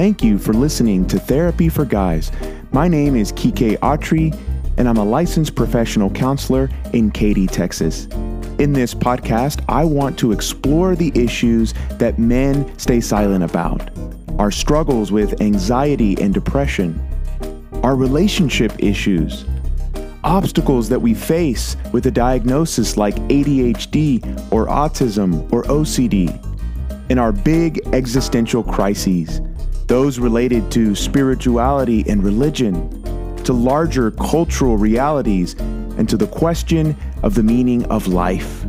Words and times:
Thank 0.00 0.24
you 0.24 0.38
for 0.38 0.54
listening 0.54 1.06
to 1.08 1.18
Therapy 1.18 1.68
for 1.68 1.84
Guys. 1.84 2.32
My 2.72 2.88
name 2.88 3.14
is 3.14 3.32
Quique 3.32 3.78
Autrey, 3.80 4.34
and 4.78 4.88
I'm 4.88 4.96
a 4.96 5.04
licensed 5.04 5.54
professional 5.54 6.08
counselor 6.08 6.70
in 6.94 7.10
Katy, 7.10 7.46
Texas. 7.46 8.06
In 8.58 8.72
this 8.72 8.94
podcast, 8.94 9.62
I 9.68 9.84
want 9.84 10.18
to 10.20 10.32
explore 10.32 10.96
the 10.96 11.12
issues 11.14 11.74
that 11.98 12.18
men 12.18 12.78
stay 12.78 13.02
silent 13.02 13.44
about 13.44 13.90
our 14.38 14.50
struggles 14.50 15.12
with 15.12 15.38
anxiety 15.42 16.18
and 16.18 16.32
depression, 16.32 16.98
our 17.82 17.94
relationship 17.94 18.72
issues, 18.78 19.44
obstacles 20.24 20.88
that 20.88 21.00
we 21.02 21.12
face 21.12 21.76
with 21.92 22.06
a 22.06 22.10
diagnosis 22.10 22.96
like 22.96 23.16
ADHD 23.28 24.24
or 24.50 24.66
autism 24.66 25.52
or 25.52 25.64
OCD, 25.64 26.42
and 27.10 27.20
our 27.20 27.32
big 27.32 27.86
existential 27.92 28.62
crises, 28.62 29.42
those 29.90 30.20
related 30.20 30.70
to 30.70 30.94
spirituality 30.94 32.04
and 32.08 32.22
religion, 32.22 33.34
to 33.42 33.52
larger 33.52 34.12
cultural 34.12 34.76
realities, 34.76 35.54
and 35.98 36.08
to 36.08 36.16
the 36.16 36.28
question 36.28 36.94
of 37.24 37.34
the 37.34 37.42
meaning 37.42 37.84
of 37.86 38.06
life. 38.06 38.64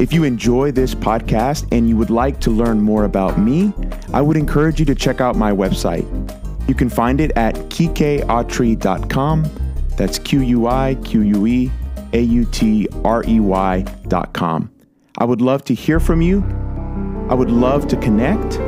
If 0.00 0.12
you 0.12 0.24
enjoy 0.24 0.72
this 0.72 0.92
podcast 0.92 1.68
and 1.70 1.88
you 1.88 1.96
would 1.96 2.10
like 2.10 2.40
to 2.40 2.50
learn 2.50 2.80
more 2.80 3.04
about 3.04 3.38
me, 3.38 3.72
I 4.12 4.22
would 4.22 4.36
encourage 4.36 4.80
you 4.80 4.86
to 4.86 4.94
check 4.96 5.20
out 5.20 5.36
my 5.36 5.52
website. 5.52 6.04
You 6.68 6.74
can 6.74 6.88
find 6.88 7.20
it 7.20 7.30
at 7.36 7.54
quiqueautrey.com. 7.54 9.44
That's 9.96 10.18
Q 10.18 10.40
U 10.40 10.66
I 10.66 10.96
Q 11.04 11.20
U 11.20 11.46
E 11.46 11.70
A 12.12 12.20
U 12.20 12.44
T 12.46 12.88
R 13.04 13.22
E 13.28 13.38
Y.com. 13.38 14.72
I 15.18 15.24
would 15.24 15.40
love 15.40 15.62
to 15.66 15.74
hear 15.74 16.00
from 16.00 16.22
you. 16.22 16.42
I 17.30 17.34
would 17.34 17.52
love 17.52 17.86
to 17.86 17.96
connect. 17.96 18.58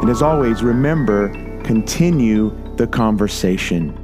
And 0.00 0.08
as 0.08 0.22
always, 0.22 0.62
remember, 0.62 1.28
continue 1.62 2.50
the 2.76 2.86
conversation. 2.86 3.99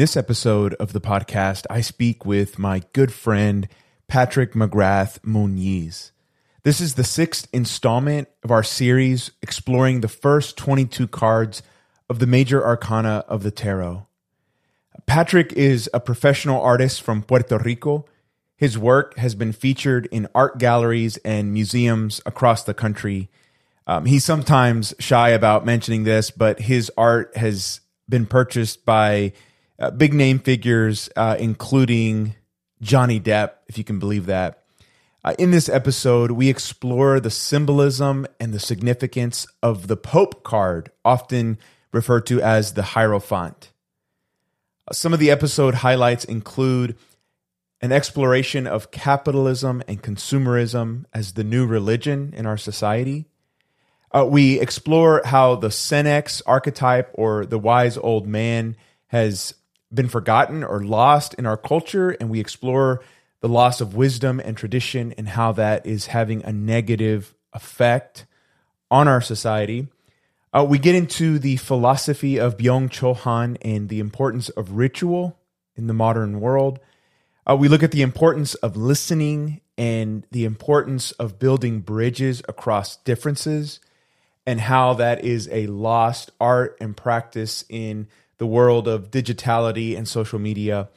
This 0.00 0.16
episode 0.16 0.72
of 0.76 0.94
the 0.94 1.00
podcast, 1.02 1.66
I 1.68 1.82
speak 1.82 2.24
with 2.24 2.58
my 2.58 2.80
good 2.94 3.12
friend, 3.12 3.68
Patrick 4.08 4.54
McGrath 4.54 5.20
Muñiz. 5.20 6.12
This 6.62 6.80
is 6.80 6.94
the 6.94 7.04
sixth 7.04 7.48
installment 7.52 8.26
of 8.42 8.50
our 8.50 8.62
series 8.62 9.30
exploring 9.42 10.00
the 10.00 10.08
first 10.08 10.56
22 10.56 11.06
cards 11.06 11.62
of 12.08 12.18
the 12.18 12.26
major 12.26 12.64
arcana 12.64 13.26
of 13.28 13.42
the 13.42 13.50
tarot. 13.50 14.06
Patrick 15.04 15.52
is 15.52 15.90
a 15.92 16.00
professional 16.00 16.62
artist 16.62 17.02
from 17.02 17.22
Puerto 17.22 17.58
Rico. 17.58 18.06
His 18.56 18.78
work 18.78 19.18
has 19.18 19.34
been 19.34 19.52
featured 19.52 20.08
in 20.10 20.28
art 20.34 20.56
galleries 20.56 21.18
and 21.26 21.52
museums 21.52 22.22
across 22.24 22.64
the 22.64 22.72
country. 22.72 23.28
Um, 23.86 24.06
he's 24.06 24.24
sometimes 24.24 24.94
shy 24.98 25.28
about 25.28 25.66
mentioning 25.66 26.04
this, 26.04 26.30
but 26.30 26.58
his 26.58 26.90
art 26.96 27.36
has 27.36 27.82
been 28.08 28.24
purchased 28.24 28.86
by 28.86 29.34
uh, 29.80 29.90
big 29.90 30.12
name 30.12 30.38
figures, 30.38 31.08
uh, 31.16 31.36
including 31.38 32.34
Johnny 32.82 33.18
Depp, 33.18 33.52
if 33.66 33.78
you 33.78 33.84
can 33.84 33.98
believe 33.98 34.26
that. 34.26 34.62
Uh, 35.22 35.34
in 35.38 35.50
this 35.50 35.68
episode, 35.68 36.30
we 36.30 36.48
explore 36.48 37.20
the 37.20 37.30
symbolism 37.30 38.26
and 38.38 38.54
the 38.54 38.60
significance 38.60 39.46
of 39.62 39.86
the 39.86 39.96
Pope 39.96 40.42
card, 40.42 40.90
often 41.04 41.58
referred 41.92 42.26
to 42.26 42.40
as 42.40 42.72
the 42.72 42.82
Hierophant. 42.82 43.72
Uh, 44.88 44.94
some 44.94 45.12
of 45.12 45.18
the 45.18 45.30
episode 45.30 45.76
highlights 45.76 46.24
include 46.24 46.96
an 47.82 47.92
exploration 47.92 48.66
of 48.66 48.90
capitalism 48.90 49.82
and 49.88 50.02
consumerism 50.02 51.04
as 51.12 51.32
the 51.32 51.44
new 51.44 51.66
religion 51.66 52.32
in 52.36 52.46
our 52.46 52.58
society. 52.58 53.26
Uh, 54.12 54.26
we 54.28 54.58
explore 54.58 55.22
how 55.24 55.54
the 55.54 55.68
Senex 55.68 56.42
archetype 56.44 57.10
or 57.14 57.46
the 57.46 57.58
wise 57.58 57.96
old 57.96 58.26
man 58.26 58.76
has 59.08 59.54
been 59.92 60.08
forgotten 60.08 60.62
or 60.62 60.82
lost 60.82 61.34
in 61.34 61.46
our 61.46 61.56
culture, 61.56 62.10
and 62.10 62.30
we 62.30 62.40
explore 62.40 63.02
the 63.40 63.48
loss 63.48 63.80
of 63.80 63.94
wisdom 63.94 64.40
and 64.44 64.56
tradition 64.56 65.12
and 65.16 65.28
how 65.28 65.52
that 65.52 65.86
is 65.86 66.06
having 66.06 66.44
a 66.44 66.52
negative 66.52 67.34
effect 67.52 68.26
on 68.90 69.08
our 69.08 69.20
society. 69.20 69.88
Uh, 70.52 70.66
we 70.68 70.78
get 70.78 70.94
into 70.94 71.38
the 71.38 71.56
philosophy 71.56 72.38
of 72.38 72.56
Byung 72.56 72.88
Chul 72.88 73.16
Han 73.16 73.56
and 73.62 73.88
the 73.88 74.00
importance 74.00 74.48
of 74.50 74.72
ritual 74.72 75.38
in 75.76 75.86
the 75.86 75.94
modern 75.94 76.40
world. 76.40 76.80
Uh, 77.48 77.56
we 77.56 77.68
look 77.68 77.82
at 77.82 77.92
the 77.92 78.02
importance 78.02 78.54
of 78.56 78.76
listening 78.76 79.60
and 79.78 80.26
the 80.30 80.44
importance 80.44 81.12
of 81.12 81.38
building 81.38 81.80
bridges 81.80 82.42
across 82.48 82.96
differences 82.96 83.80
and 84.46 84.60
how 84.60 84.94
that 84.94 85.24
is 85.24 85.48
a 85.52 85.66
lost 85.68 86.30
art 86.40 86.76
and 86.80 86.96
practice 86.96 87.64
in 87.68 88.08
the 88.40 88.46
world 88.46 88.88
of 88.88 89.10
digitality 89.10 89.94
and 89.94 90.08
social 90.08 90.38
media. 90.38 90.88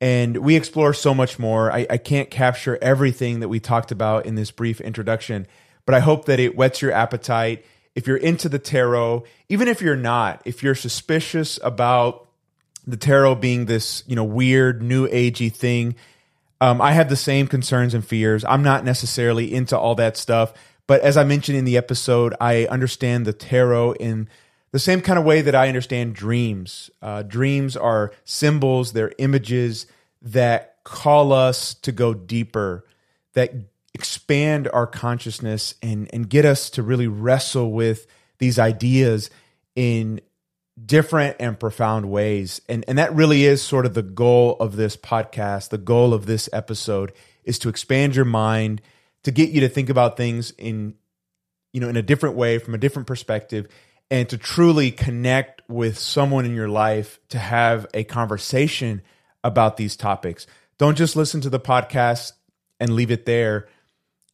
And 0.00 0.38
we 0.38 0.56
explore 0.56 0.94
so 0.94 1.12
much 1.12 1.38
more. 1.38 1.70
I, 1.70 1.86
I, 1.90 1.98
can't 1.98 2.30
capture 2.30 2.78
everything 2.80 3.40
that 3.40 3.50
we 3.50 3.60
talked 3.60 3.92
about 3.92 4.24
in 4.24 4.34
this 4.34 4.50
brief 4.50 4.80
introduction, 4.80 5.46
but 5.84 5.94
I 5.94 6.00
hope 6.00 6.24
that 6.24 6.40
it 6.40 6.56
whets 6.56 6.80
your 6.80 6.92
appetite. 6.92 7.66
If 7.94 8.06
you're 8.06 8.16
into 8.16 8.48
the 8.48 8.58
tarot, 8.58 9.24
even 9.50 9.68
if 9.68 9.82
you're 9.82 9.94
not, 9.94 10.40
if 10.46 10.62
you're 10.62 10.74
suspicious 10.74 11.60
about 11.62 12.28
the 12.86 12.96
tarot 12.96 13.34
being 13.36 13.66
this, 13.66 14.02
you 14.06 14.16
know, 14.16 14.24
weird 14.24 14.82
new 14.82 15.06
agey 15.06 15.52
thing, 15.52 15.96
um, 16.62 16.80
I 16.80 16.92
have 16.92 17.10
the 17.10 17.16
same 17.16 17.46
concerns 17.46 17.92
and 17.92 18.06
fears. 18.06 18.42
I'm 18.42 18.62
not 18.62 18.86
necessarily 18.86 19.52
into 19.52 19.78
all 19.78 19.96
that 19.96 20.16
stuff, 20.16 20.54
but 20.86 21.02
as 21.02 21.18
I 21.18 21.24
mentioned 21.24 21.58
in 21.58 21.66
the 21.66 21.76
episode, 21.76 22.34
I 22.40 22.64
understand 22.66 23.26
the 23.26 23.34
tarot 23.34 23.92
in 23.94 24.30
the 24.76 24.80
same 24.80 25.00
kind 25.00 25.18
of 25.18 25.24
way 25.24 25.40
that 25.40 25.54
I 25.54 25.68
understand 25.68 26.14
dreams. 26.14 26.90
Uh, 27.00 27.22
dreams 27.22 27.78
are 27.78 28.12
symbols, 28.24 28.92
they're 28.92 29.14
images 29.16 29.86
that 30.20 30.76
call 30.84 31.32
us 31.32 31.72
to 31.72 31.92
go 31.92 32.12
deeper, 32.12 32.84
that 33.32 33.54
expand 33.94 34.68
our 34.74 34.86
consciousness 34.86 35.76
and, 35.82 36.10
and 36.12 36.28
get 36.28 36.44
us 36.44 36.68
to 36.68 36.82
really 36.82 37.06
wrestle 37.06 37.72
with 37.72 38.06
these 38.36 38.58
ideas 38.58 39.30
in 39.74 40.20
different 40.84 41.36
and 41.40 41.58
profound 41.58 42.10
ways. 42.10 42.60
And, 42.68 42.84
and 42.86 42.98
that 42.98 43.14
really 43.14 43.46
is 43.46 43.62
sort 43.62 43.86
of 43.86 43.94
the 43.94 44.02
goal 44.02 44.58
of 44.60 44.76
this 44.76 44.94
podcast. 44.94 45.70
The 45.70 45.78
goal 45.78 46.12
of 46.12 46.26
this 46.26 46.50
episode 46.52 47.14
is 47.44 47.58
to 47.60 47.70
expand 47.70 48.14
your 48.14 48.26
mind, 48.26 48.82
to 49.22 49.30
get 49.30 49.48
you 49.48 49.62
to 49.62 49.70
think 49.70 49.88
about 49.88 50.18
things 50.18 50.50
in, 50.50 50.96
you 51.72 51.80
know, 51.80 51.88
in 51.88 51.96
a 51.96 52.02
different 52.02 52.36
way, 52.36 52.58
from 52.58 52.74
a 52.74 52.78
different 52.78 53.08
perspective, 53.08 53.68
and 54.10 54.28
to 54.28 54.38
truly 54.38 54.90
connect 54.90 55.62
with 55.68 55.98
someone 55.98 56.44
in 56.44 56.54
your 56.54 56.68
life 56.68 57.18
to 57.30 57.38
have 57.38 57.86
a 57.94 58.04
conversation 58.04 59.02
about 59.42 59.76
these 59.76 59.96
topics. 59.96 60.46
Don't 60.78 60.96
just 60.96 61.16
listen 61.16 61.40
to 61.40 61.50
the 61.50 61.60
podcast. 61.60 62.32
and 62.78 62.90
leave 62.94 63.10
it 63.10 63.24
there. 63.24 63.68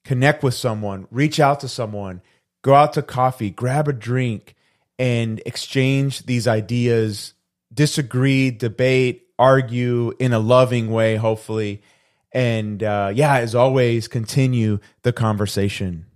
Connect 0.05 0.43
with 0.43 0.55
someone, 0.55 1.07
reach 1.13 1.39
out 1.39 1.61
to 1.61 1.69
someone, 1.69 2.23
go 2.63 2.75
out 2.75 2.93
to 2.95 3.03
coffee, 3.03 3.51
grab 3.51 3.87
a 3.87 3.93
drink, 3.93 4.57
and 4.99 5.41
exchange 5.47 6.27
these 6.27 6.49
ideas, 6.49 7.35
disagree, 7.73 8.51
debate, 8.51 9.29
argue 9.39 10.13
in 10.19 10.33
a 10.33 10.39
loving 10.41 10.91
way, 10.91 11.15
hopefully. 11.17 11.83
And 12.33 12.83
uh, 12.83 13.13
yeah, 13.15 13.37
as 13.37 13.55
always, 13.55 14.09
continue 14.09 14.81
the 15.03 15.13
conversation. 15.13 16.07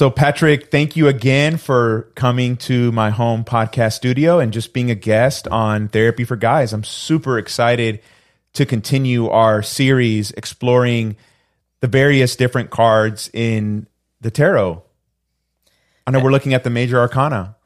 So, 0.00 0.08
Patrick, 0.08 0.70
thank 0.70 0.96
you 0.96 1.08
again 1.08 1.58
for 1.58 2.08
coming 2.14 2.56
to 2.56 2.90
my 2.90 3.10
home 3.10 3.44
podcast 3.44 3.92
studio 3.92 4.38
and 4.38 4.50
just 4.50 4.72
being 4.72 4.90
a 4.90 4.94
guest 4.94 5.46
on 5.48 5.88
Therapy 5.88 6.24
for 6.24 6.36
Guys. 6.36 6.72
I'm 6.72 6.84
super 6.84 7.36
excited 7.36 8.00
to 8.54 8.64
continue 8.64 9.28
our 9.28 9.62
series 9.62 10.30
exploring 10.30 11.16
the 11.80 11.86
various 11.86 12.34
different 12.34 12.70
cards 12.70 13.28
in 13.34 13.88
the 14.22 14.30
tarot. 14.30 14.82
I 16.06 16.12
know 16.12 16.20
we're 16.20 16.30
looking 16.30 16.54
at 16.54 16.64
the 16.64 16.70
major 16.70 16.98
arcana. 16.98 17.56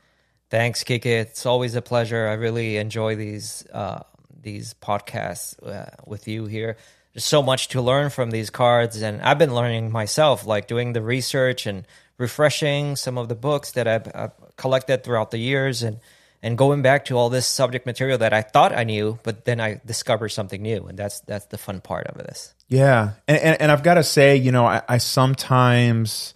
Thanks, 0.51 0.83
Quique. 0.83 1.07
It's 1.07 1.47
always 1.47 1.77
a 1.77 1.83
pleasure. 1.83 2.27
I 2.27 2.33
really 2.33 2.79
enjoy 2.79 3.15
these 3.15 3.65
uh, 3.73 4.01
these 4.43 4.75
podcasts 4.83 5.55
uh, 5.65 5.87
with 6.05 6.27
you 6.27 6.47
here. 6.47 6.79
There's 7.13 7.25
so 7.25 7.45
much 7.45 7.69
to 7.69 7.81
learn 7.81 8.11
from 8.11 8.33
these 8.33 8.51
cards, 8.51 9.01
and 9.03 9.23
I've 9.23 9.39
been 9.39 9.55
learning 9.55 9.93
myself, 9.93 10.45
like 10.45 10.67
doing 10.67 10.95
the 10.95 11.01
research 11.01 11.67
and 11.67 11.87
refreshing 12.19 12.97
some 12.97 13.19
of 13.19 13.29
the 13.29 13.35
books 13.35 13.73
that 13.73 13.89
I've, 13.89 14.11
I've, 14.15 14.33
collected 14.57 15.03
throughout 15.03 15.33
the 15.33 15.39
years 15.39 15.83
and 15.83 15.99
and 16.41 16.59
going 16.59 16.83
back 16.83 17.07
to 17.07 17.17
all 17.17 17.31
this 17.31 17.47
subject 17.47 17.87
material 17.87 18.19
that 18.19 18.35
I 18.35 18.43
thought 18.43 18.73
I 18.73 18.85
knew, 18.85 19.19
but 19.23 19.47
then 19.47 19.61
I 19.61 19.81
discovered 19.87 20.29
something 20.29 20.61
new, 20.61 20.85
and 20.87 20.99
that's 20.99 21.21
that's 21.21 21.47
the 21.47 21.57
fun 21.57 21.81
part 21.81 22.07
of 22.07 22.19
this. 22.19 22.55
Yeah, 22.69 23.13
and 23.27 23.39
and, 23.39 23.61
and 23.63 23.73
I've 23.73 23.83
got 23.83 23.95
to 23.95 24.05
say, 24.05 24.37
you 24.37 24.53
know, 24.53 24.67
I, 24.67 24.83
I 24.87 24.99
sometimes 24.99 26.35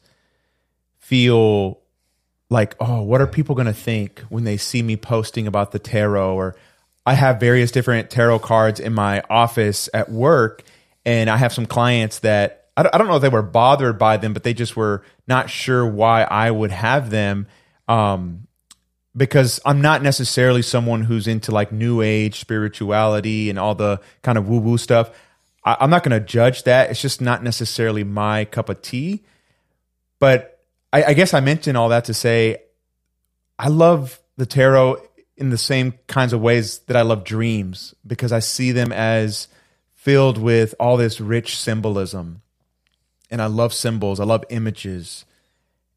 feel 0.96 1.78
like, 2.48 2.74
oh, 2.80 3.02
what 3.02 3.20
are 3.20 3.26
people 3.26 3.54
going 3.54 3.66
to 3.66 3.74
think 3.74 4.20
when 4.30 4.44
they 4.44 4.56
see 4.56 4.82
me 4.82 4.96
posting 4.96 5.46
about 5.46 5.72
the 5.72 5.78
tarot? 5.78 6.34
Or 6.34 6.56
I 7.04 7.12
have 7.12 7.38
various 7.38 7.70
different 7.70 8.08
tarot 8.08 8.38
cards 8.38 8.80
in 8.80 8.94
my 8.94 9.22
office 9.28 9.90
at 9.92 10.10
work, 10.10 10.62
and 11.04 11.28
I 11.28 11.36
have 11.36 11.52
some 11.52 11.66
clients 11.66 12.20
that 12.20 12.57
I 12.78 12.98
don't 12.98 13.08
know 13.08 13.16
if 13.16 13.22
they 13.22 13.28
were 13.28 13.42
bothered 13.42 13.98
by 13.98 14.18
them, 14.18 14.32
but 14.32 14.44
they 14.44 14.54
just 14.54 14.76
were 14.76 15.02
not 15.26 15.50
sure 15.50 15.84
why 15.86 16.22
I 16.22 16.50
would 16.50 16.70
have 16.70 17.10
them. 17.10 17.48
Um, 17.88 18.46
because 19.16 19.58
I'm 19.64 19.80
not 19.80 20.02
necessarily 20.02 20.62
someone 20.62 21.02
who's 21.02 21.26
into 21.26 21.50
like 21.50 21.72
new 21.72 22.02
age 22.02 22.38
spirituality 22.38 23.50
and 23.50 23.58
all 23.58 23.74
the 23.74 24.00
kind 24.22 24.38
of 24.38 24.48
woo 24.48 24.60
woo 24.60 24.78
stuff. 24.78 25.10
I, 25.64 25.76
I'm 25.80 25.90
not 25.90 26.04
going 26.04 26.18
to 26.18 26.24
judge 26.24 26.62
that. 26.64 26.90
It's 26.90 27.02
just 27.02 27.20
not 27.20 27.42
necessarily 27.42 28.04
my 28.04 28.44
cup 28.44 28.68
of 28.68 28.80
tea. 28.80 29.24
But 30.20 30.60
I, 30.92 31.04
I 31.04 31.12
guess 31.14 31.34
I 31.34 31.40
mentioned 31.40 31.76
all 31.76 31.88
that 31.88 32.04
to 32.04 32.14
say 32.14 32.58
I 33.58 33.68
love 33.68 34.20
the 34.36 34.46
tarot 34.46 35.02
in 35.36 35.50
the 35.50 35.58
same 35.58 35.94
kinds 36.06 36.32
of 36.32 36.40
ways 36.40 36.78
that 36.80 36.96
I 36.96 37.02
love 37.02 37.24
dreams 37.24 37.94
because 38.06 38.30
I 38.30 38.38
see 38.38 38.70
them 38.70 38.92
as 38.92 39.48
filled 39.94 40.38
with 40.38 40.74
all 40.78 40.96
this 40.96 41.20
rich 41.20 41.56
symbolism 41.56 42.42
and 43.30 43.42
I 43.42 43.46
love 43.46 43.72
symbols. 43.72 44.20
I 44.20 44.24
love 44.24 44.44
images, 44.50 45.24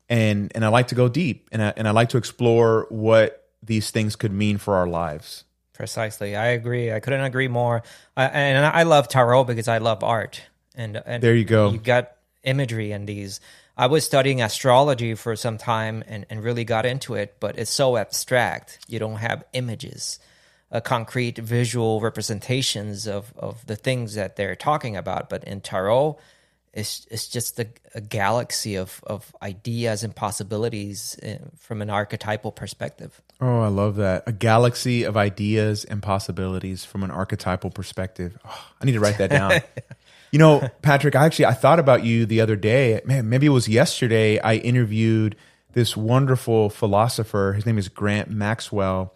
and 0.09 0.51
and 0.55 0.65
I 0.65 0.69
like 0.69 0.87
to 0.89 0.95
go 0.95 1.09
deep, 1.09 1.49
and 1.51 1.61
I 1.61 1.73
and 1.77 1.87
I 1.87 1.91
like 1.91 2.09
to 2.09 2.17
explore 2.17 2.87
what 2.89 3.47
these 3.63 3.91
things 3.91 4.15
could 4.15 4.31
mean 4.31 4.57
for 4.57 4.75
our 4.75 4.87
lives. 4.87 5.43
Precisely, 5.73 6.35
I 6.35 6.47
agree. 6.47 6.91
I 6.91 6.99
couldn't 6.99 7.21
agree 7.21 7.47
more. 7.47 7.83
I, 8.15 8.25
and 8.25 8.65
I 8.65 8.83
love 8.83 9.07
tarot 9.07 9.45
because 9.45 9.67
I 9.67 9.79
love 9.79 10.03
art, 10.03 10.41
and 10.75 11.01
and 11.05 11.23
there 11.23 11.35
you 11.35 11.45
go. 11.45 11.71
You 11.71 11.79
got 11.79 12.11
imagery 12.43 12.91
in 12.91 13.05
these. 13.05 13.39
I 13.77 13.87
was 13.87 14.05
studying 14.05 14.41
astrology 14.41 15.15
for 15.15 15.35
some 15.35 15.57
time 15.57 16.03
and, 16.05 16.25
and 16.29 16.43
really 16.43 16.65
got 16.65 16.85
into 16.85 17.15
it, 17.15 17.37
but 17.39 17.57
it's 17.57 17.71
so 17.71 17.97
abstract. 17.97 18.79
You 18.87 18.99
don't 18.99 19.15
have 19.15 19.43
images, 19.53 20.19
uh, 20.71 20.81
concrete 20.81 21.37
visual 21.37 22.01
representations 22.01 23.07
of, 23.07 23.33
of 23.37 23.65
the 23.65 23.75
things 23.75 24.15
that 24.15 24.35
they're 24.35 24.55
talking 24.55 24.97
about. 24.97 25.29
But 25.29 25.45
in 25.45 25.61
tarot, 25.61 26.19
it's 26.73 27.05
it's 27.11 27.27
just 27.27 27.59
a, 27.59 27.67
a 27.93 28.01
galaxy 28.01 28.75
of 28.75 29.03
of 29.05 29.35
ideas 29.41 30.03
and 30.03 30.15
possibilities 30.15 31.19
eh, 31.21 31.37
from 31.57 31.81
an 31.81 31.89
archetypal 31.89 32.51
perspective. 32.51 33.21
Oh, 33.41 33.61
I 33.61 33.67
love 33.67 33.97
that. 33.97 34.23
A 34.25 34.31
galaxy 34.31 35.03
of 35.03 35.17
ideas 35.17 35.83
and 35.83 36.01
possibilities 36.01 36.85
from 36.85 37.03
an 37.03 37.11
archetypal 37.11 37.71
perspective. 37.71 38.37
Oh, 38.45 38.67
I 38.81 38.85
need 38.85 38.93
to 38.93 38.99
write 38.99 39.17
that 39.17 39.29
down. 39.29 39.59
you 40.31 40.39
know, 40.39 40.69
Patrick, 40.81 41.15
I 41.15 41.25
actually 41.25 41.45
I 41.45 41.53
thought 41.53 41.79
about 41.79 42.05
you 42.05 42.25
the 42.25 42.39
other 42.39 42.55
day. 42.55 43.01
Man, 43.03 43.27
maybe 43.27 43.47
it 43.47 43.49
was 43.49 43.67
yesterday 43.67 44.39
I 44.39 44.55
interviewed 44.55 45.35
this 45.73 45.97
wonderful 45.97 46.69
philosopher. 46.69 47.53
His 47.53 47.65
name 47.65 47.77
is 47.77 47.89
Grant 47.89 48.29
Maxwell, 48.29 49.13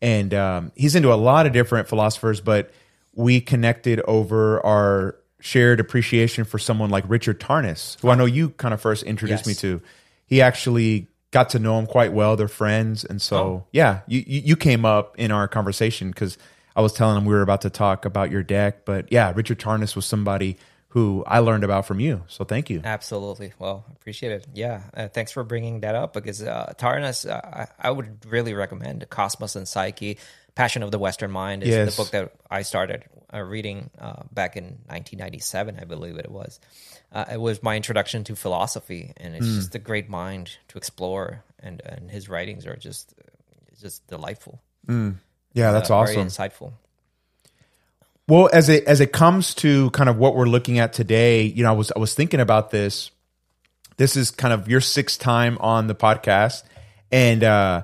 and 0.00 0.32
um, 0.34 0.72
he's 0.76 0.94
into 0.94 1.12
a 1.12 1.16
lot 1.16 1.46
of 1.46 1.52
different 1.52 1.88
philosophers, 1.88 2.40
but 2.40 2.70
we 3.14 3.40
connected 3.40 4.00
over 4.02 4.64
our 4.64 5.16
shared 5.42 5.80
appreciation 5.80 6.44
for 6.44 6.58
someone 6.58 6.88
like 6.88 7.04
Richard 7.08 7.40
Tarnas, 7.40 8.00
who 8.00 8.10
I 8.10 8.14
know 8.14 8.24
you 8.24 8.50
kind 8.50 8.72
of 8.72 8.80
first 8.80 9.02
introduced 9.02 9.46
yes. 9.46 9.46
me 9.46 9.54
to. 9.54 9.82
He 10.24 10.40
actually 10.40 11.08
got 11.32 11.50
to 11.50 11.58
know 11.58 11.78
him 11.78 11.86
quite 11.86 12.12
well. 12.12 12.36
They're 12.36 12.46
friends, 12.46 13.04
and 13.04 13.20
so 13.20 13.36
oh. 13.36 13.66
yeah, 13.72 14.00
you 14.06 14.22
you 14.24 14.56
came 14.56 14.84
up 14.84 15.18
in 15.18 15.32
our 15.32 15.48
conversation 15.48 16.10
because 16.10 16.38
I 16.76 16.80
was 16.80 16.92
telling 16.92 17.16
him 17.16 17.24
we 17.24 17.34
were 17.34 17.42
about 17.42 17.62
to 17.62 17.70
talk 17.70 18.04
about 18.04 18.30
your 18.30 18.44
deck. 18.44 18.84
But 18.84 19.10
yeah, 19.10 19.32
Richard 19.34 19.58
Tarnas 19.58 19.96
was 19.96 20.06
somebody 20.06 20.58
who 20.88 21.24
I 21.26 21.40
learned 21.40 21.64
about 21.64 21.86
from 21.86 22.00
you. 22.00 22.22
So 22.28 22.44
thank 22.44 22.70
you. 22.70 22.82
Absolutely. 22.84 23.52
Well, 23.58 23.84
appreciate 23.96 24.32
it. 24.32 24.46
Yeah. 24.54 24.82
Uh, 24.94 25.08
thanks 25.08 25.32
for 25.32 25.42
bringing 25.42 25.80
that 25.80 25.94
up 25.94 26.12
because 26.12 26.42
uh, 26.42 26.74
Tarnas, 26.76 27.28
uh, 27.28 27.64
I, 27.78 27.90
would 27.90 28.26
really 28.26 28.52
recommend 28.52 29.08
Cosmos 29.08 29.56
and 29.56 29.66
Psyche. 29.66 30.18
Passion 30.54 30.82
of 30.82 30.90
the 30.90 30.98
Western 30.98 31.30
Mind 31.30 31.62
is 31.62 31.70
yes. 31.70 31.96
the 31.96 32.02
book 32.02 32.12
that 32.12 32.34
I 32.50 32.60
started 32.60 33.04
uh, 33.32 33.40
reading 33.40 33.90
uh, 33.98 34.22
back 34.32 34.56
in 34.56 34.64
1997, 34.64 35.78
I 35.80 35.84
believe 35.84 36.18
it 36.18 36.30
was. 36.30 36.60
Uh, 37.12 37.24
it 37.32 37.40
was 37.40 37.62
my 37.62 37.76
introduction 37.76 38.24
to 38.24 38.36
philosophy, 38.36 39.12
and 39.16 39.34
it's 39.34 39.46
mm. 39.46 39.56
just 39.56 39.74
a 39.74 39.78
great 39.78 40.08
mind 40.08 40.56
to 40.68 40.78
explore. 40.78 41.44
And, 41.60 41.80
and 41.84 42.10
his 42.10 42.28
writings 42.28 42.66
are 42.66 42.76
just 42.76 43.14
just 43.80 44.06
delightful. 44.06 44.60
Mm. 44.86 45.16
Yeah, 45.54 45.72
that's 45.72 45.90
awesome. 45.90 46.14
Very 46.14 46.26
insightful. 46.26 46.72
Well, 48.28 48.48
as 48.52 48.68
it 48.68 48.84
as 48.84 49.00
it 49.00 49.12
comes 49.12 49.54
to 49.56 49.90
kind 49.90 50.08
of 50.08 50.16
what 50.16 50.34
we're 50.34 50.46
looking 50.46 50.78
at 50.78 50.92
today, 50.92 51.42
you 51.42 51.62
know, 51.62 51.70
I 51.70 51.76
was 51.76 51.92
I 51.94 51.98
was 51.98 52.14
thinking 52.14 52.40
about 52.40 52.70
this. 52.70 53.10
This 53.96 54.16
is 54.16 54.30
kind 54.30 54.54
of 54.54 54.68
your 54.68 54.80
sixth 54.80 55.20
time 55.20 55.58
on 55.60 55.86
the 55.86 55.94
podcast, 55.94 56.62
and 57.10 57.44
uh, 57.44 57.82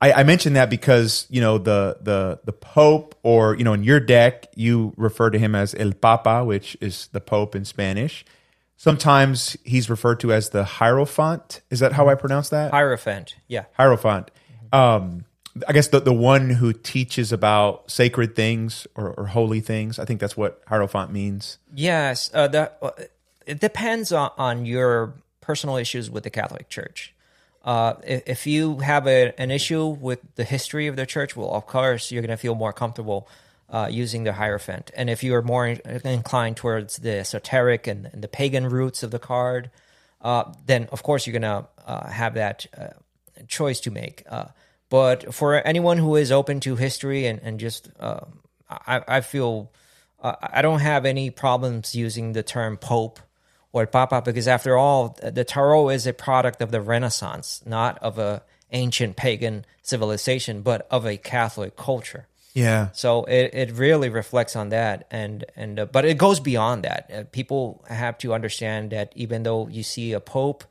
I, 0.00 0.12
I 0.12 0.22
mentioned 0.22 0.56
that 0.56 0.70
because 0.70 1.26
you 1.28 1.40
know 1.40 1.58
the 1.58 1.98
the 2.00 2.40
the 2.44 2.52
Pope, 2.52 3.14
or 3.22 3.56
you 3.56 3.64
know, 3.64 3.72
in 3.72 3.82
your 3.82 4.00
deck, 4.00 4.46
you 4.54 4.92
refer 4.96 5.30
to 5.30 5.38
him 5.38 5.54
as 5.54 5.74
El 5.74 5.92
Papa, 5.92 6.44
which 6.44 6.76
is 6.80 7.08
the 7.12 7.20
Pope 7.20 7.56
in 7.56 7.64
Spanish. 7.64 8.24
Sometimes 8.76 9.56
he's 9.64 9.90
referred 9.90 10.20
to 10.20 10.32
as 10.32 10.50
the 10.50 10.62
Hierophant. 10.62 11.62
Is 11.68 11.80
that 11.80 11.92
how 11.92 12.08
I 12.08 12.14
pronounce 12.14 12.48
that? 12.50 12.70
Hierophant, 12.70 13.34
yeah. 13.48 13.64
Hierophant. 13.72 14.30
Um, 14.72 15.24
I 15.66 15.72
guess 15.72 15.88
the 15.88 15.98
the 15.98 16.12
one 16.12 16.50
who 16.50 16.72
teaches 16.72 17.32
about 17.32 17.90
sacred 17.90 18.36
things 18.36 18.86
or, 18.94 19.10
or 19.14 19.26
holy 19.26 19.60
things. 19.60 19.98
I 19.98 20.04
think 20.04 20.20
that's 20.20 20.36
what 20.36 20.62
Hierophant 20.68 21.10
means. 21.10 21.58
Yes, 21.74 22.30
uh, 22.32 22.46
the, 22.46 22.70
uh, 22.80 22.90
it 23.46 23.58
depends 23.58 24.12
on, 24.12 24.30
on 24.38 24.64
your 24.64 25.14
personal 25.40 25.76
issues 25.76 26.08
with 26.08 26.22
the 26.22 26.30
Catholic 26.30 26.68
Church. 26.68 27.14
Uh, 27.64 27.94
if, 28.06 28.22
if 28.26 28.46
you 28.46 28.78
have 28.78 29.06
a, 29.06 29.32
an 29.40 29.50
issue 29.50 29.86
with 29.86 30.20
the 30.36 30.44
history 30.44 30.86
of 30.86 30.96
the 30.96 31.06
church, 31.06 31.36
well, 31.36 31.50
of 31.50 31.66
course, 31.66 32.10
you're 32.10 32.22
going 32.22 32.30
to 32.30 32.36
feel 32.36 32.54
more 32.54 32.72
comfortable 32.72 33.28
uh, 33.70 33.88
using 33.90 34.24
the 34.24 34.32
Hierophant. 34.32 34.90
And 34.96 35.10
if 35.10 35.22
you 35.22 35.34
are 35.34 35.42
more 35.42 35.66
inclined 35.66 36.56
towards 36.56 36.96
the 36.98 37.18
esoteric 37.18 37.86
and, 37.86 38.06
and 38.06 38.22
the 38.22 38.28
pagan 38.28 38.68
roots 38.68 39.02
of 39.02 39.10
the 39.10 39.18
card, 39.18 39.70
uh, 40.22 40.44
then 40.66 40.88
of 40.90 41.02
course 41.02 41.26
you're 41.26 41.38
going 41.38 41.42
to 41.42 41.68
uh, 41.86 42.08
have 42.08 42.34
that 42.34 42.66
uh, 42.76 42.88
choice 43.46 43.80
to 43.80 43.90
make. 43.90 44.24
But 44.90 45.34
for 45.34 45.54
anyone 45.66 45.98
who 45.98 46.16
is 46.16 46.32
open 46.32 46.60
to 46.60 46.76
history 46.76 47.26
and, 47.26 47.40
and 47.42 47.60
just, 47.60 47.90
uh, 48.00 48.20
I, 48.70 49.02
I 49.06 49.20
feel 49.20 49.70
I 50.20 50.62
don't 50.62 50.80
have 50.80 51.04
any 51.04 51.30
problems 51.30 51.94
using 51.94 52.32
the 52.32 52.42
term 52.42 52.76
Pope 52.76 53.20
or 53.72 53.86
Papa 53.86 54.22
because 54.24 54.48
after 54.48 54.76
all, 54.76 55.16
the 55.22 55.44
tarot 55.44 55.90
is 55.90 56.06
a 56.06 56.12
product 56.12 56.62
of 56.62 56.70
the 56.70 56.80
Renaissance, 56.80 57.62
not 57.66 57.98
of 57.98 58.18
a 58.18 58.42
ancient 58.70 59.16
pagan 59.16 59.64
civilization, 59.82 60.62
but 60.62 60.86
of 60.90 61.06
a 61.06 61.16
Catholic 61.16 61.76
culture. 61.76 62.26
Yeah. 62.54 62.88
So 62.92 63.24
it, 63.24 63.50
it 63.52 63.72
really 63.72 64.08
reflects 64.08 64.56
on 64.56 64.70
that, 64.70 65.06
and 65.10 65.44
and 65.54 65.78
uh, 65.78 65.86
but 65.86 66.04
it 66.04 66.18
goes 66.18 66.40
beyond 66.40 66.82
that. 66.84 67.10
Uh, 67.12 67.24
people 67.30 67.84
have 67.88 68.18
to 68.18 68.34
understand 68.34 68.90
that 68.90 69.12
even 69.14 69.42
though 69.44 69.68
you 69.68 69.82
see 69.82 70.12
a 70.12 70.20
pope, 70.20 70.64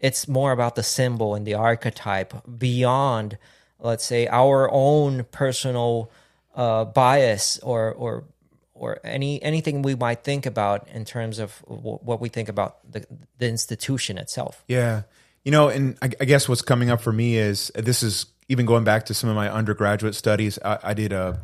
it's 0.00 0.26
more 0.26 0.52
about 0.52 0.74
the 0.74 0.82
symbol 0.82 1.34
and 1.34 1.46
the 1.46 1.54
archetype 1.54 2.34
beyond, 2.58 3.36
let's 3.78 4.06
say, 4.06 4.26
our 4.28 4.70
own 4.72 5.24
personal 5.32 6.10
uh, 6.54 6.84
bias 6.84 7.58
or 7.58 7.92
or 7.92 8.24
or 8.74 8.98
any 9.04 9.42
anything 9.42 9.82
we 9.82 9.94
might 9.94 10.24
think 10.24 10.46
about 10.46 10.88
in 10.88 11.04
terms 11.04 11.38
of 11.38 11.62
w- 11.68 11.98
what 11.98 12.20
we 12.20 12.28
think 12.28 12.48
about 12.48 12.78
the 12.90 13.06
the 13.38 13.48
institution 13.48 14.18
itself. 14.18 14.64
Yeah. 14.68 15.02
You 15.44 15.52
know, 15.52 15.68
and 15.68 15.96
I, 16.02 16.10
I 16.20 16.24
guess 16.24 16.48
what's 16.48 16.62
coming 16.62 16.90
up 16.90 17.00
for 17.00 17.12
me 17.12 17.36
is 17.36 17.70
this 17.74 18.02
is 18.02 18.26
even 18.48 18.66
going 18.66 18.84
back 18.84 19.06
to 19.06 19.14
some 19.14 19.30
of 19.30 19.36
my 19.36 19.50
undergraduate 19.50 20.14
studies. 20.14 20.58
I, 20.64 20.78
I 20.82 20.94
did 20.94 21.12
a 21.12 21.40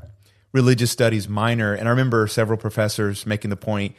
religious 0.52 0.90
studies 0.90 1.28
minor, 1.28 1.74
and 1.74 1.86
I 1.86 1.90
remember 1.90 2.26
several 2.26 2.58
professors 2.58 3.26
making 3.26 3.50
the 3.50 3.56
point. 3.56 3.94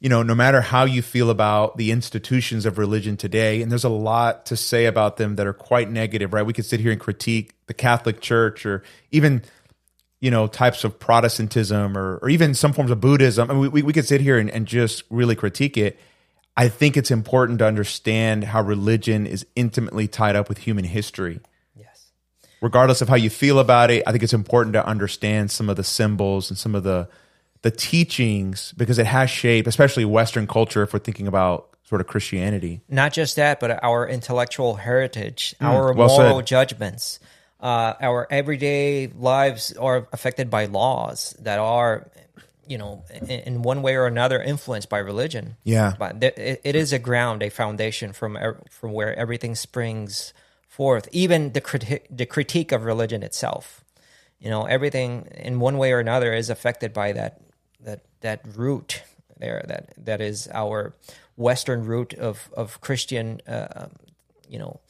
You 0.00 0.08
know, 0.08 0.22
no 0.24 0.34
matter 0.34 0.60
how 0.60 0.84
you 0.84 1.00
feel 1.00 1.30
about 1.30 1.76
the 1.76 1.92
institutions 1.92 2.66
of 2.66 2.76
religion 2.76 3.16
today, 3.16 3.62
and 3.62 3.70
there's 3.70 3.84
a 3.84 3.88
lot 3.88 4.46
to 4.46 4.56
say 4.56 4.86
about 4.86 5.16
them 5.16 5.36
that 5.36 5.46
are 5.46 5.52
quite 5.52 5.90
negative, 5.90 6.32
right? 6.32 6.44
We 6.44 6.52
could 6.52 6.66
sit 6.66 6.80
here 6.80 6.90
and 6.90 7.00
critique 7.00 7.54
the 7.66 7.74
Catholic 7.74 8.20
Church 8.20 8.66
or 8.66 8.82
even 9.12 9.42
you 10.22 10.30
know 10.30 10.46
types 10.46 10.84
of 10.84 10.98
Protestantism 10.98 11.98
or, 11.98 12.16
or 12.22 12.30
even 12.30 12.54
some 12.54 12.72
forms 12.72 12.90
of 12.90 13.00
Buddhism. 13.00 13.50
I 13.50 13.54
mean, 13.54 13.70
we, 13.72 13.82
we 13.82 13.92
could 13.92 14.06
sit 14.06 14.22
here 14.22 14.38
and, 14.38 14.48
and 14.48 14.64
just 14.66 15.02
really 15.10 15.34
critique 15.36 15.76
it. 15.76 15.98
I 16.56 16.68
think 16.68 16.96
it's 16.96 17.10
important 17.10 17.58
to 17.58 17.66
understand 17.66 18.44
how 18.44 18.62
religion 18.62 19.26
is 19.26 19.44
intimately 19.56 20.06
tied 20.08 20.36
up 20.36 20.48
with 20.48 20.58
human 20.58 20.84
history. 20.84 21.40
Yes. 21.74 22.12
Regardless 22.60 23.00
of 23.02 23.08
how 23.08 23.16
you 23.16 23.30
feel 23.30 23.58
about 23.58 23.90
it, 23.90 24.02
I 24.06 24.12
think 24.12 24.22
it's 24.22 24.34
important 24.34 24.74
to 24.74 24.86
understand 24.86 25.50
some 25.50 25.68
of 25.68 25.76
the 25.76 25.84
symbols 25.84 26.50
and 26.50 26.56
some 26.58 26.74
of 26.74 26.84
the 26.84 27.08
the 27.62 27.70
teachings 27.70 28.72
because 28.76 28.98
it 28.98 29.06
has 29.06 29.30
shaped, 29.30 29.68
especially 29.68 30.04
Western 30.04 30.46
culture. 30.46 30.82
If 30.82 30.92
we're 30.92 30.98
thinking 30.98 31.26
about 31.26 31.68
sort 31.84 32.00
of 32.00 32.06
Christianity, 32.06 32.80
Not 32.88 33.12
just 33.12 33.36
that, 33.36 33.60
but 33.60 33.82
our 33.84 34.08
intellectual 34.08 34.76
heritage, 34.76 35.54
our 35.60 35.92
Mm, 35.92 35.96
well 35.96 36.08
moral 36.08 36.38
said. 36.38 36.46
judgments, 36.46 37.20
uh, 37.62 37.94
our 38.00 38.26
everyday 38.28 39.06
lives 39.06 39.72
are 39.74 40.08
affected 40.12 40.50
by 40.50 40.66
laws 40.66 41.36
that 41.38 41.60
are, 41.60 42.10
you 42.66 42.76
know, 42.76 43.04
in, 43.14 43.30
in 43.30 43.62
one 43.62 43.82
way 43.82 43.94
or 43.94 44.06
another 44.06 44.42
influenced 44.42 44.88
by 44.88 44.98
religion. 44.98 45.56
Yeah. 45.62 45.94
but 45.96 46.22
it, 46.22 46.60
it 46.64 46.74
is 46.74 46.92
a 46.92 46.98
ground, 46.98 47.42
a 47.42 47.50
foundation 47.50 48.12
from 48.12 48.36
er- 48.36 48.60
from 48.68 48.92
where 48.92 49.16
everything 49.16 49.54
springs 49.54 50.34
forth. 50.66 51.08
Even 51.12 51.52
the 51.52 51.60
criti- 51.60 52.02
the 52.10 52.26
critique 52.26 52.72
of 52.72 52.84
religion 52.84 53.22
itself, 53.22 53.84
you 54.40 54.50
know, 54.50 54.64
everything 54.64 55.28
in 55.36 55.60
one 55.60 55.78
way 55.78 55.92
or 55.92 56.00
another 56.00 56.34
is 56.34 56.50
affected 56.50 56.92
by 56.92 57.12
that 57.12 57.40
that 57.80 58.00
that 58.22 58.40
root 58.56 59.02
there 59.38 59.64
that 59.68 59.92
that 60.04 60.20
is 60.20 60.48
our 60.52 60.94
Western 61.36 61.86
root 61.86 62.12
of 62.14 62.50
of 62.56 62.80
Christian, 62.80 63.40
uh, 63.46 63.86
you 64.48 64.58
know, 64.58 64.80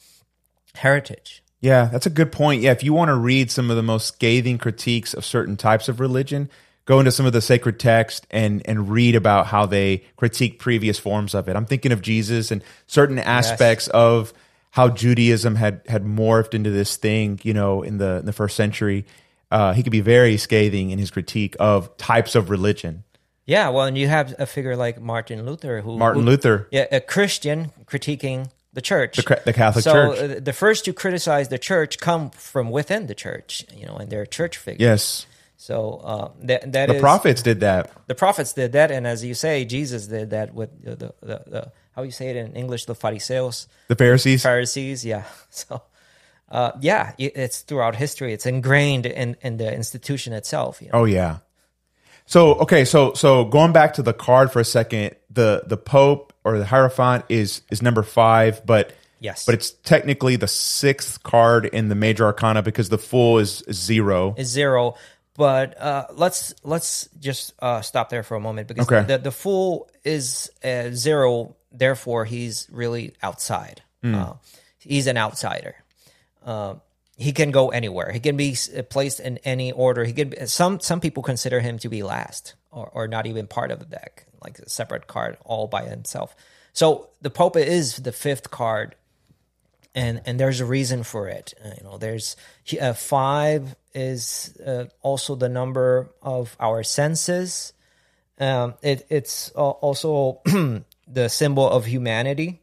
heritage. 0.73 1.42
Yeah, 1.63 1.85
that's 1.85 2.05
a 2.05 2.09
good 2.09 2.33
point. 2.33 2.61
Yeah, 2.61 2.71
if 2.71 2.83
you 2.83 2.91
want 2.91 3.07
to 3.07 3.15
read 3.15 3.49
some 3.49 3.69
of 3.69 3.77
the 3.77 3.83
most 3.83 4.05
scathing 4.07 4.57
critiques 4.57 5.13
of 5.13 5.23
certain 5.23 5.55
types 5.55 5.87
of 5.87 6.01
religion, 6.01 6.49
go 6.83 6.99
into 6.99 7.09
some 7.09 7.25
of 7.25 7.31
the 7.31 7.39
sacred 7.39 7.79
text 7.79 8.27
and 8.29 8.61
and 8.67 8.91
read 8.91 9.15
about 9.15 9.47
how 9.47 9.65
they 9.65 10.03
critique 10.17 10.59
previous 10.59 10.99
forms 10.99 11.33
of 11.33 11.47
it. 11.47 11.55
I'm 11.55 11.65
thinking 11.65 11.93
of 11.93 12.01
Jesus 12.01 12.51
and 12.51 12.61
certain 12.85 13.17
aspects 13.17 13.87
of 13.87 14.33
how 14.71 14.89
Judaism 14.89 15.55
had 15.55 15.79
had 15.87 16.03
morphed 16.03 16.53
into 16.53 16.69
this 16.69 16.97
thing, 16.97 17.39
you 17.43 17.53
know, 17.53 17.81
in 17.81 17.97
the 17.97 18.17
in 18.17 18.25
the 18.25 18.33
first 18.33 18.57
century. 18.57 19.05
Uh, 19.49 19.71
he 19.71 19.83
could 19.83 19.91
be 19.91 20.01
very 20.01 20.35
scathing 20.35 20.89
in 20.89 20.99
his 20.99 21.11
critique 21.11 21.55
of 21.61 21.95
types 21.95 22.35
of 22.35 22.49
religion. 22.49 23.05
Yeah, 23.45 23.69
well, 23.69 23.85
and 23.85 23.97
you 23.97 24.09
have 24.09 24.35
a 24.37 24.45
figure 24.45 24.75
like 24.75 24.99
Martin 24.99 25.45
Luther, 25.45 25.79
who 25.79 25.97
Martin 25.97 26.23
who- 26.23 26.29
Luther, 26.29 26.67
yeah, 26.71 26.87
a 26.91 26.99
Christian 26.99 27.71
critiquing 27.85 28.49
the 28.73 28.81
church, 28.81 29.15
the, 29.17 29.41
the 29.45 29.53
Catholic 29.53 29.83
so 29.83 29.91
Church. 29.93 30.37
uh, 30.37 30.39
the 30.39 30.53
first 30.53 30.85
to 30.85 30.93
criticize 30.93 31.47
the 31.49 31.59
church 31.59 31.99
come 31.99 32.31
from 32.31 32.71
within 32.71 33.07
the 33.07 33.15
church, 33.15 33.65
you 33.75 33.85
know, 33.85 33.95
and 33.97 34.09
they're 34.09 34.25
church 34.25 34.57
figures. 34.57 34.81
yes, 34.81 35.25
So 35.57 36.01
uh, 36.03 36.31
that 36.47 36.71
that 36.73 36.87
the 36.89 36.95
is- 36.95 37.01
prophets 37.01 37.41
did 37.43 37.59
that. 37.61 37.91
the 38.07 38.15
prophets 38.15 38.53
did 38.53 38.71
that, 38.73 38.89
and 38.91 39.05
as 39.07 39.23
you 39.23 39.33
say, 39.35 39.63
Jesus 39.65 40.07
did 40.07 40.29
that 40.31 40.53
with 40.53 40.69
the 40.83 40.95
the, 40.95 41.13
the, 41.21 41.37
the 41.53 41.71
how 41.95 42.01
you 42.03 42.11
say 42.11 42.29
it 42.29 42.35
in 42.35 42.55
English, 42.55 42.85
the 42.85 42.95
Pharisees, 42.95 43.67
The 43.87 43.95
Pharisees. 43.95 44.41
Pharisees. 44.43 45.05
Yeah. 45.05 45.23
So. 45.49 45.81
Uh, 46.49 46.71
yeah, 46.81 47.13
it- 47.17 47.35
it's 47.35 47.61
throughout 47.61 47.95
history. 47.95 48.33
It's 48.33 48.45
ingrained 48.45 49.05
in, 49.05 49.37
in 49.41 49.57
the 49.57 49.73
institution 49.73 50.33
itself. 50.33 50.81
You 50.81 50.89
know? 50.89 50.99
Oh 51.01 51.05
yeah. 51.05 51.37
So 52.25 52.55
okay, 52.65 52.85
so 52.85 53.13
so 53.13 53.45
going 53.45 53.71
back 53.73 53.93
to 53.95 54.01
the 54.03 54.13
card 54.13 54.51
for 54.51 54.59
a 54.59 54.65
second, 54.65 55.15
the 55.29 55.63
the 55.67 55.77
Pope 55.77 56.32
or 56.43 56.57
the 56.57 56.65
Hierophant 56.65 57.25
is 57.29 57.61
is 57.71 57.81
number 57.81 58.03
five, 58.03 58.65
but 58.65 58.91
Yes. 59.19 59.45
but 59.45 59.55
it's 59.55 59.71
technically 59.71 60.35
the 60.35 60.47
sixth 60.49 61.23
card 61.23 61.65
in 61.65 61.87
the 61.87 61.95
Major 61.95 62.25
Arcana 62.25 62.61
because 62.61 62.89
the 62.89 62.97
Fool 62.97 63.39
is 63.39 63.63
zero. 63.71 64.35
is 64.37 64.49
zero. 64.49 64.95
But 65.35 65.79
uh, 65.81 66.07
let's 66.13 66.53
let's 66.63 67.09
just 67.19 67.53
uh, 67.59 67.81
stop 67.81 68.09
there 68.09 68.21
for 68.23 68.35
a 68.35 68.39
moment 68.39 68.67
because 68.67 68.85
Okay. 68.87 69.03
the 69.07 69.17
the 69.17 69.31
fool 69.31 69.89
is 70.03 70.51
uh, 70.63 70.89
zero. 70.91 71.55
Therefore, 71.71 72.23
he's 72.25 72.67
really 72.71 73.15
outside. 73.23 73.81
Uh, 74.03 74.33
he's 74.77 75.07
an 75.07 75.17
outsider. 75.17 75.75
Uh, 76.45 76.75
he 77.17 77.31
can 77.31 77.49
go 77.51 77.69
anywhere. 77.69 78.11
He 78.11 78.19
can 78.19 78.35
be 78.37 78.55
placed 78.89 79.19
in 79.21 79.39
any 79.45 79.71
order. 79.71 80.03
He 80.03 80.13
can. 80.13 80.29
Be, 80.29 80.45
some 80.45 80.79
some 80.81 80.99
people 80.99 81.23
consider 81.23 81.61
him 81.61 81.79
to 81.79 81.89
be 81.89 82.03
last 82.03 82.53
or, 82.73 82.89
or 82.93 83.07
not 83.07 83.25
even 83.25 83.47
part 83.47 83.71
of 83.71 83.79
the 83.79 83.85
deck, 83.85 84.25
like 84.43 84.59
a 84.59 84.69
separate 84.69 85.07
card 85.07 85.37
all 85.45 85.67
by 85.67 85.83
himself. 85.83 86.35
So 86.73 87.09
the 87.21 87.29
Pope 87.29 87.55
is 87.55 87.97
the 87.97 88.11
fifth 88.11 88.49
card 88.51 88.95
and 89.95 90.21
and 90.25 90.39
there's 90.39 90.59
a 90.59 90.65
reason 90.65 91.03
for 91.03 91.27
it. 91.27 91.53
Uh, 91.63 91.69
you 91.77 91.83
know, 91.83 91.97
there's 91.97 92.35
uh, 92.81 92.93
five 92.93 93.75
is 93.93 94.57
uh, 94.65 94.85
also 95.01 95.35
the 95.35 95.49
number 95.49 96.09
of 96.21 96.55
our 96.59 96.83
senses. 96.83 97.73
Um, 98.39 98.73
it, 98.81 99.05
it's 99.09 99.51
al- 99.55 99.77
also 99.81 100.41
the 101.07 101.29
symbol 101.29 101.69
of 101.69 101.85
humanity 101.85 102.61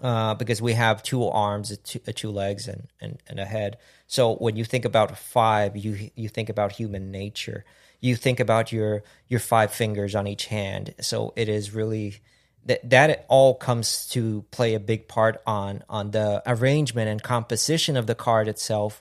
uh, 0.00 0.34
because 0.34 0.62
we 0.62 0.72
have 0.72 1.02
two 1.02 1.24
arms, 1.26 1.76
two, 1.78 1.98
two 1.98 2.30
legs, 2.30 2.68
and, 2.68 2.88
and 3.00 3.18
and 3.26 3.38
a 3.38 3.44
head. 3.44 3.76
So 4.06 4.34
when 4.36 4.56
you 4.56 4.64
think 4.64 4.84
about 4.84 5.16
five, 5.18 5.76
you 5.76 6.10
you 6.14 6.28
think 6.28 6.48
about 6.48 6.72
human 6.72 7.10
nature. 7.10 7.64
You 8.00 8.16
think 8.16 8.40
about 8.40 8.72
your 8.72 9.02
your 9.28 9.40
five 9.40 9.72
fingers 9.72 10.14
on 10.14 10.26
each 10.26 10.46
hand. 10.46 10.94
So 11.00 11.32
it 11.36 11.48
is 11.48 11.74
really 11.74 12.20
that 12.66 12.88
that 12.90 13.10
it 13.10 13.24
all 13.28 13.54
comes 13.54 14.08
to 14.10 14.44
play 14.50 14.74
a 14.74 14.80
big 14.80 15.08
part 15.08 15.40
on 15.46 15.82
on 15.88 16.10
the 16.10 16.42
arrangement 16.46 17.08
and 17.08 17.22
composition 17.22 17.96
of 17.96 18.06
the 18.06 18.14
card 18.14 18.48
itself 18.48 19.00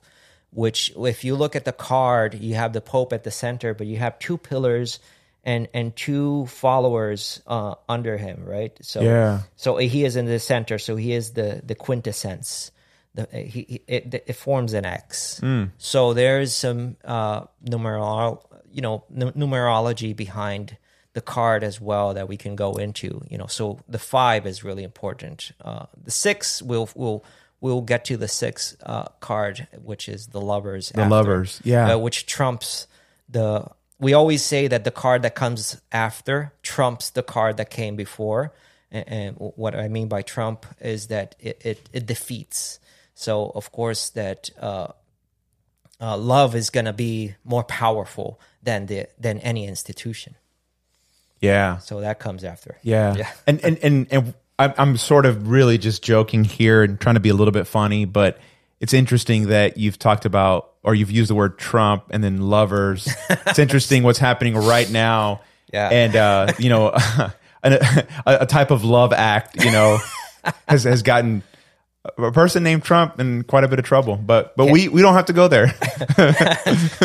which 0.52 0.94
if 0.96 1.26
you 1.26 1.36
look 1.36 1.56
at 1.56 1.66
the 1.66 1.74
card 1.74 2.34
you 2.36 2.56
have 2.56 2.72
the 2.72 2.80
pope 2.82 3.12
at 3.12 3.24
the 3.24 3.32
center 3.32 3.74
but 3.74 3.86
you 3.86 3.98
have 3.98 4.18
two 4.20 4.38
pillars 4.38 5.00
and 5.44 5.68
and 5.74 5.94
two 5.96 6.46
followers 6.46 7.42
uh, 7.48 7.76
under 7.90 8.16
him 8.16 8.44
right 8.46 8.78
so 8.82 9.02
Yeah. 9.02 9.42
so 9.58 9.76
he 9.78 10.06
is 10.06 10.16
in 10.16 10.26
the 10.26 10.40
center 10.40 10.80
so 10.80 10.96
he 10.96 11.12
is 11.12 11.32
the 11.32 11.62
the 11.66 11.76
quintessence 11.76 12.72
the, 13.16 13.28
he, 13.34 13.62
he- 13.68 13.82
it, 13.88 14.24
it 14.28 14.34
forms 14.36 14.74
an 14.74 14.86
X. 14.86 15.42
So 15.80 16.14
there's 16.14 16.54
some 16.54 16.98
uh, 17.04 17.46
numeral, 17.64 18.47
you 18.78 18.82
know, 18.84 19.04
nu- 19.10 19.32
numerology 19.32 20.16
behind 20.16 20.78
the 21.14 21.22
card 21.22 21.64
as 21.64 21.82
well 21.82 22.14
that 22.14 22.30
we 22.30 22.38
can 22.38 22.56
go 22.56 22.74
into. 22.74 23.24
You 23.28 23.40
know, 23.40 23.48
so 23.48 23.80
the 23.90 23.98
five 23.98 24.46
is 24.46 24.64
really 24.64 24.84
important. 24.84 25.52
Uh, 25.60 25.88
the 26.02 26.12
six 26.12 26.62
will 26.62 26.88
will 26.94 27.26
we'll 27.60 27.82
get 27.82 28.06
to 28.06 28.18
the 28.18 28.28
sixth 28.28 28.78
uh, 28.86 29.06
card, 29.20 29.68
which 29.84 30.08
is 30.08 30.28
the 30.28 30.40
lovers. 30.40 30.92
The 30.92 31.10
lovers, 31.10 31.60
yeah. 31.64 31.96
uh, 31.96 31.98
which 31.98 32.28
trumps 32.28 32.86
the. 33.28 33.68
We 34.00 34.14
always 34.14 34.46
say 34.46 34.68
that 34.68 34.84
the 34.84 34.92
card 34.92 35.24
that 35.24 35.34
comes 35.34 35.82
after 35.92 36.54
trumps 36.62 37.10
the 37.10 37.24
card 37.24 37.58
that 37.58 37.72
came 37.72 37.96
before, 37.96 38.54
and, 38.92 39.10
and 39.10 39.36
what 39.38 39.76
I 39.76 39.88
mean 39.88 40.08
by 40.08 40.22
trump 40.22 40.68
is 40.80 41.08
that 41.08 41.36
it 41.40 41.60
it, 41.66 41.90
it 41.92 42.06
defeats. 42.06 42.80
So 43.16 43.52
of 43.56 43.72
course 43.72 44.12
that 44.12 44.52
uh, 44.62 44.90
uh, 46.00 46.18
love 46.18 46.56
is 46.56 46.70
going 46.70 46.86
to 46.86 46.94
be 46.94 47.36
more 47.44 47.64
powerful 47.64 48.40
than 48.68 48.86
the 48.86 49.08
than 49.18 49.40
any 49.40 49.66
institution. 49.66 50.36
Yeah. 51.40 51.78
So 51.78 52.02
that 52.02 52.20
comes 52.20 52.44
after. 52.44 52.78
Yeah. 52.84 53.16
Yeah. 53.16 53.32
And 53.48 53.64
and 53.64 53.80
and 53.82 54.08
and 54.12 54.34
I'm 54.60 54.74
I'm 54.78 54.98
sort 54.98 55.26
of 55.26 55.48
really 55.48 55.78
just 55.78 56.04
joking 56.04 56.44
here 56.44 56.84
and 56.84 57.00
trying 57.00 57.16
to 57.16 57.22
be 57.22 57.30
a 57.30 57.34
little 57.34 57.54
bit 57.54 57.66
funny, 57.66 58.04
but 58.04 58.38
it's 58.82 58.94
interesting 58.94 59.48
that 59.48 59.78
you've 59.78 59.98
talked 59.98 60.26
about 60.26 60.74
or 60.84 60.94
you've 60.94 61.12
used 61.12 61.30
the 61.30 61.36
word 61.36 61.58
Trump 61.58 62.04
and 62.10 62.22
then 62.22 62.42
lovers. 62.42 63.08
it's 63.30 63.60
interesting 63.66 64.04
what's 64.04 64.20
happening 64.20 64.56
right 64.56 64.90
now. 64.92 65.42
Yeah. 65.72 65.90
And 65.90 66.16
uh, 66.16 66.54
you 66.60 66.70
know, 66.70 66.90
a, 67.64 68.12
a 68.26 68.46
type 68.46 68.70
of 68.72 68.84
love 68.84 69.14
act, 69.14 69.64
you 69.64 69.72
know, 69.72 69.98
has 70.68 70.84
has 70.84 71.04
gotten 71.04 71.42
a 72.18 72.32
person 72.32 72.64
named 72.64 72.84
Trump 72.84 73.20
in 73.20 73.44
quite 73.44 73.64
a 73.64 73.68
bit 73.68 73.80
of 73.80 73.86
trouble. 73.86 74.16
But 74.16 74.56
but 74.56 74.70
we 74.70 74.88
we 74.88 75.02
don't 75.02 75.14
have 75.14 75.26
to 75.26 75.34
go 75.34 75.48
there. 75.48 75.66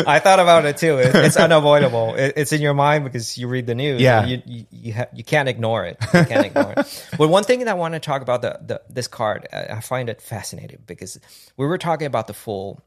I 0.07 0.19
thought 0.19 0.39
about 0.39 0.65
it 0.65 0.77
too. 0.77 0.97
It, 0.97 1.15
it's 1.15 1.37
unavoidable. 1.37 2.15
It, 2.15 2.33
it's 2.35 2.51
in 2.51 2.61
your 2.61 2.73
mind 2.73 3.03
because 3.03 3.37
you 3.37 3.47
read 3.47 3.67
the 3.67 3.75
news. 3.75 4.01
Yeah. 4.01 4.25
you 4.25 4.41
you 4.45 4.65
you, 4.71 4.93
ha- 4.93 5.07
you 5.13 5.23
can't 5.23 5.49
ignore 5.49 5.85
it. 5.85 5.97
You 6.13 6.25
can't 6.25 6.45
ignore 6.45 6.73
it. 6.77 7.07
But 7.17 7.29
one 7.29 7.43
thing 7.43 7.59
that 7.59 7.67
I 7.67 7.73
want 7.73 7.93
to 7.93 7.99
talk 7.99 8.21
about 8.21 8.41
the, 8.41 8.59
the 8.65 8.81
this 8.89 9.07
card, 9.07 9.47
I 9.53 9.77
I 9.77 9.79
find 9.79 10.09
it 10.09 10.21
fascinating 10.21 10.79
because 10.85 11.19
we 11.57 11.65
were 11.65 11.77
talking 11.77 12.07
about 12.07 12.27
the 12.27 12.33
fool, 12.33 12.81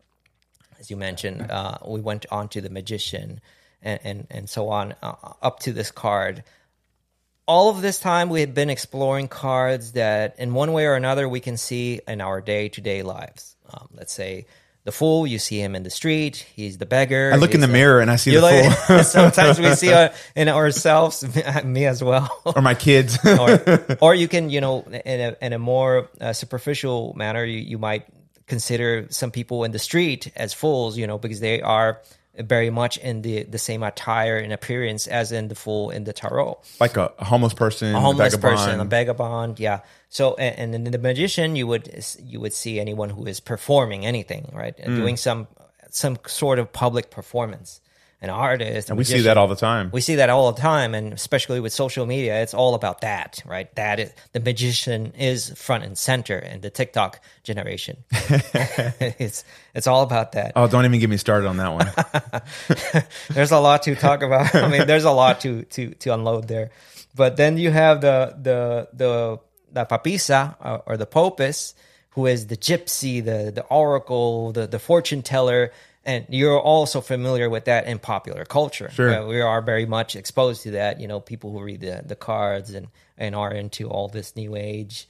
as 0.79 0.91
you 0.91 0.97
mentioned. 0.97 1.51
Uh, 1.51 1.79
we 1.87 2.01
went 2.01 2.27
on 2.31 2.49
to 2.51 2.61
the 2.61 2.71
magician, 2.71 3.41
and 3.83 4.01
and 4.05 4.27
and 4.31 4.51
so 4.51 4.69
on 4.69 4.95
uh, 5.03 5.15
up 5.43 5.61
to 5.61 5.73
this 5.73 5.91
card. 5.91 6.45
All 7.47 7.69
of 7.69 7.81
this 7.81 8.01
time, 8.01 8.29
we 8.29 8.41
have 8.41 8.55
been 8.55 8.71
exploring 8.71 9.29
cards 9.29 9.93
that, 9.93 10.35
in 10.39 10.53
one 10.53 10.73
way 10.73 10.87
or 10.87 10.95
another, 10.95 11.29
we 11.29 11.41
can 11.41 11.57
see 11.57 12.01
in 12.09 12.21
our 12.21 12.41
day 12.41 12.69
to 12.71 12.81
day 12.81 13.03
lives. 13.03 13.57
Um, 13.73 13.89
let's 13.95 14.13
say 14.13 14.47
the 14.87 14.93
fool, 14.93 15.27
you 15.27 15.39
see 15.39 15.61
him 15.61 15.75
in 15.75 15.83
the 15.83 15.91
street. 15.91 16.47
He's 16.55 16.79
the 16.79 16.87
beggar. 16.87 17.33
I 17.33 17.37
look 17.37 17.55
in 17.55 17.61
the 17.61 17.69
mirror 17.69 18.01
and 18.01 18.11
I 18.11 18.17
see 18.17 18.33
the 18.33 18.41
like, 18.41 18.73
fool 18.73 18.99
sometimes 19.03 19.59
we 19.59 19.75
see 19.75 19.93
uh, 19.93 20.11
in 20.37 20.49
ourselves, 20.49 21.25
me 21.65 21.87
as 21.87 22.03
well. 22.03 22.31
or 22.45 22.63
my 22.63 22.75
kids. 22.75 23.19
or, 23.25 23.97
or 24.01 24.15
you 24.15 24.29
can, 24.29 24.49
you 24.49 24.61
know, 24.61 24.83
in 24.83 25.21
a 25.21 25.37
in 25.41 25.53
a 25.53 25.59
more 25.59 26.09
uh, 26.21 26.33
superficial 26.33 27.15
manner, 27.17 27.45
you, 27.45 27.59
you 27.59 27.79
might 27.79 28.07
consider 28.47 29.07
some 29.11 29.31
people 29.33 29.65
in 29.65 29.73
the 29.73 29.79
street 29.79 30.33
as 30.37 30.55
fools, 30.55 30.97
you 30.97 31.07
know, 31.07 31.19
because 31.19 31.41
they 31.41 31.61
are 31.63 32.01
very 32.39 32.71
much 32.71 32.99
in 32.99 33.23
the 33.23 33.45
the 33.45 33.59
same 33.59 33.83
attire 33.83 34.37
and 34.37 34.53
appearance 34.53 35.07
as 35.07 35.33
in 35.33 35.49
the 35.49 35.55
fool 35.55 35.91
in 35.91 36.05
the 36.05 36.13
tarot 36.13 36.59
like 36.81 36.97
a, 36.97 37.13
a 37.19 37.25
homeless 37.25 37.55
person, 37.55 37.95
a 37.95 38.01
homeless 38.01 38.35
vagabond. 38.35 38.57
person, 38.59 38.81
a 38.81 38.85
vagabond, 38.85 39.61
yeah. 39.61 39.81
So, 40.09 40.35
and, 40.37 40.75
and 40.75 40.87
in 40.87 40.93
the 40.93 40.99
magician, 40.99 41.57
you 41.57 41.67
would 41.67 42.05
you 42.23 42.41
would 42.41 42.53
see 42.53 42.79
anyone 42.81 43.11
who 43.11 43.27
is 43.27 43.41
performing 43.41 44.07
anything, 44.07 44.51
right, 44.55 44.77
Mm. 44.77 44.97
doing 44.97 45.17
some 45.17 45.49
some 45.91 46.19
sort 46.27 46.59
of 46.59 46.73
public 46.73 47.11
performance. 47.11 47.81
An 48.23 48.31
artist, 48.31 48.89
And 48.89 48.97
we 48.97 49.05
see 49.05 49.21
that 49.21 49.37
all 49.37 49.47
the 49.47 49.57
time. 49.57 49.91
We 49.93 50.01
see 50.01 50.15
that 50.15 50.31
all 50.31 50.51
the 50.51 50.61
time, 50.61 50.95
and 50.95 51.13
especially 51.13 51.61
with 51.61 51.75
social 51.75 52.07
media, 52.07 52.41
it's 52.43 52.55
all 52.55 52.75
about 52.75 53.03
that, 53.03 53.43
right? 53.45 53.73
That 53.75 54.01
is, 54.01 54.11
the 54.33 54.41
magician 54.41 55.13
is 55.19 55.51
front 55.51 55.85
and 55.85 55.99
center 55.99 56.39
in 56.39 56.63
the 56.63 56.71
TikTok 56.71 57.21
generation. 57.45 58.05
it's 58.11 59.45
it's 59.75 59.87
all 59.87 60.03
about 60.03 60.33
that. 60.33 60.53
oh, 60.57 60.67
don't 60.67 60.87
even 60.87 60.99
get 60.99 61.11
me 61.11 61.19
started 61.19 61.47
on 61.47 61.59
that 61.59 61.73
one. 61.75 63.05
there's 63.31 63.53
a 63.53 63.61
lot 63.61 63.83
to 63.83 63.95
talk 63.95 64.23
about. 64.23 64.55
I 64.55 64.69
mean, 64.69 64.87
there's 64.87 65.05
a 65.05 65.11
lot 65.13 65.41
to 65.43 65.65
to 65.65 65.91
to 65.91 66.15
unload 66.15 66.49
there. 66.49 66.71
But 67.15 67.37
then 67.37 67.59
you 67.59 67.71
have 67.71 68.01
the 68.01 68.35
the 68.41 68.89
the 68.95 69.41
the 69.73 69.85
papisa 69.85 70.57
uh, 70.61 70.79
or 70.87 70.97
the 70.97 71.07
popess, 71.07 71.75
who 72.11 72.25
is 72.25 72.47
the 72.47 72.57
gypsy, 72.57 73.23
the 73.23 73.53
the 73.53 73.65
oracle, 73.65 74.53
the 74.53 74.67
the 74.67 74.79
fortune 74.79 75.23
teller, 75.23 75.71
and 76.07 76.25
you're 76.31 76.59
also 76.59 77.03
familiar 77.03 77.51
with 77.51 77.67
that 77.67 77.87
in 77.87 77.99
popular 77.99 78.47
culture. 78.47 78.91
Sure. 78.91 79.15
Uh, 79.15 79.27
we 79.27 79.43
are 79.43 79.61
very 79.61 79.85
much 79.85 80.17
exposed 80.17 80.63
to 80.63 80.71
that. 80.73 81.01
You 81.01 81.09
know, 81.09 81.21
people 81.21 81.53
who 81.53 81.61
read 81.61 81.81
the 81.81 82.03
the 82.07 82.17
cards 82.17 82.73
and 82.73 82.89
and 83.19 83.35
are 83.35 83.53
into 83.53 83.89
all 83.91 84.09
this 84.09 84.35
new 84.37 84.57
age 84.57 85.09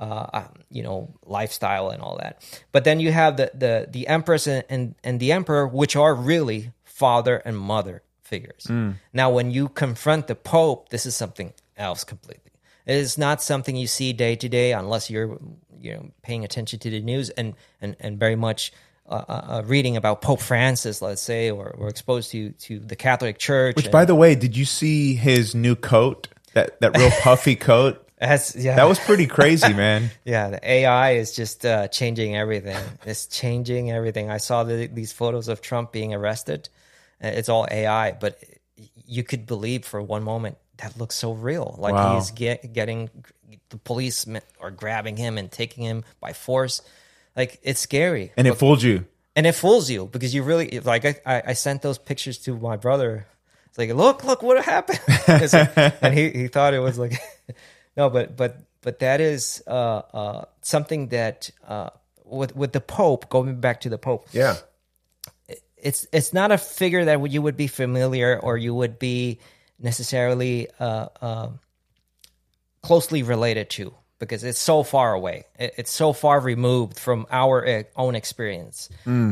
uh, 0.00 0.26
um, 0.32 0.48
you 0.70 0.82
know 0.82 1.14
lifestyle 1.24 1.90
and 1.90 2.02
all 2.02 2.18
that. 2.18 2.42
But 2.72 2.84
then 2.84 3.00
you 3.00 3.12
have 3.12 3.36
the 3.36 3.50
the 3.54 3.86
the 3.90 4.08
empress 4.08 4.46
and 4.46 4.64
and, 4.68 4.94
and 5.04 5.20
the 5.20 5.32
emperor, 5.32 5.66
which 5.66 5.96
are 5.96 6.14
really 6.14 6.72
father 6.84 7.36
and 7.36 7.56
mother 7.56 8.02
figures. 8.22 8.66
Now, 9.12 9.30
when 9.30 9.50
you 9.50 9.68
confront 9.68 10.26
the 10.26 10.34
pope, 10.34 10.90
this 10.90 11.06
is 11.06 11.16
something 11.16 11.52
else 11.76 12.04
completely. 12.04 12.52
It 12.86 12.96
is 12.96 13.18
not 13.18 13.42
something 13.42 13.76
you 13.76 13.86
see 13.86 14.12
day 14.12 14.36
to 14.36 14.48
day 14.48 14.72
unless 14.72 15.10
you're 15.10 15.38
you 15.80 15.94
know 15.94 16.10
paying 16.22 16.44
attention 16.44 16.78
to 16.80 16.90
the 16.90 17.00
news 17.00 17.30
and 17.30 17.54
and 17.80 17.96
and 18.00 18.18
very 18.18 18.36
much. 18.36 18.72
Uh, 19.08 19.24
uh, 19.26 19.32
uh, 19.32 19.62
reading 19.64 19.96
about 19.96 20.20
Pope 20.20 20.40
Francis, 20.40 21.00
let's 21.00 21.22
say, 21.22 21.50
or, 21.50 21.70
or 21.70 21.88
exposed 21.88 22.30
to 22.32 22.50
to 22.50 22.78
the 22.78 22.94
Catholic 22.96 23.38
Church. 23.38 23.74
Which, 23.76 23.86
and- 23.86 23.92
by 23.92 24.04
the 24.04 24.14
way, 24.14 24.34
did 24.34 24.54
you 24.56 24.66
see 24.66 25.14
his 25.14 25.54
new 25.54 25.74
coat? 25.76 26.28
That 26.52 26.78
that 26.80 26.96
real 26.96 27.10
puffy 27.22 27.56
coat. 27.56 28.04
That's, 28.20 28.56
yeah, 28.56 28.74
That 28.74 28.88
was 28.88 28.98
pretty 28.98 29.26
crazy, 29.26 29.72
man. 29.72 30.10
Yeah, 30.24 30.50
the 30.50 30.60
AI 30.70 31.12
is 31.12 31.36
just 31.36 31.64
uh, 31.64 31.86
changing 31.86 32.36
everything. 32.36 32.76
It's 33.06 33.26
changing 33.26 33.92
everything. 33.92 34.28
I 34.28 34.38
saw 34.38 34.64
the, 34.64 34.88
these 34.88 35.12
photos 35.12 35.46
of 35.46 35.60
Trump 35.60 35.92
being 35.92 36.12
arrested. 36.12 36.68
Uh, 37.22 37.28
It's 37.28 37.48
all 37.48 37.68
AI, 37.70 38.10
but 38.12 38.42
you 39.06 39.22
could 39.22 39.46
believe 39.46 39.84
for 39.84 40.02
one 40.02 40.24
moment 40.24 40.58
that 40.78 40.98
looks 40.98 41.14
so 41.14 41.32
real. 41.32 41.76
Like 41.78 41.94
Wow. 41.94 42.16
he's 42.16 42.32
get, 42.32 42.72
getting 42.72 43.08
the 43.70 43.78
police 43.78 44.26
are 44.60 44.70
grabbing 44.72 45.16
him 45.16 45.38
and 45.38 45.48
taking 45.50 45.84
him 45.84 46.04
by 46.20 46.32
force. 46.32 46.82
Like 47.38 47.60
it's 47.62 47.78
scary, 47.80 48.32
And 48.36 48.46
it 48.46 48.54
fooled 48.58 48.82
you. 48.82 49.06
and 49.36 49.46
it 49.46 49.54
fools 49.54 49.88
you 49.88 50.06
because 50.12 50.34
you 50.34 50.42
really 50.42 50.80
like. 50.82 51.04
I, 51.06 51.14
I 51.24 51.42
I 51.50 51.52
sent 51.54 51.80
those 51.82 51.96
pictures 51.96 52.38
to 52.44 52.58
my 52.58 52.76
brother. 52.76 53.26
It's 53.70 53.78
like, 53.78 53.94
look, 53.94 54.24
look 54.24 54.42
what 54.42 54.58
happened, 54.64 54.98
like- 55.28 55.94
and 56.02 56.12
he 56.18 56.30
he 56.30 56.48
thought 56.48 56.74
it 56.74 56.80
was 56.82 56.98
like, 56.98 57.14
no, 57.96 58.10
but 58.10 58.36
but 58.36 58.58
but 58.82 58.98
that 58.98 59.20
is 59.20 59.62
uh, 59.68 60.02
uh, 60.12 60.44
something 60.62 61.08
that 61.14 61.50
uh, 61.66 61.90
with 62.24 62.56
with 62.56 62.72
the 62.72 62.80
Pope 62.80 63.28
going 63.30 63.60
back 63.60 63.80
to 63.82 63.88
the 63.88 63.98
Pope, 63.98 64.26
Yeah. 64.32 64.56
it's 65.78 66.06
it's 66.12 66.32
not 66.34 66.50
a 66.50 66.58
figure 66.58 67.04
that 67.06 67.22
you 67.30 67.40
would 67.42 67.56
be 67.56 67.68
familiar 67.68 68.34
or 68.42 68.56
you 68.58 68.74
would 68.74 68.98
be 68.98 69.38
necessarily 69.78 70.66
uh, 70.80 71.06
uh, 71.22 71.48
closely 72.82 73.22
related 73.22 73.70
to 73.70 73.94
because 74.18 74.44
it's 74.44 74.58
so 74.58 74.82
far 74.82 75.12
away. 75.12 75.44
It, 75.58 75.74
it's 75.78 75.90
so 75.90 76.12
far 76.12 76.40
removed 76.40 76.98
from 76.98 77.26
our 77.30 77.66
uh, 77.66 77.82
own 77.96 78.14
experience. 78.14 78.88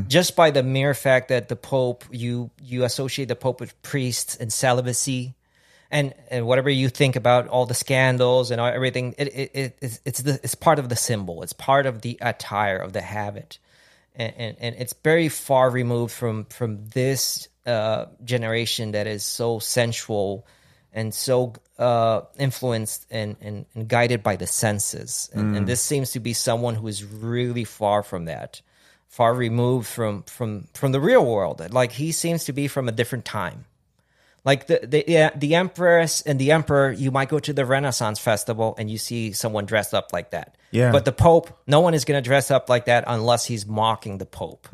Just 0.09 0.37
by 0.37 0.51
the 0.51 0.63
mere 0.63 0.95
fact 0.95 1.29
that 1.29 1.49
the 1.49 1.57
Pope, 1.57 2.05
you 2.11 2.51
you 2.63 2.85
associate 2.85 3.29
the 3.29 3.37
Pope 3.37 3.61
with 3.61 3.81
priests 3.83 4.37
and 4.37 4.53
celibacy. 4.53 5.35
And, 5.89 6.15
and 6.33 6.49
whatever 6.49 6.69
you 6.69 6.89
think 6.89 7.15
about 7.15 7.47
all 7.47 7.65
the 7.65 7.73
scandals 7.73 8.51
and 8.51 8.61
everything, 8.61 9.15
it, 9.19 9.29
it, 9.29 9.51
it 9.55 9.79
it's, 9.81 10.01
it's 10.05 10.21
the 10.21 10.41
it's 10.43 10.57
part 10.57 10.81
of 10.81 10.89
the 10.89 10.97
symbol. 10.97 11.45
It's 11.45 11.53
part 11.53 11.87
of 11.87 12.01
the 12.01 12.19
attire 12.21 12.79
of 12.79 12.93
the 12.93 13.01
habit 13.01 13.61
and, 14.17 14.35
and, 14.37 14.57
and 14.61 14.77
it's 14.79 14.95
very 15.05 15.29
far 15.29 15.71
removed 15.71 16.13
from 16.13 16.45
from 16.47 16.87
this 16.89 17.49
uh, 17.67 18.07
generation 18.25 18.93
that 18.93 19.07
is 19.07 19.25
so 19.25 19.59
sensual 19.59 20.47
and 20.97 21.15
so 21.15 21.53
uh, 21.79 22.23
influenced 22.39 23.07
and, 23.11 23.37
and, 23.43 23.67
and 23.75 23.87
guided 23.87 24.23
by 24.23 24.35
the 24.37 24.47
senses. 24.47 25.31
And, 25.33 25.55
and 25.55 25.67
this 25.69 25.83
seems 25.83 26.13
to 26.13 26.21
be 26.21 26.33
someone 26.33 26.75
who 26.75 26.89
is 26.89 27.05
really 27.05 27.65
far 27.65 28.03
from 28.03 28.25
that, 28.25 28.63
far 29.07 29.35
removed 29.35 29.87
from 29.87 30.23
from 30.23 30.69
from 30.73 30.93
the 30.93 31.01
real 31.01 31.25
world. 31.25 31.63
Like 31.73 31.93
he 31.93 32.13
seems 32.13 32.47
to 32.47 32.53
be 32.53 32.67
from 32.67 32.89
a 32.89 32.93
different 32.93 33.27
time. 33.27 33.67
Like 34.43 34.69
the 34.69 34.81
the 34.87 35.05
yeah, 35.07 35.31
the 35.37 35.55
empress 35.57 36.23
and 36.23 36.39
the 36.39 36.53
emperor, 36.53 36.91
you 36.93 37.11
might 37.11 37.29
go 37.29 37.41
to 37.41 37.53
the 37.53 37.67
Renaissance 37.67 38.19
festival 38.19 38.75
and 38.79 38.91
you 38.91 38.97
see 38.97 39.33
someone 39.33 39.67
dressed 39.67 39.93
up 39.93 40.15
like 40.15 40.31
that. 40.31 40.57
Yeah. 40.71 40.93
But 40.93 41.05
the 41.05 41.13
Pope, 41.13 41.61
no 41.67 41.81
one 41.81 41.93
is 41.93 42.07
going 42.07 42.23
to 42.23 42.27
dress 42.27 42.51
up 42.51 42.71
like 42.71 42.87
that 42.87 43.05
unless 43.07 43.45
he's 43.45 43.67
mocking 43.67 44.17
the 44.17 44.27
Pope, 44.27 44.67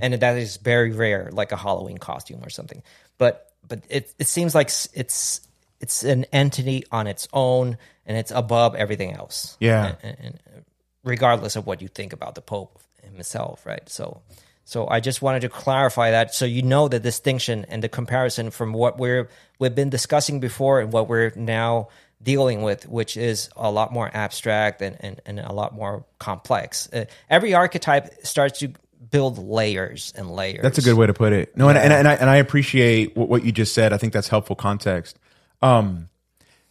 and 0.00 0.14
that 0.14 0.38
is 0.38 0.56
very 0.56 0.92
rare, 0.92 1.28
like 1.32 1.52
a 1.52 1.56
Halloween 1.56 1.98
costume 1.98 2.42
or 2.42 2.48
something. 2.48 2.82
But 3.18 3.52
but 3.68 3.84
it 3.90 4.14
it 4.18 4.26
seems 4.26 4.54
like 4.54 4.68
it's 4.94 5.46
it's 5.80 6.04
an 6.04 6.24
entity 6.32 6.84
on 6.90 7.06
its 7.06 7.28
own, 7.32 7.78
and 8.04 8.16
it's 8.16 8.30
above 8.30 8.74
everything 8.74 9.12
else. 9.12 9.56
Yeah. 9.60 9.94
and, 10.02 10.16
and, 10.20 10.40
and 10.54 10.64
regardless 11.04 11.56
of 11.56 11.66
what 11.66 11.82
you 11.82 11.88
think 11.88 12.12
about 12.12 12.34
the 12.34 12.42
Pope 12.42 12.78
himself, 13.02 13.64
right? 13.66 13.88
So. 13.88 14.22
So 14.68 14.88
I 14.88 14.98
just 14.98 15.22
wanted 15.22 15.42
to 15.42 15.48
clarify 15.48 16.10
that 16.10 16.34
so 16.34 16.44
you 16.44 16.60
know 16.60 16.88
the 16.88 16.98
distinction 16.98 17.66
and 17.68 17.84
the 17.84 17.88
comparison 17.88 18.50
from 18.50 18.72
what 18.72 18.98
we're 18.98 19.28
we've 19.60 19.76
been 19.76 19.90
discussing 19.90 20.40
before 20.40 20.80
and 20.80 20.92
what 20.92 21.08
we're 21.08 21.30
now 21.36 21.86
dealing 22.20 22.62
with, 22.62 22.88
which 22.88 23.16
is 23.16 23.48
a 23.56 23.70
lot 23.70 23.92
more 23.92 24.10
abstract 24.12 24.82
and, 24.82 24.96
and, 25.00 25.20
and 25.26 25.38
a 25.38 25.52
lot 25.52 25.74
more 25.74 26.04
complex. 26.18 26.88
Uh, 26.92 27.04
every 27.30 27.54
archetype 27.54 28.12
starts 28.26 28.58
to 28.60 28.72
build 29.10 29.38
layers 29.38 30.12
and 30.16 30.30
layers. 30.30 30.62
That's 30.62 30.78
a 30.78 30.82
good 30.82 30.96
way 30.96 31.06
to 31.06 31.14
put 31.14 31.32
it. 31.32 31.56
No, 31.56 31.68
and, 31.68 31.78
and, 31.78 31.92
and 31.92 32.08
I 32.08 32.14
and 32.14 32.28
I 32.28 32.36
appreciate 32.36 33.16
what, 33.16 33.28
what 33.28 33.44
you 33.44 33.52
just 33.52 33.74
said. 33.74 33.92
I 33.92 33.98
think 33.98 34.12
that's 34.12 34.28
helpful 34.28 34.56
context. 34.56 35.18
Um, 35.62 36.08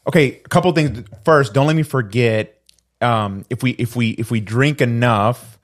okay, 0.07 0.41
a 0.43 0.49
couple 0.49 0.71
things. 0.73 1.07
First, 1.23 1.53
don't 1.53 1.67
let 1.67 1.75
me 1.75 1.83
forget. 1.83 2.61
Um, 3.01 3.45
if 3.49 3.61
we 3.61 3.71
if 3.71 3.95
we 3.95 4.11
if 4.11 4.31
we 4.31 4.39
drink 4.39 4.81
enough, 4.81 5.59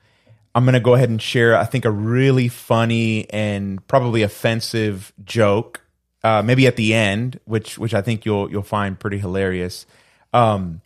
I'm 0.54 0.64
gonna 0.64 0.80
go 0.80 0.94
ahead 0.94 1.08
and 1.08 1.20
share. 1.20 1.56
I 1.56 1.64
think 1.64 1.84
a 1.84 1.90
really 1.90 2.48
funny 2.48 3.28
and 3.30 3.86
probably 3.86 4.22
offensive 4.22 5.12
joke. 5.24 5.80
Uh, 6.24 6.40
maybe 6.40 6.66
at 6.66 6.76
the 6.76 6.94
end, 6.94 7.40
which 7.46 7.78
which 7.78 7.94
I 7.94 8.02
think 8.02 8.24
you'll 8.24 8.50
you'll 8.50 8.62
find 8.62 8.98
pretty 8.98 9.18
hilarious. 9.18 9.86
Um, 10.32 10.80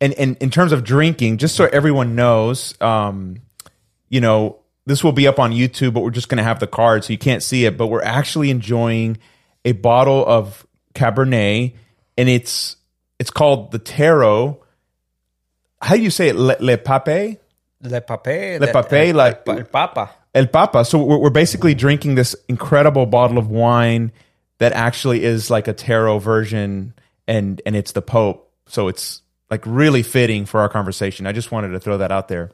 and 0.00 0.12
and 0.14 0.36
in 0.38 0.50
terms 0.50 0.72
of 0.72 0.82
drinking, 0.82 1.38
just 1.38 1.54
so 1.54 1.66
everyone 1.66 2.16
knows, 2.16 2.74
um, 2.80 3.36
you 4.08 4.20
know, 4.20 4.58
this 4.86 5.04
will 5.04 5.12
be 5.12 5.28
up 5.28 5.38
on 5.38 5.52
YouTube, 5.52 5.94
but 5.94 6.00
we're 6.00 6.10
just 6.10 6.28
to 6.38 6.44
have 6.44 6.58
the 6.58 6.66
card 6.66 7.04
so 7.04 7.12
you 7.12 7.18
can't 7.18 7.42
see 7.42 7.64
it. 7.64 7.76
But 7.76 7.86
we're 7.86 8.02
actually 8.02 8.50
enjoying 8.50 9.18
a 9.64 9.72
bottle 9.72 10.26
of 10.26 10.66
Cabernet, 10.94 11.74
and 12.16 12.28
it's 12.28 12.76
it's 13.18 13.30
called 13.30 13.72
the 13.72 13.78
Tarot. 13.78 14.62
How 15.80 15.96
do 15.96 16.02
you 16.02 16.10
say 16.10 16.28
it? 16.28 16.36
Le, 16.36 16.56
Le 16.60 16.76
Pape? 16.78 17.38
Le 17.80 18.00
Pape. 18.00 18.60
Le 18.60 18.66
Pape, 18.72 19.14
uh, 19.14 19.16
like- 19.16 19.48
El 19.48 19.64
Papa. 19.64 20.10
El 20.34 20.46
Papa. 20.46 20.84
So 20.84 21.02
we're, 21.02 21.18
we're 21.18 21.30
basically 21.30 21.74
drinking 21.74 22.14
this 22.14 22.34
incredible 22.48 23.06
bottle 23.06 23.38
of 23.38 23.48
wine 23.50 24.12
that 24.58 24.72
actually 24.72 25.24
is 25.24 25.50
like 25.50 25.68
a 25.68 25.72
Tarot 25.72 26.18
version, 26.20 26.94
and 27.26 27.60
and 27.66 27.74
it's 27.76 27.92
the 27.92 28.02
Pope. 28.02 28.50
So 28.68 28.88
it's 28.88 29.22
like 29.50 29.64
really 29.66 30.02
fitting 30.02 30.46
for 30.46 30.60
our 30.60 30.68
conversation. 30.68 31.26
I 31.26 31.32
just 31.32 31.50
wanted 31.52 31.68
to 31.70 31.80
throw 31.80 31.98
that 31.98 32.12
out 32.12 32.28
there. 32.28 32.52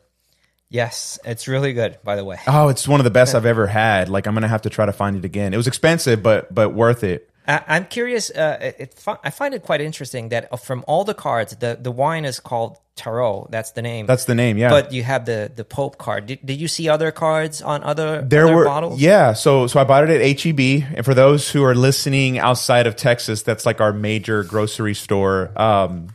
Yes, 0.71 1.19
it's 1.25 1.49
really 1.49 1.73
good, 1.73 1.99
by 2.05 2.17
the 2.17 2.25
way. 2.25 2.39
Oh, 2.47 2.69
it's 2.69 2.87
one 2.87 3.01
of 3.01 3.05
the 3.05 3.11
best 3.11 3.35
I've 3.37 3.47
ever 3.47 3.67
had. 3.67 4.09
Like 4.09 4.27
I'm 4.27 4.35
gonna 4.35 4.49
have 4.49 4.63
to 4.63 4.71
try 4.71 4.87
to 4.87 4.93
find 4.93 5.17
it 5.17 5.25
again. 5.25 5.55
It 5.55 5.57
was 5.57 5.67
expensive, 5.67 6.23
but 6.23 6.53
but 6.55 6.71
worth 6.75 7.05
it. 7.05 7.31
I, 7.49 7.65
I'm 7.67 7.87
curious. 7.87 8.31
Uh, 8.31 8.59
it, 8.61 8.77
it, 8.79 9.05
I 9.25 9.31
find 9.31 9.55
it 9.55 9.63
quite 9.63 9.81
interesting 9.81 10.29
that 10.29 10.53
uh, 10.53 10.57
from 10.57 10.85
all 10.87 11.05
the 11.05 11.15
cards, 11.15 11.57
the, 11.57 11.79
the 11.81 11.91
wine 11.91 12.27
is 12.27 12.39
called 12.41 12.79
Tarot. 12.95 13.49
That's 13.51 13.71
the 13.71 13.81
name. 13.81 14.05
That's 14.07 14.27
the 14.27 14.35
name, 14.35 14.59
yeah. 14.59 14.69
But 14.69 14.93
you 14.93 15.03
have 15.03 15.25
the 15.25 15.51
the 15.55 15.65
Pope 15.65 15.97
card. 15.97 16.27
Did, 16.27 16.45
did 16.45 16.61
you 16.61 16.69
see 16.69 16.89
other 16.89 17.11
cards 17.11 17.63
on 17.63 17.83
other 17.83 18.21
there 18.21 18.45
other 18.45 18.55
were 18.55 18.65
bottles? 18.65 19.01
yeah. 19.01 19.33
So 19.33 19.67
so 19.67 19.81
I 19.81 19.85
bought 19.85 20.09
it 20.09 20.21
at 20.21 20.41
HEB, 20.41 20.93
and 20.95 21.05
for 21.05 21.15
those 21.15 21.51
who 21.51 21.65
are 21.65 21.75
listening 21.75 22.39
outside 22.39 22.87
of 22.87 22.97
Texas, 22.97 23.43
that's 23.43 23.65
like 23.65 23.81
our 23.81 23.93
major 23.93 24.45
grocery 24.45 24.95
store. 24.95 25.51
Um, 25.57 26.09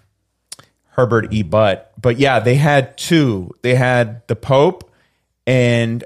Herbert 0.90 1.34
E. 1.34 1.42
Butt, 1.42 1.92
but 2.00 2.20
yeah, 2.20 2.40
they 2.40 2.54
had 2.54 2.96
two. 3.00 3.50
They 3.64 3.74
had 3.74 4.28
the 4.28 4.36
Pope, 4.36 4.92
and 5.48 6.04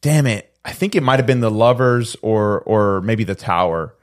damn 0.00 0.28
it, 0.28 0.54
I 0.64 0.72
think 0.72 0.94
it 0.94 1.02
might 1.02 1.18
have 1.18 1.26
been 1.26 1.40
the 1.40 1.50
Lovers 1.50 2.16
or 2.22 2.60
or 2.60 3.00
maybe 3.00 3.24
the 3.24 3.34
Tower. 3.34 3.96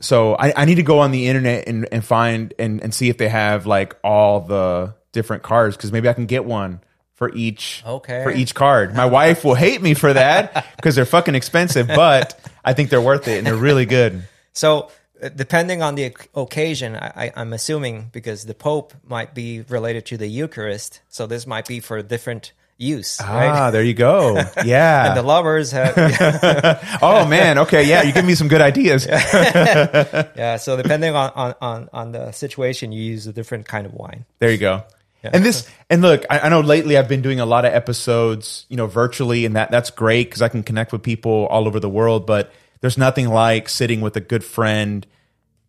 So 0.00 0.34
I, 0.36 0.52
I 0.62 0.64
need 0.64 0.76
to 0.76 0.82
go 0.82 1.00
on 1.00 1.10
the 1.10 1.26
internet 1.28 1.68
and, 1.68 1.88
and 1.92 2.04
find 2.04 2.54
and, 2.58 2.82
and 2.82 2.94
see 2.94 3.08
if 3.08 3.18
they 3.18 3.28
have 3.28 3.66
like 3.66 3.96
all 4.02 4.40
the 4.40 4.94
different 5.12 5.42
cards 5.42 5.76
because 5.76 5.92
maybe 5.92 6.08
I 6.08 6.12
can 6.12 6.26
get 6.26 6.44
one 6.44 6.80
for 7.14 7.30
each 7.34 7.82
Okay. 7.86 8.22
for 8.22 8.30
each 8.30 8.54
card. 8.54 8.94
My 8.94 9.06
wife 9.06 9.44
will 9.44 9.54
hate 9.54 9.82
me 9.82 9.94
for 9.94 10.12
that 10.12 10.66
because 10.76 10.94
they're 10.94 11.04
fucking 11.04 11.34
expensive, 11.34 11.86
but 11.86 12.38
I 12.64 12.72
think 12.72 12.88
they're 12.90 13.00
worth 13.02 13.28
it 13.28 13.38
and 13.38 13.46
they're 13.46 13.56
really 13.56 13.86
good. 13.86 14.22
So 14.52 14.90
uh, 15.22 15.28
depending 15.28 15.82
on 15.82 15.96
the 15.96 16.14
occasion, 16.34 16.96
I, 16.96 17.12
I, 17.26 17.32
I'm 17.36 17.52
assuming 17.52 18.08
because 18.12 18.46
the 18.46 18.54
Pope 18.54 18.94
might 19.04 19.34
be 19.34 19.60
related 19.68 20.06
to 20.06 20.16
the 20.16 20.28
Eucharist, 20.28 21.00
so 21.08 21.26
this 21.26 21.46
might 21.46 21.66
be 21.68 21.80
for 21.80 22.02
different 22.02 22.52
use, 22.80 23.20
right? 23.20 23.48
Ah, 23.48 23.70
there 23.72 23.82
you 23.82 23.94
go. 23.94 24.34
Yeah. 24.64 25.08
And 25.08 25.16
the 25.16 25.22
lovers 25.22 25.70
have 25.72 25.94
oh 27.02 27.26
man. 27.26 27.58
Okay. 27.58 27.84
Yeah. 27.84 28.02
You 28.02 28.12
give 28.12 28.24
me 28.24 28.34
some 28.34 28.48
good 28.48 28.62
ideas. 28.62 29.06
yeah. 29.10 30.56
So 30.56 30.76
depending 30.76 31.14
on, 31.14 31.30
on 31.34 31.54
on 31.60 31.88
on 31.92 32.12
the 32.12 32.32
situation, 32.32 32.92
you 32.92 33.02
use 33.02 33.26
a 33.26 33.32
different 33.32 33.66
kind 33.66 33.86
of 33.86 33.94
wine. 33.94 34.24
There 34.38 34.50
you 34.50 34.58
go. 34.58 34.84
And 35.22 35.44
this, 35.44 35.68
and 35.90 36.00
look, 36.00 36.24
I, 36.30 36.40
I 36.40 36.48
know 36.48 36.60
lately 36.60 36.96
I've 36.96 37.08
been 37.08 37.20
doing 37.20 37.40
a 37.40 37.46
lot 37.46 37.66
of 37.66 37.74
episodes, 37.74 38.64
you 38.70 38.76
know, 38.78 38.86
virtually, 38.86 39.44
and 39.44 39.54
that 39.54 39.70
that's 39.70 39.90
great 39.90 40.28
because 40.28 40.40
I 40.40 40.48
can 40.48 40.62
connect 40.62 40.92
with 40.92 41.02
people 41.02 41.46
all 41.50 41.66
over 41.66 41.78
the 41.78 41.90
world. 41.90 42.26
But 42.26 42.50
there's 42.80 42.96
nothing 42.96 43.28
like 43.28 43.68
sitting 43.68 44.00
with 44.00 44.16
a 44.16 44.20
good 44.20 44.42
friend, 44.42 45.06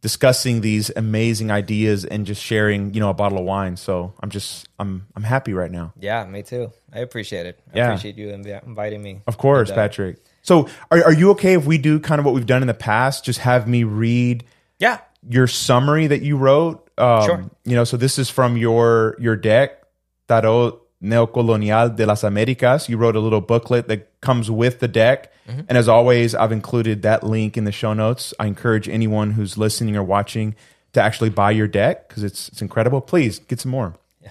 discussing 0.01 0.61
these 0.61 0.91
amazing 0.95 1.51
ideas, 1.51 2.05
and 2.05 2.25
just 2.25 2.43
sharing, 2.43 2.93
you 2.93 2.99
know, 2.99 3.09
a 3.09 3.13
bottle 3.13 3.37
of 3.37 3.45
wine. 3.45 3.77
So 3.77 4.13
I'm 4.19 4.29
just, 4.31 4.67
I'm, 4.79 5.07
I'm 5.15 5.23
happy 5.23 5.53
right 5.53 5.71
now. 5.71 5.93
Yeah, 5.99 6.25
me 6.25 6.41
too. 6.43 6.71
I 6.91 6.99
appreciate 6.99 7.45
it. 7.45 7.59
I 7.73 7.77
Yeah. 7.77 7.87
appreciate 7.89 8.17
you 8.17 8.29
invi- 8.29 8.65
inviting 8.65 9.01
me. 9.03 9.21
Of 9.27 9.37
course, 9.37 9.69
And, 9.69 9.77
uh, 9.77 9.81
Patrick. 9.83 10.17
So 10.41 10.67
are 10.89 11.03
are 11.05 11.13
you 11.13 11.29
okay 11.31 11.53
if 11.53 11.65
we 11.65 11.77
do 11.77 11.99
kind 11.99 12.17
of 12.19 12.25
what 12.25 12.33
we've 12.33 12.47
done 12.47 12.63
in 12.63 12.67
the 12.67 12.73
past? 12.73 13.23
Just 13.23 13.39
have 13.39 13.67
me 13.67 13.83
read 13.83 14.43
Yeah. 14.79 14.97
your 15.29 15.45
summary 15.45 16.07
that 16.07 16.23
you 16.23 16.35
wrote. 16.35 16.89
Um, 16.97 17.23
Sure. 17.25 17.45
You 17.63 17.75
know, 17.75 17.83
so 17.83 17.95
this 17.95 18.17
is 18.17 18.29
from 18.31 18.57
your 18.57 19.15
your 19.19 19.35
deck, 19.35 19.83
Tarot 20.27 20.80
Neocolonial 21.01 21.95
de 21.95 22.05
las 22.05 22.23
Americas. 22.23 22.87
You 22.87 22.97
wrote 22.97 23.15
a 23.15 23.19
little 23.19 23.41
booklet 23.41 23.87
that 23.87 24.21
comes 24.21 24.51
with 24.51 24.79
the 24.79 24.87
deck. 24.87 25.31
Mm-hmm. 25.47 25.61
And 25.67 25.77
as 25.77 25.87
always, 25.87 26.35
I've 26.35 26.51
included 26.51 27.01
that 27.01 27.23
link 27.23 27.57
in 27.57 27.63
the 27.63 27.71
show 27.71 27.93
notes. 27.93 28.33
I 28.39 28.45
encourage 28.45 28.87
anyone 28.87 29.31
who's 29.31 29.57
listening 29.57 29.97
or 29.97 30.03
watching 30.03 30.55
to 30.93 31.01
actually 31.01 31.29
buy 31.29 31.51
your 31.51 31.67
deck 31.67 32.07
because 32.07 32.23
it's 32.23 32.49
it's 32.49 32.61
incredible. 32.61 33.01
Please 33.01 33.39
get 33.39 33.59
some 33.59 33.71
more. 33.71 33.95
Yeah. 34.21 34.29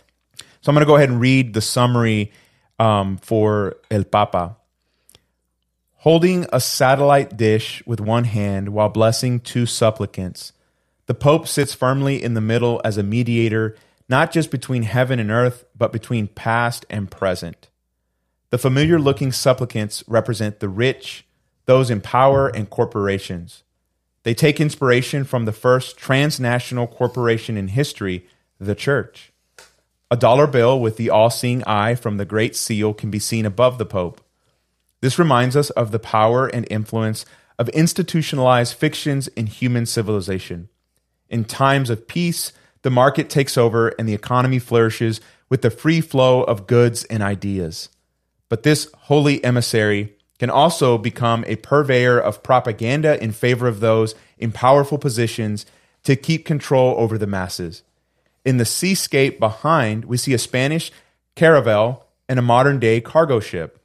So 0.61 0.71
I'm 0.71 0.75
going 0.75 0.85
to 0.85 0.87
go 0.87 0.97
ahead 0.97 1.09
and 1.09 1.21
read 1.21 1.55
the 1.55 1.61
summary 1.61 2.33
um, 2.79 3.19
for 3.19 3.77
El 3.91 4.05
Papa. 4.05 4.57
Holding 5.97 6.47
a 6.51 6.61
satellite 6.61 7.37
dish 7.37 7.83
with 7.85 8.01
one 8.01 8.25
hand 8.25 8.71
while 8.71 8.89
blessing 8.89 9.39
two 9.39 9.67
supplicants, 9.67 10.55
the 11.05 11.15
Pope 11.15 11.47
sits 11.47 11.75
firmly 11.75 12.23
in 12.23 12.33
the 12.33 12.41
middle 12.41 12.81
as 12.85 12.97
a 12.97 13.03
mediator, 13.03 13.77
not 14.11 14.33
just 14.33 14.51
between 14.51 14.83
heaven 14.83 15.21
and 15.21 15.31
earth, 15.31 15.65
but 15.79 15.93
between 15.93 16.27
past 16.27 16.85
and 16.91 17.09
present. 17.09 17.69
The 18.51 18.59
familiar 18.59 18.99
looking 18.99 19.31
supplicants 19.31 20.03
represent 20.09 20.59
the 20.59 20.69
rich, 20.69 21.25
those 21.67 21.91
in 21.91 22.01
power, 22.01 22.49
and 22.49 22.69
corporations. 22.69 23.63
They 24.25 24.35
take 24.35 24.61
inspiration 24.61 25.23
from 25.23 25.45
the 25.45 25.53
first 25.53 25.97
transnational 25.97 26.89
corporation 26.89 27.57
in 27.57 27.69
history, 27.69 28.27
the 28.59 28.75
Church. 28.75 29.33
A 30.11 30.17
dollar 30.17 30.49
bill 30.49 30.81
with 30.81 30.97
the 30.97 31.09
all 31.09 31.31
seeing 31.31 31.63
eye 31.63 31.95
from 31.95 32.17
the 32.17 32.25
Great 32.25 32.57
Seal 32.57 32.93
can 32.93 33.13
be 33.13 33.21
seen 33.21 33.47
above 33.47 33.79
the 33.79 33.87
Pope. 33.87 34.21
This 35.01 35.21
reminds 35.21 35.55
us 35.55 35.71
of 35.71 35.93
the 35.93 36.01
power 36.01 36.49
and 36.49 36.67
influence 36.69 37.25
of 37.61 37.69
institutionalized 37.69 38.75
fictions 38.75 39.29
in 39.29 39.47
human 39.47 39.87
civilization. 39.87 40.69
In 41.29 41.45
times 41.45 41.91
of 41.91 42.09
peace, 42.09 42.53
the 42.83 42.91
market 42.91 43.29
takes 43.29 43.59
over 43.59 43.89
and 43.91 44.09
the 44.09 44.15
economy 44.15 44.59
flourishes 44.59 45.21
with 45.49 45.63
the 45.63 45.71
free 45.71 46.01
flow 46.01 46.43
of 46.43 46.67
goods 46.67 47.05
and 47.05 47.23
ideas. 47.23 47.89
But 48.49 48.63
this 48.63 48.89
holy 48.97 49.43
emissary 49.45 50.17
can 50.39 50.51
also 50.51 50.97
become 50.97 51.45
a 51.47 51.57
purveyor 51.57 52.19
of 52.19 52.43
propaganda 52.43 53.23
in 53.23 53.33
favor 53.33 53.69
of 53.69 53.81
those 53.81 54.15
in 54.39 54.53
powerful 54.53 54.97
positions 54.97 55.67
to 56.05 56.17
keep 56.17 56.47
control 56.47 56.95
over 56.97 57.19
the 57.19 57.27
masses. 57.27 57.83
In 58.45 58.57
the 58.57 58.65
seascape 58.65 59.39
behind, 59.39 60.07
we 60.07 60.17
see 60.17 60.33
a 60.33 60.39
Spanish 60.39 60.91
caravel 61.37 62.07
and 62.29 62.39
a 62.39 62.43
modern 62.43 62.79
day 62.79 63.01
cargo 63.01 63.39
ship. 63.39 63.79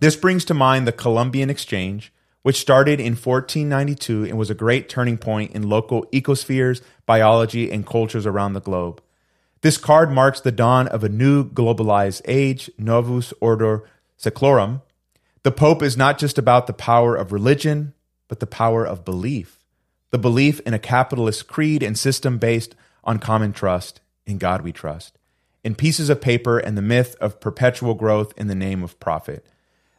This 0.00 0.16
brings 0.16 0.44
to 0.46 0.54
mind 0.54 0.86
the 0.86 0.92
Columbian 0.92 1.50
Exchange, 1.50 2.12
which 2.46 2.60
started 2.60 3.00
in 3.00 3.14
1492 3.14 4.22
and 4.22 4.38
was 4.38 4.50
a 4.50 4.54
great 4.54 4.88
turning 4.88 5.18
point 5.18 5.50
in 5.50 5.68
local 5.68 6.06
ecospheres, 6.12 6.80
biology, 7.04 7.72
and 7.72 7.84
cultures 7.84 8.24
around 8.24 8.52
the 8.52 8.60
globe. 8.60 9.02
This 9.62 9.76
card 9.76 10.12
marks 10.12 10.40
the 10.40 10.52
dawn 10.52 10.86
of 10.86 11.02
a 11.02 11.08
new 11.08 11.42
globalized 11.50 12.22
age, 12.24 12.70
Novus 12.78 13.34
Ordo 13.40 13.82
Seclorum. 14.16 14.82
The 15.42 15.50
Pope 15.50 15.82
is 15.82 15.96
not 15.96 16.18
just 16.18 16.38
about 16.38 16.68
the 16.68 16.72
power 16.72 17.16
of 17.16 17.32
religion, 17.32 17.94
but 18.28 18.38
the 18.38 18.46
power 18.46 18.86
of 18.86 19.04
belief. 19.04 19.64
The 20.12 20.18
belief 20.18 20.60
in 20.60 20.72
a 20.72 20.78
capitalist 20.78 21.48
creed 21.48 21.82
and 21.82 21.98
system 21.98 22.38
based 22.38 22.76
on 23.02 23.18
common 23.18 23.52
trust, 23.52 24.00
in 24.24 24.38
God 24.38 24.60
we 24.60 24.70
trust, 24.70 25.18
in 25.64 25.74
pieces 25.74 26.08
of 26.08 26.20
paper 26.20 26.60
and 26.60 26.78
the 26.78 26.80
myth 26.80 27.16
of 27.20 27.40
perpetual 27.40 27.94
growth 27.94 28.32
in 28.36 28.46
the 28.46 28.54
name 28.54 28.84
of 28.84 29.00
profit. 29.00 29.44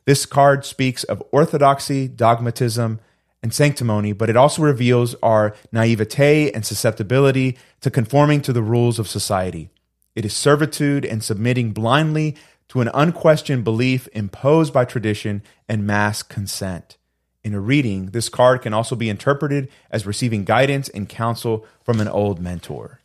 This 0.07 0.25
card 0.25 0.63
speaks 0.63 1.03
of 1.03 1.21
orthodoxy, 1.33 2.07
dogmatism, 2.07 3.01
and 3.43 3.53
sanctimony, 3.53 4.13
but 4.13 4.29
it 4.29 4.37
also 4.37 4.61
reveals 4.61 5.15
our 5.21 5.53
naivete 5.73 6.49
and 6.53 6.65
susceptibility 6.65 7.57
to 7.81 7.91
conforming 7.91 8.41
to 8.43 8.53
the 8.53 8.61
rules 8.61 8.99
of 8.99 9.09
society. 9.09 9.69
It 10.15 10.23
is 10.23 10.33
servitude 10.33 11.03
and 11.03 11.21
submitting 11.21 11.73
blindly 11.73 12.37
to 12.69 12.79
an 12.79 12.89
unquestioned 12.93 13.65
belief 13.65 14.07
imposed 14.13 14.71
by 14.71 14.85
tradition 14.85 15.43
and 15.67 15.85
mass 15.85 16.23
consent. 16.23 16.95
In 17.43 17.53
a 17.53 17.59
reading, 17.59 18.11
this 18.11 18.29
card 18.29 18.61
can 18.61 18.73
also 18.73 18.95
be 18.95 19.09
interpreted 19.09 19.67
as 19.91 20.05
receiving 20.05 20.45
guidance 20.45 20.87
and 20.87 21.09
counsel 21.09 21.65
from 21.83 21.99
an 21.99 22.07
old 22.07 22.39
mentor. 22.39 23.01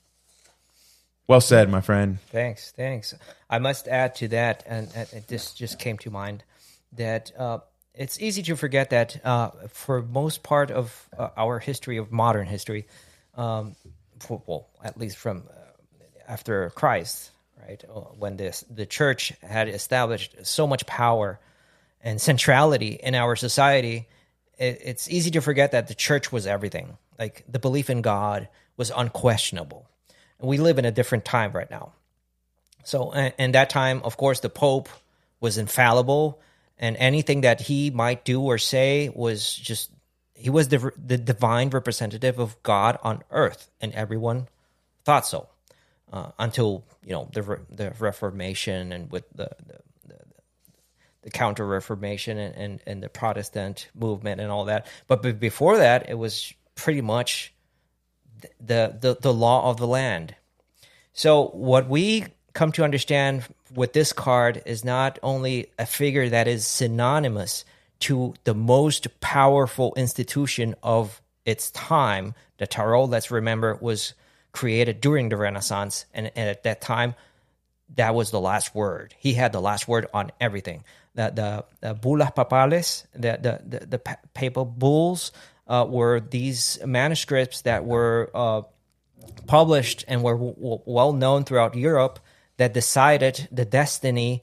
Well 1.27 1.41
said, 1.41 1.69
my 1.69 1.81
friend. 1.81 2.21
Thanks, 2.29 2.71
thanks. 2.71 3.13
I 3.51 3.59
must 3.59 3.89
add 3.89 4.15
to 4.17 4.29
that, 4.29 4.63
and, 4.69 4.89
and 4.95 5.25
this 5.27 5.53
just 5.53 5.81
came 5.81 5.99
to 5.99 6.09
mind 6.09 6.45
that 6.93 7.33
uh, 7.39 7.59
it's 7.95 8.21
easy 8.21 8.43
to 8.45 8.57
forget 8.57 8.91
that 8.91 9.25
uh, 9.25 9.51
for 9.69 10.03
most 10.03 10.43
part 10.43 10.71
of 10.71 11.09
uh, 11.17 11.29
our 11.37 11.59
history 11.59 11.99
of 11.99 12.13
modern 12.13 12.47
history, 12.47 12.87
um, 13.37 13.75
for, 14.19 14.43
well, 14.47 14.69
at 14.83 14.99
least 14.99 15.17
from 15.17 15.45
uh, 15.49 15.55
after 16.29 16.71
Christ, 16.71 17.31
right, 17.67 17.83
uh, 17.89 18.01
when 18.19 18.37
this 18.37 18.65
the 18.71 18.87
church 18.87 19.33
had 19.43 19.69
established 19.69 20.35
so 20.45 20.67
much 20.67 20.87
power 20.87 21.39
and 22.03 22.21
centrality 22.21 22.99
in 23.03 23.15
our 23.15 23.37
society, 23.37 24.09
it, 24.59 24.81
it's 24.85 25.11
easy 25.11 25.31
to 25.33 25.41
forget 25.41 25.73
that 25.73 25.89
the 25.89 25.95
church 25.95 26.33
was 26.33 26.47
everything. 26.47 26.97
Like 27.19 27.45
the 27.49 27.59
belief 27.59 27.91
in 27.91 28.03
God 28.03 28.49
was 28.77 28.91
unquestionable. 28.95 29.89
And 30.39 30.49
we 30.49 30.59
live 30.59 30.79
in 30.79 30.85
a 30.85 30.91
different 30.91 31.25
time 31.25 31.53
right 31.53 31.71
now. 31.71 31.93
So, 32.85 33.13
in 33.13 33.53
that 33.53 33.71
time, 33.71 34.03
of 34.03 34.17
course, 34.17 34.41
the 34.41 34.49
Pope 34.49 34.89
was 35.41 35.57
infallible, 35.57 36.41
and 36.79 36.97
anything 36.99 37.43
that 37.43 37.61
he 37.61 37.91
might 37.91 38.25
do 38.25 38.41
or 38.43 38.59
say 38.59 39.11
was 39.15 39.55
just 39.55 39.91
he 40.35 40.51
was 40.51 40.69
the 40.69 40.93
the 40.97 41.19
divine 41.19 41.71
representative 41.71 42.39
of 42.39 42.61
God 42.63 42.99
on 43.03 43.23
earth, 43.31 43.71
and 43.81 43.93
everyone 43.93 44.49
thought 45.05 45.27
so 45.27 45.49
uh, 46.13 46.31
until 46.39 46.85
you 47.05 47.13
know 47.13 47.29
the 47.33 47.61
the 47.71 47.93
Reformation 47.99 48.93
and 48.93 49.11
with 49.11 49.25
the 49.35 49.51
the, 49.67 50.19
the, 51.23 51.31
Counter 51.31 51.67
Reformation 51.67 52.39
and, 52.39 52.55
and 52.57 52.81
and 52.87 53.03
the 53.03 53.09
Protestant 53.09 53.89
movement 53.95 54.41
and 54.41 54.51
all 54.51 54.65
that. 54.65 54.87
But 55.07 55.23
before 55.39 55.79
that, 55.79 56.09
it 56.09 56.15
was 56.15 56.53
pretty 56.75 57.03
much 57.03 57.55
the 58.61 58.97
the 59.01 59.17
the 59.21 59.33
law 59.33 59.71
of 59.71 59.77
the 59.77 59.87
land. 59.87 60.35
So 61.13 61.49
what 61.49 61.89
we 61.89 62.27
come 62.53 62.73
to 62.73 62.85
understand 62.85 63.45
with 63.75 63.93
this 63.93 64.13
card 64.13 64.63
is 64.67 64.85
not 64.85 65.19
only 65.23 65.71
a 65.79 65.87
figure 65.87 66.29
that 66.29 66.49
is 66.49 66.67
synonymous 66.67 67.65
to 68.01 68.35
the 68.45 68.55
most 68.55 69.21
powerful 69.21 69.95
institution 69.97 70.75
of 70.83 71.21
its 71.45 71.71
time. 71.71 72.35
The 72.59 72.67
tarot, 72.67 73.05
let's 73.07 73.31
remember, 73.31 73.79
was 73.81 74.15
created 74.53 75.01
during 75.01 75.29
the 75.29 75.37
Renaissance, 75.37 76.05
and, 76.13 76.31
and, 76.37 76.49
at 76.49 76.65
that 76.65 76.81
time, 76.81 77.15
that 77.97 78.15
was 78.15 78.31
the 78.31 78.41
last 78.41 78.75
word. 78.75 79.15
He 79.19 79.35
had 79.35 79.53
the 79.53 79.61
last 79.61 79.89
word 79.89 80.07
on 80.13 80.31
everything. 80.41 80.85
The 81.15 81.65
the, 81.81 81.95
the 81.95 81.95
papales, 81.95 83.05
the 83.13 83.39
the 83.41 83.79
the, 83.79 83.87
the 83.87 83.99
papal 84.35 84.65
bulls, 84.65 85.33
uh, 85.67 85.87
were 85.89 86.21
these 86.21 86.79
manuscripts 86.85 87.63
that 87.63 87.85
were 87.85 88.31
uh, 88.35 88.63
published 89.47 90.05
and 90.09 90.23
were 90.23 90.35
w- 90.37 90.81
well 90.85 91.13
known 91.13 91.45
throughout 91.45 91.77
Europe 91.77 92.19
that 92.63 92.73
decided 92.73 93.49
the 93.51 93.65
destiny 93.65 94.41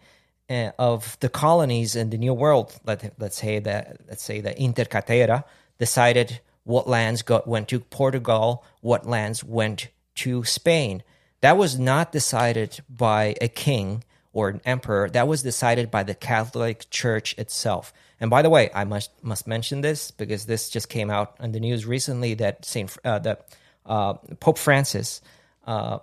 uh, 0.50 0.72
of 0.78 1.18
the 1.22 1.30
colonies 1.30 1.96
in 1.96 2.10
the 2.10 2.18
New 2.18 2.34
World. 2.34 2.78
Let, 2.86 3.14
let's 3.18 3.38
say 3.38 3.60
that 3.60 4.02
let's 4.10 4.22
say 4.22 4.42
the 4.42 4.62
Inter 4.62 4.84
caetera 4.84 5.46
decided 5.78 6.42
what 6.66 6.86
lands 6.86 7.22
got, 7.22 7.48
went 7.48 7.70
to 7.70 7.80
Portugal, 7.80 8.66
what 8.82 9.08
lands 9.08 9.42
went 9.42 9.88
to 10.16 10.44
Spain. 10.44 11.02
That 11.40 11.56
was 11.56 11.80
not 11.80 12.12
decided 12.12 12.82
by 12.90 13.36
a 13.40 13.48
king 13.48 14.04
or 14.34 14.50
an 14.50 14.60
emperor. 14.66 15.10
That 15.10 15.30
was 15.30 15.42
decided 15.42 15.90
by 15.90 16.04
the 16.04 16.14
Catholic 16.14 16.90
Church 16.90 17.34
itself. 17.38 17.94
And 18.20 18.30
by 18.30 18.42
the 18.42 18.50
way, 18.50 18.70
I 18.76 18.84
must 18.84 19.12
must 19.24 19.48
mention 19.48 19.80
this 19.80 20.12
because 20.12 20.46
this 20.46 20.70
just 20.70 20.90
came 20.90 21.10
out 21.10 21.38
in 21.40 21.54
the 21.54 21.62
news 21.62 21.86
recently 21.86 22.34
that 22.34 22.66
Saint 22.66 22.98
uh, 23.06 23.20
that 23.20 23.48
uh, 23.86 24.16
Pope 24.42 24.58
Francis 24.58 25.22
uh, 25.66 26.00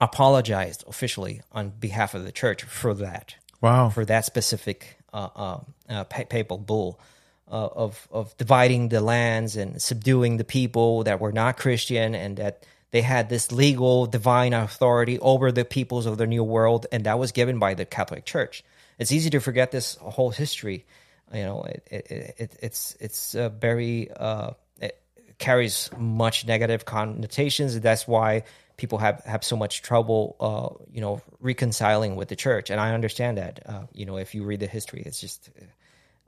apologized 0.00 0.84
officially 0.86 1.40
on 1.52 1.70
behalf 1.70 2.14
of 2.14 2.24
the 2.24 2.32
church 2.32 2.62
for 2.62 2.94
that. 2.94 3.34
Wow, 3.60 3.88
for 3.88 4.04
that 4.04 4.24
specific 4.24 4.98
uh, 5.12 5.28
uh, 5.34 5.60
uh, 5.88 6.04
papal 6.04 6.58
bull. 6.58 7.00
of 7.48 8.06
of 8.10 8.36
dividing 8.36 8.90
the 8.90 9.00
lands 9.00 9.56
and 9.56 9.80
subduing 9.80 10.36
the 10.36 10.44
people 10.44 11.04
that 11.04 11.18
were 11.20 11.32
not 11.32 11.56
Christian, 11.56 12.14
and 12.14 12.36
that 12.36 12.66
they 12.90 13.02
had 13.02 13.28
this 13.28 13.50
legal 13.50 14.06
divine 14.06 14.52
authority 14.52 15.18
over 15.18 15.50
the 15.50 15.64
peoples 15.64 16.06
of 16.06 16.18
the 16.18 16.26
New 16.26 16.44
World, 16.44 16.86
and 16.92 17.04
that 17.04 17.18
was 17.18 17.32
given 17.32 17.58
by 17.58 17.74
the 17.74 17.84
Catholic 17.84 18.24
Church. 18.24 18.62
It's 18.98 19.12
easy 19.12 19.30
to 19.30 19.40
forget 19.40 19.70
this 19.70 19.96
whole 19.96 20.30
history 20.30 20.84
you 21.32 21.44
know 21.44 21.62
it, 21.62 21.86
it, 21.90 22.34
it 22.38 22.56
it's 22.62 22.96
it's 23.00 23.34
uh, 23.34 23.48
very 23.48 24.10
uh, 24.10 24.50
it 24.80 25.00
carries 25.38 25.90
much 25.98 26.46
negative 26.46 26.84
connotations 26.84 27.78
that's 27.80 28.06
why 28.08 28.44
people 28.78 28.96
have 28.96 29.22
have 29.26 29.44
so 29.44 29.56
much 29.56 29.82
trouble 29.82 30.36
uh, 30.40 30.82
you 30.90 31.02
know 31.02 31.20
reconciling 31.40 32.16
with 32.16 32.28
the 32.28 32.36
church 32.36 32.70
and 32.70 32.80
i 32.80 32.94
understand 32.94 33.36
that 33.36 33.60
uh, 33.66 33.82
you 33.92 34.06
know 34.06 34.16
if 34.16 34.34
you 34.34 34.42
read 34.44 34.60
the 34.60 34.66
history 34.66 35.02
it's 35.04 35.20
just 35.20 35.50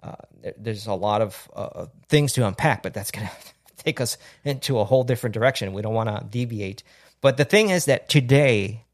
uh, 0.03 0.13
there's 0.59 0.87
a 0.87 0.95
lot 0.95 1.23
of 1.23 1.51
uh, 1.57 1.87
things 2.09 2.35
to 2.35 2.47
unpack 2.47 2.83
but 2.83 2.93
that's 2.93 3.11
gonna 3.11 3.31
take 3.79 4.01
us 4.01 4.19
into 4.45 4.79
a 4.79 4.85
whole 4.85 5.05
different 5.05 5.33
direction 5.33 5.73
we 5.73 5.81
don't 5.81 5.95
want 5.95 6.09
to 6.11 6.27
deviate 6.29 6.83
but 7.23 7.39
the 7.39 7.45
thing 7.47 7.71
is 7.71 7.87
that 7.87 8.09
today 8.11 8.85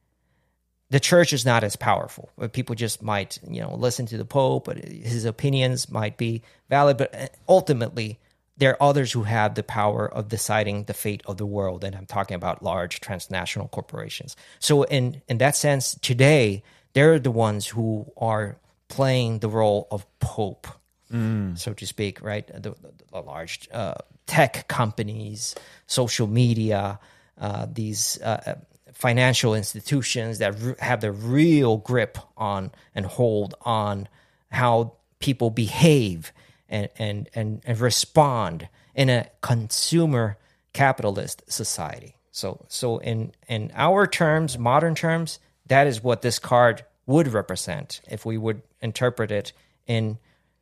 the 0.91 1.01
church 1.01 1.33
is 1.33 1.45
not 1.45 1.65
as 1.65 1.75
powerful. 1.75 2.31
People 2.53 2.77
just 2.77 3.03
might, 3.03 3.39
you 3.49 3.61
know, 3.61 3.75
listen 3.75 4.07
to 4.07 4.17
the 4.17 4.25
Pope, 4.25 4.67
but 4.67 4.79
his 4.79 5.25
opinions 5.25 5.91
might 5.91 6.17
be 6.17 6.43
valid. 6.69 6.97
But 6.97 7.13
uh, 7.13 7.27
ultimately, 7.49 8.21
there 8.57 8.71
are 8.73 8.83
others 8.83 9.13
who 9.13 9.25
have 9.25 9.55
the 9.55 9.63
power 9.63 10.11
of 10.13 10.29
deciding 10.29 10.85
the 10.85 10.95
fate 10.95 11.23
of 11.27 11.37
the 11.37 11.47
world, 11.47 11.85
and 11.85 11.95
I'm 11.95 12.07
talking 12.07 12.35
about 12.35 12.63
large 12.63 13.01
transnational 13.01 13.69
corporations. 13.69 14.37
So, 14.59 14.85
in 14.85 15.23
in 15.29 15.39
that 15.39 15.57
sense, 15.57 15.95
today 16.01 16.63
they're 16.95 17.19
the 17.19 17.31
ones 17.31 17.67
who 17.67 18.11
are 18.17 18.57
playing 18.89 19.41
the 19.41 19.49
role 19.49 19.87
of 19.91 20.07
Pope, 20.21 20.67
mm. 21.13 21.59
so 21.59 21.75
to 21.75 21.87
speak, 21.87 22.23
right? 22.23 22.47
The, 22.47 22.71
the, 22.71 22.93
the 23.13 23.21
large 23.21 23.69
uh, 23.73 23.95
tech 24.27 24.69
companies, 24.69 25.55
social 25.87 26.27
media, 26.27 26.99
uh, 27.39 27.67
these 27.71 28.21
uh, 28.23 28.55
financial 28.93 29.55
institutions 29.55 30.39
that 30.39 30.55
have 30.81 31.03
the 31.03 31.13
real 31.13 31.77
grip 31.77 32.17
on 32.37 32.71
and 32.95 33.05
hold 33.05 33.55
on 33.61 34.09
how 34.51 34.95
people 35.19 35.51
behave 35.51 36.33
and, 36.69 36.89
and, 36.99 37.29
and, 37.35 37.63
and 37.65 37.81
respond 37.81 38.69
in 38.95 39.09
a 39.11 39.29
consumer 39.41 40.39
capitalist 40.73 41.43
society. 41.51 42.17
So, 42.31 42.65
so 42.69 42.99
in, 42.99 43.33
in 43.49 43.73
our 43.75 44.07
terms, 44.07 44.59
modern 44.59 44.95
terms, 44.95 45.39
that 45.67 45.87
is 45.87 46.03
what 46.03 46.23
this 46.23 46.39
card 46.39 46.85
would 47.07 47.29
represent 47.29 48.01
if 48.09 48.27
we 48.27 48.37
would 48.37 48.63
interpret 48.81 49.31
it 49.31 49.53
in 49.87 50.19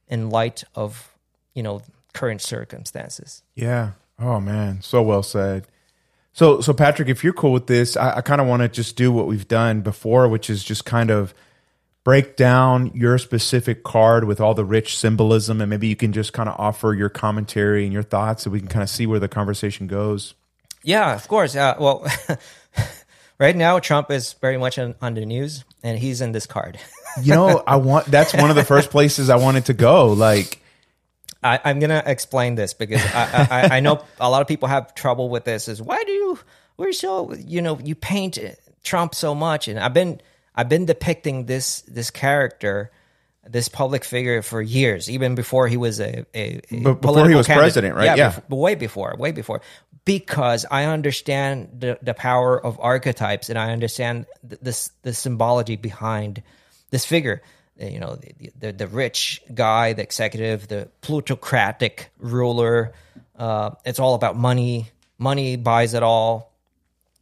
in 0.08 0.30
light 0.30 0.64
of 0.74 1.10
you 1.54 1.62
know 1.62 1.82
current 2.12 2.40
circumstances. 2.40 3.42
Yeah. 3.54 3.92
Oh 4.18 4.40
man, 4.40 4.82
so 4.82 5.02
well 5.02 5.22
said. 5.22 5.66
So, 6.32 6.60
so 6.60 6.72
Patrick, 6.72 7.08
if 7.08 7.22
you're 7.22 7.32
cool 7.32 7.52
with 7.52 7.68
this, 7.68 7.96
I, 7.96 8.16
I 8.16 8.20
kind 8.20 8.40
of 8.40 8.48
want 8.48 8.62
to 8.62 8.68
just 8.68 8.96
do 8.96 9.12
what 9.12 9.28
we've 9.28 9.46
done 9.46 9.82
before, 9.82 10.28
which 10.28 10.50
is 10.50 10.64
just 10.64 10.84
kind 10.84 11.10
of 11.10 11.32
break 12.04 12.36
down 12.36 12.92
your 12.94 13.16
specific 13.18 13.82
card 13.82 14.24
with 14.24 14.40
all 14.40 14.54
the 14.54 14.64
rich 14.64 14.96
symbolism, 14.96 15.60
and 15.60 15.70
maybe 15.70 15.88
you 15.88 15.96
can 15.96 16.12
just 16.12 16.32
kind 16.32 16.48
of 16.48 16.54
offer 16.58 16.94
your 16.94 17.08
commentary 17.08 17.84
and 17.84 17.92
your 17.92 18.02
thoughts, 18.02 18.44
so 18.44 18.50
we 18.50 18.60
can 18.60 18.68
kind 18.68 18.82
of 18.82 18.90
see 18.90 19.06
where 19.06 19.18
the 19.18 19.28
conversation 19.28 19.86
goes. 19.86 20.34
Yeah, 20.82 21.14
of 21.14 21.26
course. 21.26 21.56
Uh, 21.56 21.74
well, 21.78 22.06
right 23.38 23.56
now 23.56 23.78
Trump 23.78 24.10
is 24.10 24.34
very 24.34 24.58
much 24.58 24.78
on, 24.78 24.94
on 25.00 25.14
the 25.14 25.24
news, 25.24 25.64
and 25.82 25.98
he's 25.98 26.20
in 26.20 26.32
this 26.32 26.46
card. 26.46 26.78
you 27.22 27.34
know, 27.34 27.62
I 27.66 27.76
want 27.76 28.06
that's 28.06 28.34
one 28.34 28.50
of 28.50 28.56
the 28.56 28.64
first 28.64 28.90
places 28.90 29.30
I 29.30 29.36
wanted 29.36 29.66
to 29.66 29.74
go. 29.74 30.08
Like 30.08 30.60
I, 31.42 31.70
am 31.70 31.78
gonna 31.78 32.02
explain 32.04 32.54
this 32.54 32.74
because 32.74 33.02
I, 33.14 33.48
I, 33.50 33.76
I, 33.76 33.80
know 33.80 34.04
a 34.20 34.30
lot 34.30 34.42
of 34.42 34.48
people 34.48 34.68
have 34.68 34.94
trouble 34.94 35.30
with 35.30 35.44
this. 35.44 35.68
Is 35.68 35.80
why 35.80 36.02
do 36.04 36.12
you 36.12 36.38
we're 36.76 36.92
so 36.92 37.32
you 37.34 37.62
know 37.62 37.78
you 37.82 37.94
paint 37.94 38.38
Trump 38.82 39.14
so 39.14 39.34
much, 39.34 39.68
and 39.68 39.78
I've 39.78 39.94
been 39.94 40.20
I've 40.54 40.68
been 40.68 40.86
depicting 40.86 41.46
this 41.46 41.82
this 41.82 42.10
character, 42.10 42.90
this 43.48 43.68
public 43.68 44.04
figure 44.04 44.42
for 44.42 44.62
years, 44.62 45.10
even 45.10 45.34
before 45.34 45.68
he 45.68 45.76
was 45.76 46.00
a, 46.00 46.24
a, 46.34 46.60
a 46.70 46.94
before 46.94 47.28
he 47.28 47.34
was 47.34 47.46
candidate. 47.46 47.62
president, 47.62 47.96
right? 47.96 48.04
Yeah, 48.04 48.14
yeah. 48.16 48.28
Before, 48.28 48.60
way 48.60 48.74
before, 48.74 49.16
way 49.18 49.32
before. 49.32 49.60
Because 50.04 50.66
I 50.70 50.84
understand 50.84 51.68
the, 51.78 51.98
the 52.02 52.12
power 52.12 52.62
of 52.62 52.78
archetypes, 52.78 53.48
and 53.48 53.58
I 53.58 53.72
understand 53.72 54.26
the, 54.42 54.58
this 54.60 54.90
the 55.02 55.14
symbology 55.14 55.76
behind 55.76 56.42
this 56.90 57.04
figure 57.04 57.42
you 57.78 57.98
know 57.98 58.16
the, 58.16 58.52
the, 58.58 58.72
the 58.72 58.86
rich 58.86 59.42
guy, 59.52 59.92
the 59.92 60.02
executive, 60.02 60.68
the 60.68 60.88
plutocratic 61.00 62.10
ruler. 62.18 62.92
Uh, 63.36 63.70
it's 63.84 63.98
all 63.98 64.14
about 64.14 64.36
money. 64.36 64.90
Money 65.18 65.56
buys 65.56 65.94
it 65.94 66.02
all. 66.02 66.52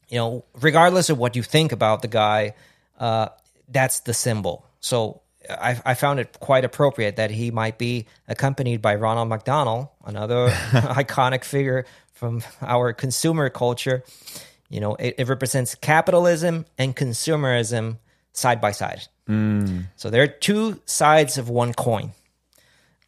You 0.09 0.19
know, 0.19 0.45
regardless 0.61 1.09
of 1.09 1.19
what 1.19 1.37
you 1.37 1.43
think 1.43 1.73
about 1.73 2.03
the 2.03 2.09
guy, 2.09 2.55
uh, 3.03 3.29
that's 3.69 4.01
the 4.01 4.15
symbol. 4.15 4.65
So 4.79 5.23
I, 5.51 5.81
I, 5.85 5.95
found 5.95 6.21
it 6.21 6.39
quite 6.39 6.65
appropriate 6.65 7.17
that 7.17 7.33
he 7.33 7.51
might 7.51 7.77
be 7.77 8.07
accompanied 8.29 8.81
by 8.81 8.95
Ronald 8.95 9.29
McDonald, 9.29 9.89
another 10.05 10.49
iconic 10.73 11.43
figure 11.43 11.85
from 12.13 12.45
our 12.61 12.93
consumer 12.93 13.51
culture. 13.51 14.05
You 14.69 14.79
know, 14.79 14.95
it, 14.95 15.17
it 15.19 15.29
represents 15.29 15.75
capitalism 15.75 16.65
and 16.79 16.95
consumerism 16.95 17.99
side 18.33 18.61
by 18.61 18.71
side. 18.71 19.03
So 19.97 20.09
there 20.09 20.23
are 20.23 20.29
two 20.29 20.81
sides 20.87 21.39
of 21.39 21.49
one 21.49 21.75
coin, 21.75 22.13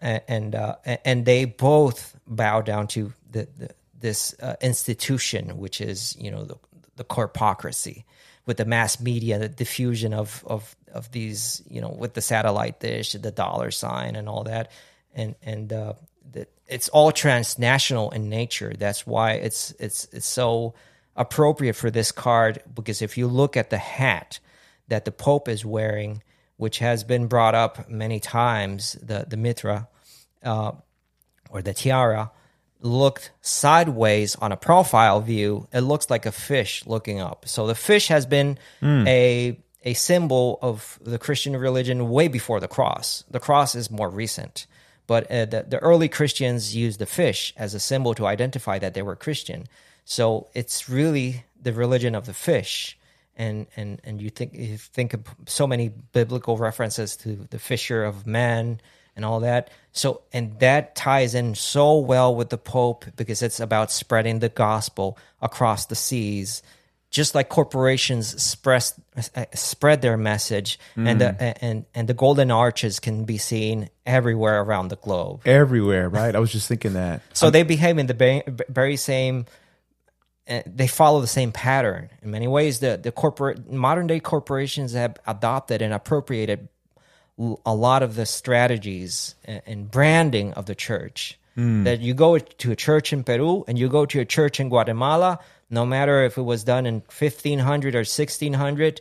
A- 0.03 0.29
and 0.29 0.57
uh, 0.57 0.77
and 1.05 1.25
they 1.25 1.45
both 1.45 2.17
bow 2.27 2.63
down 2.63 2.89
to 2.89 3.13
the, 3.31 3.47
the 3.57 3.71
this 3.99 4.35
uh, 4.43 4.57
institution, 4.61 5.57
which 5.57 5.81
is 5.81 6.17
you 6.19 6.33
know 6.33 6.45
the, 6.45 6.57
the 6.97 7.05
corpocracy 7.05 8.05
with 8.47 8.59
the 8.59 8.65
mass 8.65 9.01
media, 9.01 9.39
the 9.39 9.49
diffusion 9.49 10.15
of 10.15 10.45
of 10.47 10.77
of 10.93 11.11
these 11.11 11.63
you 11.69 11.81
know 11.81 11.91
with 11.91 12.15
the 12.15 12.21
satellite 12.21 12.81
dish, 12.81 13.13
the 13.13 13.31
dollar 13.31 13.71
sign, 13.71 14.17
and 14.17 14.29
all 14.29 14.45
that, 14.45 14.71
and 15.15 15.35
and 15.43 15.73
uh, 15.73 15.95
it's 16.67 16.89
all 16.89 17.13
transnational 17.13 18.11
in 18.11 18.29
nature. 18.29 18.73
That's 18.77 19.07
why 19.07 19.33
it's 19.33 19.73
it's 19.79 20.07
it's 20.13 20.27
so 20.27 20.75
appropriate 21.17 21.77
for 21.77 21.91
this 21.91 22.11
card 22.11 22.63
because 22.75 23.03
if 23.03 23.17
you 23.17 23.27
look 23.27 23.57
at 23.57 23.71
the 23.71 23.79
hat 23.79 24.41
that 24.89 25.05
the 25.05 25.13
Pope 25.13 25.49
is 25.49 25.65
wearing, 25.65 26.23
which 26.57 26.79
has 26.79 27.05
been 27.05 27.27
brought 27.27 27.55
up 27.55 27.89
many 27.89 28.21
times, 28.21 28.95
the 29.03 29.27
the 29.29 29.37
mitra 29.37 29.89
uh, 30.43 30.73
or 31.51 31.63
the 31.63 31.75
tiara, 31.75 32.31
looked 32.85 33.33
sideways 33.41 34.37
on 34.37 34.53
a 34.53 34.57
profile 34.57 35.21
view, 35.21 35.67
it 35.73 35.81
looks 35.81 36.11
like 36.11 36.27
a 36.27 36.33
fish 36.33 36.87
looking 36.87 37.19
up. 37.19 37.49
So 37.49 37.67
the 37.67 37.75
fish 37.75 38.09
has 38.09 38.27
been 38.27 38.59
a 39.07 39.59
a 39.87 39.95
symbol 39.95 40.59
of 40.63 40.99
the 41.03 41.19
Christian 41.19 41.57
religion 41.57 42.09
way 42.09 42.29
before 42.29 42.61
the 42.61 42.69
cross. 42.69 43.25
The 43.31 43.41
cross 43.41 43.75
is 43.75 43.91
more 43.91 44.09
recent, 44.09 44.67
but 45.07 45.31
uh, 45.31 45.45
the, 45.45 45.67
the 45.69 45.79
early 45.79 46.09
Christians 46.09 46.75
used 46.75 46.99
the 46.99 47.07
fish 47.07 47.53
as 47.57 47.75
a 47.75 47.81
symbol 47.81 48.15
to 48.15 48.27
identify 48.27 48.79
that 48.79 48.95
they 48.95 49.03
were 49.03 49.17
Christian. 49.17 49.67
So 50.07 50.49
it's 50.55 50.89
really 50.89 51.45
the 51.61 51.73
religion 51.73 52.15
of 52.15 52.25
the 52.25 52.35
fish. 52.35 52.99
And, 53.37 53.67
and 53.77 54.01
and 54.05 54.23
you 54.23 54.31
think 54.31 54.55
you 54.55 54.79
think 54.79 55.13
of 55.13 55.23
so 55.47 55.67
many 55.67 55.89
biblical 55.89 56.57
references 56.57 57.17
to 57.17 57.47
the 57.51 57.59
fisher 57.59 58.05
of 58.05 58.27
men 58.27 58.81
and 59.17 59.25
all 59.25 59.41
that. 59.41 59.71
So, 59.93 60.23
and 60.33 60.59
that 60.59 60.97
ties 60.97 61.35
in 61.35 61.55
so 61.55 61.99
well 61.99 62.35
with 62.35 62.51
the 62.51 62.59
Pope 62.59 63.05
because 63.17 63.43
it's 63.43 63.61
about 63.61 63.93
spreading 63.93 64.41
the 64.41 64.49
gospel 64.49 65.17
across 65.41 65.87
the 65.87 65.95
seas, 65.95 66.63
just 67.11 67.35
like 67.35 67.49
corporations 67.49 68.43
spread 68.43 68.83
spread 69.55 70.03
their 70.03 70.17
message, 70.17 70.81
and 70.97 71.21
the 71.21 71.65
and 71.65 71.85
and 71.95 72.09
the 72.09 72.15
golden 72.15 72.51
arches 72.51 72.99
can 72.99 73.25
be 73.25 73.39
seen 73.39 73.89
everywhere 74.05 74.61
around 74.63 74.89
the 74.89 74.97
globe. 74.97 75.43
Everywhere, 75.47 76.09
right? 76.09 76.35
I 76.35 76.41
was 76.41 76.51
just 76.51 76.67
thinking 76.67 76.95
that. 76.95 77.23
So 77.33 77.51
they 77.51 77.63
behave 77.63 77.99
in 77.99 78.07
the 78.07 78.65
very 78.69 78.97
same. 78.97 79.47
Uh, 80.47 80.61
they 80.67 80.89
follow 80.89 81.21
the 81.23 81.27
same 81.27 81.53
pattern 81.53 82.11
in 82.21 82.33
many 82.33 82.49
ways. 82.49 82.81
The 82.81 82.99
the 83.01 83.13
corporate 83.13 83.71
modern 83.71 84.09
day 84.09 84.19
corporations 84.19 84.93
have 84.93 85.17
adopted 85.25 85.83
and 85.83 85.95
appropriated 85.95 86.69
a 87.39 87.75
lot 87.75 88.03
of 88.03 88.15
the 88.15 88.27
strategies 88.27 89.35
and, 89.45 89.63
and 89.67 89.91
branding 89.91 90.53
of 90.55 90.67
the 90.67 90.75
church. 90.75 91.39
Hmm. 91.55 91.85
That 91.85 92.01
you 92.01 92.15
go 92.15 92.39
to 92.39 92.73
a 92.73 92.77
church 92.77 93.13
in 93.13 93.23
Peru 93.23 93.65
and 93.69 93.79
you 93.79 93.89
go 93.89 94.07
to 94.07 94.21
a 94.21 94.25
church 94.25 94.59
in 94.59 94.69
Guatemala, 94.69 95.39
no 95.71 95.87
matter 95.87 96.25
if 96.25 96.37
it 96.37 96.43
was 96.43 96.65
done 96.65 96.85
in 96.85 96.95
1500 96.97 97.95
or 97.95 97.99
1600, 97.99 99.01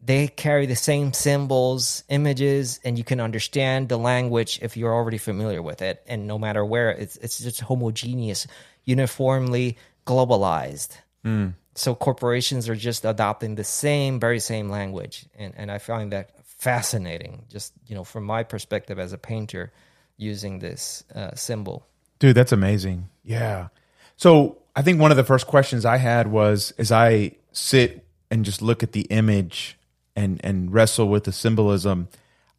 they 0.00 0.28
carry 0.28 0.66
the 0.66 0.76
same 0.76 1.12
symbols, 1.12 2.04
images, 2.08 2.78
and 2.84 2.96
you 2.96 3.04
can 3.04 3.20
understand 3.20 3.88
the 3.88 3.96
language 3.96 4.60
if 4.62 4.76
you're 4.76 4.94
already 4.94 5.18
familiar 5.18 5.60
with 5.60 5.82
it. 5.82 6.02
And 6.06 6.26
no 6.26 6.38
matter 6.38 6.64
where, 6.64 6.90
it's 6.90 7.16
it's 7.16 7.38
just 7.38 7.60
homogeneous, 7.60 8.46
uniformly 8.84 9.76
globalized. 10.06 10.96
Hmm. 11.24 11.48
So 11.74 11.94
corporations 11.94 12.68
are 12.68 12.76
just 12.76 13.04
adopting 13.04 13.54
the 13.54 13.64
same, 13.64 14.20
very 14.20 14.40
same 14.40 14.68
language, 14.68 15.26
and 15.36 15.52
and 15.56 15.70
I 15.70 15.78
find 15.78 16.12
that 16.12 16.30
fascinating. 16.58 17.44
Just 17.48 17.72
you 17.86 17.94
know, 17.94 18.04
from 18.04 18.24
my 18.24 18.42
perspective 18.42 18.98
as 18.98 19.12
a 19.12 19.18
painter, 19.18 19.72
using 20.16 20.58
this 20.58 21.04
uh, 21.14 21.34
symbol. 21.34 21.86
Dude, 22.18 22.36
that's 22.36 22.52
amazing. 22.52 23.08
Yeah. 23.24 23.68
So 24.16 24.58
I 24.76 24.82
think 24.82 25.00
one 25.00 25.10
of 25.10 25.16
the 25.16 25.24
first 25.24 25.46
questions 25.46 25.84
I 25.84 25.96
had 25.96 26.26
was 26.26 26.72
as 26.76 26.92
I 26.92 27.32
sit 27.52 28.04
and 28.30 28.44
just 28.44 28.60
look 28.60 28.82
at 28.82 28.92
the 28.92 29.02
image 29.02 29.78
and 30.14 30.40
and 30.44 30.72
wrestle 30.72 31.08
with 31.08 31.24
the 31.24 31.32
symbolism, 31.32 32.08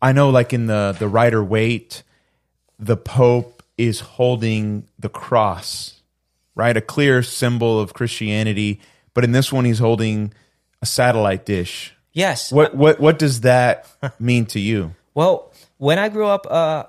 I 0.02 0.14
know 0.14 0.30
like 0.30 0.54
in 0.54 0.68
the 0.68 0.96
the 0.98 1.08
Rider 1.08 1.44
Waite, 1.44 2.04
the 2.80 2.98
Pope 2.98 3.62
is 3.78 4.00
holding 4.00 4.88
the 4.98 5.10
cross, 5.10 6.02
right? 6.56 6.76
A 6.76 6.82
clear 6.82 7.22
symbol 7.22 7.80
of 7.80 7.94
Christianity. 7.94 8.80
But 9.14 9.24
in 9.26 9.34
this 9.34 9.52
one 9.52 9.66
he's 9.66 9.80
holding 9.80 10.34
a 10.82 10.86
satellite 10.86 11.46
dish. 11.46 11.94
Yes. 12.14 12.52
What 12.52 12.76
what 12.76 13.00
what 13.00 13.20
does 13.20 13.42
that 13.42 13.88
mean 14.20 14.46
to 14.48 14.60
you? 14.60 14.96
Well, 15.14 15.52
when 15.78 16.00
I 16.00 16.10
grew 16.10 16.26
up, 16.28 16.48
uh, 16.50 16.86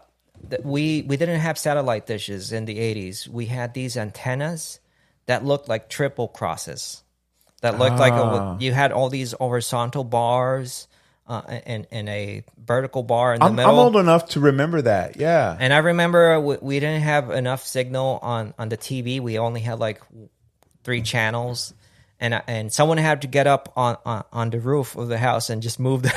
we 0.62 1.02
we 1.02 1.16
didn't 1.16 1.40
have 1.40 1.59
satellite 1.59 2.06
dishes 2.06 2.52
in 2.52 2.64
the 2.64 2.78
'80s. 2.78 3.28
We 3.28 3.46
had 3.46 3.74
these 3.74 3.96
antennas 3.96 4.80
that 5.26 5.44
looked 5.44 5.68
like 5.68 5.88
triple 5.88 6.28
crosses. 6.28 7.02
That 7.62 7.78
looked 7.78 7.98
like 7.98 8.14
Ah. 8.14 8.56
a, 8.56 8.59
you 8.59 8.72
had 8.72 8.90
all 8.90 9.11
these 9.11 9.33
horizontal 9.33 10.02
bars 10.04 10.88
uh, 11.28 11.42
and 11.66 11.87
and 11.92 12.09
a 12.09 12.42
vertical 12.56 13.02
bar 13.02 13.35
in 13.35 13.40
the 13.40 13.46
I'm, 13.46 13.54
middle. 13.56 13.70
I'm 13.72 13.78
old 13.78 13.96
enough 13.96 14.30
to 14.30 14.40
remember 14.40 14.80
that. 14.83 15.16
Yeah. 15.16 15.54
And 15.61 15.72
I 15.74 15.78
remember 15.78 16.40
we, 16.40 16.56
we 16.62 16.80
didn't 16.80 17.02
have 17.02 17.30
enough 17.30 17.66
signal 17.66 18.18
on 18.22 18.54
on 18.59 18.70
the 18.70 18.78
TV. 18.78 19.20
We 19.20 19.38
only 19.38 19.61
had 19.61 19.78
like 19.78 20.00
three 20.85 21.02
channels, 21.02 21.74
and 22.20 22.40
and 22.46 22.72
someone 22.72 22.98
had 22.98 23.22
to 23.22 23.26
get 23.28 23.46
up 23.46 23.72
on 23.76 23.96
on, 24.04 24.24
on 24.33 24.50
the 24.50 24.61
roof 24.61 24.94
of 24.96 25.09
the 25.09 25.18
house 25.18 25.50
and 25.50 25.62
just 25.62 25.80
move 25.80 26.02
the, 26.06 26.14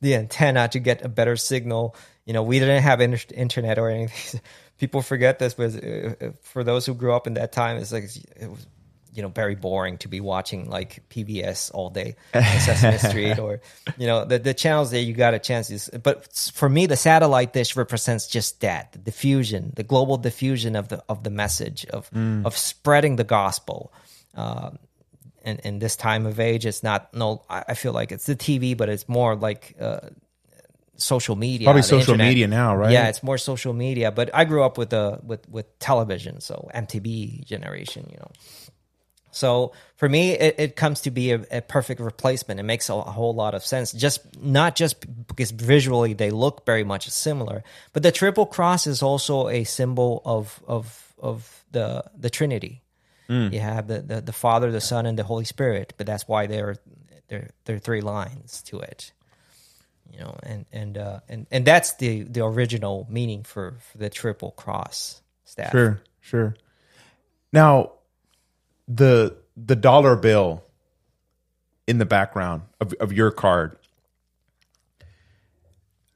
the 0.00 0.14
antenna 0.16 0.68
to 0.68 0.78
get 0.78 1.02
a 1.04 1.08
better 1.08 1.36
signal. 1.36 1.94
You 2.26 2.32
know, 2.32 2.42
we 2.42 2.58
didn't 2.58 2.82
have 2.82 3.00
inter- 3.00 3.34
internet 3.34 3.78
or 3.78 3.88
anything. 3.90 4.40
People 4.78 5.02
forget 5.02 5.38
this, 5.38 5.54
but 5.54 5.74
uh, 5.76 6.32
for 6.42 6.64
those 6.64 6.84
who 6.84 6.94
grew 6.94 7.14
up 7.14 7.26
in 7.26 7.34
that 7.34 7.52
time, 7.52 7.76
it's 7.76 7.92
like 7.92 8.04
it 8.04 8.50
was 8.50 8.66
you 9.14 9.22
know 9.22 9.28
very 9.28 9.54
boring 9.54 9.96
to 9.98 10.08
be 10.08 10.18
watching 10.20 10.68
like 10.68 11.04
PBS 11.08 11.70
all 11.72 11.88
day, 11.90 12.16
Sesame 12.32 12.98
Street, 12.98 13.38
or 13.38 13.60
you 13.96 14.08
know 14.08 14.24
the 14.24 14.40
the 14.40 14.52
channels 14.54 14.90
that 14.90 15.02
you 15.02 15.14
got 15.14 15.34
a 15.34 15.38
chance 15.38 15.68
to. 15.68 15.74
s- 15.76 15.90
But 16.02 16.32
for 16.54 16.68
me, 16.68 16.86
the 16.86 16.96
satellite 16.96 17.52
dish 17.52 17.76
represents 17.76 18.26
just 18.26 18.60
that: 18.62 18.90
the 18.92 18.98
diffusion, 18.98 19.72
the 19.76 19.84
global 19.84 20.16
diffusion 20.16 20.74
of 20.74 20.88
the 20.88 21.04
of 21.08 21.22
the 21.22 21.30
message 21.30 21.86
of 21.86 22.10
of 22.44 22.56
spreading 22.56 23.14
the 23.16 23.24
gospel. 23.24 23.92
Um, 24.34 24.78
and 25.44 25.60
in 25.60 25.78
this 25.78 25.94
time 25.94 26.26
of 26.26 26.40
age, 26.40 26.66
it's 26.66 26.82
not 26.82 27.14
no. 27.14 27.42
I 27.48 27.74
feel 27.74 27.92
like 27.92 28.10
it's 28.10 28.26
the 28.26 28.34
TV, 28.34 28.76
but 28.76 28.88
it's 28.88 29.08
more 29.08 29.36
like 29.36 29.76
uh, 29.80 30.00
social 30.96 31.36
media. 31.36 31.66
Probably 31.66 31.82
social 31.82 32.14
internet. 32.14 32.28
media 32.28 32.48
now, 32.48 32.76
right? 32.76 32.92
Yeah, 32.92 33.08
it's 33.08 33.22
more 33.22 33.38
social 33.38 33.72
media. 33.72 34.10
But 34.10 34.30
I 34.34 34.44
grew 34.44 34.62
up 34.64 34.78
with 34.78 34.92
uh, 34.92 35.18
with 35.22 35.48
with 35.48 35.78
television, 35.78 36.40
so 36.40 36.68
MTV 36.74 37.44
generation, 37.44 38.08
you 38.10 38.16
know. 38.18 38.30
So 39.30 39.72
for 39.96 40.08
me, 40.08 40.30
it, 40.30 40.54
it 40.58 40.76
comes 40.76 41.00
to 41.02 41.10
be 41.10 41.32
a, 41.32 41.44
a 41.50 41.60
perfect 41.60 42.00
replacement. 42.00 42.60
It 42.60 42.62
makes 42.62 42.88
a, 42.88 42.94
a 42.94 43.10
whole 43.10 43.34
lot 43.34 43.54
of 43.54 43.64
sense. 43.66 43.92
Just 43.92 44.40
not 44.40 44.76
just 44.76 45.04
because 45.26 45.50
visually 45.50 46.14
they 46.14 46.30
look 46.30 46.64
very 46.64 46.84
much 46.84 47.10
similar, 47.10 47.64
but 47.92 48.02
the 48.02 48.12
triple 48.12 48.46
cross 48.46 48.86
is 48.86 49.02
also 49.02 49.48
a 49.48 49.64
symbol 49.64 50.22
of 50.24 50.62
of 50.66 51.14
of 51.18 51.64
the 51.72 52.04
the 52.16 52.30
Trinity. 52.30 52.83
You 53.52 53.60
have 53.60 53.86
the, 53.86 54.00
the 54.00 54.20
the 54.20 54.32
Father, 54.32 54.70
the 54.70 54.80
Son, 54.80 55.06
and 55.06 55.18
the 55.18 55.24
Holy 55.24 55.44
Spirit. 55.44 55.94
But 55.96 56.06
that's 56.06 56.28
why 56.28 56.46
there 56.46 56.76
there 57.28 57.50
there 57.64 57.76
are 57.76 57.80
three 57.80 58.00
lines 58.00 58.62
to 58.64 58.80
it. 58.80 59.12
You 60.12 60.20
know, 60.20 60.36
and 60.42 60.66
and 60.72 60.98
uh, 60.98 61.20
and 61.28 61.46
and 61.50 61.64
that's 61.64 61.94
the 61.94 62.22
the 62.22 62.44
original 62.44 63.06
meaning 63.10 63.42
for, 63.42 63.76
for 63.90 63.98
the 63.98 64.10
triple 64.10 64.52
cross 64.52 65.22
staff. 65.44 65.72
Sure, 65.72 66.00
sure. 66.20 66.54
Now, 67.52 67.92
the 68.86 69.36
the 69.56 69.76
dollar 69.76 70.16
bill 70.16 70.62
in 71.86 71.98
the 71.98 72.06
background 72.06 72.62
of, 72.80 72.92
of 72.94 73.12
your 73.12 73.30
card. 73.30 73.76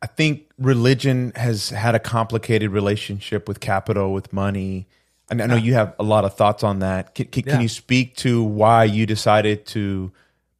I 0.01 0.07
think 0.07 0.49
religion 0.59 1.33
has 1.35 1.71
had 1.71 1.95
a 1.95 1.99
complicated 1.99 2.71
relationship 2.71 3.49
with 3.49 3.59
capital, 3.59 4.13
with 4.13 4.33
money. 4.33 4.87
I 5.31 5.35
know 5.35 5.57
you 5.57 5.75
have 5.75 5.95
a 5.99 6.03
lot 6.03 6.25
of 6.25 6.35
thoughts 6.35 6.65
on 6.65 6.79
that. 6.81 7.15
Can, 7.15 7.27
can, 7.27 7.45
Yeah. 7.47 7.53
can 7.53 7.61
you 7.63 7.69
speak 7.69 8.17
to 8.17 8.43
why 8.43 8.85
you 8.85 9.05
decided 9.07 9.67
to 9.67 10.11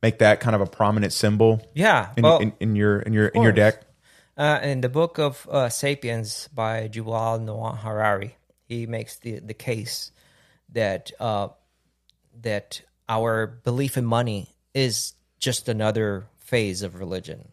make 0.03 0.19
that 0.19 0.41
kind 0.41 0.55
of 0.55 0.61
a 0.61 0.67
prominent 0.67 1.13
symbol 1.13 1.61
Yeah, 1.75 2.11
in, 2.17 2.23
well, 2.23 2.39
in, 2.39 2.53
in 2.61 2.77
your 2.77 3.01
in 3.01 3.13
your 3.13 3.29
in 3.29 3.43
your 3.43 3.53
deck? 3.53 3.83
Uh, 4.37 4.61
in 4.63 4.81
the 4.83 4.89
book 4.89 5.19
of 5.19 5.49
uh, 5.51 5.69
*Sapiens* 5.69 6.49
by 6.55 6.89
Yuval 6.89 7.43
Noah 7.43 7.75
Harari, 7.83 8.37
he 8.69 8.87
makes 8.87 9.17
the 9.17 9.41
the 9.41 9.55
case 9.55 10.13
that 10.73 11.11
uh, 11.19 11.49
that 12.43 12.83
our 13.09 13.47
belief 13.47 13.97
in 13.97 14.05
money 14.05 14.55
is 14.75 15.15
just 15.41 15.69
another 15.69 16.27
phase 16.39 16.83
of 16.83 17.01
religion. 17.01 17.49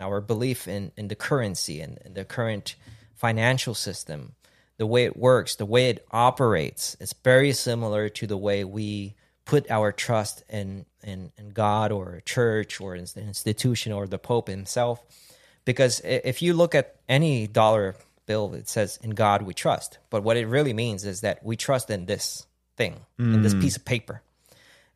Our 0.00 0.20
belief 0.20 0.66
in 0.68 0.92
in 0.96 1.08
the 1.08 1.14
currency 1.14 1.80
and, 1.80 1.98
and 2.04 2.14
the 2.14 2.24
current 2.24 2.74
financial 3.14 3.74
system, 3.74 4.34
the 4.76 4.86
way 4.86 5.04
it 5.04 5.16
works, 5.16 5.56
the 5.56 5.66
way 5.66 5.90
it 5.90 6.04
operates, 6.10 6.96
it's 7.00 7.14
very 7.24 7.52
similar 7.52 8.08
to 8.08 8.26
the 8.26 8.36
way 8.36 8.64
we 8.64 9.14
put 9.44 9.70
our 9.70 9.92
trust 9.92 10.42
in 10.48 10.86
in, 11.02 11.30
in 11.36 11.50
God 11.50 11.92
or 11.92 12.14
a 12.14 12.22
church 12.22 12.80
or 12.80 12.94
an 12.94 13.06
institution 13.16 13.92
or 13.92 14.06
the 14.06 14.18
Pope 14.18 14.48
himself. 14.48 15.02
Because 15.64 16.00
if 16.04 16.42
you 16.42 16.54
look 16.54 16.74
at 16.74 16.96
any 17.08 17.46
dollar 17.46 17.96
bill, 18.26 18.54
it 18.54 18.68
says 18.68 18.98
"In 19.02 19.10
God 19.10 19.42
we 19.42 19.54
trust," 19.54 19.98
but 20.10 20.22
what 20.22 20.36
it 20.36 20.46
really 20.46 20.72
means 20.72 21.04
is 21.04 21.20
that 21.20 21.44
we 21.44 21.56
trust 21.56 21.90
in 21.90 22.06
this 22.06 22.46
thing, 22.76 23.00
in 23.18 23.42
this 23.42 23.54
piece 23.54 23.76
of 23.76 23.84
paper, 23.84 24.22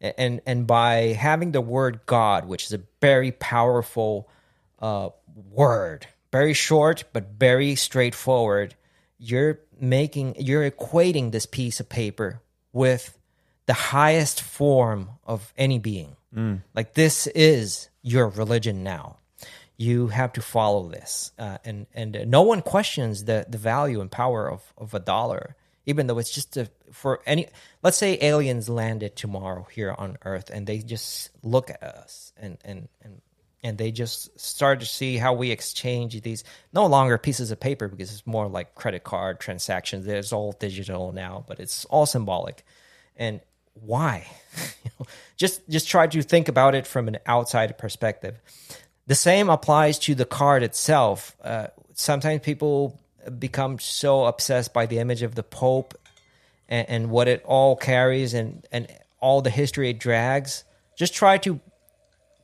and 0.00 0.40
and 0.44 0.66
by 0.66 1.14
having 1.18 1.52
the 1.52 1.60
word 1.60 2.00
God, 2.06 2.46
which 2.46 2.64
is 2.64 2.72
a 2.72 2.80
very 3.00 3.32
powerful 3.32 4.28
uh, 4.80 5.10
word, 5.50 6.06
very 6.32 6.54
short 6.54 7.04
but 7.12 7.30
very 7.38 7.74
straightforward, 7.74 8.74
you're 9.18 9.60
making 9.80 10.36
you're 10.38 10.68
equating 10.68 11.32
this 11.32 11.46
piece 11.46 11.80
of 11.80 11.88
paper 11.88 12.40
with 12.72 13.18
the 13.66 13.74
highest 13.74 14.40
form 14.40 15.10
of 15.26 15.52
any 15.56 15.78
being. 15.78 16.16
Mm. 16.34 16.62
Like 16.74 16.94
this 16.94 17.26
is 17.28 17.88
your 18.02 18.28
religion 18.28 18.82
now. 18.82 19.16
You 19.76 20.08
have 20.08 20.32
to 20.32 20.42
follow 20.42 20.88
this, 20.88 21.30
uh, 21.38 21.58
and 21.64 21.86
and 21.94 22.24
no 22.26 22.42
one 22.42 22.62
questions 22.62 23.24
the 23.24 23.46
the 23.48 23.58
value 23.58 24.00
and 24.00 24.10
power 24.10 24.50
of 24.50 24.60
of 24.76 24.92
a 24.92 24.98
dollar, 24.98 25.54
even 25.86 26.08
though 26.08 26.18
it's 26.18 26.34
just 26.34 26.56
a, 26.56 26.68
for 26.90 27.20
any. 27.26 27.46
Let's 27.80 27.96
say 27.96 28.18
aliens 28.20 28.68
landed 28.68 29.14
tomorrow 29.14 29.68
here 29.70 29.94
on 29.96 30.18
Earth, 30.24 30.50
and 30.50 30.66
they 30.66 30.78
just 30.78 31.30
look 31.44 31.70
at 31.70 31.80
us 31.80 32.32
and 32.36 32.58
and 32.64 32.88
and 33.02 33.20
and 33.62 33.76
they 33.76 33.90
just 33.90 34.38
start 34.38 34.80
to 34.80 34.86
see 34.86 35.16
how 35.16 35.32
we 35.32 35.50
exchange 35.50 36.20
these 36.22 36.44
no 36.72 36.86
longer 36.86 37.18
pieces 37.18 37.50
of 37.50 37.59
paper 37.59 37.88
because 37.88 38.12
it's 38.12 38.26
more 38.26 38.48
like 38.48 38.74
credit 38.74 39.04
card 39.04 39.40
transactions. 39.40 40.06
It's 40.06 40.32
all 40.32 40.52
digital 40.52 41.12
now, 41.12 41.44
but 41.48 41.59
it's 41.59 41.84
all 41.86 42.06
symbolic. 42.06 42.64
And 43.16 43.40
why? 43.74 44.26
just 45.36 45.68
just 45.68 45.88
try 45.88 46.06
to 46.06 46.22
think 46.22 46.48
about 46.48 46.74
it 46.74 46.86
from 46.86 47.09
an 47.09 47.18
outside 47.26 47.76
perspective. 47.78 48.38
The 49.06 49.14
same 49.14 49.48
applies 49.48 49.98
to 50.00 50.14
the 50.14 50.24
card 50.24 50.62
itself. 50.62 51.36
Uh, 51.42 51.68
sometimes 51.94 52.42
people 52.42 53.00
become 53.38 53.78
so 53.78 54.26
obsessed 54.26 54.72
by 54.72 54.86
the 54.86 54.98
image 54.98 55.22
of 55.22 55.34
the 55.34 55.42
Pope 55.42 55.98
and, 56.68 56.88
and 56.88 57.11
what 57.11 57.28
it 57.28 57.42
all 57.44 57.76
carries 57.76 58.34
and, 58.34 58.66
and 58.70 58.86
all 59.20 59.42
the 59.42 59.50
history 59.50 59.90
it 59.90 59.98
drags. 59.98 60.64
Just 60.96 61.14
try 61.14 61.38
to 61.38 61.61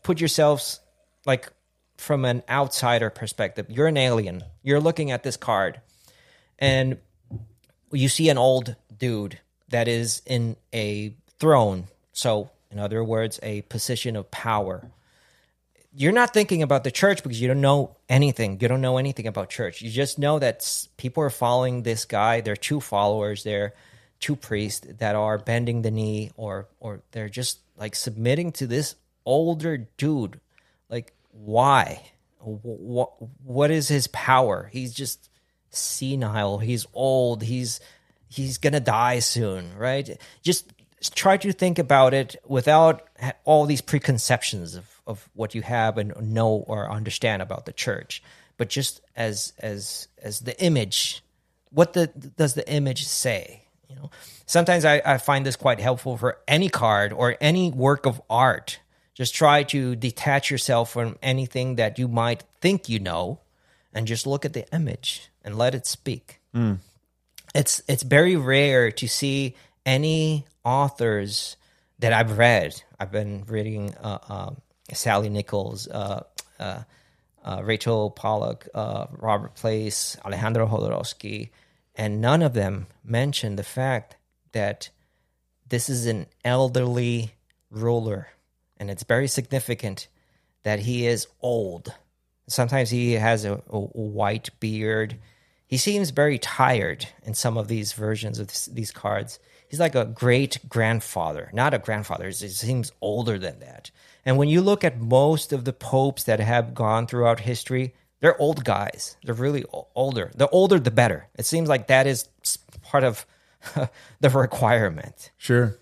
put 0.02 0.20
yourselves 0.20 0.80
like 1.26 1.50
from 1.96 2.24
an 2.24 2.42
outsider 2.48 3.10
perspective. 3.10 3.66
You're 3.68 3.86
an 3.86 3.96
alien. 3.96 4.44
You're 4.62 4.80
looking 4.80 5.10
at 5.10 5.22
this 5.22 5.36
card 5.36 5.80
and 6.58 6.98
you 7.92 8.08
see 8.08 8.28
an 8.28 8.38
old 8.38 8.76
dude 8.96 9.38
that 9.68 9.88
is 9.88 10.22
in 10.26 10.56
a 10.72 11.14
throne. 11.38 11.88
So, 12.12 12.50
in 12.70 12.78
other 12.78 13.02
words, 13.04 13.38
a 13.42 13.62
position 13.62 14.16
of 14.16 14.30
power. 14.30 14.90
You're 15.96 16.12
not 16.12 16.34
thinking 16.34 16.62
about 16.62 16.82
the 16.82 16.90
church 16.90 17.22
because 17.22 17.40
you 17.40 17.46
don't 17.46 17.60
know 17.60 17.96
anything. 18.08 18.58
You 18.60 18.66
don't 18.66 18.80
know 18.80 18.98
anything 18.98 19.28
about 19.28 19.48
church. 19.48 19.80
You 19.80 19.90
just 19.90 20.18
know 20.18 20.40
that 20.40 20.88
people 20.96 21.22
are 21.22 21.30
following 21.30 21.82
this 21.82 22.04
guy. 22.04 22.40
There 22.40 22.52
are 22.52 22.56
two 22.56 22.80
followers. 22.80 23.44
There 23.44 23.74
two 24.24 24.36
priests 24.36 24.86
that 24.98 25.14
are 25.14 25.36
bending 25.36 25.82
the 25.82 25.90
knee, 25.90 26.30
or 26.36 26.66
or 26.80 27.02
they're 27.12 27.28
just 27.28 27.58
like 27.76 27.94
submitting 27.94 28.52
to 28.52 28.66
this 28.66 28.96
older 29.26 29.76
dude. 29.98 30.40
Like, 30.88 31.12
why? 31.30 32.02
What 32.40 33.12
what 33.42 33.70
is 33.70 33.88
his 33.88 34.06
power? 34.08 34.68
He's 34.72 34.92
just 34.92 35.30
senile. 35.70 36.58
He's 36.58 36.86
old. 36.92 37.42
He's 37.42 37.80
he's 38.28 38.58
gonna 38.58 38.80
die 38.80 39.20
soon, 39.20 39.76
right? 39.76 40.18
Just 40.42 40.72
try 41.14 41.36
to 41.36 41.52
think 41.52 41.78
about 41.78 42.14
it 42.14 42.36
without 42.46 43.08
all 43.44 43.66
these 43.66 43.80
preconceptions 43.80 44.74
of, 44.74 45.00
of 45.06 45.28
what 45.34 45.54
you 45.54 45.62
have 45.62 45.98
and 45.98 46.14
know 46.32 46.64
or 46.66 46.90
understand 46.90 47.42
about 47.42 47.66
the 47.66 47.72
church, 47.72 48.22
but 48.56 48.68
just 48.68 49.00
as 49.16 49.52
as 49.58 50.08
as 50.22 50.40
the 50.40 50.60
image. 50.62 51.22
What 51.70 51.92
the, 51.94 52.06
does 52.06 52.54
the 52.54 52.68
image 52.70 53.04
say? 53.04 53.64
You 53.88 53.96
know, 53.96 54.10
sometimes 54.46 54.84
I, 54.84 55.02
I 55.04 55.18
find 55.18 55.44
this 55.44 55.56
quite 55.56 55.80
helpful 55.80 56.16
for 56.16 56.38
any 56.46 56.68
card 56.68 57.12
or 57.12 57.36
any 57.40 57.72
work 57.72 58.06
of 58.06 58.22
art. 58.30 58.78
Just 59.14 59.34
try 59.34 59.62
to 59.64 59.94
detach 59.94 60.50
yourself 60.50 60.90
from 60.90 61.18
anything 61.22 61.76
that 61.76 61.98
you 61.98 62.08
might 62.08 62.42
think 62.60 62.88
you 62.88 62.98
know, 62.98 63.40
and 63.92 64.06
just 64.06 64.26
look 64.26 64.44
at 64.44 64.52
the 64.52 64.68
image 64.74 65.30
and 65.44 65.56
let 65.56 65.74
it 65.74 65.86
speak. 65.86 66.40
Mm. 66.54 66.78
It's 67.54 67.82
it's 67.86 68.02
very 68.02 68.34
rare 68.34 68.90
to 68.90 69.06
see 69.06 69.54
any 69.86 70.44
authors 70.64 71.56
that 72.00 72.12
I've 72.12 72.38
read. 72.38 72.82
I've 72.98 73.12
been 73.12 73.44
reading 73.46 73.94
uh, 73.94 74.18
uh, 74.28 74.50
Sallie 74.92 75.28
Nichols, 75.28 75.86
uh, 75.88 76.24
uh, 76.58 76.82
uh 77.44 77.60
Rachel 77.62 78.10
Pollack, 78.10 78.68
uh, 78.74 79.06
Robert 79.12 79.54
Place, 79.54 80.16
Alejandro 80.24 80.66
Jodorowsky, 80.66 81.50
and 81.94 82.20
none 82.20 82.42
of 82.42 82.54
them 82.54 82.88
mention 83.04 83.54
the 83.54 83.62
fact 83.62 84.16
that 84.52 84.90
this 85.68 85.88
is 85.88 86.06
an 86.06 86.26
elderly 86.44 87.32
ruler, 87.70 88.28
and 88.78 88.90
it's 88.90 89.04
very 89.04 89.28
significant 89.28 90.08
that 90.62 90.80
he 90.80 91.06
is 91.06 91.26
old. 91.40 91.94
Sometimes 92.48 92.90
he 92.90 93.12
has 93.12 93.44
a, 93.44 93.62
a 93.68 93.80
white 93.80 94.50
beard. 94.60 95.18
He 95.66 95.76
seems 95.76 96.10
very 96.10 96.38
tired 96.38 97.06
in 97.22 97.34
some 97.34 97.56
of 97.56 97.68
these 97.68 97.92
versions 97.92 98.38
of 98.38 98.48
this, 98.48 98.66
these 98.66 98.90
cards 98.90 99.38
he's 99.74 99.80
like 99.80 99.96
a 99.96 100.04
great 100.04 100.60
grandfather, 100.68 101.50
not 101.52 101.74
a 101.74 101.78
grandfather. 101.78 102.26
He 102.26 102.32
seems 102.32 102.92
older 103.00 103.38
than 103.40 103.58
that. 103.58 103.90
And 104.24 104.36
when 104.36 104.48
you 104.48 104.60
look 104.60 104.84
at 104.84 105.00
most 105.00 105.52
of 105.52 105.64
the 105.64 105.72
popes 105.72 106.22
that 106.24 106.38
have 106.38 106.74
gone 106.74 107.08
throughout 107.08 107.40
history, 107.40 107.92
they're 108.20 108.40
old 108.40 108.64
guys. 108.64 109.16
They're 109.24 109.34
really 109.34 109.64
older. 109.96 110.30
The 110.36 110.48
older, 110.50 110.78
the 110.78 110.92
better. 110.92 111.26
It 111.36 111.44
seems 111.44 111.68
like 111.68 111.88
that 111.88 112.06
is 112.06 112.28
part 112.82 113.02
of 113.02 113.26
the 114.20 114.30
requirement. 114.30 115.32
Sure. 115.36 115.76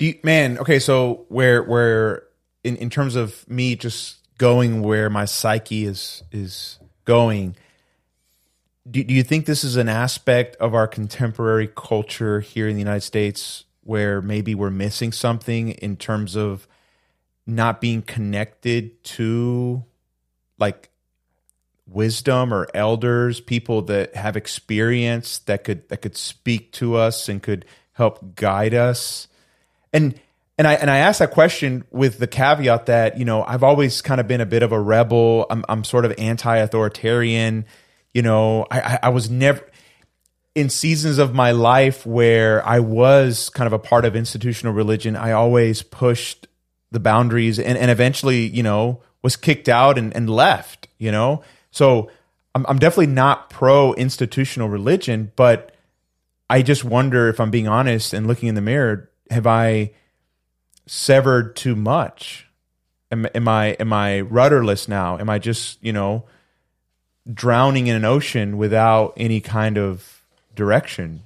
Do 0.00 0.06
you, 0.06 0.18
man, 0.22 0.56
okay, 0.56 0.78
so 0.78 1.26
where 1.28 1.62
where 1.62 2.22
in, 2.64 2.76
in 2.76 2.88
terms 2.88 3.16
of 3.16 3.46
me 3.46 3.76
just 3.76 4.16
going 4.38 4.80
where 4.80 5.10
my 5.10 5.26
psyche 5.26 5.84
is 5.84 6.22
is 6.32 6.78
going, 7.04 7.54
do, 8.90 9.04
do 9.04 9.12
you 9.12 9.22
think 9.22 9.44
this 9.44 9.62
is 9.62 9.76
an 9.76 9.90
aspect 9.90 10.56
of 10.56 10.74
our 10.74 10.88
contemporary 10.88 11.68
culture 11.68 12.40
here 12.40 12.66
in 12.66 12.76
the 12.76 12.80
United 12.80 13.02
States 13.02 13.66
where 13.82 14.22
maybe 14.22 14.54
we're 14.54 14.70
missing 14.70 15.12
something 15.12 15.72
in 15.72 15.98
terms 15.98 16.34
of 16.34 16.66
not 17.46 17.82
being 17.82 18.00
connected 18.00 19.04
to 19.04 19.84
like 20.58 20.88
wisdom 21.86 22.54
or 22.54 22.68
elders, 22.72 23.38
people 23.38 23.82
that 23.82 24.16
have 24.16 24.34
experience 24.34 25.40
that 25.40 25.62
could 25.62 25.86
that 25.90 25.98
could 25.98 26.16
speak 26.16 26.72
to 26.72 26.96
us 26.96 27.28
and 27.28 27.42
could 27.42 27.66
help 27.92 28.34
guide 28.34 28.72
us. 28.72 29.28
And 29.92 30.18
and 30.58 30.68
I 30.68 30.74
and 30.74 30.90
I 30.90 30.98
asked 30.98 31.20
that 31.20 31.30
question 31.30 31.84
with 31.90 32.18
the 32.18 32.26
caveat 32.26 32.86
that, 32.86 33.18
you 33.18 33.24
know, 33.24 33.42
I've 33.42 33.62
always 33.62 34.02
kind 34.02 34.20
of 34.20 34.28
been 34.28 34.40
a 34.40 34.46
bit 34.46 34.62
of 34.62 34.72
a 34.72 34.80
rebel. 34.80 35.46
I'm 35.50 35.64
I'm 35.68 35.84
sort 35.84 36.04
of 36.04 36.14
anti-authoritarian 36.18 37.66
you 38.12 38.22
know, 38.22 38.66
I, 38.70 38.98
I 39.04 39.08
was 39.10 39.30
never 39.30 39.64
in 40.54 40.68
seasons 40.68 41.18
of 41.18 41.32
my 41.32 41.52
life 41.52 42.04
where 42.04 42.66
I 42.66 42.80
was 42.80 43.50
kind 43.50 43.66
of 43.66 43.72
a 43.72 43.78
part 43.78 44.04
of 44.04 44.16
institutional 44.16 44.74
religion. 44.74 45.14
I 45.14 45.32
always 45.32 45.82
pushed 45.82 46.48
the 46.90 46.98
boundaries 46.98 47.58
and, 47.58 47.78
and 47.78 47.90
eventually, 47.90 48.46
you 48.46 48.62
know, 48.62 49.00
was 49.22 49.36
kicked 49.36 49.68
out 49.68 49.96
and, 49.96 50.14
and 50.14 50.28
left, 50.28 50.88
you 50.98 51.12
know? 51.12 51.42
So 51.70 52.10
I'm, 52.54 52.66
I'm 52.66 52.78
definitely 52.80 53.06
not 53.06 53.48
pro 53.48 53.92
institutional 53.94 54.68
religion, 54.68 55.30
but 55.36 55.72
I 56.48 56.62
just 56.62 56.84
wonder 56.84 57.28
if 57.28 57.38
I'm 57.38 57.52
being 57.52 57.68
honest 57.68 58.12
and 58.12 58.26
looking 58.26 58.48
in 58.48 58.56
the 58.56 58.60
mirror, 58.60 59.08
have 59.30 59.46
I 59.46 59.92
severed 60.86 61.56
too 61.56 61.76
much? 61.76 62.46
Am, 63.12 63.26
am 63.34 63.48
I 63.48 63.68
am 63.72 63.92
I 63.92 64.20
rudderless 64.20 64.88
now? 64.88 65.18
Am 65.18 65.30
I 65.30 65.38
just 65.38 65.82
you 65.82 65.92
know 65.92 66.24
drowning 67.32 67.86
in 67.86 67.96
an 67.96 68.04
ocean 68.04 68.58
without 68.58 69.12
any 69.16 69.40
kind 69.40 69.78
of 69.78 70.22
direction. 70.54 71.22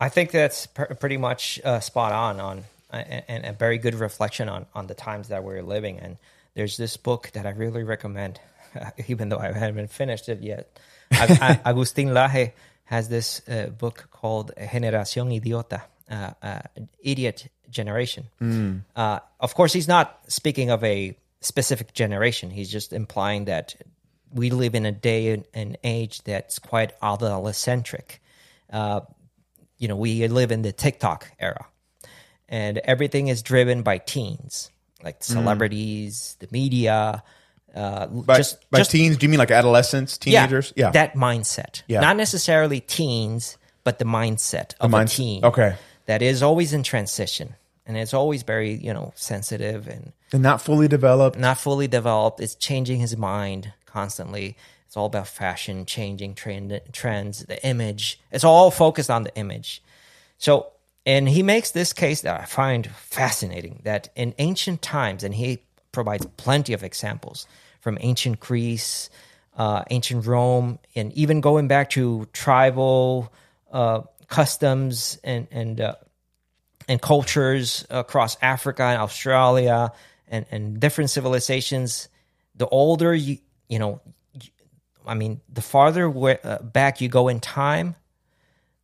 I 0.00 0.08
think 0.08 0.30
that's 0.30 0.66
pr- 0.66 0.94
pretty 0.94 1.16
much 1.16 1.60
uh, 1.64 1.80
spot 1.80 2.12
on 2.12 2.40
on 2.40 2.64
and 2.90 3.44
a 3.44 3.52
very 3.52 3.78
good 3.78 3.94
reflection 3.94 4.48
on 4.48 4.66
on 4.74 4.86
the 4.86 4.94
times 4.94 5.28
that 5.28 5.44
we're 5.44 5.62
living 5.62 5.98
in. 5.98 6.18
There's 6.54 6.76
this 6.76 6.96
book 6.96 7.30
that 7.34 7.46
I 7.46 7.50
really 7.50 7.84
recommend, 7.84 8.40
even 9.08 9.28
though 9.28 9.38
I 9.38 9.52
haven't 9.52 9.90
finished 9.90 10.28
it 10.28 10.40
yet. 10.40 10.78
Agustin 11.12 12.08
Laje 12.08 12.52
has 12.84 13.08
this 13.08 13.46
uh, 13.48 13.66
book 13.66 14.08
called 14.10 14.52
Generación 14.56 15.30
Idiota, 15.40 15.82
uh, 16.10 16.30
uh, 16.42 16.60
Idiot 17.02 17.48
Generation. 17.70 18.26
Mm. 18.40 18.82
of 19.40 19.54
course, 19.54 19.72
he's 19.72 19.88
not 19.88 20.18
speaking 20.28 20.70
of 20.70 20.82
a 20.84 21.16
specific 21.40 21.94
generation. 21.94 22.50
He's 22.50 22.70
just 22.70 22.92
implying 22.92 23.46
that 23.46 23.74
we 24.32 24.50
live 24.50 24.74
in 24.74 24.86
a 24.86 24.92
day 24.92 25.42
and 25.54 25.78
age 25.82 26.22
that's 26.22 26.58
quite 26.58 26.92
adolescent. 27.02 27.92
Uh, 28.70 29.00
you 29.78 29.88
know, 29.88 29.96
we 29.96 30.26
live 30.28 30.52
in 30.52 30.62
the 30.62 30.72
TikTok 30.72 31.30
era, 31.38 31.66
and 32.48 32.78
everything 32.78 33.28
is 33.28 33.42
driven 33.42 33.82
by 33.82 33.98
teens, 33.98 34.70
like 35.02 35.22
celebrities, 35.22 36.36
the 36.40 36.48
media. 36.50 37.22
Uh, 37.74 38.06
By, 38.06 38.36
just 38.38 38.68
by 38.70 38.78
just 38.78 38.90
teens, 38.90 39.16
do 39.16 39.26
you 39.26 39.30
mean 39.30 39.38
like 39.38 39.52
adolescents, 39.52 40.18
teenagers? 40.18 40.72
Yeah. 40.74 40.90
that 40.90 41.14
mindset. 41.14 41.82
Yeah. 41.86 42.00
Not 42.00 42.16
necessarily 42.16 42.80
teens, 42.80 43.58
but 43.84 44.00
the 44.00 44.04
mindset 44.04 44.74
of 44.80 44.90
mind- 44.90 45.08
a 45.08 45.12
teen. 45.12 45.44
okay. 45.44 45.76
That 46.06 46.22
is 46.22 46.42
always 46.42 46.72
in 46.72 46.82
transition 46.82 47.54
and 47.90 47.98
it's 47.98 48.14
always 48.14 48.44
very, 48.44 48.74
you 48.74 48.94
know, 48.94 49.12
sensitive 49.16 49.88
and 49.88 50.12
and 50.32 50.44
not 50.44 50.62
fully 50.62 50.86
developed. 50.86 51.36
not 51.36 51.58
fully 51.58 51.88
developed. 51.88 52.38
It's 52.38 52.54
changing 52.54 53.00
his 53.00 53.16
mind 53.16 53.72
constantly. 53.84 54.56
It's 54.86 54.96
all 54.96 55.06
about 55.06 55.26
fashion, 55.26 55.86
changing 55.86 56.34
trend, 56.34 56.80
trends, 56.92 57.44
the 57.46 57.64
image. 57.66 58.20
It's 58.30 58.44
all 58.44 58.70
focused 58.70 59.10
on 59.10 59.24
the 59.24 59.34
image. 59.34 59.82
So, 60.38 60.68
and 61.04 61.28
he 61.28 61.42
makes 61.42 61.72
this 61.72 61.92
case 61.92 62.20
that 62.22 62.40
I 62.40 62.44
find 62.44 62.86
fascinating 62.86 63.80
that 63.82 64.08
in 64.14 64.34
ancient 64.38 64.82
times, 64.82 65.24
and 65.24 65.34
he 65.34 65.62
provides 65.90 66.26
plenty 66.36 66.72
of 66.72 66.84
examples 66.84 67.48
from 67.80 67.98
ancient 68.00 68.38
Greece, 68.38 69.10
uh, 69.56 69.82
ancient 69.90 70.26
Rome, 70.26 70.78
and 70.94 71.12
even 71.14 71.40
going 71.40 71.66
back 71.66 71.90
to 71.90 72.28
tribal 72.32 73.32
uh, 73.72 74.02
customs 74.30 75.18
and 75.22 75.46
and 75.50 75.80
uh, 75.80 75.94
and 76.88 77.02
cultures 77.02 77.86
across 77.90 78.38
Africa 78.40 78.84
and 78.84 79.02
Australia 79.02 79.92
and, 80.28 80.46
and 80.50 80.80
different 80.80 81.10
civilizations. 81.10 82.08
The 82.54 82.66
older 82.66 83.14
you, 83.14 83.38
you 83.68 83.78
know, 83.78 84.00
I 85.06 85.14
mean, 85.14 85.42
the 85.52 85.60
farther 85.60 86.08
uh, 86.08 86.62
back 86.62 87.00
you 87.00 87.08
go 87.08 87.28
in 87.28 87.40
time, 87.40 87.96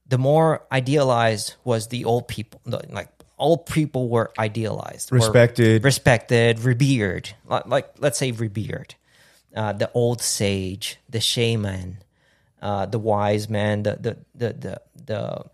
the 0.07 0.19
more 0.19 0.67
idealized 0.71 1.55
was 1.65 1.89
the 1.89 2.05
old 2.05 2.29
people. 2.29 2.61
Like 2.67 3.09
old 3.39 3.67
people 3.67 4.09
were 4.09 4.33
idealized, 4.39 5.11
were 5.11 5.19
Respected. 5.19 5.85
respected, 5.85 6.61
revered. 6.61 7.31
Like, 7.47 7.67
like 7.67 7.95
let's 7.99 8.19
say 8.19 8.33
revered. 8.33 8.95
Uh, 9.55 9.73
the 9.73 9.91
old 9.93 10.21
sage, 10.21 10.99
the 11.09 11.21
shaman, 11.21 11.99
uh, 12.63 12.87
the 12.87 12.99
wise 12.99 13.49
man, 13.49 13.83
the 13.83 13.97
the 13.97 14.17
the 14.35 14.53
the, 14.53 14.81
the 15.07 15.45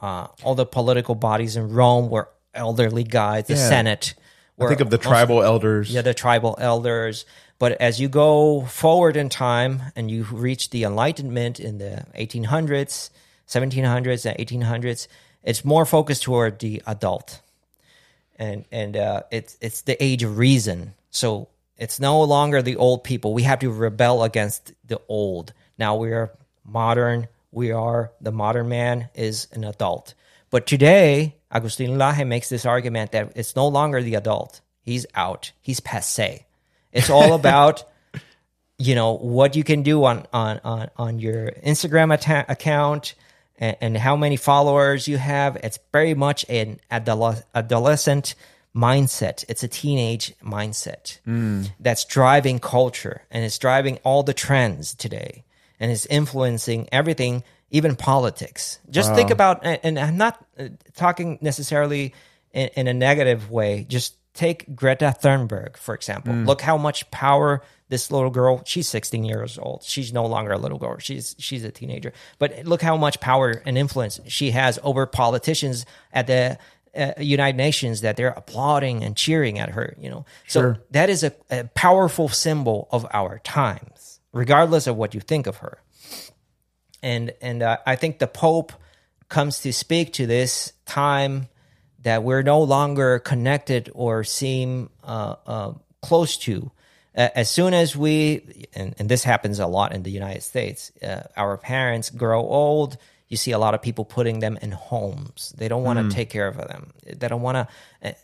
uh, 0.00 0.26
all 0.44 0.54
the 0.54 0.66
political 0.66 1.14
bodies 1.14 1.56
in 1.56 1.70
Rome 1.70 2.10
were 2.10 2.28
elderly 2.54 3.04
guys. 3.04 3.46
The 3.46 3.54
Yeah. 3.54 3.68
Senate. 3.68 4.14
I 4.58 4.68
think 4.68 4.80
of 4.80 4.88
the 4.90 4.96
mostly- 4.96 5.10
tribal 5.10 5.42
elders. 5.42 5.90
yeah, 5.90 6.02
the 6.02 6.14
tribal 6.14 6.56
elders. 6.58 7.26
But 7.58 7.72
as 7.80 8.00
you 8.00 8.08
go 8.08 8.62
forward 8.62 9.16
in 9.16 9.28
time 9.28 9.82
and 9.94 10.10
you 10.10 10.24
reach 10.24 10.70
the 10.70 10.84
Enlightenment 10.84 11.58
in 11.60 11.78
the 11.78 12.04
1800s, 12.14 13.10
1700s, 13.48 14.26
and 14.26 14.36
1800s, 14.38 15.08
it's 15.42 15.64
more 15.64 15.86
focused 15.86 16.22
toward 16.24 16.58
the 16.58 16.82
adult, 16.86 17.40
and 18.38 18.64
and 18.72 18.96
uh, 18.96 19.22
it's 19.30 19.56
it's 19.60 19.82
the 19.82 20.02
age 20.02 20.22
of 20.22 20.36
reason. 20.38 20.94
So 21.10 21.48
it's 21.78 22.00
no 22.00 22.22
longer 22.22 22.60
the 22.62 22.76
old 22.76 23.04
people. 23.04 23.32
We 23.32 23.44
have 23.44 23.60
to 23.60 23.70
rebel 23.70 24.22
against 24.24 24.72
the 24.86 25.00
old. 25.08 25.52
Now 25.78 25.96
we 25.96 26.12
are 26.12 26.32
modern. 26.64 27.28
We 27.52 27.72
are 27.72 28.12
the 28.20 28.32
modern 28.32 28.68
man 28.68 29.08
is 29.14 29.48
an 29.52 29.64
adult. 29.64 30.14
But 30.50 30.66
today, 30.66 31.36
Agustin 31.50 31.96
Laje 31.98 32.26
makes 32.26 32.48
this 32.48 32.66
argument 32.66 33.12
that 33.12 33.32
it's 33.34 33.56
no 33.56 33.68
longer 33.68 34.02
the 34.02 34.14
adult. 34.14 34.60
He's 34.80 35.06
out. 35.14 35.52
He's 35.60 35.80
passe. 35.80 36.46
It's 36.92 37.10
all 37.10 37.34
about 37.40 37.84
you 38.78 38.94
know 38.94 39.16
what 39.16 39.56
you 39.56 39.64
can 39.64 39.82
do 39.82 40.04
on 40.04 40.26
on 40.32 40.60
on, 40.64 40.90
on 40.96 41.18
your 41.18 41.50
Instagram 41.64 42.12
atta- 42.12 42.46
account 42.48 43.14
and, 43.58 43.76
and 43.80 43.96
how 43.96 44.16
many 44.16 44.36
followers 44.36 45.08
you 45.08 45.18
have. 45.18 45.56
It's 45.56 45.78
very 45.92 46.14
much 46.14 46.44
an 46.48 46.78
adole- 46.90 47.42
adolescent 47.54 48.34
mindset. 48.74 49.44
It's 49.48 49.62
a 49.62 49.68
teenage 49.68 50.34
mindset 50.44 51.18
hmm. 51.24 51.62
that's 51.80 52.04
driving 52.04 52.58
culture 52.58 53.22
and 53.30 53.44
it's 53.44 53.58
driving 53.58 53.98
all 54.04 54.22
the 54.22 54.34
trends 54.34 54.94
today 54.94 55.44
and 55.80 55.90
it's 55.90 56.06
influencing 56.06 56.88
everything, 56.92 57.42
even 57.70 57.96
politics. 57.96 58.78
Just 58.90 59.14
think 59.14 59.30
about, 59.30 59.60
and 59.64 59.80
and 59.82 59.98
I'm 59.98 60.16
not 60.16 60.44
uh, 60.58 60.68
talking 60.94 61.38
necessarily 61.40 62.14
in, 62.52 62.68
in 62.76 62.88
a 62.88 62.94
negative 62.94 63.50
way. 63.50 63.84
Just 63.88 64.16
take 64.34 64.74
Greta 64.76 65.14
Thunberg, 65.20 65.76
for 65.76 65.94
example. 65.94 66.32
Look 66.34 66.60
how 66.60 66.76
much 66.76 67.10
power 67.10 67.62
this 67.88 68.10
little 68.10 68.30
girl, 68.30 68.62
she's 68.66 68.88
16 68.88 69.24
years 69.24 69.58
old. 69.58 69.84
She's 69.84 70.12
no 70.12 70.26
longer 70.26 70.52
a 70.52 70.58
little 70.58 70.78
girl. 70.78 70.98
She's 70.98 71.36
she's 71.38 71.64
a 71.64 71.70
teenager. 71.70 72.12
But 72.38 72.64
look 72.66 72.82
how 72.82 72.96
much 72.96 73.20
power 73.20 73.62
and 73.64 73.78
influence 73.78 74.18
she 74.26 74.50
has 74.50 74.78
over 74.82 75.06
politicians 75.06 75.86
at 76.12 76.26
the 76.26 76.58
uh, 76.96 77.12
United 77.18 77.56
Nations 77.56 78.00
that 78.00 78.16
they're 78.16 78.28
applauding 78.30 79.04
and 79.04 79.16
cheering 79.16 79.58
at 79.58 79.70
her, 79.70 79.94
you 80.00 80.10
know. 80.10 80.24
So 80.48 80.60
Sure. 80.60 80.78
that 80.90 81.10
is 81.10 81.22
a, 81.24 81.32
a 81.50 81.64
powerful 81.74 82.28
symbol 82.28 82.88
of 82.90 83.06
our 83.12 83.38
times, 83.40 83.95
regardless 84.36 84.86
of 84.86 84.96
what 84.96 85.14
you 85.14 85.20
think 85.20 85.46
of 85.46 85.56
her 85.58 85.80
and 87.02 87.32
and 87.40 87.62
uh, 87.62 87.78
I 87.86 87.96
think 87.96 88.18
the 88.18 88.26
Pope 88.26 88.72
comes 89.28 89.60
to 89.60 89.72
speak 89.72 90.14
to 90.14 90.26
this 90.26 90.72
time 90.84 91.48
that 92.02 92.22
we're 92.22 92.42
no 92.42 92.62
longer 92.62 93.18
connected 93.18 93.90
or 93.94 94.24
seem 94.24 94.90
uh, 95.02 95.36
uh, 95.46 95.72
close 96.02 96.36
to. 96.38 96.70
As 97.14 97.48
soon 97.48 97.72
as 97.72 97.96
we, 97.96 98.66
and, 98.74 98.94
and 98.98 99.08
this 99.08 99.24
happens 99.24 99.58
a 99.58 99.66
lot 99.66 99.94
in 99.94 100.02
the 100.02 100.10
United 100.10 100.42
States, 100.42 100.92
uh, 101.02 101.22
our 101.34 101.56
parents 101.56 102.10
grow 102.10 102.42
old. 102.42 102.98
You 103.28 103.38
see 103.38 103.52
a 103.52 103.58
lot 103.58 103.72
of 103.72 103.80
people 103.80 104.04
putting 104.04 104.40
them 104.40 104.58
in 104.60 104.70
homes. 104.70 105.54
They 105.56 105.68
don't 105.68 105.82
want 105.82 105.98
to 105.98 106.14
take 106.14 106.28
care 106.28 106.46
of 106.46 106.58
them. 106.58 106.92
They 107.04 107.26
don't 107.26 107.40
want 107.40 107.56
to, 107.56 107.68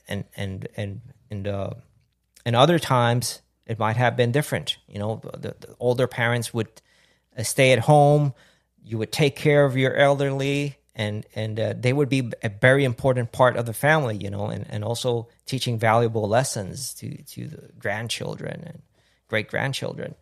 and 0.06 0.24
and 0.36 0.68
and 0.76 1.00
and 1.30 1.48
uh, 1.48 1.70
and 2.44 2.54
other 2.54 2.78
times 2.78 3.40
it 3.66 3.78
might 3.78 3.96
have 3.96 4.16
been 4.16 4.32
different. 4.32 4.76
You 4.88 4.98
know, 4.98 5.20
the, 5.34 5.54
the 5.58 5.74
older 5.78 6.06
parents 6.06 6.52
would 6.52 6.68
uh, 7.36 7.42
stay 7.42 7.72
at 7.72 7.80
home. 7.80 8.34
You 8.84 8.98
would 8.98 9.12
take 9.12 9.36
care 9.36 9.64
of 9.64 9.76
your 9.76 9.94
elderly, 9.94 10.78
and 10.94 11.24
and 11.34 11.58
uh, 11.58 11.74
they 11.78 11.92
would 11.92 12.08
be 12.08 12.30
a 12.42 12.48
very 12.48 12.84
important 12.84 13.32
part 13.32 13.56
of 13.56 13.66
the 13.66 13.72
family. 13.72 14.16
You 14.16 14.30
know, 14.30 14.46
and, 14.46 14.66
and 14.68 14.84
also 14.84 15.28
teaching 15.46 15.78
valuable 15.78 16.28
lessons 16.28 16.94
to 16.94 17.22
to 17.22 17.48
the 17.48 17.70
grandchildren 17.78 18.64
and 18.66 18.82
great 19.28 19.48
grandchildren. 19.48 20.14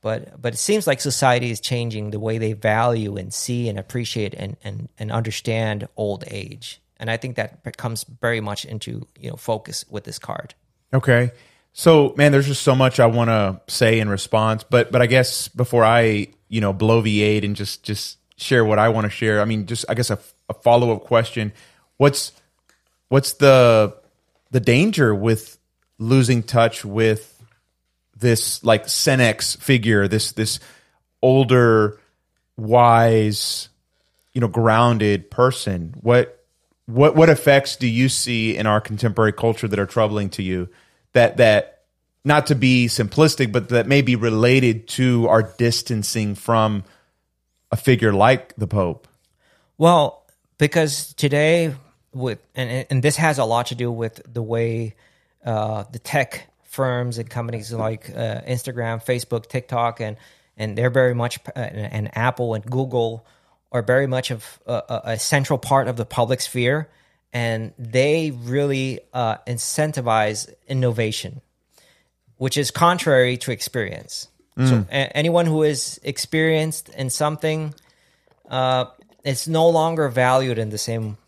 But 0.00 0.40
but 0.40 0.54
it 0.54 0.58
seems 0.58 0.86
like 0.86 1.00
society 1.00 1.50
is 1.50 1.60
changing 1.60 2.10
the 2.10 2.20
way 2.20 2.38
they 2.38 2.52
value 2.52 3.16
and 3.16 3.34
see 3.34 3.68
and 3.68 3.78
appreciate 3.78 4.34
and 4.34 4.56
and, 4.62 4.88
and 4.98 5.10
understand 5.10 5.88
old 5.96 6.24
age. 6.28 6.80
And 6.98 7.10
I 7.10 7.16
think 7.16 7.36
that 7.36 7.76
comes 7.76 8.04
very 8.04 8.40
much 8.40 8.64
into 8.64 9.06
you 9.18 9.30
know 9.30 9.36
focus 9.36 9.84
with 9.90 10.04
this 10.04 10.20
card. 10.20 10.54
Okay. 10.94 11.32
So, 11.78 12.14
man, 12.16 12.32
there's 12.32 12.46
just 12.46 12.62
so 12.62 12.74
much 12.74 13.00
I 13.00 13.04
want 13.04 13.28
to 13.28 13.60
say 13.70 14.00
in 14.00 14.08
response, 14.08 14.64
but 14.64 14.90
but 14.90 15.02
I 15.02 15.06
guess 15.06 15.48
before 15.48 15.84
I, 15.84 16.28
you 16.48 16.62
know, 16.62 16.72
bloviate 16.72 17.44
and 17.44 17.54
just 17.54 17.82
just 17.82 18.16
share 18.38 18.64
what 18.64 18.78
I 18.78 18.88
want 18.88 19.04
to 19.04 19.10
share, 19.10 19.42
I 19.42 19.44
mean, 19.44 19.66
just 19.66 19.84
I 19.86 19.92
guess 19.92 20.08
a, 20.08 20.18
a 20.48 20.54
follow 20.54 20.90
up 20.96 21.04
question: 21.04 21.52
What's 21.98 22.32
what's 23.10 23.34
the 23.34 23.94
the 24.52 24.58
danger 24.58 25.14
with 25.14 25.58
losing 25.98 26.42
touch 26.42 26.82
with 26.82 27.44
this 28.16 28.64
like 28.64 28.84
Senex 28.86 29.58
figure, 29.58 30.08
this 30.08 30.32
this 30.32 30.60
older, 31.20 32.00
wise, 32.56 33.68
you 34.32 34.40
know, 34.40 34.48
grounded 34.48 35.30
person? 35.30 35.94
What 36.00 36.42
what 36.86 37.14
what 37.14 37.28
effects 37.28 37.76
do 37.76 37.86
you 37.86 38.08
see 38.08 38.56
in 38.56 38.66
our 38.66 38.80
contemporary 38.80 39.34
culture 39.34 39.68
that 39.68 39.78
are 39.78 39.84
troubling 39.84 40.30
to 40.30 40.42
you? 40.42 40.70
That 41.16 41.38
that 41.38 41.82
not 42.26 42.48
to 42.48 42.54
be 42.54 42.88
simplistic, 42.88 43.50
but 43.52 43.70
that 43.70 43.86
may 43.86 44.02
be 44.02 44.16
related 44.16 44.86
to 44.88 45.28
our 45.28 45.42
distancing 45.42 46.34
from 46.34 46.84
a 47.72 47.76
figure 47.76 48.12
like 48.12 48.54
the 48.56 48.66
Pope. 48.66 49.08
Well, 49.78 50.22
because 50.58 51.14
today, 51.14 51.74
with 52.12 52.38
and 52.54 52.86
and 52.90 53.02
this 53.02 53.16
has 53.16 53.38
a 53.38 53.44
lot 53.44 53.66
to 53.66 53.74
do 53.74 53.90
with 53.90 54.20
the 54.30 54.42
way 54.42 54.94
uh, 55.42 55.84
the 55.90 55.98
tech 55.98 56.48
firms 56.64 57.16
and 57.16 57.30
companies 57.30 57.72
like 57.72 58.10
uh, 58.10 58.42
Instagram, 58.42 59.02
Facebook, 59.02 59.48
TikTok, 59.48 60.00
and 60.00 60.18
and 60.58 60.76
they're 60.76 60.90
very 60.90 61.14
much 61.14 61.38
uh, 61.56 61.58
and 61.58 62.14
Apple 62.14 62.52
and 62.52 62.64
Google 62.64 63.24
are 63.72 63.82
very 63.82 64.06
much 64.06 64.30
of 64.30 64.60
a, 64.66 64.72
a- 64.88 65.02
a 65.14 65.18
central 65.18 65.58
part 65.58 65.88
of 65.88 65.96
the 65.96 66.04
public 66.04 66.40
sphere, 66.40 66.88
and 67.36 67.72
they 67.78 68.30
really 68.30 69.00
uh, 69.12 69.36
incentivize 69.46 70.52
innovation 70.66 71.42
which 72.38 72.56
is 72.56 72.70
contrary 72.70 73.36
to 73.38 73.50
experience. 73.50 74.28
So 74.58 74.86
a- 74.90 75.16
anyone 75.16 75.46
who 75.46 75.62
is 75.62 76.00
experienced 76.02 76.88
in 76.90 77.10
something, 77.10 77.74
uh, 78.48 78.86
it's 79.22 79.46
no 79.46 79.68
longer 79.68 80.08
valued 80.08 80.58
in 80.58 80.70
the 80.70 80.78
same 80.78 81.18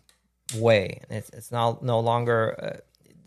way. 0.55 1.01
It's, 1.09 1.29
it's 1.29 1.51
now 1.51 1.77
no 1.81 1.99
longer 1.99 2.55
uh, 2.57 2.77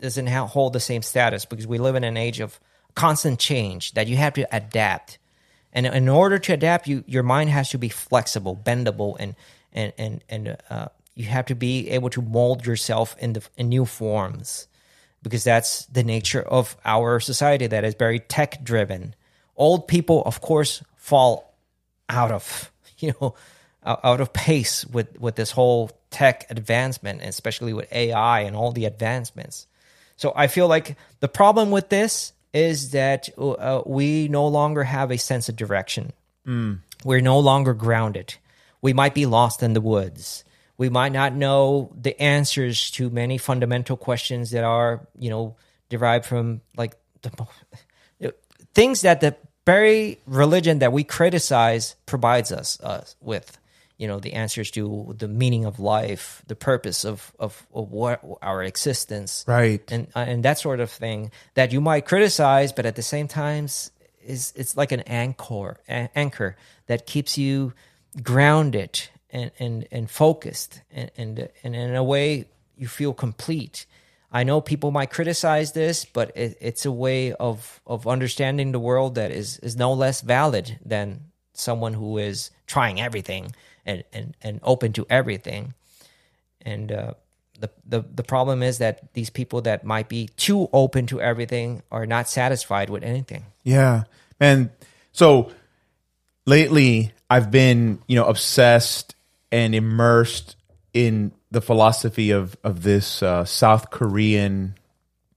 doesn't 0.01 0.27
ha- 0.27 0.47
hold 0.47 0.73
the 0.73 0.81
same 0.81 1.01
status 1.01 1.45
because 1.45 1.67
we 1.67 1.77
live 1.77 1.95
in 1.95 2.03
an 2.03 2.17
age 2.17 2.41
of 2.41 2.59
constant 2.95 3.39
change 3.39 3.93
that 3.93 4.07
you 4.07 4.17
have 4.17 4.33
to 4.33 4.55
adapt. 4.55 5.19
And 5.71 5.85
in 5.85 6.09
order 6.09 6.37
to 6.37 6.53
adapt, 6.53 6.87
you 6.87 7.03
your 7.07 7.23
mind 7.23 7.49
has 7.49 7.69
to 7.69 7.77
be 7.77 7.89
flexible, 7.89 8.55
bendable, 8.61 9.15
and 9.19 9.35
and 9.71 9.93
and 9.97 10.23
and 10.29 10.57
uh, 10.69 10.87
you 11.15 11.25
have 11.25 11.45
to 11.47 11.55
be 11.55 11.89
able 11.89 12.09
to 12.11 12.21
mold 12.21 12.65
yourself 12.65 13.15
in 13.19 13.33
the 13.33 13.47
in 13.57 13.69
new 13.69 13.85
forms 13.85 14.67
because 15.21 15.43
that's 15.43 15.85
the 15.85 16.03
nature 16.03 16.41
of 16.41 16.75
our 16.83 17.19
society 17.19 17.67
that 17.67 17.83
is 17.83 17.95
very 17.95 18.19
tech 18.19 18.63
driven. 18.63 19.15
Old 19.55 19.87
people, 19.87 20.23
of 20.25 20.41
course, 20.41 20.83
fall 20.95 21.53
out 22.09 22.31
of 22.31 22.71
you 22.99 23.13
know 23.19 23.35
out 23.85 24.21
of 24.21 24.33
pace 24.33 24.85
with 24.85 25.19
with 25.19 25.35
this 25.35 25.51
whole 25.51 25.91
tech 26.09 26.45
advancement, 26.49 27.21
especially 27.21 27.73
with 27.73 27.91
AI 27.91 28.41
and 28.41 28.55
all 28.55 28.71
the 28.71 28.85
advancements. 28.85 29.67
So 30.15 30.31
I 30.35 30.47
feel 30.47 30.67
like 30.67 30.95
the 31.19 31.27
problem 31.27 31.71
with 31.71 31.89
this 31.89 32.33
is 32.53 32.91
that 32.91 33.29
uh, 33.37 33.81
we 33.85 34.27
no 34.27 34.47
longer 34.47 34.83
have 34.83 35.11
a 35.11 35.17
sense 35.17 35.49
of 35.49 35.55
direction. 35.55 36.13
Mm. 36.47 36.79
We're 37.03 37.19
no 37.19 37.39
longer 37.39 37.73
grounded. 37.73 38.35
We 38.81 38.93
might 38.93 39.15
be 39.15 39.25
lost 39.25 39.63
in 39.63 39.73
the 39.73 39.81
woods. 39.81 40.43
We 40.77 40.89
might 40.89 41.11
not 41.11 41.33
know 41.33 41.91
the 41.99 42.19
answers 42.19 42.91
to 42.91 43.09
many 43.09 43.37
fundamental 43.37 43.95
questions 43.95 44.51
that 44.51 44.63
are, 44.63 45.07
you 45.19 45.29
know, 45.29 45.55
derived 45.89 46.25
from 46.25 46.61
like 46.75 46.95
the 47.21 48.33
things 48.73 49.01
that 49.01 49.21
the 49.21 49.35
very 49.65 50.19
religion 50.25 50.79
that 50.79 50.91
we 50.91 51.03
criticize 51.03 51.95
provides 52.05 52.51
us 52.51 52.79
uh, 52.81 53.03
with 53.21 53.57
you 53.97 54.07
know 54.07 54.19
the 54.19 54.33
answers 54.33 54.71
to 54.71 55.15
the 55.17 55.27
meaning 55.27 55.65
of 55.65 55.79
life 55.79 56.41
the 56.47 56.55
purpose 56.55 57.05
of 57.05 57.31
of, 57.39 57.65
of 57.73 57.91
what 57.91 58.21
our 58.41 58.63
existence. 58.63 59.45
Right. 59.47 59.81
And 59.91 60.07
uh, 60.15 60.25
and 60.27 60.43
that 60.43 60.59
sort 60.59 60.79
of 60.79 60.91
thing 60.91 61.31
that 61.53 61.71
you 61.71 61.79
might 61.79 62.05
criticize 62.05 62.73
but 62.73 62.85
at 62.85 62.95
the 62.95 63.01
same 63.01 63.27
time 63.27 63.65
is 64.25 64.53
it's 64.55 64.75
like 64.75 64.91
an 64.91 65.01
anchor 65.01 65.77
anchor 65.87 66.57
that 66.87 67.05
keeps 67.05 67.37
you 67.37 67.73
grounded 68.21 69.01
and 69.33 69.51
and, 69.59 69.85
and 69.91 70.09
focused 70.09 70.81
and, 70.89 71.11
and 71.17 71.49
and 71.63 71.75
in 71.75 71.95
a 71.95 72.03
way 72.03 72.45
you 72.77 72.87
feel 72.87 73.13
complete 73.13 73.85
I 74.33 74.43
know 74.43 74.61
people 74.61 74.89
might 74.89 75.11
criticize 75.11 75.73
this, 75.73 76.05
but 76.05 76.35
it, 76.35 76.57
it's 76.59 76.85
a 76.85 76.91
way 76.91 77.33
of 77.33 77.79
of 77.85 78.07
understanding 78.07 78.71
the 78.71 78.79
world 78.79 79.15
that 79.15 79.31
is 79.31 79.59
is 79.59 79.75
no 79.75 79.93
less 79.93 80.21
valid 80.21 80.79
than 80.83 81.25
someone 81.53 81.93
who 81.93 82.17
is 82.17 82.49
trying 82.65 82.99
everything 82.99 83.53
and 83.85 84.03
and, 84.11 84.35
and 84.41 84.59
open 84.63 84.91
to 84.93 85.05
everything. 85.07 85.75
And 86.65 86.91
uh, 86.91 87.13
the, 87.59 87.69
the 87.85 88.01
the 88.01 88.23
problem 88.23 88.63
is 88.63 88.79
that 88.79 89.13
these 89.13 89.29
people 89.29 89.61
that 89.61 89.85
might 89.85 90.09
be 90.09 90.29
too 90.35 90.67
open 90.73 91.05
to 91.07 91.21
everything 91.21 91.83
are 91.91 92.07
not 92.07 92.27
satisfied 92.27 92.89
with 92.89 93.03
anything. 93.03 93.45
Yeah, 93.63 94.05
and 94.39 94.71
so 95.11 95.51
lately 96.47 97.11
I've 97.29 97.51
been 97.51 97.99
you 98.07 98.15
know 98.15 98.25
obsessed 98.25 99.15
and 99.53 99.75
immersed 99.75 100.55
in 100.93 101.31
the 101.51 101.61
philosophy 101.61 102.31
of 102.31 102.57
of 102.63 102.81
this 102.81 103.21
uh, 103.21 103.45
South 103.45 103.91
Korean 103.91 104.75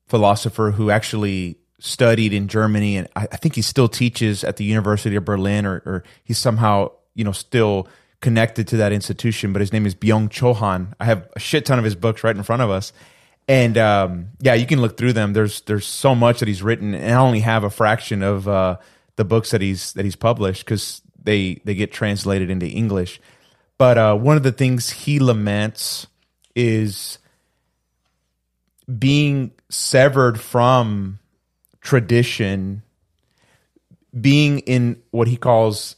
philosopher 0.08 0.70
who 0.70 0.90
actually 0.90 1.58
studied 1.78 2.32
in 2.32 2.48
Germany, 2.48 2.96
and 2.96 3.08
I, 3.14 3.28
I, 3.30 3.36
think 3.36 3.54
he 3.54 3.62
still 3.62 3.88
teaches 3.88 4.42
at 4.42 4.56
the 4.56 4.64
University 4.64 5.16
of 5.16 5.26
Berlin, 5.26 5.66
or, 5.66 5.82
or 5.84 6.04
he's 6.24 6.38
somehow 6.38 6.92
you 7.14 7.24
know 7.24 7.32
still 7.32 7.88
connected 8.20 8.66
to 8.68 8.78
that 8.78 8.92
institution. 8.92 9.52
But 9.52 9.60
his 9.60 9.72
name 9.72 9.84
is 9.84 9.94
Byung 9.94 10.30
Chul 10.30 10.56
Han. 10.56 10.94
I 10.98 11.04
have 11.04 11.28
a 11.36 11.38
shit 11.38 11.66
ton 11.66 11.78
of 11.78 11.84
his 11.84 11.94
books 11.94 12.24
right 12.24 12.34
in 12.34 12.42
front 12.42 12.62
of 12.62 12.70
us, 12.70 12.94
and 13.46 13.76
um, 13.76 14.28
yeah, 14.40 14.54
you 14.54 14.66
can 14.66 14.80
look 14.80 14.96
through 14.96 15.12
them. 15.12 15.34
There's 15.34 15.60
there's 15.62 15.86
so 15.86 16.14
much 16.14 16.40
that 16.40 16.48
he's 16.48 16.62
written, 16.62 16.94
and 16.94 17.12
I 17.12 17.20
only 17.20 17.40
have 17.40 17.64
a 17.64 17.70
fraction 17.70 18.22
of 18.22 18.48
uh, 18.48 18.78
the 19.16 19.26
books 19.26 19.50
that 19.50 19.60
he's 19.60 19.92
that 19.92 20.06
he's 20.06 20.16
published 20.16 20.64
because 20.64 21.02
they 21.22 21.60
they 21.66 21.74
get 21.74 21.92
translated 21.92 22.48
into 22.48 22.66
English. 22.66 23.20
But 23.78 23.98
uh, 23.98 24.16
one 24.16 24.36
of 24.36 24.42
the 24.42 24.52
things 24.52 24.90
he 24.90 25.18
laments 25.18 26.06
is 26.54 27.18
being 28.98 29.50
severed 29.68 30.40
from 30.40 31.18
tradition, 31.80 32.82
being 34.18 34.60
in 34.60 35.02
what 35.10 35.28
he 35.28 35.36
calls 35.36 35.96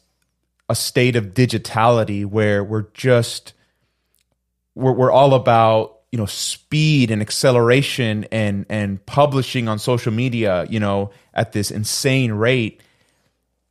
a 0.68 0.74
state 0.74 1.16
of 1.16 1.34
digitality 1.34 2.26
where 2.26 2.62
we're 2.62 2.86
just 2.94 3.54
we're, 4.74 4.92
we're 4.92 5.12
all 5.12 5.34
about 5.34 6.00
you 6.10 6.18
know 6.18 6.26
speed 6.26 7.10
and 7.10 7.22
acceleration 7.22 8.26
and 8.32 8.66
and 8.68 9.04
publishing 9.06 9.68
on 9.68 9.78
social 9.78 10.12
media 10.12 10.66
you 10.68 10.80
know 10.80 11.10
at 11.32 11.52
this 11.52 11.70
insane 11.70 12.32
rate. 12.32 12.82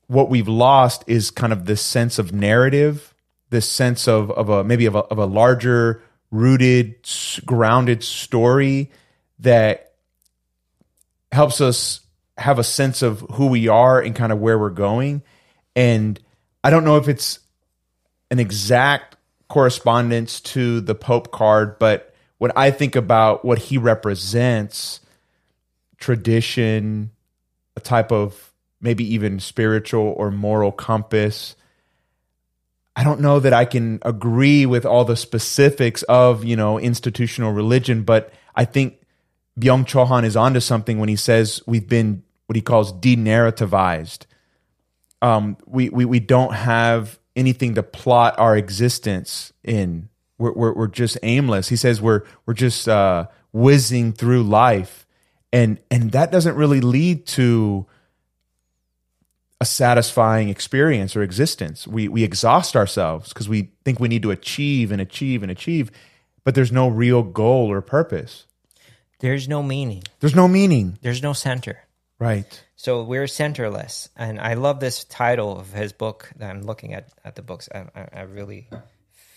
What 0.08 0.30
we've 0.30 0.48
lost 0.48 1.04
is 1.08 1.30
kind 1.32 1.52
of 1.52 1.66
this 1.66 1.82
sense 1.82 2.18
of 2.18 2.32
narrative 2.32 3.14
this 3.50 3.70
sense 3.70 4.08
of 4.08 4.32
of 4.32 4.50
a 4.50 4.64
maybe 4.64 4.86
of 4.86 4.96
a, 4.96 5.00
of 5.00 5.18
a 5.18 5.26
larger 5.26 6.02
rooted 6.32 6.96
grounded 7.46 8.04
story 8.04 8.92
that 9.40 9.94
helps 11.32 11.62
us 11.62 12.02
have 12.38 12.60
a 12.60 12.64
sense 12.64 13.02
of 13.02 13.22
who 13.34 13.48
we 13.48 13.68
are 13.68 14.00
and 14.02 14.16
kind 14.16 14.32
of 14.32 14.40
where 14.40 14.60
we're 14.60 14.70
going. 14.70 15.22
And 15.76 16.20
i 16.64 16.70
don't 16.70 16.84
know 16.84 16.98
if 16.98 17.08
it's 17.08 17.40
an 18.30 18.40
exact 18.40 19.16
correspondence 19.48 20.42
to 20.42 20.82
the 20.82 20.94
pope 20.94 21.32
card 21.32 21.80
but 21.80 22.14
when 22.40 22.52
i 22.56 22.70
think 22.70 22.96
about 22.96 23.46
what 23.46 23.58
he 23.58 23.78
represents 23.78 25.00
tradition 25.98 27.12
a 27.78 27.80
type 27.80 28.12
of 28.12 28.54
maybe 28.82 29.14
even 29.14 29.40
spiritual 29.40 30.14
or 30.18 30.30
moral 30.30 30.72
compass 30.72 31.56
I 32.98 33.04
don't 33.04 33.22
know 33.22 33.40
that 33.40 33.54
I 33.54 33.66
can 33.66 34.00
agree 34.02 34.66
with 34.66 34.84
all 34.84 35.06
the 35.06 35.16
specifics 35.16 36.02
of, 36.04 36.44
you 36.44 36.56
know, 36.56 36.80
institutional 36.80 37.52
religion, 37.52 38.02
but 38.02 38.34
I 38.56 38.66
think 38.66 38.98
Byung 39.58 39.86
Chul 39.86 40.08
Han 40.08 40.26
is 40.26 40.36
onto 40.36 40.60
something 40.60 40.98
when 40.98 41.08
he 41.08 41.16
says 41.16 41.62
we've 41.68 41.88
been 41.88 42.24
what 42.48 42.56
he 42.56 42.62
calls 42.64 42.92
denarrativized. 42.92 44.26
Um, 45.22 45.58
we, 45.68 45.90
we, 45.90 46.06
we 46.06 46.20
don't 46.20 46.56
have 46.56 47.20
anything 47.36 47.76
to 47.76 47.84
plot 47.84 48.34
our 48.40 48.58
existence 48.58 49.54
in. 49.64 50.10
We're, 50.40 50.54
we're, 50.54 50.74
we're 50.74 50.88
just 50.88 51.20
aimless. 51.22 51.70
He 51.70 51.76
says 51.76 52.02
we're, 52.02 52.24
we're 52.48 52.56
just 52.56 52.90
uh, 52.90 53.28
whizzing 53.54 54.12
through 54.12 54.42
life. 54.42 55.06
And, 55.54 55.80
and 55.92 56.14
that 56.14 56.32
doesn't 56.32 56.56
really 56.56 56.82
lead 56.82 57.28
to 57.28 57.86
a 59.60 59.66
satisfying 59.66 60.50
experience 60.50 61.16
or 61.16 61.24
existence. 61.24 61.88
We 61.88 62.08
we 62.08 62.24
exhaust 62.24 62.76
ourselves 62.76 63.30
because 63.30 63.50
we 63.50 63.72
think 63.84 64.00
we 64.00 64.08
need 64.08 64.22
to 64.24 64.32
achieve 64.32 64.92
and 64.92 65.02
achieve 65.02 65.42
and 65.42 65.52
achieve, 65.52 65.92
but 66.44 66.56
there's 66.56 66.72
no 66.72 66.88
real 66.88 67.24
goal 67.24 67.72
or 67.72 67.82
purpose. 67.82 68.46
There's 69.20 69.48
no 69.48 69.64
meaning. 69.64 70.04
There's 70.20 70.36
no 70.36 70.48
meaning. 70.48 71.00
There's 71.02 71.24
no 71.24 71.34
center. 71.34 71.80
Right. 72.20 72.64
So 72.76 73.04
we're 73.04 73.26
centerless, 73.26 74.10
and 74.16 74.40
I 74.40 74.54
love 74.54 74.80
this 74.80 75.04
title 75.04 75.60
of 75.60 75.74
his 75.74 75.94
book. 75.94 76.32
That 76.38 76.52
I'm 76.52 76.62
looking 76.62 76.94
at 76.94 77.10
at 77.26 77.36
the 77.36 77.42
books. 77.42 77.68
I, 77.74 77.86
I, 77.96 78.08
I 78.14 78.22
really 78.22 78.70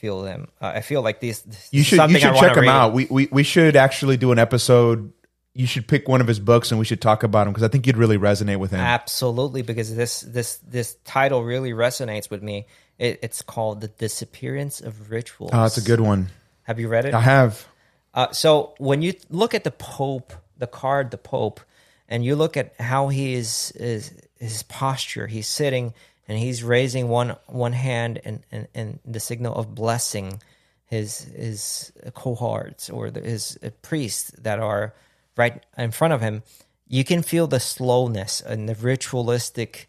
feel 0.00 0.22
them. 0.22 0.48
Uh, 0.60 0.72
I 0.74 0.80
feel 0.82 1.00
like 1.00 1.20
these. 1.20 1.42
You 1.70 1.82
should 1.82 2.10
you 2.10 2.18
should 2.18 2.36
check 2.36 2.54
them 2.54 2.68
out. 2.68 2.92
We, 2.92 3.06
we 3.10 3.28
we 3.32 3.42
should 3.42 3.76
actually 3.76 4.18
do 4.18 4.32
an 4.32 4.38
episode 4.38 5.12
you 5.54 5.66
should 5.66 5.88
pick 5.88 6.08
one 6.08 6.20
of 6.20 6.26
his 6.26 6.38
books 6.38 6.70
and 6.70 6.78
we 6.78 6.84
should 6.84 7.00
talk 7.00 7.22
about 7.22 7.46
him 7.46 7.52
because 7.52 7.64
I 7.64 7.68
think 7.68 7.86
you'd 7.86 7.96
really 7.96 8.18
resonate 8.18 8.58
with 8.58 8.70
him. 8.70 8.80
Absolutely, 8.80 9.62
because 9.62 9.94
this 9.94 10.20
this 10.20 10.56
this 10.58 10.96
title 11.04 11.42
really 11.42 11.72
resonates 11.72 12.30
with 12.30 12.42
me. 12.42 12.66
It, 12.98 13.18
it's 13.22 13.42
called 13.42 13.80
"The 13.80 13.88
Disappearance 13.88 14.80
of 14.80 15.10
Rituals." 15.10 15.50
Oh, 15.52 15.62
that's 15.62 15.78
a 15.78 15.82
good 15.82 16.00
one. 16.00 16.28
Have 16.64 16.78
you 16.78 16.88
read 16.88 17.04
it? 17.04 17.14
I 17.14 17.20
have. 17.20 17.66
Uh, 18.14 18.30
so 18.32 18.74
when 18.78 19.02
you 19.02 19.14
look 19.28 19.54
at 19.54 19.64
the 19.64 19.70
Pope, 19.70 20.32
the 20.58 20.66
card, 20.66 21.10
the 21.10 21.18
Pope, 21.18 21.60
and 22.08 22.24
you 22.24 22.36
look 22.36 22.56
at 22.56 22.74
how 22.80 23.08
he 23.08 23.34
is, 23.34 23.72
is 23.76 24.12
his 24.38 24.62
posture, 24.64 25.26
he's 25.26 25.48
sitting 25.48 25.94
and 26.28 26.38
he's 26.38 26.62
raising 26.62 27.08
one 27.08 27.36
one 27.46 27.72
hand 27.72 28.20
and 28.24 28.44
and, 28.52 28.68
and 28.72 29.00
the 29.04 29.18
signal 29.18 29.54
of 29.54 29.74
blessing 29.74 30.40
his 30.84 31.22
his 31.22 31.92
cohorts 32.14 32.88
or 32.88 33.10
the, 33.10 33.20
his 33.20 33.58
priests 33.82 34.30
that 34.38 34.60
are 34.60 34.94
right 35.36 35.64
in 35.76 35.90
front 35.90 36.12
of 36.12 36.20
him, 36.20 36.42
you 36.86 37.04
can 37.04 37.22
feel 37.22 37.46
the 37.46 37.60
slowness 37.60 38.40
and 38.40 38.68
the 38.68 38.74
ritualistic 38.74 39.88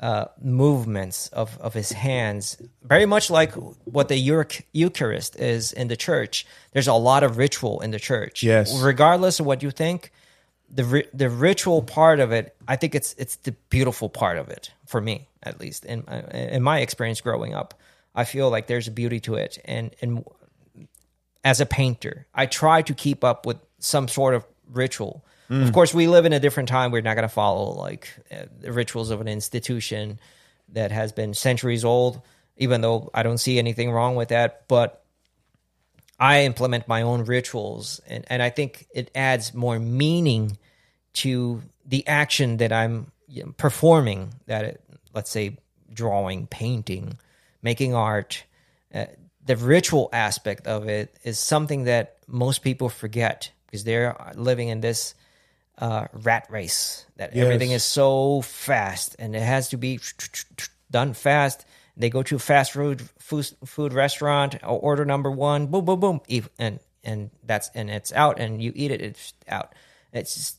uh, 0.00 0.26
movements 0.42 1.28
of, 1.28 1.58
of 1.60 1.72
his 1.74 1.92
hands, 1.92 2.58
very 2.82 3.06
much 3.06 3.30
like 3.30 3.52
what 3.84 4.08
the 4.08 4.16
Eucharist 4.72 5.36
is 5.36 5.72
in 5.72 5.88
the 5.88 5.96
church. 5.96 6.46
There's 6.72 6.88
a 6.88 6.94
lot 6.94 7.22
of 7.22 7.38
ritual 7.38 7.80
in 7.80 7.90
the 7.90 7.98
church. 7.98 8.42
Yes. 8.42 8.78
Regardless 8.82 9.40
of 9.40 9.46
what 9.46 9.62
you 9.62 9.70
think, 9.70 10.12
the 10.70 11.06
the 11.14 11.28
ritual 11.28 11.82
part 11.82 12.20
of 12.20 12.32
it, 12.32 12.56
I 12.66 12.76
think 12.76 12.94
it's 12.94 13.14
it's 13.16 13.36
the 13.36 13.52
beautiful 13.70 14.08
part 14.08 14.38
of 14.38 14.48
it 14.48 14.72
for 14.86 15.00
me, 15.00 15.28
at 15.42 15.60
least 15.60 15.84
in 15.84 16.02
in 16.02 16.62
my 16.62 16.80
experience 16.80 17.20
growing 17.20 17.54
up. 17.54 17.74
I 18.14 18.24
feel 18.24 18.50
like 18.50 18.66
there's 18.66 18.88
a 18.88 18.90
beauty 18.92 19.20
to 19.20 19.36
it, 19.36 19.58
and 19.64 19.94
and 20.00 20.24
as 21.44 21.60
a 21.60 21.66
painter, 21.66 22.26
I 22.34 22.46
try 22.46 22.82
to 22.82 22.94
keep 22.94 23.22
up 23.22 23.46
with 23.46 23.58
some 23.78 24.08
sort 24.08 24.34
of 24.34 24.44
ritual. 24.72 25.24
Mm. 25.50 25.62
Of 25.62 25.72
course, 25.72 25.92
we 25.92 26.06
live 26.06 26.24
in 26.24 26.32
a 26.32 26.40
different 26.40 26.68
time. 26.68 26.90
We're 26.90 27.02
not 27.02 27.14
going 27.14 27.28
to 27.28 27.34
follow 27.34 27.72
like 27.72 28.08
uh, 28.32 28.46
the 28.60 28.72
rituals 28.72 29.10
of 29.10 29.20
an 29.20 29.28
institution 29.28 30.18
that 30.70 30.90
has 30.90 31.12
been 31.12 31.34
centuries 31.34 31.84
old. 31.84 32.22
Even 32.56 32.82
though 32.82 33.10
I 33.12 33.24
don't 33.24 33.38
see 33.38 33.58
anything 33.58 33.90
wrong 33.90 34.14
with 34.14 34.28
that, 34.28 34.68
but 34.68 35.02
I 36.20 36.44
implement 36.44 36.86
my 36.86 37.02
own 37.02 37.24
rituals, 37.24 38.00
and, 38.06 38.24
and 38.28 38.40
I 38.40 38.50
think 38.50 38.86
it 38.94 39.10
adds 39.14 39.52
more 39.52 39.80
meaning 39.80 40.56
to 41.14 41.62
the 41.84 42.06
action 42.06 42.58
that 42.58 42.72
I'm 42.72 43.10
performing. 43.56 44.34
That 44.46 44.64
it, 44.64 44.80
let's 45.12 45.30
say 45.30 45.58
drawing, 45.92 46.46
painting, 46.46 47.18
making 47.60 47.94
art. 47.94 48.44
Uh, 48.94 49.06
the 49.44 49.56
ritual 49.56 50.08
aspect 50.12 50.66
of 50.66 50.88
it 50.88 51.14
is 51.24 51.38
something 51.38 51.84
that 51.84 52.18
most 52.28 52.62
people 52.62 52.88
forget 52.88 53.50
because 53.74 53.82
they're 53.82 54.14
living 54.36 54.68
in 54.68 54.80
this 54.80 55.16
uh, 55.78 56.06
rat 56.12 56.46
race 56.48 57.06
that 57.16 57.34
Yes. 57.34 57.44
everything 57.44 57.72
is 57.72 57.82
so 57.82 58.40
fast 58.42 59.16
and 59.18 59.34
it 59.34 59.42
has 59.42 59.70
to 59.70 59.76
be 59.76 59.98
done 60.92 61.12
fast. 61.12 61.66
They 61.96 62.08
go 62.08 62.22
to 62.22 62.36
a 62.36 62.38
fast 62.38 62.70
food 62.70 63.02
food, 63.18 63.50
food 63.64 63.92
restaurant, 63.92 64.54
order 64.62 65.04
number 65.04 65.28
one, 65.28 65.66
boom, 65.66 65.84
boom, 65.86 65.98
boom, 65.98 66.20
eat, 66.28 66.44
and 66.56 66.78
and 67.02 67.30
that's 67.42 67.68
and 67.74 67.90
it's 67.90 68.12
out, 68.12 68.38
and 68.38 68.62
you 68.62 68.70
eat 68.76 68.92
it, 68.92 69.02
it's 69.02 69.32
out. 69.48 69.74
It's 70.12 70.36
just 70.36 70.58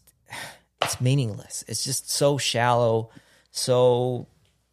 it's 0.82 1.00
meaningless. 1.00 1.64
It's 1.70 1.86
just 1.86 2.12
so 2.12 2.38
shallow, 2.38 3.12
so 3.50 4.28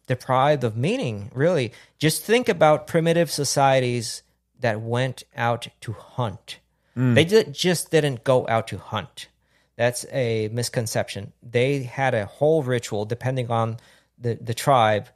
deprived 0.07 0.65
of 0.65 0.75
meaning. 0.75 1.31
Really, 1.33 1.71
just 1.97 2.23
think 2.23 2.49
about 2.49 2.87
primitive 2.87 3.31
societies 3.31 4.21
that 4.59 4.81
went 4.81 5.23
out 5.35 5.67
to 5.81 5.93
hunt. 5.93 6.59
They 6.95 7.25
did, 7.25 7.53
just 7.53 7.89
didn't 7.91 8.23
go 8.23 8.45
out 8.47 8.67
to 8.67 8.77
hunt. 8.77 9.27
That's 9.75 10.05
a 10.11 10.49
misconception. 10.49 11.33
They 11.41 11.83
had 11.83 12.13
a 12.13 12.25
whole 12.27 12.61
ritual 12.61 13.05
depending 13.05 13.49
on 13.49 13.77
the, 14.19 14.35
the 14.35 14.53
tribe, 14.53 15.09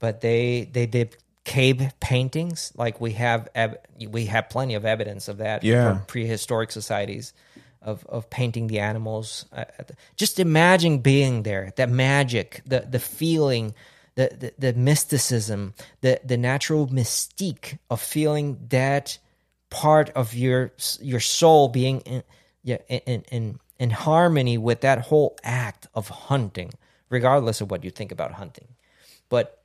but 0.00 0.20
they 0.20 0.68
they 0.72 0.86
did 0.86 1.16
cave 1.44 1.92
paintings. 2.00 2.72
Like 2.76 3.00
we 3.00 3.12
have 3.12 3.48
we 4.08 4.26
have 4.26 4.50
plenty 4.50 4.74
of 4.74 4.84
evidence 4.84 5.28
of 5.28 5.38
that 5.38 5.62
Yeah. 5.62 5.88
from 5.92 6.06
prehistoric 6.06 6.72
societies 6.72 7.32
of 7.80 8.04
of 8.06 8.28
painting 8.28 8.66
the 8.66 8.80
animals. 8.80 9.46
Uh, 9.52 9.64
just 10.16 10.40
imagine 10.40 10.98
being 10.98 11.44
there, 11.44 11.72
that 11.76 11.88
magic, 11.88 12.62
the 12.66 12.80
the 12.80 12.98
feeling, 12.98 13.74
the 14.16 14.30
the, 14.36 14.52
the 14.58 14.72
mysticism, 14.72 15.74
the 16.00 16.20
the 16.24 16.36
natural 16.36 16.88
mystique 16.88 17.78
of 17.88 18.00
feeling 18.00 18.58
that 18.70 19.18
part 19.70 20.10
of 20.10 20.34
your 20.34 20.72
your 21.00 21.20
soul 21.20 21.68
being 21.68 22.00
in 22.00 22.22
yeah 22.62 22.78
in 22.88 23.22
in 23.30 23.60
in 23.78 23.90
harmony 23.90 24.58
with 24.58 24.80
that 24.80 24.98
whole 25.02 25.36
act 25.42 25.86
of 25.94 26.08
hunting 26.08 26.72
regardless 27.08 27.60
of 27.60 27.70
what 27.70 27.84
you 27.84 27.90
think 27.90 28.12
about 28.12 28.32
hunting 28.32 28.68
but 29.28 29.62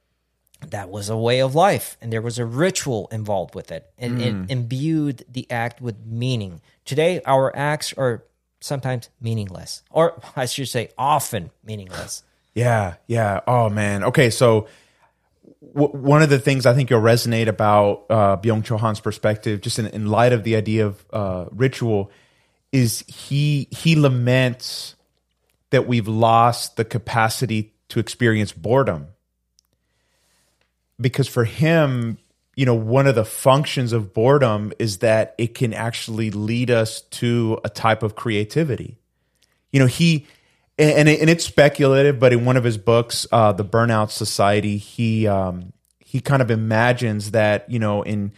that 0.61 0.89
was 0.89 1.09
a 1.09 1.17
way 1.17 1.41
of 1.41 1.53
life 1.53 1.97
and 2.01 2.13
there 2.13 2.21
was 2.21 2.39
a 2.39 2.45
ritual 2.45 3.07
involved 3.11 3.55
with 3.55 3.71
it 3.71 3.91
and 3.97 4.21
it 4.21 4.33
mm. 4.33 4.49
imbued 4.49 5.25
the 5.29 5.49
act 5.51 5.81
with 5.81 5.95
meaning 6.05 6.61
today 6.85 7.21
our 7.25 7.55
acts 7.55 7.93
are 7.93 8.23
sometimes 8.61 9.09
meaningless 9.19 9.83
or 9.89 10.21
i 10.35 10.45
should 10.45 10.69
say 10.69 10.89
often 10.97 11.51
meaningless 11.63 12.23
Yeah, 12.55 12.95
yeah. 13.05 13.41
Oh 13.45 13.69
man. 13.69 14.03
Okay, 14.05 14.29
so 14.31 14.67
w- 15.75 15.95
one 15.95 16.21
of 16.21 16.29
the 16.29 16.39
things 16.39 16.65
I 16.65 16.73
think 16.73 16.89
you'll 16.89 17.01
resonate 17.01 17.47
about 17.47 18.05
uh, 18.09 18.37
Byung 18.37 18.79
Han's 18.79 18.99
perspective, 18.99 19.61
just 19.61 19.77
in, 19.77 19.87
in 19.87 20.07
light 20.07 20.33
of 20.33 20.43
the 20.43 20.55
idea 20.55 20.87
of 20.87 21.05
uh, 21.13 21.45
ritual, 21.51 22.11
is 22.71 23.01
he 23.07 23.67
he 23.71 23.95
laments 23.95 24.95
that 25.69 25.87
we've 25.87 26.07
lost 26.07 26.77
the 26.77 26.85
capacity 26.85 27.73
to 27.89 27.99
experience 27.99 28.51
boredom. 28.51 29.07
Because 30.99 31.27
for 31.27 31.43
him, 31.43 32.17
you 32.55 32.65
know, 32.65 32.73
one 32.73 33.05
of 33.05 33.15
the 33.15 33.25
functions 33.25 33.91
of 33.91 34.13
boredom 34.13 34.71
is 34.79 34.99
that 34.99 35.35
it 35.37 35.53
can 35.53 35.73
actually 35.73 36.31
lead 36.31 36.71
us 36.71 37.01
to 37.01 37.59
a 37.63 37.69
type 37.69 38.01
of 38.01 38.15
creativity 38.15 38.97
you 39.75 39.79
know 39.79 39.87
he 39.87 40.25
and 40.77 41.07
and 41.07 41.29
it's 41.29 41.45
speculative 41.45 42.19
but 42.19 42.33
in 42.33 42.45
one 42.45 42.57
of 42.57 42.63
his 42.63 42.77
books 42.77 43.25
uh 43.31 43.51
the 43.51 43.63
burnout 43.65 44.11
society 44.11 44.77
he 44.77 45.27
um 45.27 45.71
he 45.99 46.19
kind 46.19 46.41
of 46.41 46.51
imagines 46.51 47.31
that 47.31 47.69
you 47.69 47.79
know 47.79 48.01
in 48.01 48.31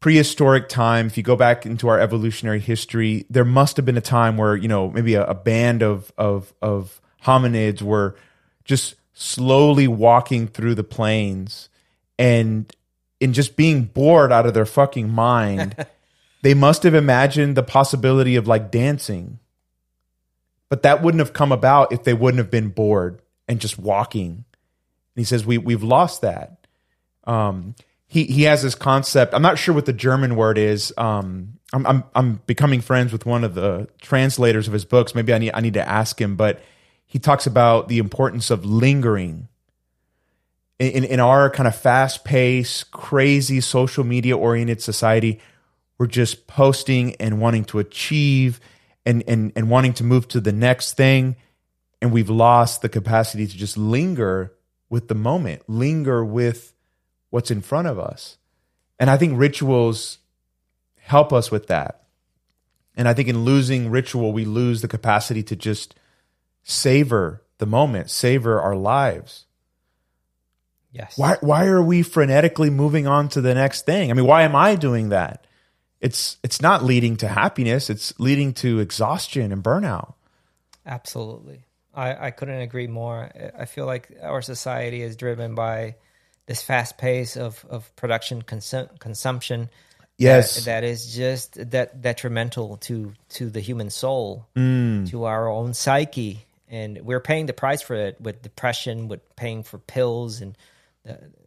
prehistoric 0.00 0.68
time 0.68 1.06
if 1.06 1.16
you 1.16 1.22
go 1.22 1.36
back 1.36 1.64
into 1.64 1.88
our 1.88 1.98
evolutionary 2.00 2.60
history 2.60 3.24
there 3.30 3.44
must 3.44 3.76
have 3.76 3.86
been 3.86 3.96
a 3.96 4.02
time 4.02 4.36
where 4.36 4.56
you 4.56 4.68
know 4.68 4.90
maybe 4.90 5.14
a, 5.14 5.24
a 5.26 5.34
band 5.34 5.82
of 5.82 6.12
of 6.18 6.52
of 6.62 7.00
hominids 7.24 7.82
were 7.82 8.16
just 8.64 8.94
slowly 9.14 9.86
walking 9.86 10.48
through 10.48 10.74
the 10.74 10.84
plains 10.84 11.68
and 12.18 12.74
in 13.20 13.32
just 13.32 13.56
being 13.56 13.84
bored 13.84 14.32
out 14.32 14.46
of 14.46 14.54
their 14.54 14.66
fucking 14.66 15.08
mind. 15.08 15.86
They 16.42 16.54
must 16.54 16.82
have 16.82 16.94
imagined 16.94 17.56
the 17.56 17.62
possibility 17.62 18.34
of 18.34 18.48
like 18.48 18.72
dancing 18.72 19.38
but 20.72 20.84
that 20.84 21.02
wouldn't 21.02 21.18
have 21.18 21.34
come 21.34 21.52
about 21.52 21.92
if 21.92 22.04
they 22.04 22.14
wouldn't 22.14 22.38
have 22.38 22.50
been 22.50 22.70
bored 22.70 23.20
and 23.46 23.60
just 23.60 23.78
walking. 23.78 24.30
And 24.30 24.44
he 25.16 25.24
says 25.24 25.44
we 25.44 25.58
we've 25.58 25.82
lost 25.82 26.22
that. 26.22 26.66
Um, 27.24 27.74
he 28.06 28.24
he 28.24 28.44
has 28.44 28.62
this 28.62 28.74
concept. 28.74 29.34
I'm 29.34 29.42
not 29.42 29.58
sure 29.58 29.74
what 29.74 29.84
the 29.84 29.92
German 29.92 30.34
word 30.34 30.56
is. 30.56 30.90
Um, 30.96 31.58
I'm 31.74 31.86
I'm 31.86 32.04
I'm 32.14 32.40
becoming 32.46 32.80
friends 32.80 33.12
with 33.12 33.26
one 33.26 33.44
of 33.44 33.54
the 33.54 33.86
translators 34.00 34.66
of 34.66 34.72
his 34.72 34.86
books. 34.86 35.14
Maybe 35.14 35.34
I 35.34 35.36
need 35.36 35.50
I 35.52 35.60
need 35.60 35.74
to 35.74 35.86
ask 35.86 36.18
him. 36.18 36.36
But 36.36 36.62
he 37.04 37.18
talks 37.18 37.46
about 37.46 37.88
the 37.88 37.98
importance 37.98 38.50
of 38.50 38.64
lingering. 38.64 39.48
In 40.78 41.04
in, 41.04 41.20
our 41.20 41.50
kind 41.50 41.66
of 41.68 41.76
fast 41.76 42.24
paced, 42.24 42.92
crazy 42.92 43.60
social 43.60 44.04
media 44.04 44.38
oriented 44.38 44.80
society, 44.80 45.38
we're 45.98 46.06
just 46.06 46.46
posting 46.46 47.14
and 47.16 47.42
wanting 47.42 47.66
to 47.66 47.78
achieve 47.78 48.58
and 49.04 49.22
and 49.26 49.52
and 49.56 49.68
wanting 49.70 49.92
to 49.94 50.04
move 50.04 50.28
to 50.28 50.40
the 50.40 50.52
next 50.52 50.94
thing 50.94 51.36
and 52.00 52.12
we've 52.12 52.30
lost 52.30 52.82
the 52.82 52.88
capacity 52.88 53.46
to 53.46 53.56
just 53.56 53.76
linger 53.76 54.52
with 54.88 55.08
the 55.08 55.14
moment 55.14 55.62
linger 55.68 56.24
with 56.24 56.74
what's 57.30 57.50
in 57.50 57.60
front 57.60 57.88
of 57.88 57.98
us. 57.98 58.36
And 58.98 59.10
i 59.10 59.16
think 59.16 59.38
rituals 59.38 60.18
help 61.00 61.32
us 61.32 61.50
with 61.50 61.66
that. 61.68 62.04
And 62.96 63.08
i 63.08 63.14
think 63.14 63.28
in 63.28 63.44
losing 63.44 63.90
ritual 63.90 64.32
we 64.32 64.44
lose 64.44 64.82
the 64.82 64.88
capacity 64.88 65.42
to 65.44 65.56
just 65.56 65.94
savor 66.62 67.42
the 67.58 67.66
moment 67.66 68.10
savor 68.10 68.60
our 68.60 68.76
lives. 68.76 69.46
Yes. 70.92 71.16
Why 71.16 71.36
why 71.40 71.66
are 71.66 71.82
we 71.82 72.02
frenetically 72.02 72.70
moving 72.70 73.06
on 73.06 73.28
to 73.30 73.40
the 73.40 73.54
next 73.54 73.86
thing? 73.86 74.10
I 74.10 74.14
mean 74.14 74.26
why 74.26 74.42
am 74.42 74.54
i 74.54 74.74
doing 74.76 75.08
that 75.08 75.46
it's 76.02 76.36
it's 76.42 76.60
not 76.60 76.84
leading 76.84 77.16
to 77.16 77.26
happiness 77.28 77.88
it's 77.88 78.12
leading 78.18 78.52
to 78.52 78.80
exhaustion 78.80 79.52
and 79.52 79.62
burnout 79.64 80.12
Absolutely. 80.84 81.60
I, 81.94 82.26
I 82.26 82.30
couldn't 82.30 82.60
agree 82.60 82.86
more. 82.86 83.30
I 83.56 83.66
feel 83.66 83.86
like 83.86 84.10
our 84.22 84.42
society 84.42 85.02
is 85.02 85.16
driven 85.16 85.54
by 85.54 85.96
this 86.46 86.62
fast 86.62 86.98
pace 86.98 87.36
of, 87.36 87.64
of 87.68 87.94
production 87.96 88.42
consum- 88.42 88.98
consumption. 88.98 89.68
Yes. 90.18 90.56
That, 90.56 90.64
that 90.64 90.84
is 90.84 91.14
just 91.14 91.70
that 91.70 92.00
detrimental 92.02 92.78
to 92.78 93.14
to 93.30 93.50
the 93.50 93.60
human 93.60 93.90
soul, 93.90 94.46
Mm. 94.56 95.08
to 95.10 95.24
our 95.24 95.48
own 95.48 95.74
psyche, 95.74 96.44
and 96.68 97.00
we're 97.02 97.20
paying 97.20 97.46
the 97.46 97.52
price 97.52 97.82
for 97.82 97.94
it 97.94 98.20
with 98.20 98.42
depression, 98.42 99.08
with 99.08 99.20
paying 99.36 99.62
for 99.62 99.78
pills, 99.78 100.40
and 100.40 100.56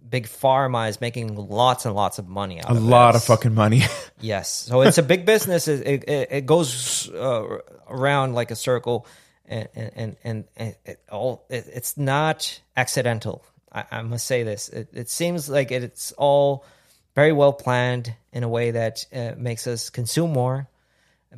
big 0.08 0.28
pharma 0.28 0.90
is 0.90 1.00
making 1.02 1.36
lots 1.36 1.86
and 1.86 1.96
lots 1.96 2.20
of 2.20 2.28
money 2.28 2.60
out 2.62 2.70
a 2.70 2.76
of 2.76 2.84
lot 2.84 3.16
of 3.16 3.24
fucking 3.24 3.54
money 3.54 3.82
Yes. 4.22 4.50
So 4.52 4.82
it's 4.82 4.98
a 4.98 5.04
big 5.04 5.26
business. 5.26 5.68
It 5.68 6.04
it, 6.08 6.28
it- 6.32 6.46
goes 6.46 7.10
uh, 7.10 7.60
around 7.90 8.34
like 8.34 8.52
a 8.52 8.56
circle, 8.56 9.06
and 9.46 9.68
and 9.76 10.16
and, 10.24 10.46
and 10.56 10.76
it 10.86 11.00
all 11.12 11.46
it, 11.50 11.66
it's 11.74 11.98
not 11.98 12.60
accidental. 12.78 13.44
I, 13.72 13.84
I 13.92 14.02
must 14.02 14.26
say 14.26 14.44
this. 14.44 14.70
It, 14.70 14.90
it 14.94 15.10
seems 15.10 15.50
like 15.50 15.72
it's 15.72 16.12
all 16.14 16.66
very 17.14 17.34
well 17.34 17.54
planned 17.54 18.14
in 18.32 18.44
a 18.44 18.50
way 18.50 18.72
that 18.72 19.06
uh, 19.14 19.34
makes 19.38 19.68
us 19.68 19.90
consume 19.90 20.32
more, 20.34 20.68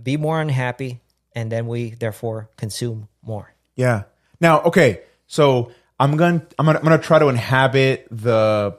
be 0.02 0.18
more 0.18 0.40
unhappy, 0.40 1.02
and 1.34 1.52
then 1.52 1.68
we 1.68 1.92
therefore 1.92 2.50
consume 2.58 3.08
more. 3.22 3.54
Yeah. 3.76 4.04
Now, 4.40 4.62
okay, 4.64 5.02
so 5.26 5.72
I'm 6.00 6.18
going 6.18 6.42
I'm 6.60 6.66
to 6.66 6.80
I'm 6.80 6.86
to 6.86 6.98
try 7.00 7.20
to 7.20 7.28
inhabit 7.28 8.08
the 8.12 8.78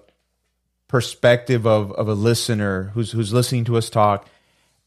perspective 0.86 1.66
of 1.66 1.92
of 1.92 2.08
a 2.08 2.14
listener 2.14 2.90
who's 2.94 3.12
who's 3.12 3.32
listening 3.32 3.64
to 3.64 3.76
us 3.76 3.90
talk 3.90 4.26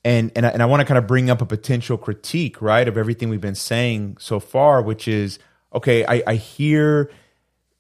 and 0.04 0.32
and 0.36 0.46
I, 0.46 0.50
and 0.50 0.64
I 0.64 0.66
want 0.66 0.82
to 0.82 0.86
kind 0.86 0.98
of 0.98 1.08
bring 1.08 1.30
up 1.30 1.42
a 1.42 1.46
potential 1.46 1.98
critique, 1.98 2.62
right, 2.62 2.88
of 2.88 2.98
everything 2.98 3.30
we've 3.30 3.42
been 3.42 3.56
saying 3.56 4.18
so 4.20 4.40
far, 4.40 4.82
which 4.82 5.08
is 5.08 5.40
okay, 5.74 6.06
I 6.06 6.24
I 6.26 6.36
hear 6.36 7.12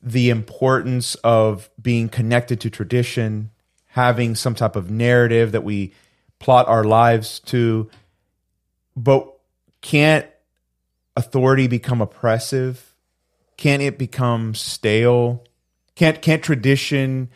the 0.03 0.29
importance 0.29 1.15
of 1.15 1.69
being 1.81 2.09
connected 2.09 2.59
to 2.61 2.69
tradition, 2.69 3.51
having 3.87 4.35
some 4.35 4.55
type 4.55 4.75
of 4.75 4.89
narrative 4.89 5.51
that 5.51 5.63
we 5.63 5.93
plot 6.39 6.67
our 6.67 6.83
lives 6.83 7.39
to, 7.39 7.89
but 8.95 9.31
can't 9.81 10.25
authority 11.15 11.67
become 11.67 12.01
oppressive? 12.01 12.90
Can't 13.61 13.83
it 13.83 13.99
become 13.99 14.55
stale? 14.55 15.43
Can't 15.93 16.19
can't 16.19 16.41
tradition 16.41 17.29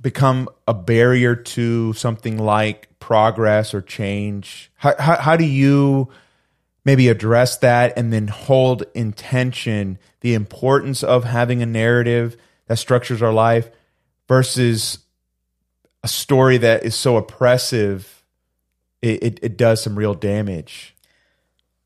become 0.00 0.48
a 0.68 0.72
barrier 0.72 1.34
to 1.34 1.94
something 1.94 2.38
like 2.38 2.96
progress 3.00 3.74
or 3.74 3.82
change? 3.82 4.70
How, 4.76 4.94
how, 4.96 5.16
how 5.16 5.36
do 5.36 5.44
you 5.44 6.10
maybe 6.84 7.08
address 7.08 7.56
that 7.56 7.94
and 7.98 8.12
then 8.12 8.28
hold 8.28 8.84
intention 8.94 9.98
the 10.20 10.34
importance 10.34 11.02
of 11.02 11.24
having 11.24 11.60
a 11.60 11.66
narrative 11.66 12.36
that 12.68 12.76
structures 12.76 13.20
our 13.20 13.32
life 13.32 13.72
versus 14.28 15.00
a 16.04 16.08
story 16.08 16.56
that 16.58 16.84
is 16.84 16.94
so 16.94 17.16
oppressive 17.16 18.22
it, 19.02 19.24
it, 19.24 19.38
it 19.42 19.56
does 19.56 19.82
some 19.82 19.98
real 19.98 20.14
damage 20.14 20.93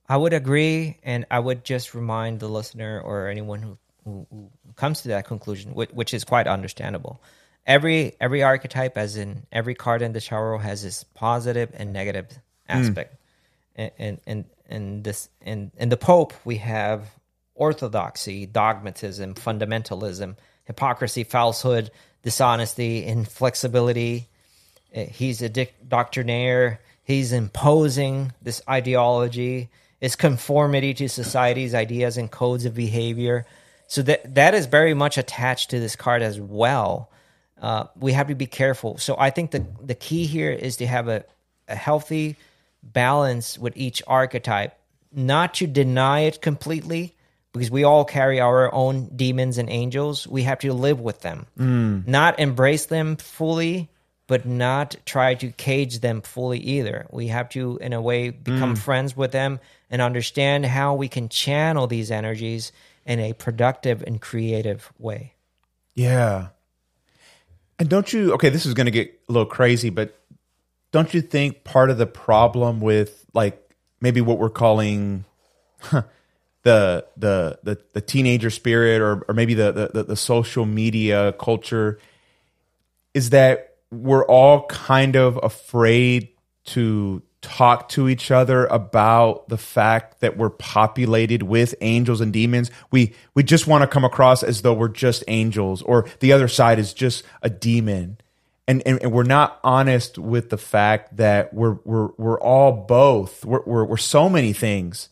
I 0.09 0.17
would 0.17 0.33
agree, 0.33 0.97
and 1.03 1.27
I 1.31 1.39
would 1.39 1.65
just 1.65 1.95
remind 1.95 2.41
the 2.41 2.49
listener 2.49 3.01
or 3.01 3.29
anyone 3.29 3.61
who, 3.61 3.79
who, 4.05 4.27
who 4.31 4.51
comes 4.75 5.03
to 5.03 5.09
that 5.09 5.27
conclusion, 5.27 5.75
which, 5.75 5.91
which, 5.91 6.15
is 6.15 6.25
quite 6.25 6.47
understandable. 6.47 7.21
Every 7.67 8.17
every 8.19 8.43
archetype, 8.43 8.97
as 8.97 9.17
in 9.17 9.47
every 9.53 9.75
card 9.75 10.01
in 10.01 10.13
the 10.13 10.21
tarot, 10.21 10.59
has 10.59 10.83
this 10.83 11.05
positive 11.05 11.71
and 11.75 11.93
negative 11.93 12.27
aspect, 12.67 13.17
mm. 13.79 13.91
and 13.99 14.21
and 14.27 14.45
and 14.71 15.05
this 15.05 15.29
in 15.43 15.71
in 15.77 15.91
the 15.91 15.99
Pope 15.99 16.33
we 16.47 16.57
have 16.57 17.05
orthodoxy, 17.55 18.47
dogmatism, 18.47 19.35
fundamentalism, 19.35 20.37
hypocrisy, 20.65 21.25
falsehood, 21.25 21.91
dishonesty, 22.23 23.05
inflexibility. 23.05 24.29
Eh, 24.95 25.05
he's 25.05 25.43
a 25.43 25.51
doctrinaire. 25.87 26.81
He's 27.05 27.33
imposing 27.33 28.33
this 28.41 28.63
ideology 28.69 29.69
is 30.01 30.17
conformity 30.17 30.95
to 30.95 31.09
society's 31.09 31.75
ideas 31.75 32.17
and 32.17 32.31
codes 32.31 32.65
of 32.65 32.75
behavior. 32.75 33.47
So 33.89 34.03
that 34.03 34.35
that 34.35 34.55
is 34.55 34.67
very 34.67 34.95
much 34.95 35.19
attached 35.19 35.71
to 35.71 35.81
this 35.81 35.97
card 35.97 36.23
as 36.23 36.41
well. 36.41 37.11
Uh, 37.61 37.85
we 37.97 38.13
have 38.13 38.29
to 38.29 38.35
be 38.35 38.47
careful. 38.47 38.99
So 38.99 39.17
I 39.19 39.31
think 39.31 39.51
the 39.51 39.67
the 39.83 39.95
key 39.95 40.27
here 40.27 40.53
is 40.53 40.77
to 40.77 40.87
have 40.87 41.09
a, 41.09 41.25
a 41.67 41.75
healthy 41.75 42.37
balance 42.83 43.59
with 43.59 43.77
each 43.77 44.03
archetype, 44.07 44.79
not 45.13 45.55
to 45.55 45.67
deny 45.67 46.21
it 46.21 46.41
completely, 46.41 47.17
because 47.53 47.71
we 47.71 47.83
all 47.83 48.05
carry 48.05 48.41
our 48.41 48.73
own 48.73 49.11
demons 49.17 49.59
and 49.59 49.69
angels. 49.69 50.29
We 50.29 50.43
have 50.43 50.61
to 50.61 50.73
live 50.73 51.01
with 51.01 51.21
them, 51.23 51.47
mm. 51.59 52.07
not 52.07 52.39
embrace 52.39 52.87
them 52.87 53.17
fully, 53.17 53.89
but 54.29 54.47
not 54.47 54.95
try 55.07 55.35
to 55.35 55.51
cage 55.51 56.01
them 56.01 56.21
fully 56.21 56.59
either. 56.59 57.07
We 57.11 57.29
have 57.29 57.49
to, 57.51 57.79
in 57.81 57.95
a 57.95 58.01
way, 58.01 58.31
become 58.31 58.75
mm. 58.75 58.79
friends 58.79 59.17
with 59.17 59.33
them 59.33 59.59
and 59.91 60.03
understand 60.03 60.67
how 60.67 60.95
we 60.95 61.09
can 61.09 61.29
channel 61.29 61.87
these 61.87 62.11
energies 62.11 62.73
in 63.07 63.21
a 63.21 63.33
productive 63.33 64.03
and 64.07 64.21
creative 64.21 64.93
way. 64.99 65.35
Yeah. 65.95 66.49
And 67.79 67.89
don't 67.89 68.13
you, 68.13 68.33
okay, 68.35 68.51
this 68.51 68.67
is 68.67 68.75
going 68.75 68.87
to 68.87 68.91
get 68.91 69.21
a 69.29 69.33
little 69.33 69.47
crazy, 69.47 69.91
but 69.91 70.19
don't 70.93 71.13
you 71.15 71.21
think 71.21 71.65
part 71.65 71.91
of 71.91 71.99
the 71.99 72.07
problem 72.07 72.81
with 72.81 73.25
like 73.35 73.75
maybe 74.01 74.21
what 74.21 74.39
we're 74.39 74.51
calling 74.51 75.25
huh, 75.81 76.03
the, 76.63 77.07
the, 77.17 77.59
the, 77.63 77.79
the 77.95 78.01
teenager 78.01 78.51
spirit 78.51 79.01
or, 79.01 79.25
or 79.29 79.35
maybe 79.35 79.55
the, 79.55 79.91
the, 79.93 80.05
the 80.05 80.17
social 80.17 80.67
media 80.67 81.33
culture 81.33 81.99
is 83.15 83.31
that 83.31 83.77
we're 83.91 84.27
all 84.27 84.67
kind 84.67 85.17
of 85.17 85.39
afraid 85.43 86.29
to 86.65 87.23
talk 87.41 87.89
to 87.91 88.09
each 88.09 88.31
other 88.31 88.67
about 88.67 89.49
the 89.49 89.59
fact 89.59 90.21
that 90.21 90.37
we're 90.37 90.51
populated 90.51 91.43
with 91.43 91.75
angels 91.81 92.21
and 92.21 92.33
demons. 92.33 92.71
We 92.91 93.15
we 93.35 93.43
just 93.43 93.67
want 93.67 93.83
to 93.83 93.87
come 93.87 94.05
across 94.05 94.43
as 94.43 94.63
though 94.63 94.75
we're 94.75 94.89
just 94.89 95.23
angels 95.29 95.83
or 95.83 96.09
the 96.21 96.33
other 96.33 96.49
side 96.49 96.79
is 96.79 96.93
just 96.93 97.25
a 97.43 97.51
demon. 97.51 98.19
And, 98.67 98.83
and, 98.85 99.03
and 99.03 99.13
we're 99.13 99.23
not 99.23 99.61
honest 99.65 100.19
with 100.19 100.51
the 100.51 100.59
fact 100.59 101.17
that 101.17 101.55
we're 101.55 101.79
we're 101.85 102.09
we're 102.19 102.41
all 102.41 102.73
both. 102.73 103.45
We're 103.45 103.63
we're, 103.65 103.85
we're 103.85 103.97
so 103.97 104.29
many 104.29 104.53
things. 104.53 105.09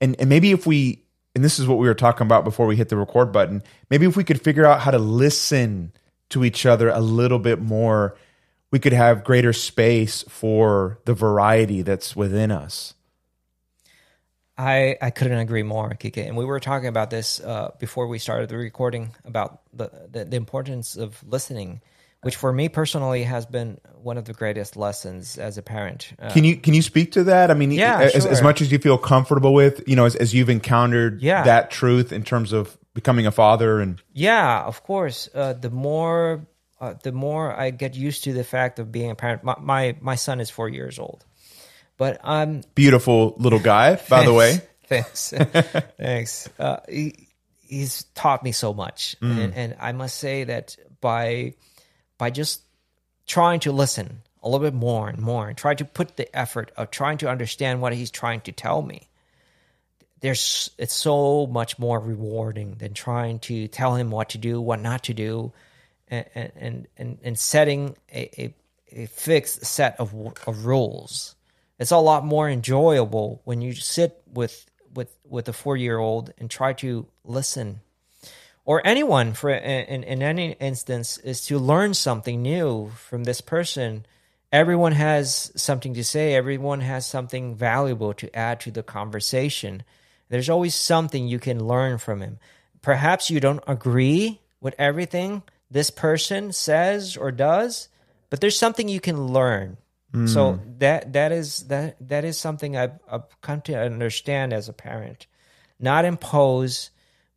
And 0.00 0.16
and 0.18 0.28
maybe 0.28 0.50
if 0.50 0.66
we 0.66 1.04
and 1.34 1.44
this 1.44 1.60
is 1.60 1.68
what 1.68 1.78
we 1.78 1.86
were 1.86 1.94
talking 1.94 2.26
about 2.26 2.42
before 2.42 2.66
we 2.66 2.76
hit 2.76 2.88
the 2.88 2.96
record 2.96 3.32
button, 3.32 3.62
maybe 3.88 4.06
if 4.06 4.16
we 4.16 4.24
could 4.24 4.42
figure 4.42 4.66
out 4.66 4.80
how 4.80 4.90
to 4.90 4.98
listen 4.98 5.92
to 6.30 6.44
each 6.44 6.66
other 6.66 6.88
a 6.88 7.00
little 7.00 7.38
bit 7.38 7.60
more, 7.60 8.16
we 8.70 8.78
could 8.78 8.92
have 8.92 9.24
greater 9.24 9.52
space 9.52 10.24
for 10.28 11.00
the 11.04 11.14
variety 11.14 11.82
that's 11.82 12.14
within 12.14 12.50
us. 12.50 12.94
I, 14.58 14.96
I 15.00 15.10
couldn't 15.10 15.38
agree 15.38 15.62
more, 15.62 15.90
Quique. 15.90 16.18
And 16.18 16.36
we 16.36 16.44
were 16.44 16.58
talking 16.58 16.88
about 16.88 17.10
this 17.10 17.38
uh, 17.40 17.70
before 17.78 18.08
we 18.08 18.18
started 18.18 18.48
the 18.48 18.56
recording 18.56 19.14
about 19.24 19.60
the, 19.72 19.90
the, 20.10 20.24
the, 20.24 20.36
importance 20.36 20.96
of 20.96 21.22
listening, 21.24 21.80
which 22.22 22.34
for 22.34 22.52
me 22.52 22.68
personally 22.68 23.22
has 23.22 23.46
been 23.46 23.78
one 24.02 24.18
of 24.18 24.24
the 24.24 24.32
greatest 24.32 24.76
lessons 24.76 25.38
as 25.38 25.58
a 25.58 25.62
parent. 25.62 26.12
Uh, 26.18 26.32
can 26.32 26.42
you 26.42 26.56
can 26.56 26.74
you 26.74 26.82
speak 26.82 27.12
to 27.12 27.24
that? 27.24 27.52
I 27.52 27.54
mean, 27.54 27.70
yeah, 27.70 28.00
as, 28.00 28.24
sure. 28.24 28.32
as 28.32 28.42
much 28.42 28.60
as 28.60 28.72
you 28.72 28.78
feel 28.78 28.98
comfortable 28.98 29.54
with, 29.54 29.88
you 29.88 29.94
know, 29.94 30.06
as, 30.06 30.16
as 30.16 30.34
you've 30.34 30.50
encountered 30.50 31.22
yeah. 31.22 31.44
that 31.44 31.70
truth 31.70 32.12
in 32.12 32.24
terms 32.24 32.52
of 32.52 32.76
becoming 32.94 33.28
a 33.28 33.30
father 33.30 33.78
and 33.78 34.02
yeah, 34.12 34.64
of 34.64 34.82
course. 34.82 35.28
Uh, 35.32 35.52
the 35.52 35.70
more 35.70 36.48
uh, 36.80 36.94
the 37.02 37.12
more 37.12 37.52
I 37.52 37.70
get 37.70 37.94
used 37.94 38.24
to 38.24 38.32
the 38.32 38.44
fact 38.44 38.78
of 38.78 38.92
being 38.92 39.10
a 39.10 39.14
parent. 39.14 39.44
My 39.44 39.56
my, 39.58 39.96
my 40.00 40.14
son 40.14 40.40
is 40.40 40.50
four 40.50 40.68
years 40.68 40.98
old, 40.98 41.24
but 41.96 42.20
I'm 42.22 42.62
beautiful 42.74 43.34
little 43.38 43.58
guy. 43.58 44.00
by 44.08 44.24
the 44.24 44.32
way, 44.32 44.60
thanks, 44.86 45.30
thanks. 45.98 46.48
Uh, 46.58 46.78
he, 46.88 47.28
he's 47.66 48.04
taught 48.14 48.42
me 48.42 48.52
so 48.52 48.72
much, 48.72 49.16
mm. 49.20 49.44
and, 49.44 49.54
and 49.54 49.76
I 49.80 49.92
must 49.92 50.16
say 50.18 50.44
that 50.44 50.76
by 51.00 51.54
by 52.16 52.30
just 52.30 52.62
trying 53.26 53.60
to 53.60 53.72
listen 53.72 54.22
a 54.42 54.48
little 54.48 54.64
bit 54.64 54.74
more 54.74 55.08
and 55.08 55.18
more, 55.18 55.48
and 55.48 55.58
try 55.58 55.74
to 55.74 55.84
put 55.84 56.16
the 56.16 56.34
effort 56.36 56.70
of 56.76 56.90
trying 56.90 57.18
to 57.18 57.28
understand 57.28 57.82
what 57.82 57.92
he's 57.92 58.10
trying 58.10 58.40
to 58.42 58.52
tell 58.52 58.82
me 58.82 59.08
there's 60.20 60.70
it's 60.78 60.94
so 60.94 61.46
much 61.46 61.78
more 61.78 62.00
rewarding 62.00 62.74
than 62.78 62.92
trying 62.94 63.38
to 63.38 63.68
tell 63.68 63.94
him 63.94 64.10
what 64.10 64.30
to 64.30 64.38
do, 64.38 64.60
what 64.60 64.80
not 64.80 65.04
to 65.04 65.14
do, 65.14 65.52
and 66.10 66.86
and 66.96 67.18
and, 67.22 67.38
setting 67.38 67.96
a, 68.12 68.42
a, 68.42 68.54
a 68.92 69.06
fixed 69.06 69.64
set 69.64 69.98
of 69.98 70.14
of 70.46 70.64
rules. 70.64 71.34
It's 71.78 71.90
a 71.90 71.98
lot 71.98 72.24
more 72.24 72.48
enjoyable 72.48 73.40
when 73.44 73.60
you 73.60 73.74
sit 73.74 74.22
with 74.32 74.66
with 74.94 75.16
with 75.24 75.48
a 75.48 75.52
four 75.52 75.76
year 75.76 75.98
old 75.98 76.32
and 76.38 76.50
try 76.50 76.72
to 76.74 77.06
listen, 77.24 77.80
or 78.64 78.84
anyone 78.86 79.32
for 79.34 79.50
in 79.50 80.02
in 80.02 80.22
any 80.22 80.52
instance 80.52 81.18
is 81.18 81.44
to 81.46 81.58
learn 81.58 81.94
something 81.94 82.42
new 82.42 82.90
from 82.96 83.24
this 83.24 83.40
person. 83.40 84.06
Everyone 84.50 84.92
has 84.92 85.52
something 85.56 85.92
to 85.94 86.02
say. 86.02 86.34
Everyone 86.34 86.80
has 86.80 87.06
something 87.06 87.54
valuable 87.54 88.14
to 88.14 88.34
add 88.34 88.60
to 88.60 88.70
the 88.70 88.82
conversation. 88.82 89.82
There's 90.30 90.48
always 90.48 90.74
something 90.74 91.28
you 91.28 91.38
can 91.38 91.66
learn 91.66 91.98
from 91.98 92.22
him. 92.22 92.38
Perhaps 92.80 93.30
you 93.30 93.40
don't 93.40 93.62
agree 93.66 94.40
with 94.60 94.74
everything, 94.78 95.42
this 95.70 95.90
person 95.90 96.52
says 96.52 97.16
or 97.16 97.30
does, 97.30 97.88
but 98.30 98.40
there's 98.40 98.58
something 98.58 98.88
you 98.88 99.00
can 99.00 99.28
learn. 99.28 99.76
Mm. 100.12 100.28
So 100.28 100.60
that 100.78 101.12
that 101.12 101.32
is 101.32 101.64
that 101.64 101.96
that 102.08 102.24
is 102.24 102.38
something 102.38 102.76
I've, 102.76 102.98
I've 103.10 103.40
come 103.42 103.60
to 103.62 103.78
understand 103.78 104.52
as 104.52 104.68
a 104.68 104.72
parent. 104.72 105.26
Not 105.78 106.04
impose, 106.04 106.90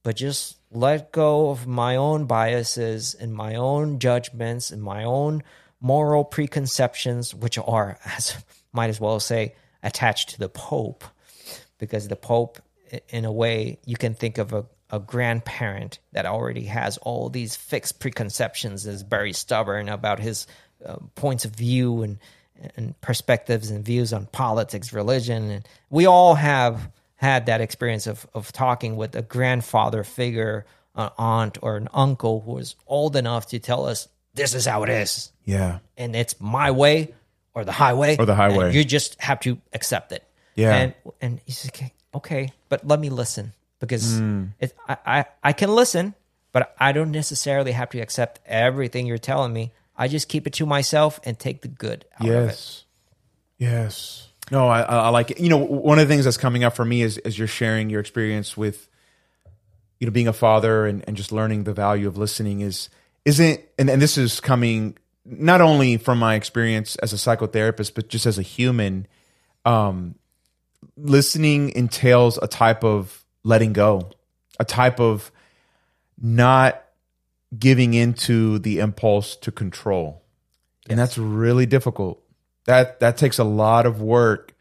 but 0.04 0.16
just 0.16 0.58
let 0.72 1.12
go 1.12 1.50
of 1.50 1.68
my 1.68 1.98
own 1.98 2.26
biases 2.26 3.14
and 3.14 3.34
my 3.34 3.56
own 3.56 4.00
judgments 4.00 4.72
and 4.72 4.82
my 4.82 5.04
own 5.04 5.44
moral 5.82 6.24
preconceptions, 6.24 7.36
which 7.36 7.58
are, 7.58 7.98
as 8.06 8.38
might 8.72 8.90
as 8.90 9.00
well 9.00 9.20
say, 9.20 9.56
attached 9.84 10.30
to 10.30 10.40
the 10.40 10.50
Pope, 10.50 11.04
because 11.78 12.08
the 12.08 12.16
Pope, 12.16 12.60
in 13.10 13.26
a 13.26 13.32
way, 13.32 13.80
you 13.86 13.98
can 13.98 14.14
think 14.14 14.38
of 14.38 14.54
a 14.54 14.66
a 14.92 15.00
grandparent 15.00 16.00
that 16.12 16.26
already 16.26 16.66
has 16.66 16.98
all 16.98 17.30
these 17.30 17.56
fixed 17.56 18.00
preconceptions 18.00 18.86
is 18.86 19.02
very 19.02 19.34
stubborn 19.34 19.88
about 19.90 20.20
his 20.20 20.48
uh, 20.86 20.98
points 21.16 21.46
of 21.46 21.56
view 21.56 22.04
and 22.04 22.20
and 22.76 23.00
perspectives 23.02 23.72
and 23.72 23.84
views 23.84 24.14
on 24.14 24.28
politics, 24.28 24.94
religion, 24.94 25.50
and 25.50 25.68
we 25.90 26.06
all 26.06 26.36
have 26.36 26.92
had 27.16 27.48
that 27.48 27.62
experience 27.62 28.06
of 28.06 28.28
of 28.36 28.52
talking 28.52 28.96
with 28.96 29.16
a 29.16 29.24
grandfather 29.24 30.04
figure, 30.04 30.66
an 30.94 31.10
aunt 31.18 31.58
or 31.64 31.78
an 31.78 31.88
uncle 31.92 32.42
who 32.42 32.60
is 32.60 32.76
old 32.86 33.16
enough 33.16 33.48
to 33.48 33.58
tell 33.58 33.88
us 33.88 34.08
this 34.36 34.54
is 34.54 34.66
how 34.66 34.84
it 34.84 34.90
is. 34.90 35.32
Yeah, 35.44 35.80
and 35.98 36.16
it's 36.16 36.40
my 36.40 36.70
way 36.70 37.16
or 37.56 37.66
the 37.66 37.72
highway 37.72 38.18
or 38.18 38.26
the 38.26 38.36
highway. 38.36 38.74
You 38.74 38.84
just 38.84 39.20
have 39.20 39.40
to 39.42 39.60
accept 39.74 40.12
it. 40.12 40.24
Yeah, 40.56 40.76
and 40.76 40.94
and 41.20 41.42
he's 41.46 41.66
like, 41.66 41.94
okay, 42.14 42.52
but 42.70 42.86
let 42.86 43.00
me 43.00 43.10
listen 43.10 43.54
because 43.82 44.22
mm. 44.22 44.50
it, 44.60 44.74
I, 44.88 44.98
I, 45.06 45.26
I 45.44 45.54
can 45.54 45.76
listen, 45.76 46.14
but 46.54 46.74
I 46.80 46.94
don't 46.94 47.12
necessarily 47.12 47.74
have 47.74 47.90
to 47.90 48.00
accept 48.00 48.40
everything 48.46 49.06
you're 49.06 49.18
telling 49.18 49.52
me. 49.52 49.74
I 49.98 50.08
just 50.08 50.30
keep 50.30 50.48
it 50.48 50.54
to 50.54 50.66
myself 50.66 51.20
and 51.26 51.38
take 51.38 51.62
the 51.62 51.68
good 51.68 52.06
out 52.20 52.28
yes. 52.28 52.36
of 52.36 52.50
it. 52.50 52.84
Yes. 53.70 54.28
No, 54.50 54.68
I, 54.68 54.82
I 54.82 55.10
like 55.10 55.32
it. 55.32 55.40
You 55.40 55.50
know, 55.50 55.58
one 55.58 56.00
of 56.00 56.08
the 56.08 56.14
things 56.14 56.26
that's 56.26 56.38
coming 56.38 56.64
up 56.64 56.76
for 56.76 56.86
me 56.86 57.02
is 57.02 57.18
as 57.20 57.38
you're 57.38 57.48
sharing 57.48 57.90
your 57.90 58.00
experience 58.00 58.56
with, 58.56 58.88
you 60.00 60.08
know, 60.08 60.12
being 60.12 60.28
a 60.28 60.34
father 60.34 60.86
and, 60.86 61.04
and 61.08 61.18
just 61.18 61.32
learning 61.32 61.64
the 61.64 61.74
value 61.74 62.08
of 62.08 62.18
listening 62.18 62.62
is 62.62 62.90
isn't 63.24 63.62
and, 63.78 63.90
and 63.90 64.02
this 64.02 64.18
is 64.18 64.40
coming 64.40 64.98
not 65.26 65.62
only 65.62 65.98
from 65.98 66.18
my 66.18 66.36
experience 66.36 66.96
as 66.98 67.14
a 67.14 67.16
psychotherapist, 67.16 67.94
but 67.94 68.10
just 68.10 68.26
as 68.26 68.40
a 68.40 68.42
human, 68.42 69.08
um, 69.66 70.16
listening 70.98 71.70
entails 71.70 72.40
a 72.42 72.48
type 72.48 72.84
of 72.84 73.24
letting 73.44 73.74
go, 73.74 74.10
a 74.60 74.66
type 74.66 75.00
of 75.00 75.32
not 76.22 76.84
giving 77.58 77.94
into 77.94 78.60
the 78.60 78.80
impulse 78.80 79.36
to 79.38 79.52
control. 79.52 80.22
And 80.90 80.98
that's 80.98 81.18
really 81.18 81.66
difficult. 81.66 82.22
That 82.66 83.00
that 83.00 83.18
takes 83.18 83.40
a 83.40 83.44
lot 83.44 83.86
of 83.86 84.02
work 84.02 84.54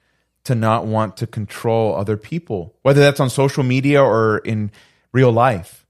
to 0.44 0.54
not 0.54 0.86
want 0.86 1.18
to 1.18 1.26
control 1.26 1.94
other 1.94 2.16
people, 2.16 2.74
whether 2.82 3.00
that's 3.00 3.20
on 3.20 3.30
social 3.30 3.62
media 3.62 4.02
or 4.02 4.38
in 4.38 4.70
real 5.12 5.30
life. 5.30 5.86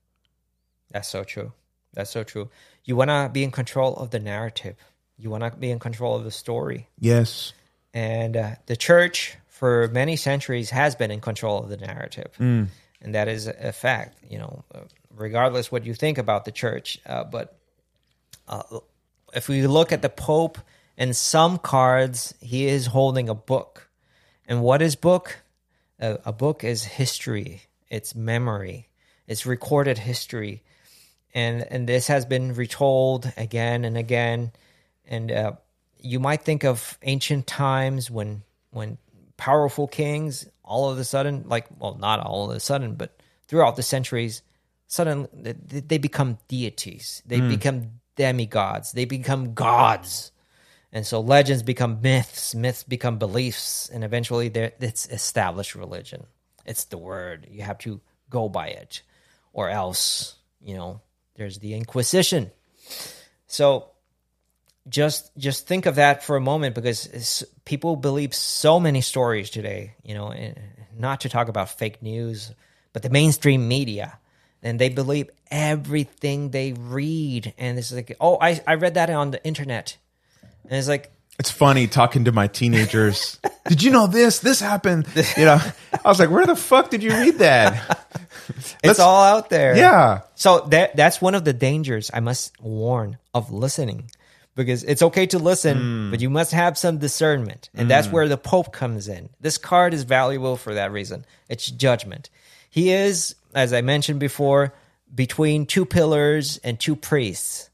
That's 0.90 1.08
so 1.08 1.24
true. 1.24 1.52
That's 1.94 2.10
so 2.10 2.24
true. 2.24 2.50
You 2.84 2.96
want 2.96 3.10
to 3.10 3.30
be 3.32 3.44
in 3.44 3.50
control 3.50 3.94
of 3.96 4.10
the 4.10 4.18
narrative. 4.18 4.76
You 5.18 5.30
want 5.30 5.44
to 5.44 5.56
be 5.56 5.70
in 5.70 5.78
control 5.78 6.16
of 6.16 6.24
the 6.24 6.30
story. 6.30 6.88
Yes. 6.98 7.52
And 7.92 8.36
uh, 8.36 8.50
the 8.66 8.76
church, 8.76 9.36
for 9.60 9.88
many 9.88 10.16
centuries, 10.16 10.70
has 10.70 10.94
been 10.94 11.10
in 11.10 11.20
control 11.20 11.58
of 11.58 11.68
the 11.68 11.76
narrative, 11.76 12.32
and 13.02 13.14
that 13.14 13.28
is 13.28 13.46
a 13.46 13.72
fact. 13.72 14.16
You 14.26 14.38
know, 14.38 14.64
regardless 15.14 15.70
what 15.70 15.84
you 15.84 15.92
think 15.92 16.16
about 16.16 16.46
the 16.46 16.50
church, 16.50 16.98
uh, 17.04 17.24
but 17.24 17.58
uh, 18.48 18.62
if 19.34 19.50
we 19.50 19.66
look 19.66 19.92
at 19.92 20.00
the 20.00 20.08
Pope 20.08 20.56
and 20.96 21.14
some 21.14 21.58
cards, 21.58 22.32
he 22.40 22.68
is 22.68 22.86
holding 22.86 23.28
a 23.28 23.34
book. 23.34 23.90
And 24.46 24.62
what 24.62 24.80
is 24.80 24.96
book? 24.96 25.36
A, 25.98 26.18
a 26.24 26.32
book 26.32 26.64
is 26.64 26.82
history. 26.82 27.60
It's 27.90 28.14
memory. 28.14 28.88
It's 29.26 29.44
recorded 29.44 29.98
history, 29.98 30.62
and 31.34 31.66
and 31.70 31.86
this 31.86 32.06
has 32.06 32.24
been 32.24 32.54
retold 32.54 33.30
again 33.36 33.84
and 33.84 33.98
again. 33.98 34.52
And 35.06 35.30
uh, 35.30 35.52
you 35.98 36.18
might 36.18 36.44
think 36.44 36.64
of 36.64 36.98
ancient 37.02 37.46
times 37.46 38.10
when 38.10 38.42
when 38.70 38.96
powerful 39.40 39.88
kings 39.88 40.46
all 40.62 40.90
of 40.90 40.98
a 40.98 41.04
sudden, 41.04 41.44
like 41.48 41.66
well, 41.78 41.96
not 41.98 42.20
all 42.20 42.50
of 42.50 42.56
a 42.56 42.60
sudden, 42.60 42.94
but 42.94 43.18
throughout 43.48 43.74
the 43.74 43.82
centuries, 43.82 44.42
suddenly 44.86 45.28
they 45.32 45.80
they 45.80 45.98
become 45.98 46.38
deities. 46.46 47.22
They 47.26 47.38
hmm. 47.38 47.48
become 47.48 47.90
demigods. 48.16 48.92
They 48.92 49.06
become 49.06 49.54
gods. 49.54 50.30
And 50.92 51.06
so 51.06 51.20
legends 51.20 51.62
become 51.62 52.02
myths, 52.02 52.54
myths 52.54 52.82
become 52.82 53.18
beliefs, 53.18 53.88
and 53.88 54.04
eventually 54.04 54.48
there 54.48 54.72
it's 54.78 55.08
established 55.08 55.74
religion. 55.74 56.26
It's 56.66 56.84
the 56.84 56.98
word. 56.98 57.46
You 57.50 57.62
have 57.62 57.78
to 57.78 58.00
go 58.28 58.48
by 58.48 58.68
it. 58.68 59.02
Or 59.52 59.70
else, 59.70 60.36
you 60.60 60.74
know, 60.74 61.00
there's 61.34 61.58
the 61.58 61.74
Inquisition. 61.74 62.50
So 63.46 63.89
just 64.90 65.30
just 65.38 65.66
think 65.66 65.86
of 65.86 65.94
that 65.94 66.22
for 66.24 66.36
a 66.36 66.40
moment 66.40 66.74
because 66.74 67.44
people 67.64 67.96
believe 67.96 68.34
so 68.34 68.80
many 68.80 69.00
stories 69.00 69.48
today, 69.50 69.94
you 70.02 70.14
know, 70.14 70.28
and 70.30 70.58
not 70.98 71.22
to 71.22 71.28
talk 71.28 71.48
about 71.48 71.70
fake 71.70 72.02
news, 72.02 72.52
but 72.92 73.02
the 73.02 73.10
mainstream 73.10 73.68
media. 73.68 74.18
And 74.62 74.78
they 74.78 74.90
believe 74.90 75.30
everything 75.50 76.50
they 76.50 76.74
read. 76.74 77.54
And 77.56 77.78
it's 77.78 77.92
like, 77.92 78.14
oh, 78.20 78.36
I, 78.38 78.60
I 78.66 78.74
read 78.74 78.94
that 78.94 79.08
on 79.08 79.30
the 79.30 79.42
internet. 79.42 79.96
And 80.64 80.72
it's 80.72 80.88
like, 80.88 81.10
It's 81.38 81.50
funny 81.50 81.86
talking 81.86 82.26
to 82.26 82.32
my 82.32 82.46
teenagers. 82.46 83.38
did 83.68 83.82
you 83.82 83.90
know 83.90 84.06
this? 84.06 84.40
This 84.40 84.60
happened. 84.60 85.06
You 85.38 85.46
know, 85.46 85.60
I 86.04 86.08
was 86.08 86.18
like, 86.18 86.30
where 86.30 86.44
the 86.44 86.56
fuck 86.56 86.90
did 86.90 87.02
you 87.02 87.10
read 87.10 87.38
that? 87.38 88.06
it's 88.82 88.98
all 88.98 89.22
out 89.22 89.48
there. 89.48 89.74
Yeah. 89.76 90.22
So 90.34 90.66
that 90.68 90.94
that's 90.94 91.22
one 91.22 91.34
of 91.34 91.44
the 91.44 91.54
dangers 91.54 92.10
I 92.12 92.20
must 92.20 92.52
warn 92.60 93.16
of 93.32 93.50
listening. 93.50 94.10
Because 94.64 94.84
it's 94.84 95.02
okay 95.02 95.26
to 95.26 95.38
listen, 95.38 95.78
hmm. 95.78 96.10
but 96.10 96.20
you 96.20 96.30
must 96.30 96.52
have 96.52 96.76
some 96.76 96.98
discernment. 96.98 97.70
And 97.74 97.90
that's 97.90 98.06
hmm. 98.06 98.14
where 98.14 98.28
the 98.28 98.36
Pope 98.36 98.72
comes 98.72 99.08
in. 99.08 99.30
This 99.40 99.58
card 99.58 99.94
is 99.94 100.04
valuable 100.04 100.56
for 100.56 100.74
that 100.74 100.92
reason. 100.92 101.24
It's 101.48 101.66
judgment. 101.66 102.30
He 102.68 102.90
is, 102.90 103.34
as 103.54 103.72
I 103.72 103.80
mentioned 103.80 104.20
before, 104.20 104.74
between 105.14 105.66
two 105.66 105.84
pillars 105.84 106.58
and 106.62 106.78
two 106.78 106.96
priests. 106.96 107.70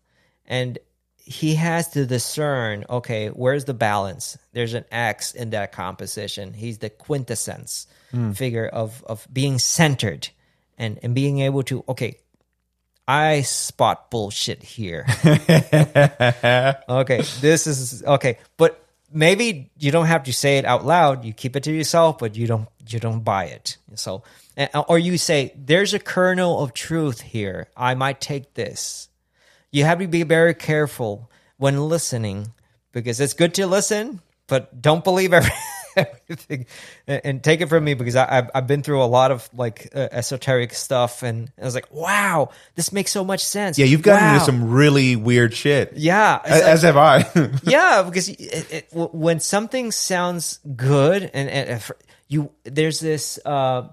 And 0.46 0.78
he 1.16 1.56
has 1.56 1.88
to 1.88 2.06
discern 2.06 2.84
okay, 2.88 3.28
where's 3.28 3.64
the 3.64 3.74
balance? 3.74 4.38
There's 4.52 4.74
an 4.74 4.84
X 4.92 5.32
in 5.32 5.50
that 5.50 5.72
composition. 5.72 6.54
He's 6.54 6.78
the 6.78 6.90
quintessence 6.90 7.86
hmm. 8.10 8.32
figure 8.32 8.66
of, 8.66 9.04
of 9.04 9.26
being 9.32 9.58
centered 9.58 10.28
and, 10.78 10.98
and 11.02 11.14
being 11.14 11.40
able 11.40 11.62
to, 11.64 11.84
okay, 11.88 12.18
I 13.08 13.42
spot 13.42 14.10
bullshit 14.10 14.62
here. 14.62 15.06
okay, 16.88 17.22
this 17.40 17.66
is 17.66 18.02
okay, 18.02 18.38
but 18.56 18.84
maybe 19.12 19.70
you 19.78 19.90
don't 19.90 20.06
have 20.06 20.24
to 20.24 20.32
say 20.32 20.58
it 20.58 20.64
out 20.64 20.84
loud. 20.84 21.24
You 21.24 21.32
keep 21.32 21.56
it 21.56 21.62
to 21.64 21.72
yourself, 21.72 22.18
but 22.18 22.36
you 22.36 22.46
don't 22.46 22.68
you 22.88 22.98
don't 22.98 23.20
buy 23.20 23.44
it. 23.44 23.76
So, 23.94 24.22
or 24.88 24.98
you 24.98 25.18
say 25.18 25.52
there's 25.56 25.94
a 25.94 25.98
kernel 25.98 26.62
of 26.62 26.72
truth 26.72 27.20
here. 27.20 27.68
I 27.76 27.94
might 27.94 28.20
take 28.20 28.54
this. 28.54 29.08
You 29.70 29.84
have 29.84 29.98
to 30.00 30.08
be 30.08 30.22
very 30.22 30.54
careful 30.54 31.30
when 31.58 31.88
listening 31.88 32.52
because 32.92 33.20
it's 33.20 33.34
good 33.34 33.54
to 33.54 33.66
listen, 33.66 34.20
but 34.46 34.80
don't 34.80 35.04
believe 35.04 35.32
every, 35.32 35.50
everything. 36.28 36.66
And, 37.06 37.20
and 37.24 37.44
take 37.44 37.60
it 37.60 37.68
from 37.68 37.84
me 37.84 37.94
because 37.94 38.16
I, 38.16 38.38
I've 38.38 38.50
I've 38.54 38.66
been 38.66 38.82
through 38.82 39.02
a 39.02 39.06
lot 39.06 39.30
of 39.30 39.48
like 39.54 39.88
uh, 39.94 40.08
esoteric 40.12 40.74
stuff, 40.74 41.22
and 41.22 41.50
I 41.60 41.64
was 41.64 41.74
like, 41.74 41.92
wow, 41.92 42.50
this 42.74 42.92
makes 42.92 43.10
so 43.10 43.24
much 43.24 43.44
sense. 43.44 43.78
Yeah, 43.78 43.86
you've 43.86 44.02
gotten 44.02 44.24
Wow. 44.24 44.32
into 44.34 44.44
some 44.44 44.70
really 44.70 45.16
weird 45.16 45.54
shit. 45.54 45.94
Yeah, 45.96 46.40
As, 46.44 46.50
like- 46.50 46.62
as 46.70 46.82
have 46.82 46.96
I. 46.96 47.50
yeah, 47.64 48.02
because 48.02 48.28
it, 48.28 48.72
it, 48.72 48.88
when 48.92 49.40
something 49.40 49.90
sounds 49.92 50.60
good, 50.76 51.30
and, 51.32 51.48
and 51.48 51.82
you 52.28 52.50
there's 52.64 53.00
this 53.00 53.38
uh, 53.44 53.88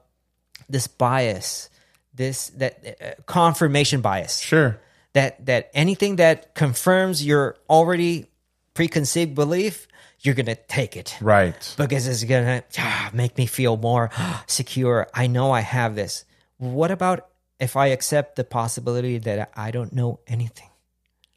this 0.70 0.88
bias, 0.88 1.70
this 2.14 2.49
that 2.58 2.97
uh, 3.01 3.22
confirmation 3.26 4.01
bias 4.01 4.39
sure. 4.39 4.80
that 5.14 5.45
that 5.45 5.70
anything 5.74 6.18
that 6.18 6.56
confirms 6.56 7.26
your 7.26 7.56
already 7.70 8.28
preconceived 8.74 9.36
belief, 9.36 9.88
you're 10.24 10.36
gonna 10.36 10.56
take 10.56 10.96
it 10.98 11.16
Right. 11.22 11.76
because 11.78 12.08
it's 12.08 12.24
gonna 12.24 12.64
ah, 12.80 13.10
make 13.14 13.38
me 13.38 13.46
feel 13.46 13.78
more 13.78 14.10
secure. 14.48 15.08
I 15.14 15.28
know 15.28 15.52
I 15.52 15.62
have 15.62 15.96
this. 15.96 16.26
What 16.58 16.92
about 16.92 17.28
if 17.60 17.76
I 17.76 17.88
accept 17.88 18.36
the 18.38 18.44
possibility 18.44 19.18
that 19.20 19.52
I 19.56 19.72
don't 19.72 19.94
know 19.94 20.20
anything? 20.28 20.70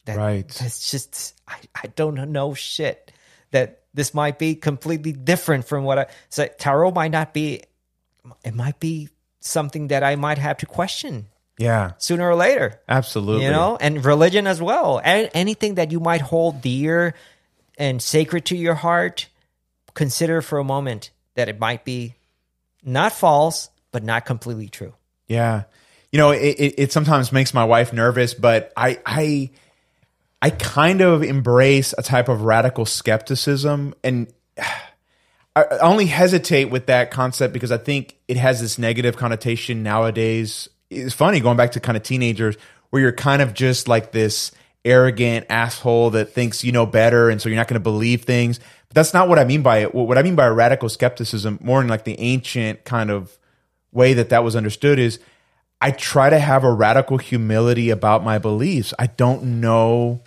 That, 0.07 0.17
Right. 0.17 0.49
That's 0.49 0.91
just 0.91 1.35
I, 1.49 1.57
I 1.75 1.89
don't 1.97 2.31
know 2.33 2.55
shit. 2.55 3.13
That 3.51 3.83
this 3.95 4.13
might 4.15 4.39
be 4.39 4.55
completely 4.55 5.13
different 5.13 5.67
from 5.67 5.85
what 5.85 5.99
I 5.99 6.07
so 6.29 6.47
tarot 6.59 6.93
might 6.93 7.11
not 7.11 7.35
be. 7.35 7.63
It 8.45 8.55
might 8.55 8.79
be 8.81 9.09
something 9.41 9.89
that 9.89 10.03
I 10.05 10.17
might 10.17 10.39
have 10.39 10.59
to 10.59 10.67
question 10.67 11.27
Yeah. 11.59 11.93
sooner 11.99 12.29
or 12.29 12.35
later 12.35 12.81
Absolutely. 12.89 13.45
you 13.45 13.51
know 13.51 13.79
and 13.81 14.05
religion 14.05 14.47
as 14.47 14.61
well 14.61 15.01
and 15.05 15.31
anything 15.35 15.77
that 15.77 15.93
you 15.93 16.01
might 16.01 16.21
hold 16.21 16.61
dear 16.61 17.15
and 17.77 18.01
sacred 18.01 18.45
to 18.47 18.57
your 18.57 18.75
heart 18.75 19.29
consider 19.95 20.43
for 20.43 20.59
a 20.59 20.65
moment 20.65 21.11
that 21.35 21.49
it 21.49 21.59
might 21.59 21.85
be 21.85 22.15
not 22.83 23.13
false 23.13 23.71
but 23.93 24.03
not 24.03 24.25
completely 24.27 24.69
true 24.69 24.95
Yeah. 25.29 25.65
You 26.13 26.19
know, 26.19 26.31
it, 26.31 26.39
it, 26.59 26.75
it 26.79 26.93
sometimes 26.93 27.33
makes 27.33 27.53
my 27.53 27.65
wife 27.65 27.93
nervous, 27.93 28.33
but 28.33 28.73
I, 28.77 29.01
I, 29.05 29.51
I 30.41 30.51
kind 30.51 31.01
of 31.01 31.23
embrace 31.23 31.95
a 31.99 32.03
type 32.03 32.29
of 32.29 32.43
radical 32.43 32.87
skepticism 32.87 33.95
and 34.05 34.33
I 34.59 35.63
I 35.63 35.79
only 35.79 36.07
hesitate 36.07 36.67
with 36.67 36.87
that 36.87 37.11
concept 37.11 37.55
because 37.55 37.73
I 37.73 37.79
think 37.79 38.17
it 38.29 38.37
has 38.37 38.61
this 38.61 38.79
negative 38.79 39.17
connotation 39.17 39.83
nowadays. 39.83 40.69
It's 40.91 41.15
funny 41.15 41.41
going 41.41 41.57
back 41.57 41.73
to 41.73 41.81
kind 41.81 41.97
of 41.97 42.03
teenagers 42.03 42.57
where 42.91 43.01
you're 43.01 43.13
kind 43.13 43.41
of 43.41 43.55
just 43.55 43.89
like 43.89 44.13
this 44.13 44.53
arrogant 44.87 45.47
asshole 45.51 46.11
that 46.11 46.33
thinks 46.33 46.65
you 46.65 46.73
know 46.73 46.87
better 46.87 47.29
and 47.29 47.43
so 47.43 47.49
you're 47.49 47.57
not 47.57 47.69
going 47.69 47.75
to 47.75 47.81
believe 47.81 48.25
things. 48.25 48.59
But 48.89 48.95
that's 48.95 49.13
not 49.13 49.29
what 49.29 49.39
I 49.39 49.45
mean 49.45 49.63
by 49.63 49.79
it. 49.79 49.95
What 49.95 50.17
I 50.17 50.23
mean 50.23 50.37
by 50.37 50.47
radical 50.49 50.89
skepticism, 50.89 51.59
more 51.61 51.83
in 51.83 51.89
like 51.89 52.05
the 52.05 52.19
ancient 52.19 52.85
kind 52.85 53.11
of 53.11 53.37
way 53.93 54.15
that 54.15 54.31
that 54.31 54.45
was 54.45 54.57
understood 54.57 54.99
is 54.99 55.19
I 55.81 55.91
try 55.91 56.31
to 56.31 56.39
have 56.39 56.65
a 56.65 56.73
radical 56.73 57.19
humility 57.19 57.91
about 57.91 58.25
my 58.25 58.39
beliefs. 58.39 58.95
I 58.99 59.09
don't 59.09 59.61
know 59.61 60.23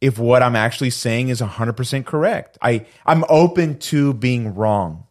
if 0.00 0.18
what 0.18 0.42
I'm 0.42 0.56
actually 0.56 0.90
saying 0.90 1.28
is 1.28 1.40
100% 1.40 2.04
correct. 2.04 2.58
I, 2.60 2.86
I'm 3.06 3.24
open 3.28 3.78
to 3.78 4.12
being 4.12 4.54
wrong. 4.54 5.06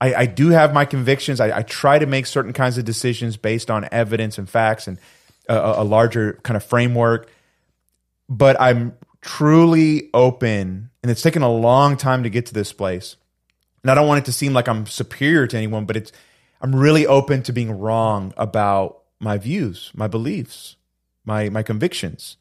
I, 0.00 0.14
I 0.14 0.26
do 0.26 0.50
have 0.50 0.74
my 0.74 0.84
convictions. 0.84 1.40
I, 1.40 1.58
I 1.58 1.62
try 1.62 1.98
to 1.98 2.06
make 2.06 2.26
certain 2.26 2.52
kinds 2.52 2.78
of 2.78 2.84
decisions 2.84 3.36
based 3.36 3.70
on 3.70 3.88
evidence 3.90 4.38
and 4.38 4.48
facts 4.48 4.86
and 4.86 4.98
a, 5.48 5.82
a 5.82 5.84
larger 5.84 6.38
kind 6.42 6.56
of 6.56 6.64
framework. 6.64 7.30
But 8.28 8.60
I'm 8.60 8.96
truly 9.20 10.10
open, 10.12 10.90
and 11.02 11.10
it's 11.10 11.22
taken 11.22 11.42
a 11.42 11.50
long 11.50 11.96
time 11.96 12.22
to 12.22 12.30
get 12.30 12.46
to 12.46 12.54
this 12.54 12.72
place. 12.72 13.16
And 13.82 13.90
I 13.90 13.94
don't 13.94 14.06
want 14.06 14.18
it 14.18 14.24
to 14.26 14.32
seem 14.32 14.52
like 14.52 14.68
I'm 14.68 14.86
superior 14.86 15.46
to 15.46 15.56
anyone, 15.56 15.86
but 15.86 15.96
it's 15.96 16.12
I'm 16.60 16.74
really 16.74 17.06
open 17.06 17.42
to 17.44 17.52
being 17.52 17.70
wrong 17.70 18.34
about 18.36 19.02
my 19.20 19.38
views, 19.38 19.90
my 19.94 20.08
beliefs, 20.08 20.76
my 21.24 21.48
my 21.48 21.62
convictions. 21.62 22.36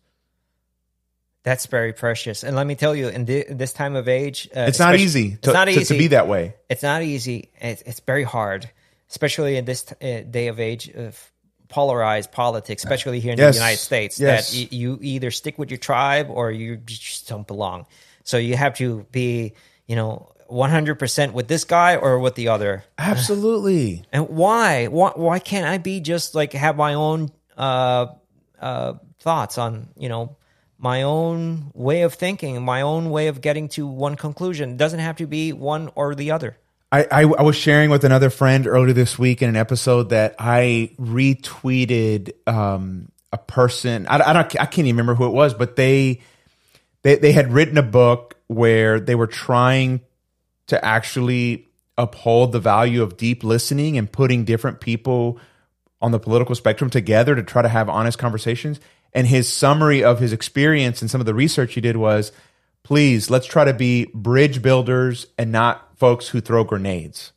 That's 1.44 1.68
very 1.68 1.94
precious. 1.94 2.44
And 2.44 2.58
let 2.58 2.68
me 2.68 2.76
tell 2.76 2.94
you, 2.94 3.08
in 3.08 3.26
thi- 3.26 3.46
this 3.50 3.72
time 3.72 3.96
of 3.96 4.10
age, 4.10 4.50
uh, 4.54 4.66
It's 4.68 4.80
not 4.80 4.98
easy 4.98 5.38
to, 5.38 5.50
it's 5.50 5.54
not 5.54 5.70
easy 5.70 5.86
to 5.86 5.98
be 5.98 6.08
that 6.08 6.28
way. 6.28 6.56
It's 6.70 6.84
not 6.84 7.04
easy. 7.04 7.52
It's, 7.62 7.82
it's 7.84 8.02
very 8.02 8.24
hard, 8.24 8.70
especially 9.10 9.56
in 9.56 9.64
this 9.64 9.90
uh, 9.90 10.24
day 10.30 10.48
of 10.48 10.60
age 10.60 10.90
of 10.90 11.32
polarized 11.70 12.32
politics, 12.32 12.84
especially 12.84 13.20
here 13.20 13.34
in 13.34 13.38
Yes. 13.40 13.56
the 13.56 13.60
United 13.62 13.78
States. 13.80 14.20
Yes. 14.20 14.52
That 14.52 14.58
y- 14.58 14.68
you 14.72 15.00
either 15.02 15.32
stick 15.32 15.58
with 15.60 15.70
your 15.70 15.78
tribe 15.80 16.28
or 16.30 16.52
you 16.52 16.78
just 16.78 17.28
don't 17.28 17.46
belong. 17.48 17.86
So 18.24 18.38
you 18.38 18.56
have 18.58 18.76
to 18.76 19.06
be, 19.12 19.54
you 19.86 19.96
know, 19.96 20.32
one 20.48 20.70
hundred 20.70 20.96
percent 20.96 21.34
with 21.34 21.48
this 21.48 21.64
guy 21.66 21.96
or 21.98 22.20
with 22.20 22.36
the 22.36 22.48
other. 22.50 22.84
Absolutely. 22.98 24.04
And 24.14 24.30
why? 24.30 24.88
Why? 24.88 25.12
Why 25.16 25.40
can't 25.40 25.68
I 25.68 25.78
be 25.78 26.00
just 26.00 26.36
like 26.36 26.54
have 26.54 26.78
my 26.78 26.94
own 26.94 27.32
uh, 27.58 28.08
uh, 28.62 28.94
thoughts 29.20 29.58
on 29.58 29.90
you 29.98 30.08
know 30.10 30.36
my 30.80 31.02
own 31.04 31.72
way 31.74 32.04
of 32.04 32.14
thinking, 32.14 32.62
my 32.64 32.82
own 32.82 33.10
way 33.10 33.28
of 33.28 33.42
getting 33.42 33.68
to 33.70 33.86
one 33.88 34.16
conclusion? 34.16 34.72
It 34.72 34.78
doesn't 34.78 35.00
have 35.00 35.18
to 35.18 35.28
be 35.28 35.52
one 35.54 35.90
or 35.96 36.16
the 36.16 36.32
other. 36.32 36.58
I, 36.92 37.04
I, 37.04 37.22
I 37.24 37.42
was 37.42 37.56
sharing 37.56 37.90
with 37.90 38.06
another 38.06 38.30
friend 38.30 38.66
earlier 38.66 38.94
this 38.94 39.20
week 39.20 39.42
in 39.42 39.50
an 39.50 39.58
episode 39.58 40.10
that 40.10 40.36
I 40.40 40.92
retweeted 40.98 42.32
um, 42.48 43.12
a 43.34 43.38
person. 43.38 44.08
I, 44.08 44.30
I 44.30 44.34
don't. 44.34 44.46
I 44.60 44.66
can't 44.66 44.88
even 44.88 44.96
remember 44.96 45.16
who 45.16 45.26
it 45.26 45.34
was, 45.34 45.54
but 45.54 45.76
they 45.76 46.22
they 47.02 47.16
they 47.16 47.34
had 47.34 47.52
written 47.52 47.78
a 47.78 47.84
book 47.84 48.36
where 48.48 49.02
they 49.02 49.16
were 49.16 49.28
trying 49.28 50.02
to 50.68 50.84
actually 50.84 51.68
uphold 51.98 52.54
the 52.54 52.60
value 52.60 53.04
of 53.04 53.18
deep 53.18 53.44
listening 53.44 53.98
and 53.98 54.10
putting 54.10 54.46
different 54.46 54.80
people 54.80 55.40
on 56.02 56.12
the 56.12 56.20
political 56.20 56.56
spectrum 56.56 56.90
together 56.90 57.36
to 57.36 57.44
try 57.44 57.62
to 57.62 57.70
have 57.70 57.90
honest 57.90 58.18
conversations. 58.18 58.80
And 59.14 59.28
his 59.28 59.52
summary 59.52 60.04
of 60.04 60.20
his 60.20 60.32
experience 60.32 61.02
and 61.02 61.10
some 61.10 61.20
of 61.20 61.26
the 61.26 61.34
research 61.34 61.74
he 61.74 61.82
did 61.82 61.98
was 61.98 62.32
please, 62.88 63.30
let's 63.30 63.46
try 63.46 63.66
to 63.66 63.74
be 63.74 64.06
bridge 64.14 64.62
builders 64.62 65.28
and 65.38 65.52
not 65.52 65.98
folks 65.98 66.30
who 66.30 66.40
throw 66.40 66.64
grenades. 66.64 67.34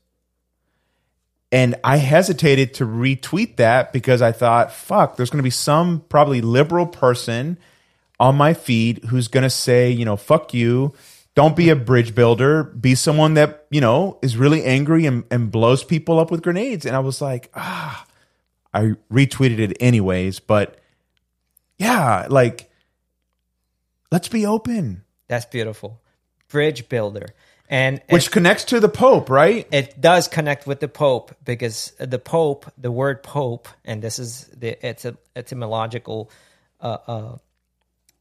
And 1.51 1.75
I 1.83 1.97
hesitated 1.97 2.75
to 2.75 2.87
retweet 2.87 3.57
that 3.57 3.93
because 3.93 4.23
I 4.23 4.31
thought, 4.31 4.73
fuck, 4.73 5.17
there's 5.17 5.29
going 5.29 5.41
to 5.41 5.43
be 5.43 5.51
some 5.51 6.05
probably 6.09 6.41
liberal 6.41 6.87
person 6.87 7.59
on 8.21 8.37
my 8.37 8.55
feed 8.55 9.03
who's 9.07 9.27
going 9.27 9.43
to 9.43 9.51
say, 9.51 9.91
you 9.91 10.05
know, 10.05 10.17
fuck 10.17 10.55
you. 10.55 10.95
Don't 11.35 11.57
be 11.57 11.69
a 11.71 11.75
bridge 11.75 12.15
builder. 12.15 12.63
Be 12.63 12.95
someone 12.95 13.35
that, 13.35 13.67
you 13.71 13.81
know, 13.81 14.21
is 14.23 14.37
really 14.37 14.63
angry 14.63 15.05
and, 15.05 15.25
and 15.33 15.51
blows 15.51 15.83
people 15.83 16.21
up 16.21 16.31
with 16.31 16.43
grenades. 16.43 16.87
And 16.87 16.95
I 16.95 17.01
was 17.01 17.21
like, 17.21 17.51
ah, 17.55 18.07
I 18.73 18.95
retweeted 19.13 19.59
it 19.59 19.77
anyways. 19.81 20.39
But 20.39 20.79
yeah, 21.77 22.29
like, 22.31 22.71
let's 24.13 24.29
be 24.29 24.47
open, 24.47 25.03
That's 25.31 25.45
beautiful. 25.45 26.01
Bridge 26.49 26.89
builder. 26.89 27.29
And 27.69 28.03
which 28.11 28.33
connects 28.33 28.65
to 28.65 28.81
the 28.81 28.89
Pope, 28.89 29.31
right? 29.31 29.65
it 29.71 30.01
does 30.01 30.27
connect 30.27 30.67
with 30.67 30.81
the 30.81 30.89
Pope 30.89 31.37
because 31.45 31.93
the 32.01 32.19
Pope, 32.19 32.67
the 32.77 32.91
word 32.91 33.23
Pope, 33.23 33.69
and 33.85 34.03
this 34.03 34.19
is 34.19 34.47
the 34.47 34.77
etym- 34.83 35.19
etymological 35.37 36.33
uh, 36.81 36.97
uh, 37.07 37.37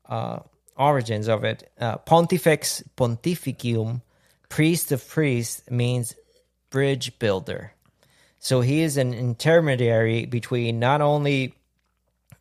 uh, 0.07 0.39
origins 0.77 1.27
of 1.27 1.43
it. 1.45 1.71
Uh, 1.79 1.97
Pontifex 1.97 2.83
Pontificium, 2.95 4.03
priest 4.47 4.91
of 4.91 5.07
priests, 5.09 5.63
means 5.71 6.13
bridge 6.69 7.17
builder. 7.17 7.73
So 8.37 8.61
he 8.61 8.81
is 8.81 8.97
an 8.97 9.15
intermediary 9.15 10.27
between 10.27 10.77
not 10.77 11.01
only 11.01 11.55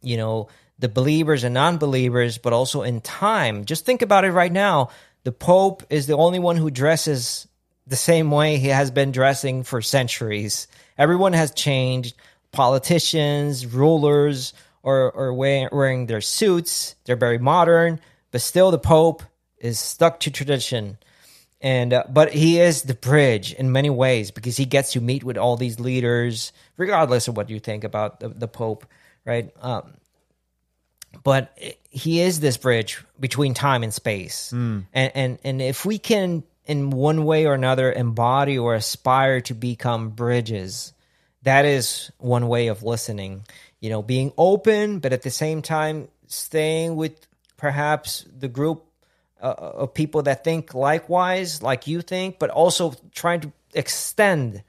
you 0.03 0.19
know 0.19 0.49
the 0.79 0.89
believers 0.89 1.45
and 1.45 1.55
non-believers 1.55 2.39
but 2.39 2.53
also 2.53 2.83
in 2.83 3.01
time. 3.01 3.65
Just 3.65 3.85
think 3.85 4.03
about 4.03 4.25
it 4.25 4.33
right 4.33 4.53
now. 4.53 4.91
The 5.25 5.33
pope 5.33 5.83
is 5.91 6.07
the 6.07 6.17
only 6.17 6.39
one 6.39 6.57
who 6.57 6.71
dresses 6.71 7.47
the 7.87 7.97
same 7.97 8.31
way 8.31 8.59
he 8.59 8.69
has 8.69 8.91
been 8.91 9.13
dressing 9.13 9.63
for 9.63 9.83
centuries. 9.83 10.69
Everyone 10.97 11.33
has 11.33 11.53
changed. 11.53 12.17
Politicians 12.53 13.67
rulers 13.67 14.55
are, 14.85 15.33
wearing, 15.35 15.69
wearing 15.71 16.07
their 16.07 16.21
suits. 16.21 16.95
They're 17.05 17.17
very 17.17 17.39
modern 17.39 18.01
but 18.31 18.41
still 18.41 18.71
the 18.71 18.79
pope 18.79 19.23
is 19.59 19.79
stuck 19.79 20.21
to 20.21 20.31
tradition. 20.31 20.99
And 21.61 21.93
uh, 21.93 22.05
but 22.09 22.33
he 22.33 22.61
is 22.61 22.83
the 22.83 22.95
bridge 22.95 23.53
in 23.53 23.73
many 23.73 23.91
ways 23.91 24.31
because 24.31 24.57
he 24.57 24.65
gets 24.65 24.93
to 24.93 25.01
meet 25.01 25.25
with 25.25 25.37
all 25.37 25.57
these 25.57 25.81
leaders 25.81 26.53
regardless 26.77 27.27
of 27.27 27.37
what 27.37 27.51
you 27.51 27.59
think 27.59 27.83
about 27.83 28.21
the, 28.21 28.29
the 28.29 28.47
pope 28.47 28.87
right? 29.25 29.51
Um, 29.61 29.95
but 31.25 31.57
he 31.91 32.21
is 32.21 32.41
this 32.41 32.57
bridge 32.57 33.03
between 33.19 33.55
time 33.55 33.83
and 33.83 33.93
space. 33.93 34.53
And, 34.93 35.13
and 35.15 35.39
and 35.45 35.63
if 35.63 35.85
we 35.85 35.99
can 35.99 36.43
in 36.69 36.91
one 36.91 37.25
way 37.25 37.47
or 37.47 37.55
another 37.55 37.91
embody 37.91 38.59
or 38.59 38.75
aspire 38.75 39.41
to 39.41 39.55
become 39.55 40.11
bridges 40.11 40.93
that 41.43 41.65
is 41.65 42.13
one 42.19 42.47
way 42.47 42.69
of 42.69 42.83
listening 42.83 43.43
you 43.81 43.91
know 43.91 44.03
being 44.03 44.33
open 44.37 45.01
but 45.01 45.13
at 45.13 45.23
the 45.23 45.31
same 45.31 45.63
time 45.63 46.07
staying 46.27 46.95
with 46.95 47.27
perhaps 47.57 48.25
the 48.39 48.49
group 48.49 48.85
uh, 49.41 49.55
of 49.59 49.95
people 49.95 50.23
that 50.23 50.45
think 50.45 50.75
likewise 50.75 51.63
like 51.63 51.87
you 51.87 52.03
think 52.03 52.39
but 52.39 52.51
also 52.51 52.95
trying 53.13 53.41
to 53.41 53.51
extend 53.75 54.63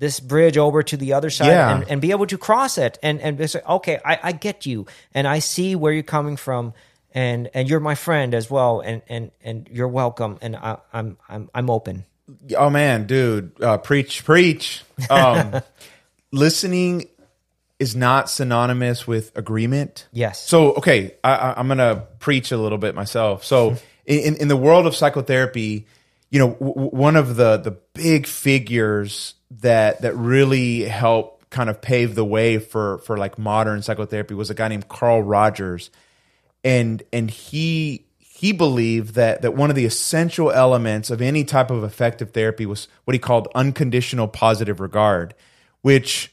this 0.00 0.18
bridge 0.18 0.56
over 0.58 0.82
to 0.82 0.96
the 0.96 1.12
other 1.12 1.30
side 1.30 1.46
Yeah. 1.46 1.76
and, 1.76 1.88
and 1.88 2.00
be 2.00 2.10
able 2.10 2.26
to 2.26 2.36
cross 2.38 2.76
it 2.78 2.98
and 3.02 3.20
and 3.20 3.38
say, 3.48 3.60
okay 3.68 4.00
I, 4.04 4.18
I 4.22 4.32
get 4.32 4.66
you 4.66 4.86
and 5.14 5.28
i 5.28 5.38
see 5.38 5.76
where 5.76 5.92
you're 5.92 6.02
coming 6.02 6.36
from 6.36 6.72
and 7.14 7.48
and 7.54 7.68
you're 7.70 7.78
my 7.80 7.94
friend 7.94 8.34
as 8.34 8.50
well 8.50 8.80
and 8.80 9.02
and 9.08 9.30
and 9.44 9.68
you're 9.70 9.88
welcome 9.88 10.38
and 10.42 10.56
I, 10.56 10.78
i'm 10.92 11.16
i'm 11.28 11.48
i'm 11.54 11.70
open 11.70 12.04
Oh 12.56 12.70
man, 12.70 13.08
dude, 13.08 13.60
uh, 13.60 13.78
preach, 13.78 14.24
preach. 14.24 14.84
Um, 15.10 15.62
listening 16.30 17.08
is 17.80 17.96
not 17.96 18.30
synonymous 18.30 19.06
with 19.06 19.36
agreement. 19.36 20.06
Yes. 20.12 20.46
So 20.46 20.74
okay, 20.74 21.14
I, 21.24 21.34
I, 21.34 21.54
I'm 21.58 21.66
gonna 21.68 22.06
preach 22.20 22.52
a 22.52 22.56
little 22.56 22.78
bit 22.78 22.94
myself. 22.94 23.44
So 23.44 23.76
in 24.06 24.36
in 24.36 24.48
the 24.48 24.56
world 24.56 24.86
of 24.86 24.94
psychotherapy, 24.94 25.86
you 26.30 26.38
know, 26.38 26.50
w- 26.60 26.90
one 26.90 27.16
of 27.16 27.34
the 27.36 27.56
the 27.56 27.72
big 27.94 28.26
figures 28.28 29.34
that 29.50 30.02
that 30.02 30.16
really 30.16 30.82
helped 30.82 31.50
kind 31.50 31.68
of 31.68 31.80
pave 31.80 32.14
the 32.14 32.24
way 32.24 32.58
for 32.58 32.98
for 32.98 33.16
like 33.16 33.38
modern 33.38 33.82
psychotherapy 33.82 34.34
was 34.34 34.50
a 34.50 34.54
guy 34.54 34.68
named 34.68 34.88
Carl 34.88 35.22
Rogers 35.22 35.90
and 36.62 37.02
and 37.12 37.30
he 37.30 38.04
he 38.18 38.52
believed 38.52 39.16
that 39.16 39.42
that 39.42 39.54
one 39.54 39.70
of 39.70 39.76
the 39.76 39.84
essential 39.84 40.50
elements 40.50 41.10
of 41.10 41.20
any 41.20 41.44
type 41.44 41.70
of 41.70 41.84
effective 41.84 42.30
therapy 42.30 42.64
was 42.64 42.88
what 43.04 43.12
he 43.12 43.18
called 43.18 43.48
unconditional 43.54 44.28
positive 44.28 44.80
regard, 44.80 45.34
which 45.82 46.32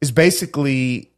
is 0.00 0.10
basically 0.10 1.10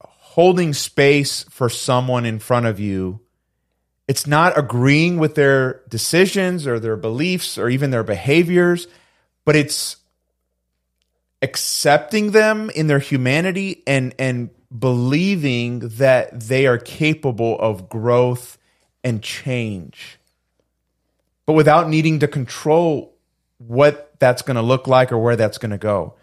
holding 0.00 0.72
space 0.72 1.44
for 1.50 1.68
someone 1.68 2.24
in 2.24 2.38
front 2.38 2.66
of 2.66 2.80
you. 2.80 3.20
It's 4.08 4.26
not 4.26 4.58
agreeing 4.58 5.18
with 5.18 5.36
their 5.36 5.82
decisions 5.88 6.66
or 6.66 6.80
their 6.80 6.96
beliefs 6.96 7.56
or 7.56 7.68
even 7.68 7.90
their 7.90 8.02
behaviors, 8.02 8.88
but 9.44 9.56
it's 9.56 9.96
accepting 11.42 12.30
them 12.30 12.70
in 12.70 12.86
their 12.86 12.98
humanity 12.98 13.82
and 13.86 14.14
and 14.18 14.50
believing 14.76 15.80
that 15.80 16.40
they 16.40 16.66
are 16.66 16.78
capable 16.78 17.58
of 17.58 17.88
growth 17.88 18.58
and 19.04 19.22
change. 19.22 20.18
But 21.44 21.54
without 21.54 21.88
needing 21.88 22.20
to 22.20 22.28
control 22.28 23.14
what 23.58 24.12
that's 24.18 24.42
going 24.42 24.56
to 24.56 24.62
look 24.62 24.86
like 24.86 25.12
or 25.12 25.18
where 25.18 25.36
that's 25.36 25.58
going 25.58 25.72
to 25.72 25.78
go. 25.78 26.14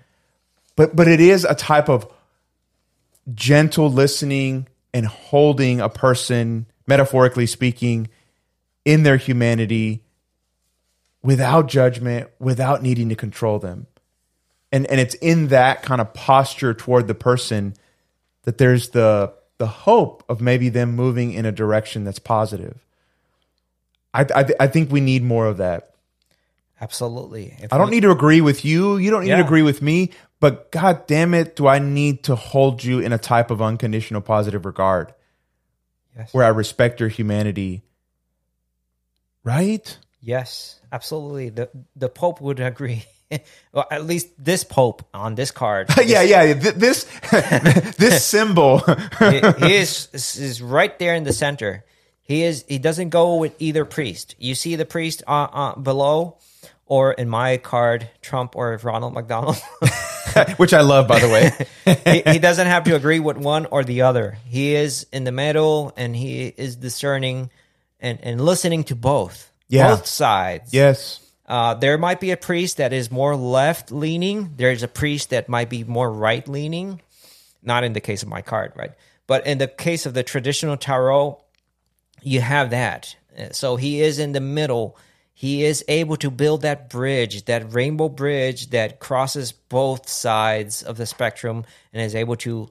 But 0.76 0.96
but 0.96 1.08
it 1.08 1.20
is 1.20 1.44
a 1.44 1.56
type 1.56 1.90
of 1.90 2.12
gentle 3.34 3.92
listening 3.92 4.68
and 4.94 5.06
holding 5.06 5.82
a 5.82 5.90
person 5.90 6.66
metaphorically 6.88 7.46
speaking 7.46 8.10
in 8.86 9.04
their 9.04 9.18
humanity 9.18 10.04
without 11.22 11.68
judgment 11.68 12.30
without 12.40 12.82
needing 12.82 13.10
to 13.10 13.16
control 13.16 13.60
them 13.60 13.88
and 14.72 14.86
and 14.88 15.00
it's 15.00 15.16
in 15.16 15.48
that 15.50 15.82
kind 15.84 16.00
of 16.02 16.14
posture 16.14 16.74
toward 16.74 17.08
the 17.08 17.16
person 17.16 17.74
that 18.44 18.58
there's 18.58 18.90
the 18.90 19.34
the 19.58 19.68
hope 19.68 20.24
of 20.30 20.40
maybe 20.42 20.70
them 20.70 20.96
moving 20.96 21.34
in 21.34 21.46
a 21.46 21.52
direction 21.52 22.04
that's 22.06 22.20
positive. 22.20 22.78
I 24.14 24.22
I, 24.34 24.46
I 24.62 24.68
think 24.68 24.92
we 24.92 25.02
need 25.02 25.24
more 25.24 25.48
of 25.48 25.58
that. 25.58 25.94
absolutely 26.80 27.54
If 27.62 27.74
I 27.74 27.78
don't 27.78 27.90
we- 27.90 27.96
need 27.98 28.02
to 28.04 28.12
agree 28.12 28.40
with 28.42 28.64
you. 28.64 28.96
You 28.98 29.12
don't 29.12 29.24
need 29.26 29.32
to 29.36 29.44
agree 29.44 29.62
with 29.64 29.82
me. 29.82 30.12
But 30.40 30.72
God 30.72 31.06
damn 31.08 31.34
it, 31.34 31.58
do 31.58 31.68
I 31.68 31.80
need 31.80 32.24
to 32.24 32.36
hold 32.36 32.82
you 32.82 33.00
in 33.00 33.12
a 33.12 33.18
type 33.18 33.52
of 33.52 33.62
unconditional 33.62 34.22
positive 34.22 34.66
regard 34.66 35.14
Yes. 36.16 36.34
where 36.34 36.46
I 36.46 36.50
respect 36.50 37.02
your 37.02 37.10
humanity? 37.10 37.84
Right? 39.44 39.98
Yes, 40.22 40.79
absolutely. 40.92 41.50
The 41.50 41.70
the 41.96 42.10
Pope 42.10 42.42
would 42.42 42.60
agree. 42.60 43.06
well, 43.74 43.86
at 43.92 44.06
least 44.06 44.30
this 44.38 44.64
Pope 44.64 45.08
on 45.14 45.36
this 45.36 45.52
card. 45.52 45.90
yeah, 46.04 46.22
yeah. 46.22 46.54
This 46.54 47.04
this 47.98 48.26
symbol. 48.26 48.80
he, 49.20 49.42
he 49.66 49.76
is 49.76 50.10
is 50.14 50.62
right 50.62 50.98
there 51.00 51.16
in 51.16 51.24
the 51.24 51.34
center. 51.34 51.86
He 52.22 52.44
is 52.44 52.66
he 52.68 52.78
doesn't 52.78 53.10
go 53.10 53.36
with 53.38 53.56
either 53.60 53.86
priest. 53.86 54.36
You 54.38 54.56
see 54.56 54.76
the 54.76 54.86
priest 54.86 55.24
uh, 55.28 55.48
uh, 55.52 55.76
below, 55.76 56.38
or 56.86 57.12
in 57.14 57.30
my 57.30 57.58
card, 57.58 58.10
Trump 58.22 58.56
or 58.56 58.80
Ronald 58.84 59.14
McDonald. 59.14 59.58
which 60.58 60.74
I 60.74 60.82
love, 60.82 61.08
by 61.08 61.20
the 61.20 61.28
way. 61.28 61.96
he, 62.06 62.34
he 62.34 62.40
doesn't 62.40 62.68
have 62.68 62.84
to 62.84 62.96
agree 62.96 63.20
with 63.20 63.38
one 63.38 63.66
or 63.66 63.84
the 63.84 64.04
other. 64.04 64.38
He 64.46 64.76
is 64.76 65.08
in 65.12 65.24
the 65.24 65.32
middle, 65.32 65.92
and 65.98 66.16
he 66.16 66.48
is 66.48 66.76
discerning 66.76 67.50
and 68.00 68.20
and 68.24 68.42
listening 68.42 68.84
to 68.86 68.96
both, 68.96 69.52
Yeah. 69.70 69.96
both 69.96 70.06
sides. 70.08 70.74
yes. 70.74 71.26
Uh, 71.46 71.74
there 71.74 71.98
might 71.98 72.20
be 72.20 72.30
a 72.30 72.38
priest 72.38 72.78
that 72.78 72.94
is 72.94 73.10
more 73.10 73.36
left 73.36 73.92
leaning. 73.92 74.54
There's 74.56 74.84
a 74.84 74.88
priest 74.88 75.32
that 75.32 75.50
might 75.50 75.68
be 75.68 75.84
more 75.84 76.12
right 76.12 76.48
leaning. 76.48 77.02
Not 77.64 77.84
in 77.84 77.94
the 77.94 78.00
case 78.00 78.22
of 78.22 78.30
my 78.30 78.44
card, 78.44 78.74
right? 78.76 78.92
But 79.26 79.48
in 79.48 79.58
the 79.58 79.68
case 79.68 80.06
of 80.06 80.14
the 80.14 80.22
traditional 80.22 80.78
tarot, 80.78 81.44
you 82.22 82.42
have 82.42 82.70
that. 82.70 83.16
So 83.52 83.78
he 83.78 84.02
is 84.02 84.20
in 84.20 84.32
the 84.32 84.40
middle. 84.40 84.96
He 85.34 85.64
is 85.64 85.84
able 85.88 86.18
to 86.18 86.30
build 86.30 86.62
that 86.62 86.90
bridge, 86.90 87.46
that 87.46 87.74
rainbow 87.74 88.10
bridge 88.10 88.70
that 88.70 89.00
crosses 89.00 89.52
both 89.52 90.08
sides 90.08 90.84
of 90.84 90.98
the 90.98 91.06
spectrum 91.08 91.66
and 91.94 92.04
is 92.04 92.14
able 92.14 92.36
to 92.38 92.70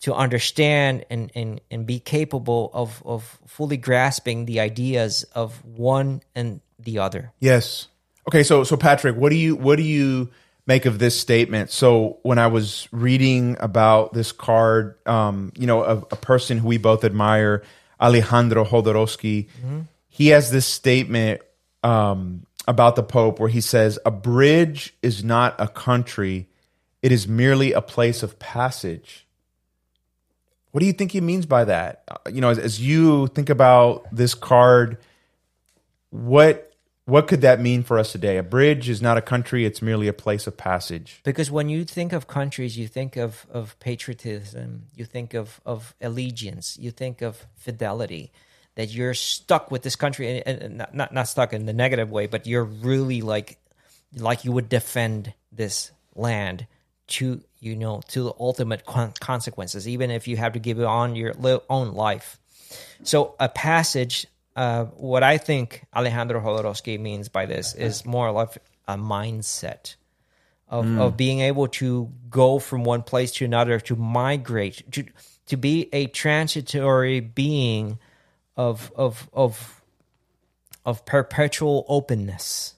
to 0.00 0.14
understand 0.14 1.04
and, 1.10 1.30
and, 1.34 1.60
and 1.70 1.86
be 1.86 2.00
capable 2.00 2.70
of, 2.72 3.02
of 3.04 3.38
fully 3.46 3.76
grasping 3.76 4.46
the 4.46 4.60
ideas 4.60 5.24
of 5.34 5.62
one 5.64 6.22
and 6.34 6.60
the 6.78 6.98
other. 6.98 7.32
Yes. 7.38 7.88
Okay, 8.28 8.42
so 8.42 8.64
so 8.64 8.76
Patrick, 8.76 9.16
what 9.16 9.30
do 9.30 9.36
you 9.36 9.56
what 9.56 9.76
do 9.76 9.82
you 9.82 10.30
make 10.66 10.86
of 10.86 10.98
this 10.98 11.18
statement? 11.18 11.70
So 11.70 12.18
when 12.22 12.38
I 12.38 12.46
was 12.46 12.88
reading 12.92 13.56
about 13.60 14.12
this 14.12 14.30
card, 14.32 14.96
um, 15.06 15.52
you 15.56 15.66
know, 15.66 15.82
a, 15.82 15.96
a 15.96 16.16
person 16.16 16.58
who 16.58 16.68
we 16.68 16.78
both 16.78 17.04
admire, 17.04 17.62
Alejandro 18.00 18.64
Jodorowsky, 18.64 19.48
he 20.08 20.28
has 20.28 20.50
this 20.50 20.66
statement 20.66 21.40
um, 21.82 22.46
about 22.68 22.94
the 22.94 23.02
Pope 23.02 23.40
where 23.40 23.48
he 23.48 23.60
says, 23.60 23.98
"A 24.04 24.10
bridge 24.10 24.94
is 25.02 25.24
not 25.24 25.54
a 25.58 25.66
country; 25.66 26.46
it 27.02 27.10
is 27.10 27.26
merely 27.26 27.72
a 27.72 27.82
place 27.82 28.22
of 28.22 28.38
passage." 28.38 29.26
What 30.72 30.80
do 30.80 30.86
you 30.86 30.92
think 30.92 31.12
he 31.12 31.20
means 31.20 31.46
by 31.46 31.64
that? 31.64 32.04
Uh, 32.08 32.30
You 32.30 32.40
know, 32.40 32.50
as, 32.50 32.58
as 32.58 32.80
you 32.80 33.26
think 33.28 33.50
about 33.50 34.06
this 34.12 34.34
card, 34.34 34.98
what 36.10 36.66
what 37.06 37.26
could 37.26 37.40
that 37.40 37.60
mean 37.60 37.82
for 37.82 37.98
us 37.98 38.12
today? 38.12 38.36
A 38.36 38.42
bridge 38.42 38.88
is 38.88 39.02
not 39.02 39.18
a 39.18 39.22
country; 39.22 39.64
it's 39.64 39.82
merely 39.82 40.06
a 40.06 40.12
place 40.12 40.46
of 40.46 40.56
passage. 40.56 41.20
Because 41.24 41.50
when 41.50 41.68
you 41.68 41.84
think 41.84 42.12
of 42.12 42.28
countries, 42.28 42.78
you 42.78 42.86
think 42.86 43.16
of, 43.16 43.46
of 43.50 43.76
patriotism, 43.80 44.86
you 44.94 45.04
think 45.04 45.34
of, 45.34 45.60
of 45.66 45.94
allegiance, 46.00 46.78
you 46.78 46.92
think 46.92 47.20
of 47.20 47.46
fidelity, 47.56 48.30
that 48.76 48.90
you're 48.90 49.14
stuck 49.14 49.72
with 49.72 49.82
this 49.82 49.96
country, 49.96 50.40
and, 50.42 50.78
not, 50.78 50.94
not 50.94 51.12
not 51.12 51.26
stuck 51.28 51.52
in 51.52 51.66
the 51.66 51.72
negative 51.72 52.12
way, 52.12 52.28
but 52.28 52.46
you're 52.46 52.64
really 52.64 53.22
like 53.22 53.58
like 54.16 54.44
you 54.44 54.52
would 54.52 54.68
defend 54.68 55.32
this 55.50 55.90
land 56.14 56.66
to 57.08 57.42
you 57.60 57.76
know 57.76 58.00
to 58.08 58.24
the 58.24 58.32
ultimate 58.40 58.84
con- 58.84 59.12
consequences, 59.20 59.86
even 59.86 60.10
if 60.10 60.26
you 60.26 60.36
have 60.36 60.54
to 60.54 60.58
give 60.58 60.78
it 60.78 60.84
on 60.84 61.14
your 61.14 61.34
li- 61.34 61.60
own 61.68 61.92
life. 61.92 62.38
So 63.02 63.34
a 63.38 63.48
passage, 63.48 64.26
uh, 64.56 64.84
what 64.84 65.22
I 65.22 65.38
think 65.38 65.84
Alejandro 65.94 66.40
Jodorowsky 66.40 66.98
means 66.98 67.28
by 67.28 67.46
this 67.46 67.74
is 67.74 68.04
more 68.04 68.30
like 68.32 68.58
a 68.88 68.96
mindset 68.96 69.94
of, 70.68 70.98
of 70.98 71.16
being 71.16 71.40
able 71.40 71.66
to 71.66 72.10
go 72.30 72.58
from 72.58 72.84
one 72.84 73.02
place 73.02 73.32
to 73.32 73.44
another, 73.44 73.80
to 73.80 73.96
migrate, 73.96 74.90
to 74.92 75.04
to 75.46 75.56
be 75.56 75.88
a 75.92 76.06
transitory 76.06 77.20
being 77.20 77.98
of 78.56 78.92
of 78.94 79.28
of 79.32 79.82
of 80.86 81.04
perpetual 81.04 81.84
openness 81.88 82.74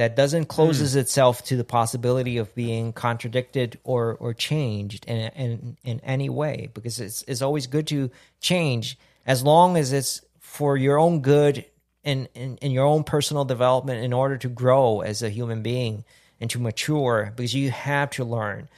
that 0.00 0.16
doesn't 0.16 0.46
closes 0.46 0.94
hmm. 0.94 1.00
itself 1.00 1.44
to 1.44 1.56
the 1.56 1.64
possibility 1.64 2.38
of 2.38 2.54
being 2.54 2.90
contradicted 2.90 3.78
or 3.84 4.16
or 4.18 4.32
changed 4.32 5.04
in 5.04 5.30
in 5.36 5.76
in 5.84 6.00
any 6.00 6.30
way 6.30 6.70
because 6.72 6.98
it's 7.00 7.22
it's 7.28 7.42
always 7.42 7.66
good 7.66 7.86
to 7.86 8.10
change 8.40 8.96
as 9.26 9.42
long 9.42 9.76
as 9.76 9.92
it's 9.92 10.22
for 10.38 10.78
your 10.78 10.98
own 10.98 11.20
good 11.20 11.66
and 12.02 12.30
in, 12.34 12.56
in 12.62 12.70
your 12.70 12.86
own 12.86 13.04
personal 13.04 13.44
development 13.44 14.02
in 14.02 14.14
order 14.14 14.38
to 14.38 14.48
grow 14.48 15.02
as 15.02 15.22
a 15.22 15.28
human 15.28 15.62
being 15.62 16.02
and 16.40 16.48
to 16.48 16.58
mature 16.58 17.30
because 17.36 17.54
you 17.54 17.70
have 17.70 18.08
to 18.08 18.24
learn 18.24 18.70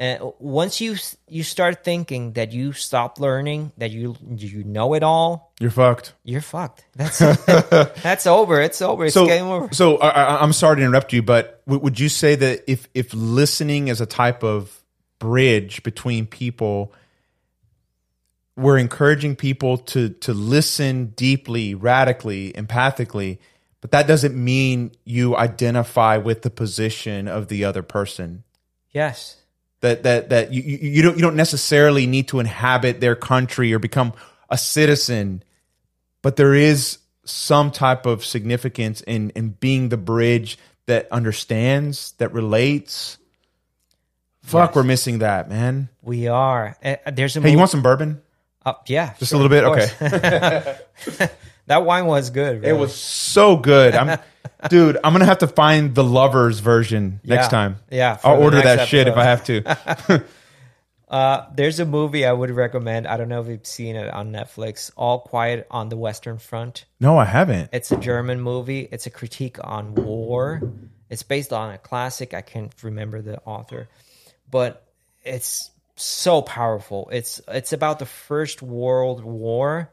and 0.00 0.32
once 0.38 0.80
you 0.80 0.96
you 1.28 1.42
start 1.44 1.84
thinking 1.84 2.32
that 2.32 2.52
you 2.52 2.72
stop 2.72 3.20
learning 3.20 3.70
that 3.76 3.90
you 3.90 4.16
you 4.34 4.64
know 4.64 4.94
it 4.94 5.02
all 5.02 5.52
You're 5.60 5.70
fucked. 5.70 6.14
you're 6.24 6.40
fucked. 6.40 6.86
That's 6.96 7.18
that's 8.02 8.26
over. 8.26 8.60
It's 8.62 8.80
over. 8.80 9.04
It's 9.04 9.14
So, 9.14 9.26
game 9.26 9.44
over. 9.46 9.68
so 9.74 9.98
I, 9.98 10.40
I'm 10.42 10.54
sorry 10.54 10.76
to 10.76 10.82
interrupt 10.82 11.12
you, 11.12 11.22
but 11.22 11.62
would 11.66 12.00
you 12.00 12.08
say 12.08 12.34
that 12.34 12.64
if 12.66 12.88
if 12.94 13.12
listening 13.14 13.88
is 13.88 14.00
a 14.00 14.06
type 14.06 14.42
of 14.42 14.82
bridge 15.18 15.82
between 15.82 16.24
people, 16.26 16.94
we're 18.56 18.78
encouraging 18.78 19.36
people 19.36 19.76
to 19.92 20.08
to 20.24 20.32
listen 20.32 21.12
deeply, 21.14 21.74
radically, 21.74 22.52
empathically, 22.54 23.36
but 23.82 23.90
that 23.90 24.06
doesn't 24.06 24.34
mean 24.34 24.92
you 25.04 25.36
identify 25.36 26.16
with 26.16 26.40
the 26.42 26.50
position 26.50 27.28
of 27.28 27.48
the 27.48 27.64
other 27.66 27.82
person. 27.82 28.44
yes 28.92 29.36
that 29.80 30.02
that 30.04 30.28
that 30.30 30.52
you, 30.52 30.62
you 30.62 31.02
don't 31.02 31.16
you 31.16 31.22
don't 31.22 31.36
necessarily 31.36 32.06
need 32.06 32.28
to 32.28 32.40
inhabit 32.40 33.00
their 33.00 33.16
country 33.16 33.72
or 33.72 33.78
become 33.78 34.12
a 34.48 34.58
citizen, 34.58 35.42
but 36.22 36.36
there 36.36 36.54
is 36.54 36.98
some 37.24 37.70
type 37.70 38.06
of 38.06 38.24
significance 38.24 39.00
in 39.02 39.30
in 39.30 39.50
being 39.50 39.88
the 39.88 39.96
bridge 39.96 40.58
that 40.86 41.10
understands, 41.12 42.12
that 42.18 42.32
relates. 42.32 43.16
Fuck, 44.42 44.70
Yes. 44.70 44.74
we're 44.76 44.82
missing 44.84 45.18
that, 45.20 45.48
man. 45.48 45.88
We 46.02 46.26
are. 46.26 46.76
Uh, 46.82 46.96
there's 47.12 47.36
a 47.36 47.40
Hey, 47.40 47.50
you 47.52 47.58
want 47.58 47.70
some 47.70 47.82
bourbon? 47.82 48.20
uh, 48.66 48.72
yeah, 48.86 49.12
Just 49.18 49.32
a 49.32 49.36
little 49.36 49.50
bit? 49.50 49.64
Okay. 49.64 50.78
that 51.66 51.84
wine 51.84 52.06
was 52.06 52.30
good. 52.30 52.64
It 52.64 52.72
was 52.72 52.94
so 52.94 53.56
good. 53.56 53.94
I'm, 53.94 54.18
dude. 54.68 54.96
I'm 55.02 55.12
gonna 55.12 55.24
have 55.26 55.38
to 55.38 55.48
find 55.48 55.94
the 55.94 56.04
lovers 56.04 56.58
version 56.60 57.20
next 57.24 57.44
Yeah. 57.46 57.48
time. 57.48 57.76
Yeah, 57.90 58.16
for 58.16 58.28
I'll 58.28 58.36
the 58.38 58.42
order 58.44 58.56
next 58.58 58.66
that 58.76 58.88
shit 58.88 59.08
if 59.08 59.16
I 59.16 59.24
have 59.24 59.44
to. 59.44 60.24
Uh, 61.08 61.44
there's 61.56 61.80
a 61.80 61.84
movie 61.84 62.24
I 62.24 62.32
would 62.32 62.52
recommend. 62.52 63.08
I 63.08 63.16
don't 63.16 63.28
know 63.28 63.40
if 63.40 63.48
you've 63.48 63.66
seen 63.66 63.96
it 63.96 64.08
on 64.14 64.30
Netflix. 64.30 64.92
All 64.96 65.18
Quiet 65.18 65.66
on 65.68 65.88
the 65.88 65.96
Western 65.96 66.38
Front. 66.38 66.84
No, 67.00 67.18
I 67.18 67.24
haven't. 67.24 67.70
It's 67.72 67.90
a 67.90 67.96
German 67.96 68.40
movie. 68.40 68.86
It's 68.92 69.06
a 69.06 69.10
critique 69.10 69.56
on 69.60 69.96
war. 69.96 70.62
It's 71.08 71.24
based 71.24 71.52
on 71.52 71.74
a 71.74 71.78
classic. 71.78 72.32
I 72.32 72.42
can't 72.42 72.72
remember 72.84 73.20
the 73.22 73.40
author, 73.40 73.88
but 74.48 74.86
it's 75.24 75.72
so 75.96 76.42
powerful. 76.42 77.08
It's 77.10 77.40
it's 77.48 77.72
about 77.72 77.98
the 77.98 78.06
First 78.06 78.62
World 78.62 79.24
War, 79.24 79.90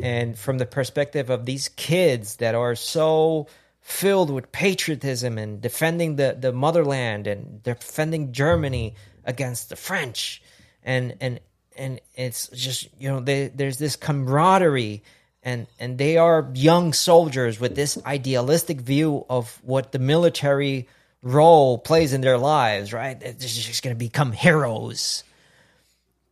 and 0.00 0.38
from 0.38 0.56
the 0.56 0.64
perspective 0.64 1.28
of 1.28 1.44
these 1.44 1.68
kids 1.68 2.36
that 2.36 2.54
are 2.54 2.74
so 2.76 3.48
filled 3.86 4.30
with 4.30 4.50
patriotism 4.50 5.38
and 5.38 5.62
defending 5.62 6.16
the 6.16 6.36
the 6.38 6.52
motherland 6.52 7.28
and 7.28 7.62
defending 7.62 8.32
Germany 8.32 8.96
against 9.24 9.68
the 9.68 9.76
French, 9.76 10.42
and 10.82 11.14
and 11.20 11.38
and 11.76 12.00
it's 12.16 12.48
just 12.48 12.88
you 12.98 13.08
know 13.08 13.20
they, 13.20 13.46
there's 13.46 13.78
this 13.78 13.94
camaraderie 13.94 15.04
and 15.44 15.68
and 15.78 15.98
they 15.98 16.16
are 16.16 16.50
young 16.52 16.92
soldiers 16.92 17.60
with 17.60 17.76
this 17.76 17.96
idealistic 18.04 18.80
view 18.80 19.24
of 19.30 19.60
what 19.62 19.92
the 19.92 20.00
military 20.00 20.88
role 21.22 21.78
plays 21.78 22.12
in 22.12 22.22
their 22.22 22.38
lives 22.38 22.92
right? 22.92 23.20
They're 23.20 23.34
just 23.34 23.84
going 23.84 23.94
to 23.94 23.98
become 23.98 24.32
heroes. 24.32 25.22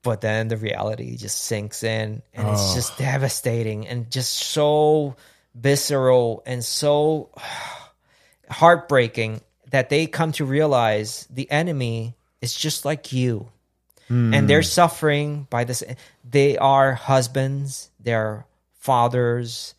But 0.02 0.20
then 0.20 0.48
the 0.48 0.56
reality 0.56 1.16
just 1.16 1.44
sinks 1.44 1.82
in 1.84 2.20
and 2.34 2.48
it's 2.48 2.74
just 2.74 2.98
devastating 2.98 3.86
and 3.86 4.10
just 4.10 4.32
so 4.32 5.16
visceral 5.54 6.42
and 6.46 6.64
so 6.64 7.30
heartbreaking 8.50 9.40
that 9.70 9.88
they 9.88 10.06
come 10.06 10.32
to 10.32 10.44
realize 10.44 11.26
the 11.30 11.50
enemy 11.50 12.16
is 12.40 12.54
just 12.54 12.84
like 12.84 13.12
you. 13.12 13.48
And 14.08 14.34
hmm. 14.34 14.46
they're 14.46 14.62
suffering 14.62 15.46
by 15.48 15.64
this 15.64 15.82
they 16.22 16.58
are 16.58 16.92
husbands 16.92 17.90
they're 17.98 18.46
fathers 18.74 19.74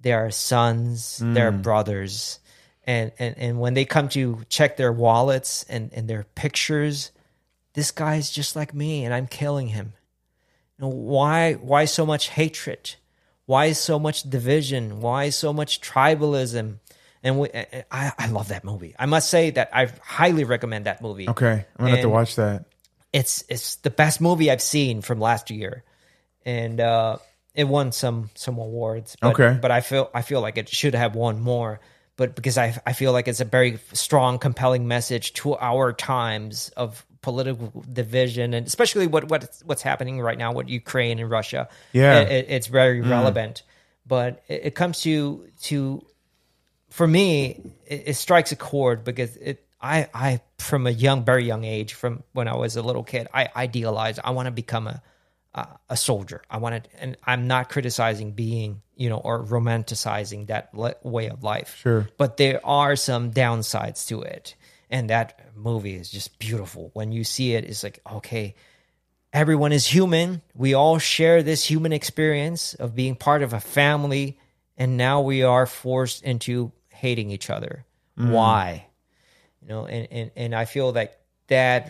they're 0.00 0.30
sons 0.30 1.22
they're 1.22 1.50
hmm. 1.50 1.62
brothers. 1.62 2.40
And, 2.84 3.12
and 3.18 3.38
and 3.38 3.60
when 3.60 3.74
they 3.74 3.84
come 3.84 4.08
to 4.10 4.40
check 4.48 4.76
their 4.76 4.92
wallets 4.92 5.64
and 5.68 5.90
and 5.94 6.08
their 6.08 6.24
pictures 6.34 7.10
this 7.72 7.90
guy's 7.90 8.30
just 8.30 8.56
like 8.56 8.74
me 8.74 9.04
and 9.04 9.14
i'm 9.14 9.26
killing 9.26 9.68
him. 9.68 9.94
You 10.78 10.84
know, 10.84 10.90
why 10.90 11.54
why 11.54 11.86
so 11.86 12.04
much 12.04 12.28
hatred 12.28 12.96
why 13.50 13.72
so 13.72 13.98
much 13.98 14.18
division 14.38 15.00
why 15.00 15.30
so 15.30 15.52
much 15.52 15.80
tribalism 15.80 16.78
and 17.22 17.32
we, 17.38 17.48
I, 17.90 18.12
I 18.24 18.26
love 18.28 18.48
that 18.48 18.62
movie 18.64 18.94
i 18.98 19.06
must 19.06 19.28
say 19.28 19.50
that 19.50 19.70
i 19.72 19.82
highly 20.02 20.44
recommend 20.44 20.86
that 20.86 21.02
movie 21.02 21.28
Okay, 21.28 21.56
I'm 21.76 21.84
gonna 21.84 21.90
have 21.96 22.02
to 22.02 22.08
watch 22.18 22.36
that. 22.36 22.64
it's 23.12 23.44
it's 23.48 23.76
the 23.86 23.90
best 23.90 24.20
movie 24.20 24.50
I've 24.50 24.62
seen 24.62 25.02
from 25.02 25.18
last 25.20 25.50
year, 25.50 25.82
and 26.44 26.80
uh, 26.80 27.16
it 27.54 27.64
won 27.64 27.92
some 27.92 28.30
some 28.34 28.58
awards. 28.58 29.16
But, 29.20 29.32
Okay. 29.32 29.58
but 29.60 29.70
I 29.70 29.80
feel 29.80 30.10
I 30.14 30.22
feel 30.22 30.40
like 30.40 30.56
it 30.58 30.68
should 30.68 30.94
have 30.94 31.14
won 31.14 31.40
more. 31.40 31.80
But 32.16 32.34
because 32.36 32.56
I 32.58 32.78
I 32.86 32.92
feel 32.92 33.12
like 33.12 33.28
it's 33.28 33.40
a 33.40 33.44
very 33.58 33.78
strong, 33.92 34.38
compelling 34.38 34.86
message 34.86 35.32
to 35.42 35.56
our 35.56 35.92
times 35.92 36.70
of 36.76 37.04
political 37.22 37.84
division 37.92 38.54
and 38.54 38.66
especially 38.66 39.06
what 39.06 39.28
what 39.28 39.50
what's 39.64 39.82
happening 39.82 40.20
right 40.20 40.38
now 40.38 40.52
with 40.52 40.68
Ukraine 40.68 41.18
and 41.18 41.30
Russia. 41.30 41.68
Yeah. 41.92 42.20
It- 42.20 42.30
it- 42.32 42.46
it's 42.48 42.66
very 42.66 43.00
mm. 43.02 43.10
relevant. 43.10 43.62
But 44.06 44.42
it, 44.48 44.60
it 44.64 44.74
comes 44.74 45.00
to 45.02 45.46
to 45.62 46.04
for 46.88 47.06
me, 47.06 47.60
it, 47.86 48.02
it 48.06 48.14
strikes 48.14 48.52
a 48.52 48.56
chord 48.56 49.04
because 49.04 49.36
it. 49.36 49.64
I, 49.82 50.10
I, 50.12 50.40
from 50.58 50.86
a 50.86 50.90
young, 50.90 51.24
very 51.24 51.46
young 51.46 51.64
age, 51.64 51.94
from 51.94 52.22
when 52.32 52.48
I 52.48 52.54
was 52.54 52.76
a 52.76 52.82
little 52.82 53.02
kid, 53.02 53.28
I 53.32 53.48
idealized. 53.56 54.20
I 54.22 54.32
want 54.32 54.44
to 54.44 54.50
become 54.50 54.86
a, 54.86 55.02
a, 55.54 55.68
a 55.90 55.96
soldier. 55.96 56.42
I 56.50 56.58
want 56.58 56.84
to, 56.84 57.02
and 57.02 57.16
I'm 57.24 57.46
not 57.46 57.70
criticizing 57.70 58.32
being, 58.32 58.82
you 58.94 59.08
know, 59.08 59.16
or 59.16 59.42
romanticizing 59.42 60.48
that 60.48 60.74
le- 60.74 60.96
way 61.02 61.30
of 61.30 61.42
life. 61.42 61.78
Sure. 61.80 62.06
But 62.18 62.36
there 62.36 62.60
are 62.62 62.94
some 62.94 63.30
downsides 63.32 64.06
to 64.08 64.20
it, 64.20 64.54
and 64.90 65.10
that 65.10 65.40
movie 65.54 65.94
is 65.94 66.10
just 66.10 66.38
beautiful. 66.38 66.90
When 66.92 67.12
you 67.12 67.24
see 67.24 67.54
it, 67.54 67.64
it's 67.64 67.82
like, 67.82 68.00
okay, 68.10 68.54
everyone 69.32 69.72
is 69.72 69.86
human. 69.86 70.42
We 70.54 70.74
all 70.74 70.98
share 70.98 71.42
this 71.42 71.64
human 71.64 71.92
experience 71.92 72.74
of 72.74 72.94
being 72.94 73.14
part 73.14 73.42
of 73.42 73.52
a 73.52 73.60
family, 73.60 74.38
and 74.76 74.96
now 74.96 75.20
we 75.20 75.42
are 75.42 75.66
forced 75.66 76.22
into 76.22 76.72
hating 76.88 77.30
each 77.30 77.48
other. 77.50 77.84
Mm. 78.18 78.32
Why? 78.32 78.86
You 79.62 79.68
know, 79.68 79.86
and, 79.86 80.08
and, 80.10 80.30
and 80.36 80.54
I 80.54 80.64
feel 80.64 80.92
like 80.92 81.16
that 81.46 81.88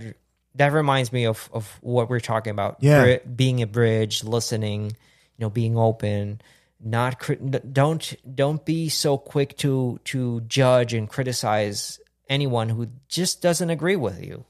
that 0.57 0.73
reminds 0.73 1.13
me 1.13 1.27
of, 1.27 1.49
of 1.53 1.79
what 1.81 2.11
we're 2.11 2.21
talking 2.21 2.51
about. 2.51 2.79
Yeah. 2.81 3.19
Being 3.19 3.63
a 3.63 3.67
bridge, 3.67 4.25
listening, 4.25 4.87
you 4.87 4.93
know, 5.39 5.51
being 5.51 5.79
open, 5.79 6.41
not 6.83 7.31
don't 7.73 8.15
don't 8.35 8.65
be 8.65 8.89
so 8.89 9.17
quick 9.17 9.57
to 9.59 10.01
to 10.05 10.41
judge 10.43 10.95
and 10.95 11.09
criticize 11.09 12.01
anyone 12.31 12.71
who 12.71 12.89
just 13.09 13.43
doesn't 13.43 13.69
agree 13.69 13.97
with 13.97 14.25
you 14.25 14.45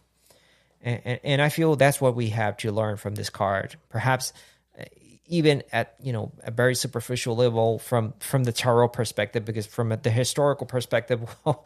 and, 0.82 1.00
and, 1.04 1.20
and 1.24 1.42
I 1.42 1.48
feel 1.48 1.76
that's 1.76 2.00
what 2.00 2.14
we 2.14 2.30
have 2.30 2.56
to 2.58 2.72
learn 2.72 2.96
from 2.96 3.14
this 3.14 3.30
card. 3.30 3.76
Perhaps 3.88 4.32
uh, 4.78 4.84
even 5.26 5.62
at 5.72 5.94
you 6.02 6.12
know 6.12 6.32
a 6.42 6.50
very 6.50 6.74
superficial 6.74 7.36
level 7.36 7.78
from 7.78 8.14
from 8.20 8.44
the 8.44 8.52
tarot 8.52 8.88
perspective, 8.88 9.44
because 9.44 9.66
from 9.66 9.94
the 10.02 10.10
historical 10.10 10.66
perspective, 10.66 11.20
well, 11.44 11.64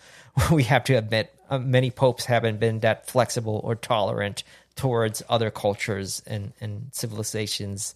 we 0.50 0.64
have 0.64 0.84
to 0.84 0.94
admit 0.94 1.34
uh, 1.48 1.58
many 1.58 1.90
popes 1.90 2.24
haven't 2.24 2.58
been 2.58 2.80
that 2.80 3.08
flexible 3.08 3.60
or 3.62 3.74
tolerant 3.74 4.42
towards 4.76 5.22
other 5.28 5.50
cultures 5.50 6.22
and 6.26 6.52
and 6.60 6.88
civilizations. 6.92 7.94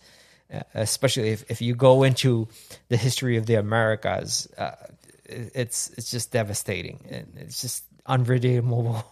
Uh, 0.51 0.63
especially 0.73 1.29
if, 1.29 1.51
if 1.51 1.61
you 1.61 1.75
go 1.75 2.03
into 2.03 2.49
the 2.89 2.97
history 2.97 3.37
of 3.37 3.45
the 3.45 3.55
Americas, 3.57 4.49
uh, 4.57 4.71
it's 5.27 5.91
it's 5.99 6.11
just 6.11 6.33
devastating 6.33 7.05
and 7.11 7.27
it's 7.37 7.61
just 7.61 7.85
unredeemable. 8.09 9.05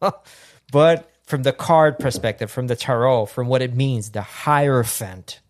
but 0.72 1.10
from 1.24 1.42
the 1.42 1.52
card 1.52 1.98
perspective, 1.98 2.50
from 2.50 2.66
the 2.66 2.76
tarot, 2.76 3.26
from 3.26 3.48
what 3.48 3.62
it 3.62 3.74
means, 3.74 4.10
the 4.10 4.22
hierophant, 4.22 5.40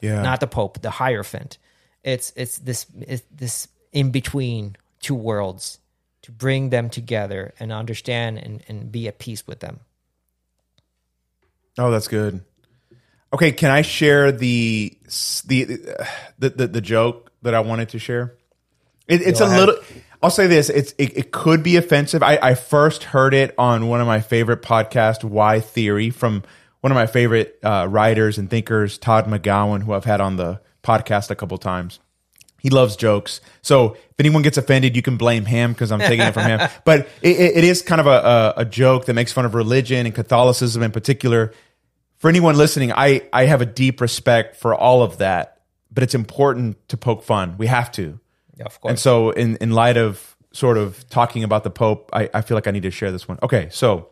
Yeah. 0.00 0.20
not 0.22 0.40
the 0.40 0.46
pope, 0.46 0.82
the 0.82 0.90
hierophant. 0.90 1.58
It's 2.02 2.32
it's 2.36 2.58
this 2.58 2.84
it's 3.00 3.22
this 3.30 3.68
in 3.92 4.10
between 4.10 4.76
two 5.00 5.14
worlds 5.14 5.78
to 6.22 6.32
bring 6.32 6.70
them 6.70 6.90
together 6.90 7.54
and 7.60 7.72
understand 7.72 8.38
and, 8.38 8.62
and 8.68 8.90
be 8.92 9.08
at 9.08 9.18
peace 9.18 9.46
with 9.46 9.60
them. 9.60 9.80
Oh, 11.78 11.90
that's 11.90 12.08
good. 12.08 12.40
Okay, 13.32 13.52
can 13.52 13.70
I 13.70 13.82
share 13.82 14.30
the 14.32 14.96
the 15.46 15.64
the 16.38 16.50
the, 16.50 16.66
the 16.68 16.80
joke 16.80 17.32
that 17.42 17.54
I 17.54 17.60
wanted 17.60 17.88
to 17.90 17.98
share? 17.98 18.34
It, 19.08 19.22
it's 19.22 19.40
Go 19.40 19.46
a 19.46 19.48
ahead. 19.48 19.60
little. 19.68 19.84
I'll 20.24 20.30
say 20.30 20.46
this: 20.46 20.70
it's 20.70 20.94
it, 20.96 21.18
it 21.18 21.32
could 21.32 21.62
be 21.62 21.76
offensive. 21.76 22.22
I, 22.22 22.38
I 22.40 22.54
first 22.54 23.04
heard 23.04 23.34
it 23.34 23.54
on 23.58 23.88
one 23.88 24.00
of 24.00 24.06
my 24.06 24.22
favorite 24.22 24.62
podcasts, 24.62 25.22
Why 25.22 25.60
Theory, 25.60 26.08
from 26.08 26.44
one 26.80 26.90
of 26.90 26.96
my 26.96 27.06
favorite 27.06 27.58
uh, 27.62 27.86
writers 27.90 28.38
and 28.38 28.48
thinkers, 28.48 28.96
Todd 28.96 29.26
McGowan, 29.26 29.82
who 29.82 29.92
I've 29.92 30.06
had 30.06 30.22
on 30.22 30.36
the 30.36 30.62
podcast 30.82 31.30
a 31.30 31.34
couple 31.34 31.58
times. 31.58 31.98
He 32.58 32.70
loves 32.70 32.96
jokes. 32.96 33.42
So 33.60 33.92
if 33.92 34.18
anyone 34.18 34.40
gets 34.40 34.56
offended, 34.56 34.96
you 34.96 35.02
can 35.02 35.18
blame 35.18 35.44
him 35.44 35.74
because 35.74 35.92
I'm 35.92 35.98
taking 35.98 36.26
it 36.26 36.32
from 36.32 36.44
him. 36.44 36.60
But 36.84 37.00
it, 37.20 37.36
it 37.58 37.64
is 37.64 37.82
kind 37.82 38.00
of 38.00 38.06
a, 38.06 38.54
a, 38.56 38.60
a 38.62 38.64
joke 38.64 39.04
that 39.04 39.12
makes 39.12 39.30
fun 39.30 39.44
of 39.44 39.54
religion 39.54 40.06
and 40.06 40.14
Catholicism 40.14 40.82
in 40.82 40.90
particular. 40.90 41.52
For 42.16 42.30
anyone 42.30 42.56
listening, 42.56 42.92
I, 42.92 43.28
I 43.30 43.44
have 43.44 43.60
a 43.60 43.66
deep 43.66 44.00
respect 44.00 44.56
for 44.56 44.74
all 44.74 45.02
of 45.02 45.18
that, 45.18 45.60
but 45.90 46.02
it's 46.02 46.14
important 46.14 46.88
to 46.88 46.96
poke 46.96 47.24
fun. 47.24 47.58
We 47.58 47.66
have 47.66 47.92
to. 47.92 48.20
Yeah, 48.56 48.64
of 48.64 48.80
course. 48.80 48.90
And 48.90 48.98
so, 48.98 49.30
in, 49.30 49.56
in 49.56 49.70
light 49.72 49.96
of 49.96 50.36
sort 50.52 50.78
of 50.78 51.08
talking 51.08 51.44
about 51.44 51.64
the 51.64 51.70
Pope, 51.70 52.10
I, 52.12 52.30
I 52.32 52.40
feel 52.42 52.56
like 52.56 52.66
I 52.66 52.70
need 52.70 52.84
to 52.84 52.90
share 52.90 53.10
this 53.10 53.26
one. 53.26 53.38
Okay, 53.42 53.68
so 53.70 54.08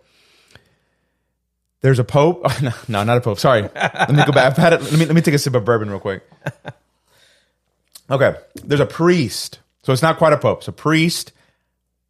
there's 1.81 1.98
a 1.98 2.05
Pope. 2.05 2.43
no, 2.62 2.73
no, 2.89 3.05
not 3.05 3.19
a 3.19 3.20
Pope. 3.20 3.39
Sorry. 3.39 3.62
Let 3.62 4.10
me 4.10 4.24
go 4.24 4.32
back. 4.32 4.47
I've 4.52 4.56
had 4.56 4.73
it. 4.73 4.82
Let 4.82 4.93
me 4.93 5.06
let 5.06 5.14
me 5.14 5.20
take 5.20 5.35
a 5.35 5.39
sip 5.39 5.55
of 5.55 5.64
bourbon 5.64 5.90
real 5.90 6.01
quick. 6.01 6.23
Okay, 8.10 8.35
there's 8.64 8.81
a 8.81 8.86
priest. 8.86 9.60
So 9.85 9.93
it's 9.93 10.02
not 10.02 10.19
quite 10.19 10.32
a 10.32 10.39
Pope. 10.39 10.59
It's 10.59 10.69
a 10.69 10.73
priest, 10.73 11.32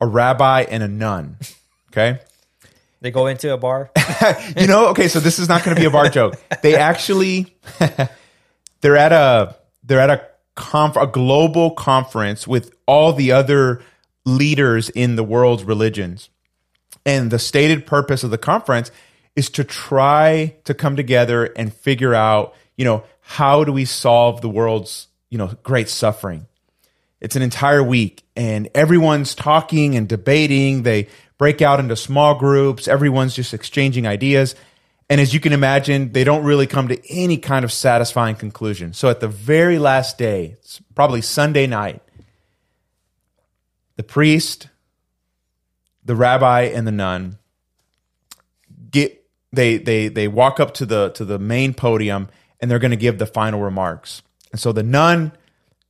a 0.01 0.07
rabbi, 0.07 0.63
and 0.63 0.83
a 0.83 0.89
nun. 0.89 1.37
Okay. 1.91 2.21
they 3.01 3.11
go 3.11 3.27
into 3.27 3.53
a 3.53 3.59
bar. 3.59 3.91
you 4.57 4.67
know, 4.67 4.89
okay, 4.89 5.09
so 5.09 5.21
this 5.21 5.39
is 5.39 5.49
not 5.49 5.65
going 5.65 5.77
to 5.77 5.81
be 5.81 5.87
a 5.87 5.91
bar 5.91 6.09
joke. 6.09 6.37
They 6.63 6.77
actually 6.77 7.55
they're 8.81 8.97
at 8.97 9.13
a 9.13 9.57
they're 9.85 10.01
at 10.01 10.11
a 10.11 10.29
conf- 10.55 10.97
a 10.97 11.07
global 11.07 11.71
conference 11.71 12.47
with 12.47 12.75
all 12.87 13.13
the 13.13 13.33
other 13.33 13.83
leaders 14.25 14.89
in 14.91 15.17
the 15.17 15.25
world's 15.25 15.65
religions. 15.65 16.31
And 17.05 17.31
the 17.31 17.39
stated 17.39 17.87
purpose 17.87 18.23
of 18.23 18.31
the 18.31 18.39
conference 18.39 18.91
is 19.35 19.51
to 19.51 19.65
try 19.65 20.57
to 20.65 20.75
come 20.75 20.95
together 20.97 21.47
and 21.57 21.73
figure 21.73 22.15
out, 22.15 22.55
you 22.77 22.85
know, 22.85 23.05
how 23.21 23.65
do 23.65 23.73
we 23.73 23.85
solve 23.85 24.41
the 24.41 24.49
world's, 24.49 25.09
you 25.31 25.39
know, 25.39 25.57
great 25.63 25.89
suffering? 25.89 26.47
It's 27.21 27.37
an 27.37 27.43
entire 27.43 27.83
week 27.83 28.25
and 28.37 28.69
everyone's 28.75 29.35
talking 29.35 29.97
and 29.97 30.09
debating. 30.09 30.83
They 30.83 31.09
break 31.39 31.63
out 31.63 31.81
into 31.81 31.97
small 31.97 32.35
groups. 32.35 32.89
Everyone's 32.89 33.35
just 33.35 33.55
exchanging 33.55 34.07
ideas. 34.07 34.55
And 35.13 35.21
as 35.21 35.35
you 35.35 35.41
can 35.41 35.53
imagine, 35.53 36.13
they 36.13 36.25
don't 36.25 36.43
really 36.43 36.67
come 36.67 36.89
to 36.89 36.99
any 37.13 37.37
kind 37.37 37.67
of 37.67 37.71
satisfying 37.71 38.35
conclusion. 38.35 38.95
So 38.95 39.11
at 39.11 39.21
the 39.21 39.29
very 39.29 39.79
last 39.79 40.17
day, 40.17 40.57
probably 40.95 41.21
Sunday 41.21 41.67
night, 41.67 42.01
the 43.97 44.03
priest, 44.03 44.69
the 46.03 46.17
rabbi, 46.17 46.63
and 46.63 46.87
the 46.87 46.93
nun 46.93 47.37
get 48.91 49.23
they 49.53 49.77
they 49.77 50.09
they 50.09 50.29
walk 50.29 50.59
up 50.59 50.73
to 50.77 50.87
the 50.87 51.11
to 51.11 51.27
the 51.27 51.39
main 51.39 51.75
podium 51.75 52.31
and 52.59 52.71
they're 52.71 52.79
going 52.79 52.91
to 52.91 52.97
give 52.97 53.19
the 53.19 53.27
final 53.27 53.61
remarks. 53.61 54.23
And 54.51 54.59
so 54.59 54.73
the 54.73 54.83
nun 54.83 55.33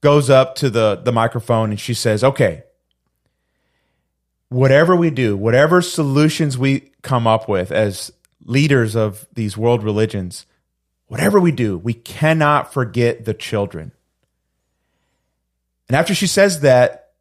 goes 0.00 0.30
up 0.30 0.56
to 0.56 0.68
the 0.68 1.00
the 1.00 1.12
microphone 1.12 1.70
and 1.70 1.78
she 1.78 1.94
says, 1.94 2.24
"Okay, 2.24 2.64
whatever 4.48 4.96
we 4.96 5.10
do, 5.10 5.36
whatever 5.36 5.80
solutions 5.80 6.58
we 6.58 6.90
come 7.02 7.28
up 7.28 7.48
with 7.48 7.70
as 7.70 8.10
leaders 8.44 8.94
of 8.96 9.26
these 9.32 9.56
world 9.56 9.82
religions, 9.82 10.46
whatever 11.06 11.40
we 11.40 11.52
do, 11.52 11.78
we 11.78 11.94
cannot 11.94 12.72
forget 12.72 13.24
the 13.24 13.34
children." 13.34 13.92
And 15.88 15.96
after 15.96 16.14
she 16.14 16.26
says 16.26 16.60
that, 16.60 17.12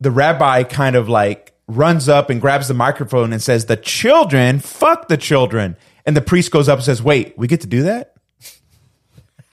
the 0.00 0.10
rabbi 0.10 0.64
kind 0.64 0.96
of 0.96 1.08
like 1.08 1.54
runs 1.68 2.08
up 2.08 2.30
and 2.30 2.40
grabs 2.40 2.68
the 2.68 2.74
microphone 2.74 3.32
and 3.32 3.42
says, 3.42 3.66
The 3.66 3.76
children, 3.76 4.60
fuck 4.60 5.08
the 5.08 5.16
children. 5.16 5.76
And 6.04 6.16
the 6.16 6.22
priest 6.22 6.50
goes 6.52 6.68
up 6.68 6.78
and 6.78 6.84
says, 6.84 7.02
Wait, 7.02 7.36
we 7.36 7.48
get 7.48 7.62
to 7.62 7.66
do 7.66 7.82
that? 7.84 8.14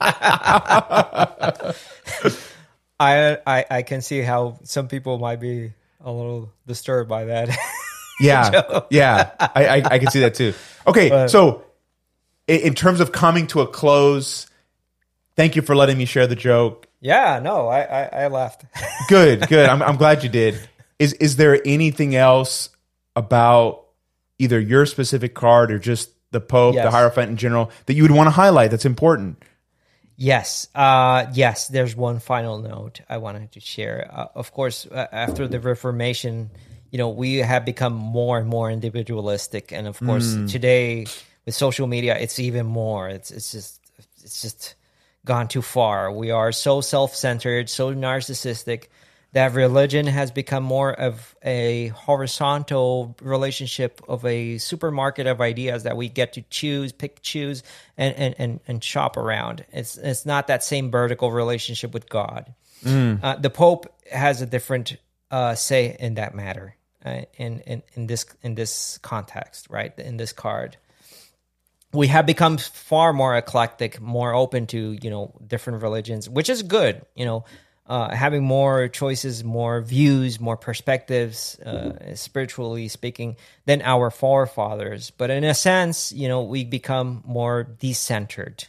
I, 3.00 3.38
I 3.46 3.64
I 3.70 3.82
can 3.82 4.02
see 4.02 4.20
how 4.20 4.58
some 4.64 4.88
people 4.88 5.18
might 5.18 5.40
be 5.40 5.72
a 6.00 6.12
little 6.12 6.52
disturbed 6.66 7.08
by 7.08 7.24
that. 7.26 7.48
Yeah. 8.20 8.80
yeah. 8.90 9.30
I, 9.38 9.66
I, 9.66 9.82
I 9.84 9.98
can 9.98 10.10
see 10.10 10.20
that 10.20 10.34
too. 10.34 10.54
Okay. 10.86 11.28
so, 11.28 11.64
in, 12.46 12.60
in 12.60 12.74
terms 12.74 13.00
of 13.00 13.12
coming 13.12 13.46
to 13.48 13.60
a 13.60 13.66
close, 13.66 14.46
thank 15.36 15.56
you 15.56 15.62
for 15.62 15.74
letting 15.74 15.98
me 15.98 16.04
share 16.04 16.26
the 16.26 16.36
joke. 16.36 16.86
yeah, 17.00 17.40
no, 17.42 17.68
I 17.68 17.82
I, 17.82 18.24
I 18.24 18.26
laughed. 18.28 18.64
Good, 19.08 19.48
good. 19.48 19.68
I'm, 19.68 19.82
I'm 19.82 19.96
glad 19.96 20.22
you 20.22 20.28
did. 20.30 20.58
Is 20.98 21.12
is 21.14 21.36
there 21.36 21.60
anything 21.66 22.14
else 22.14 22.70
about 23.16 23.86
either 24.38 24.58
your 24.58 24.86
specific 24.86 25.34
card 25.34 25.70
or 25.70 25.78
just 25.78 26.10
the 26.30 26.40
Pope, 26.40 26.74
the 26.74 26.90
Hierophant 26.90 27.30
in 27.30 27.36
general 27.36 27.70
that 27.86 27.94
you 27.94 28.02
would 28.02 28.10
want 28.10 28.26
to 28.26 28.30
highlight 28.30 28.70
that's 28.70 28.84
important? 28.86 29.42
Yes, 30.16 30.68
uh, 30.74 31.26
yes. 31.32 31.68
There's 31.68 31.96
one 31.96 32.20
final 32.20 32.58
note 32.58 33.00
I 33.08 33.18
wanted 33.18 33.52
to 33.52 33.60
share. 33.60 34.08
Uh, 34.10 34.26
of 34.34 34.52
course, 34.52 34.86
uh, 34.86 35.06
after 35.10 35.48
the 35.48 35.58
Reformation, 35.60 36.50
you 36.94 36.98
know, 36.98 37.08
we 37.08 37.38
have 37.38 37.64
become 37.64 37.92
more 37.92 38.38
and 38.38 38.46
more 38.46 38.70
individualistic, 38.70 39.72
and 39.72 39.88
of 39.88 39.98
course, 39.98 40.32
today 40.52 41.06
with 41.44 41.56
social 41.56 41.88
media, 41.88 42.16
it's 42.16 42.38
even 42.38 42.66
more. 42.66 43.08
It's 43.08 43.32
it's 43.32 43.50
just 43.50 43.80
it's 44.22 44.42
just 44.42 44.76
gone 45.24 45.48
too 45.48 45.60
far. 45.60 46.12
We 46.12 46.30
are 46.30 46.52
so 46.52 46.80
self 46.80 47.16
centered, 47.16 47.68
so 47.68 47.92
narcissistic 47.92 48.84
that 49.32 49.54
religion 49.54 50.06
has 50.06 50.30
become 50.30 50.62
more 50.62 50.92
of 50.92 51.34
a 51.42 51.88
horizontal 51.88 53.16
relationship 53.20 54.00
of 54.06 54.24
a 54.24 54.58
supermarket 54.58 55.26
of 55.26 55.40
ideas 55.40 55.82
that 55.82 55.96
we 55.96 56.08
get 56.08 56.34
to 56.34 56.42
choose, 56.42 56.92
pick, 56.92 57.20
choose, 57.22 57.64
and 57.98 58.14
and 58.14 58.34
and, 58.38 58.60
and 58.68 58.84
shop 58.84 59.16
around. 59.16 59.64
It's 59.72 59.96
it's 59.96 60.24
not 60.24 60.46
that 60.46 60.62
same 60.62 60.92
vertical 60.92 61.32
relationship 61.32 61.92
with 61.92 62.08
God. 62.08 62.54
Uh, 63.20 63.34
the 63.34 63.50
Pope 63.50 63.92
has 64.12 64.42
a 64.42 64.46
different 64.46 64.96
uh, 65.32 65.56
say 65.56 65.96
in 65.98 66.14
that 66.14 66.36
matter. 66.36 66.76
Uh, 67.04 67.22
in, 67.36 67.60
in 67.60 67.82
in 67.92 68.06
this 68.06 68.24
in 68.42 68.54
this 68.54 68.98
context, 68.98 69.66
right? 69.68 69.98
In 69.98 70.16
this 70.16 70.32
card, 70.32 70.78
we 71.92 72.06
have 72.06 72.24
become 72.24 72.56
far 72.56 73.12
more 73.12 73.36
eclectic, 73.36 74.00
more 74.00 74.34
open 74.34 74.66
to 74.68 74.96
you 75.02 75.10
know 75.10 75.34
different 75.46 75.82
religions, 75.82 76.30
which 76.30 76.48
is 76.48 76.62
good. 76.62 77.04
You 77.14 77.26
know, 77.26 77.44
uh, 77.86 78.14
having 78.14 78.42
more 78.42 78.88
choices, 78.88 79.44
more 79.44 79.82
views, 79.82 80.40
more 80.40 80.56
perspectives, 80.56 81.58
uh, 81.60 82.14
spiritually 82.14 82.88
speaking, 82.88 83.36
than 83.66 83.82
our 83.82 84.10
forefathers. 84.10 85.10
But 85.10 85.30
in 85.30 85.44
a 85.44 85.54
sense, 85.54 86.10
you 86.10 86.28
know, 86.28 86.42
we 86.42 86.64
become 86.64 87.22
more 87.26 87.64
decentered, 87.64 88.64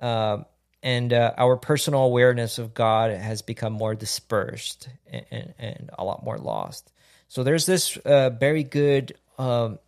uh, 0.00 0.38
and 0.82 1.12
uh, 1.12 1.32
our 1.38 1.56
personal 1.56 2.00
awareness 2.00 2.58
of 2.58 2.74
God 2.74 3.12
has 3.12 3.40
become 3.40 3.72
more 3.72 3.94
dispersed 3.94 4.88
and, 5.06 5.24
and, 5.30 5.54
and 5.60 5.90
a 5.96 6.04
lot 6.04 6.24
more 6.24 6.38
lost. 6.38 6.91
So 7.32 7.42
there's 7.42 7.64
this 7.64 7.96
uh, 7.96 8.28
very 8.28 8.62
good. 8.62 9.14
Um, 9.38 9.78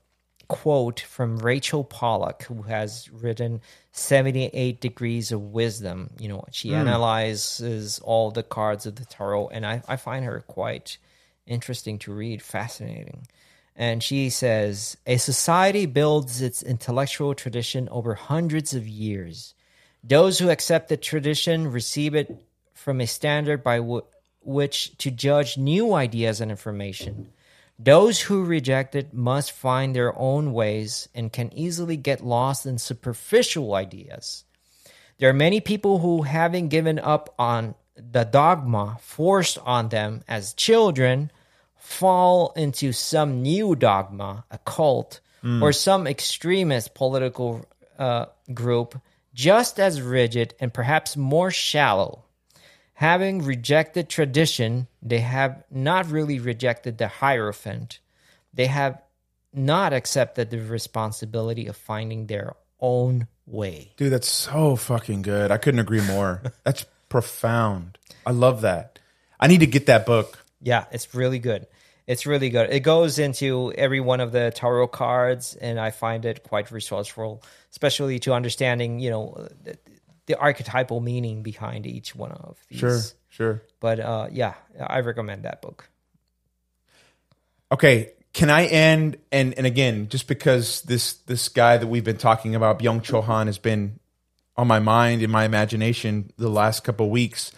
quote 0.49 1.01
from 1.01 1.39
Rachel 1.39 1.85
Pollack, 1.85 2.43
who 2.45 2.62
has 2.62 3.11
written 3.11 3.61
78 3.93 4.81
Degrees 4.81 5.31
of 5.33 5.53
Wisdom. 5.53 6.11
You 6.19 6.29
know, 6.29 6.45
she 6.53 6.75
analyzes 6.75 7.99
all 8.01 8.31
the 8.31 8.43
cards 8.43 8.87
of 8.87 8.97
the 8.97 9.05
tarot, 9.05 9.49
and 9.49 9.66
I, 9.66 9.83
I 9.87 9.97
find 9.97 10.25
her 10.25 10.45
quite 10.47 10.99
interesting 11.47 11.99
to 12.01 12.12
read, 12.12 12.41
fascinating. 12.41 13.27
And 13.77 14.03
she 14.03 14.31
says, 14.31 14.97
A 15.07 15.16
society 15.16 15.87
builds 15.87 16.41
its 16.41 16.62
intellectual 16.62 17.35
tradition 17.35 17.89
over 17.91 18.15
hundreds 18.15 18.75
of 18.75 18.87
years. 18.87 19.55
Those 20.03 20.39
who 20.39 20.51
accept 20.51 20.89
the 20.89 20.97
tradition 20.97 21.71
receive 21.71 22.15
it 22.15 22.43
from 22.75 23.01
a 23.01 23.07
standard 23.07 23.65
by 23.65 23.79
w- 23.79 24.05
which 24.45 24.97
to 24.99 25.11
judge 25.11 25.57
new 25.57 25.95
ideas 25.95 26.41
and 26.41 26.51
information. 26.51 27.33
Those 27.79 28.21
who 28.21 28.45
reject 28.45 28.95
it 28.95 29.13
must 29.13 29.53
find 29.53 29.95
their 29.95 30.17
own 30.19 30.53
ways 30.53 31.09
and 31.15 31.33
can 31.33 31.53
easily 31.53 31.97
get 31.97 32.25
lost 32.25 32.67
in 32.67 32.79
superficial 32.79 33.75
ideas. 33.75 34.45
There 35.19 35.29
are 35.29 35.35
many 35.35 35.61
people 35.61 35.99
who, 35.99 36.23
having 36.23 36.69
given 36.69 36.99
up 36.99 37.35
on 37.39 37.75
the 37.97 38.25
dogma 38.25 38.99
forced 39.01 39.59
on 39.59 39.89
them 39.89 40.23
as 40.29 40.55
children, 40.55 41.31
fall 41.77 42.53
into 42.57 42.93
some 42.93 43.43
new 43.43 43.77
dogma, 43.77 44.45
a 44.51 44.59
cult, 44.59 45.21
or 45.63 45.73
some 45.73 46.07
extremist 46.07 46.95
political 46.95 47.67
uh, 47.99 48.27
group 48.55 48.99
just 49.35 49.79
as 49.79 50.01
rigid 50.01 50.55
and 50.59 50.73
perhaps 50.73 51.17
more 51.17 51.51
shallow. 51.51 52.24
Having 52.95 53.43
rejected 53.43 54.09
tradition, 54.09 54.87
they 55.03 55.21
have 55.21 55.65
not 55.71 56.11
really 56.11 56.39
rejected 56.39 56.99
the 56.99 57.09
Hierophant. 57.09 57.99
They 58.53 58.66
have 58.66 59.03
not 59.53 59.93
accepted 59.93 60.51
the 60.51 60.59
responsibility 60.59 61.66
of 61.66 61.77
finding 61.77 62.27
their 62.27 62.55
own 62.81 63.27
way. 63.47 63.93
Dude, 63.97 64.12
that's 64.12 64.31
so 64.31 64.77
fucking 64.77 65.23
good. 65.23 65.51
I 65.51 65.57
couldn't 65.57 65.81
agree 65.81 66.03
more. 66.03 66.43
that's 66.65 66.87
profound. 67.09 67.99
I 68.27 68.31
love 68.31 68.62
that. 68.62 68.99
I 69.41 69.49
need 69.49 69.61
to 69.61 69.66
get 69.66 69.87
that 69.87 70.07
book. 70.07 70.45
Yeah, 70.62 70.85
it's 70.93 71.15
really 71.15 71.39
good. 71.39 71.66
It's 72.07 72.27
really 72.27 72.51
good. 72.51 72.71
It 72.71 72.81
goes 72.81 73.19
into 73.19 73.73
every 73.77 74.01
one 74.01 74.21
of 74.21 74.31
the 74.31 74.53
tarot 74.55 74.89
cards, 74.89 75.55
and 75.55 75.81
I 75.81 75.91
find 75.91 76.25
it 76.25 76.43
quite 76.43 76.71
resourceful, 76.71 77.43
especially 77.71 78.19
to 78.21 78.35
understanding, 78.35 79.01
you 79.01 79.11
know, 79.11 79.49
the, 80.27 80.39
archetypal 80.39 81.01
meaning 81.01 81.43
behind 81.43 81.87
each 81.87 82.15
one 82.15 82.33
of 82.33 82.59
these. 82.69 82.79
Sure, 82.79 83.01
sure. 83.29 83.63
But 83.81 84.01
uh, 84.01 84.29
yeah, 84.31 84.55
I 84.81 85.01
recommend 85.01 85.45
that 85.45 85.63
book. 85.63 85.89
Okay, 87.73 88.13
can 88.33 88.51
I 88.51 88.67
end 88.67 89.17
and 89.33 89.55
and 89.55 89.67
again, 89.67 90.09
just 90.09 90.29
because 90.29 90.83
this 90.83 91.15
this 91.15 91.49
guy 91.49 91.77
that 91.77 91.87
we've 91.87 92.05
been 92.05 92.19
talking 92.19 92.55
about, 92.55 92.79
Byung 92.79 93.03
Chul 93.03 93.25
Han, 93.25 93.47
has 93.47 93.59
been 93.59 93.99
on 94.57 94.69
my 94.69 94.79
mind 94.79 95.23
in 95.23 95.31
my 95.31 95.45
imagination 95.45 96.33
the 96.37 96.49
last 96.49 96.85
couple 96.85 97.07
of 97.07 97.13
weeks. 97.13 97.53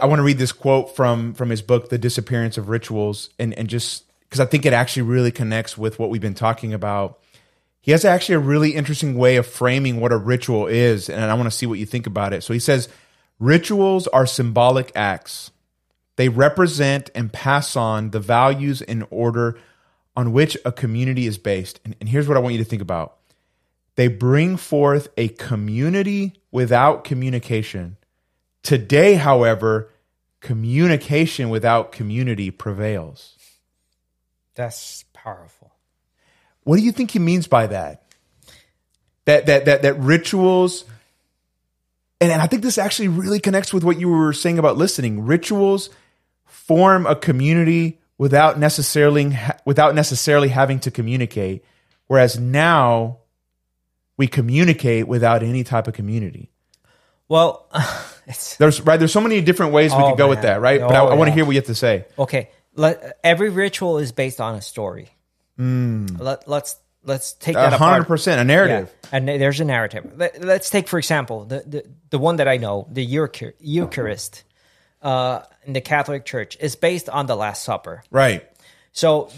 I 0.00 0.06
want 0.06 0.20
to 0.20 0.24
read 0.24 0.38
this 0.38 0.52
quote 0.52 0.94
from 0.94 1.34
from 1.34 1.50
his 1.50 1.62
book, 1.62 1.88
The 1.88 1.98
Disappearance 1.98 2.58
of 2.58 2.68
Rituals, 2.68 3.30
and 3.38 3.54
and 3.54 3.68
just 3.68 4.04
because 4.20 4.40
I 4.40 4.46
think 4.46 4.64
it 4.64 4.72
actually 4.72 5.02
really 5.02 5.30
connects 5.30 5.76
with 5.76 5.98
what 5.98 6.10
we've 6.10 6.20
been 6.20 6.34
talking 6.34 6.72
about. 6.72 7.18
He 7.82 7.90
has 7.90 8.04
actually 8.04 8.36
a 8.36 8.40
really 8.40 8.70
interesting 8.70 9.16
way 9.16 9.36
of 9.36 9.46
framing 9.46 10.00
what 10.00 10.12
a 10.12 10.16
ritual 10.16 10.68
is, 10.68 11.10
and 11.10 11.24
I 11.24 11.34
want 11.34 11.46
to 11.48 11.56
see 11.56 11.66
what 11.66 11.80
you 11.80 11.86
think 11.86 12.06
about 12.06 12.32
it. 12.32 12.42
So 12.42 12.52
he 12.52 12.60
says, 12.60 12.88
rituals 13.40 14.06
are 14.06 14.24
symbolic 14.24 14.92
acts. 14.94 15.50
They 16.16 16.28
represent 16.28 17.10
and 17.14 17.32
pass 17.32 17.74
on 17.74 18.10
the 18.10 18.20
values 18.20 18.82
and 18.82 19.04
order 19.10 19.58
on 20.16 20.32
which 20.32 20.56
a 20.64 20.70
community 20.70 21.26
is 21.26 21.38
based. 21.38 21.80
And, 21.84 21.96
and 22.00 22.08
here's 22.08 22.28
what 22.28 22.36
I 22.36 22.40
want 22.40 22.54
you 22.54 22.62
to 22.62 22.68
think 22.68 22.82
about 22.82 23.16
they 23.96 24.08
bring 24.08 24.56
forth 24.56 25.08
a 25.16 25.28
community 25.28 26.34
without 26.50 27.04
communication. 27.04 27.96
Today, 28.62 29.14
however, 29.14 29.90
communication 30.40 31.50
without 31.50 31.92
community 31.92 32.50
prevails. 32.50 33.36
That's 34.54 35.04
powerful. 35.12 35.61
What 36.64 36.76
do 36.76 36.82
you 36.82 36.92
think 36.92 37.10
he 37.10 37.18
means 37.18 37.46
by 37.46 37.66
that? 37.68 38.02
That 39.24 39.46
that 39.46 39.64
that 39.66 39.82
that 39.82 39.98
rituals 40.00 40.84
and, 42.20 42.30
and 42.30 42.40
I 42.40 42.46
think 42.46 42.62
this 42.62 42.78
actually 42.78 43.08
really 43.08 43.40
connects 43.40 43.72
with 43.74 43.82
what 43.84 43.98
you 43.98 44.08
were 44.08 44.32
saying 44.32 44.58
about 44.58 44.76
listening. 44.76 45.26
Rituals 45.26 45.90
form 46.44 47.06
a 47.06 47.16
community 47.16 47.98
without 48.18 48.58
necessarily 48.58 49.36
without 49.64 49.94
necessarily 49.94 50.48
having 50.48 50.78
to 50.80 50.90
communicate, 50.90 51.64
whereas 52.06 52.38
now 52.38 53.18
we 54.16 54.26
communicate 54.28 55.08
without 55.08 55.42
any 55.42 55.64
type 55.64 55.88
of 55.88 55.94
community. 55.94 56.50
Well, 57.28 57.66
it's 58.26 58.56
There's 58.56 58.80
right. 58.82 58.98
There's 58.98 59.12
so 59.12 59.20
many 59.20 59.40
different 59.40 59.72
ways 59.72 59.92
we 59.92 60.02
Oh, 60.02 60.10
could 60.10 60.18
go 60.18 60.28
with 60.28 60.42
that, 60.42 60.60
right? 60.60 60.80
but 60.80 60.94
I, 60.94 60.98
Oh, 61.00 61.06
I 61.08 61.14
want 61.14 61.28
to 61.28 61.30
yeah. 61.30 61.34
hear 61.36 61.44
what 61.44 61.52
you 61.52 61.58
have 61.58 61.66
to 61.66 61.74
say. 61.74 62.06
okay. 62.18 62.50
Let, 62.74 63.18
every 63.22 63.50
ritual 63.50 63.98
is 63.98 64.12
based 64.12 64.40
on 64.40 64.54
a 64.54 64.62
story. 64.62 65.10
Let, 66.18 66.48
let's 66.48 66.76
let's 67.04 67.32
take 67.34 67.54
that 67.54 67.72
A 67.72 67.76
hundred 67.76 68.06
percent 68.06 68.40
a 68.40 68.44
narrative. 68.44 68.92
Yeah, 69.04 69.08
and 69.12 69.28
there's 69.28 69.60
a 69.60 69.64
narrative. 69.64 70.12
Let, 70.16 70.42
us 70.44 70.70
take, 70.70 70.88
for 70.88 70.98
example, 70.98 71.44
the, 71.44 71.62
the 71.66 71.84
the 72.10 72.18
one 72.18 72.36
that 72.36 72.48
I 72.48 72.56
know, 72.56 72.86
the 72.90 73.04
Eucharist 73.04 74.44
uh, 75.02 75.42
in 75.64 75.72
the 75.72 75.80
Catholic 75.80 76.24
Church 76.24 76.56
is 76.60 76.76
based 76.76 77.08
on 77.08 77.26
the 77.26 77.36
Last 77.36 77.62
Supper. 77.62 78.02
Right. 78.10 78.48
So, 78.94 79.30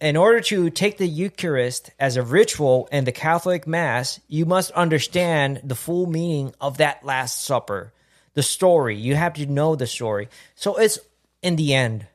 in 0.00 0.16
order 0.16 0.40
to 0.40 0.70
take 0.70 0.96
the 0.96 1.06
Eucharist 1.06 1.90
as 1.98 2.16
a 2.16 2.22
ritual 2.22 2.88
in 2.90 3.04
the 3.04 3.12
Catholic 3.12 3.66
Mass, 3.66 4.18
you 4.26 4.46
must 4.46 4.70
understand 4.70 5.60
the 5.64 5.74
full 5.74 6.06
meaning 6.06 6.54
of 6.60 6.78
that 6.78 7.04
Last 7.04 7.42
Supper, 7.42 7.92
the 8.32 8.42
story. 8.42 8.96
You 8.96 9.14
have 9.14 9.34
to 9.34 9.44
know 9.44 9.76
the 9.76 9.86
story. 9.86 10.30
So, 10.54 10.76
it's 10.76 10.98
in 11.42 11.56
the 11.56 11.74
end, 11.74 12.06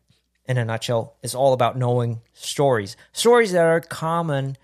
in 0.47 0.57
a 0.57 0.65
nutshell, 0.65 1.15
it's 1.23 1.35
all 1.35 1.53
about 1.53 1.77
knowing 1.77 2.21
stories, 2.33 2.95
stories 3.11 3.51
that 3.51 3.65
are 3.65 3.81
common 3.81 4.57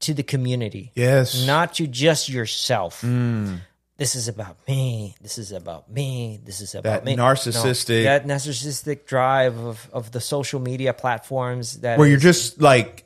to 0.00 0.14
the 0.14 0.22
community 0.22 0.92
Yes. 0.94 1.46
not 1.46 1.74
to 1.74 1.86
just 1.86 2.28
yourself. 2.28 3.00
Hmm. 3.02 3.56
This 3.98 4.14
is 4.14 4.28
about 4.28 4.56
me. 4.66 5.14
This 5.20 5.36
is 5.36 5.52
about 5.52 5.90
me. 5.90 6.40
This 6.42 6.62
is 6.62 6.74
about 6.74 6.84
That 6.90 7.04
me. 7.04 7.16
narcissistic- 7.16 8.04
that 8.04 8.26
narcissistic 8.26 9.04
drive 9.04 9.58
of, 9.58 9.90
of 9.92 10.10
the 10.10 10.20
social 10.22 10.58
media 10.58 10.94
platforms 10.94 11.80
that 11.80 11.98
where 11.98 12.08
you're 12.08 12.18
just 12.18 12.62
like 12.62 13.04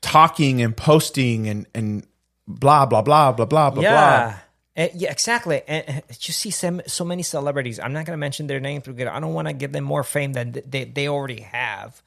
talking 0.00 0.62
and 0.62 0.76
posting 0.76 1.48
and 1.48 1.66
and 1.74 2.06
blah 2.46 2.86
blah 2.86 3.02
blah 3.02 3.32
blah 3.32 3.44
blah 3.44 3.70
blah 3.70 3.82
yeah. 3.82 4.38
And- 4.76 4.90
yeah, 4.94 5.10
exactly. 5.10 5.62
And 5.66 5.84
and 5.88 6.02
you 6.20 6.32
see 6.34 6.50
some, 6.50 6.82
so 6.86 7.04
many 7.04 7.22
celebrities. 7.22 7.80
I'm 7.80 7.92
not 7.92 8.04
going 8.04 8.12
to 8.16 8.20
mention 8.20 8.46
their 8.46 8.60
names 8.60 8.84
because 8.84 9.08
I 9.08 9.18
don't 9.20 9.34
want 9.34 9.48
to 9.48 9.54
give 9.54 9.72
them 9.72 9.84
more 9.84 10.04
fame 10.04 10.32
than 10.34 10.52
they, 10.66 10.84
they 10.84 11.08
already 11.08 11.40
have. 11.40 12.02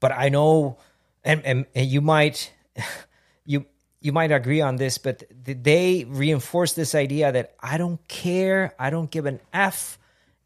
But 0.00 0.12
I 0.12 0.28
know, 0.28 0.78
and, 1.24 1.44
and, 1.44 1.66
and 1.74 1.86
you 1.86 2.00
might, 2.00 2.52
you 3.46 3.66
you 4.00 4.12
might 4.12 4.32
agree 4.32 4.60
on 4.60 4.76
this, 4.76 4.98
but 4.98 5.22
they 5.44 6.04
reinforce 6.08 6.72
this 6.72 6.94
idea 6.96 7.30
that 7.30 7.54
I 7.60 7.78
don't 7.78 8.06
care, 8.08 8.74
I 8.78 8.90
don't 8.90 9.08
give 9.10 9.26
an 9.26 9.38
f. 9.52 9.96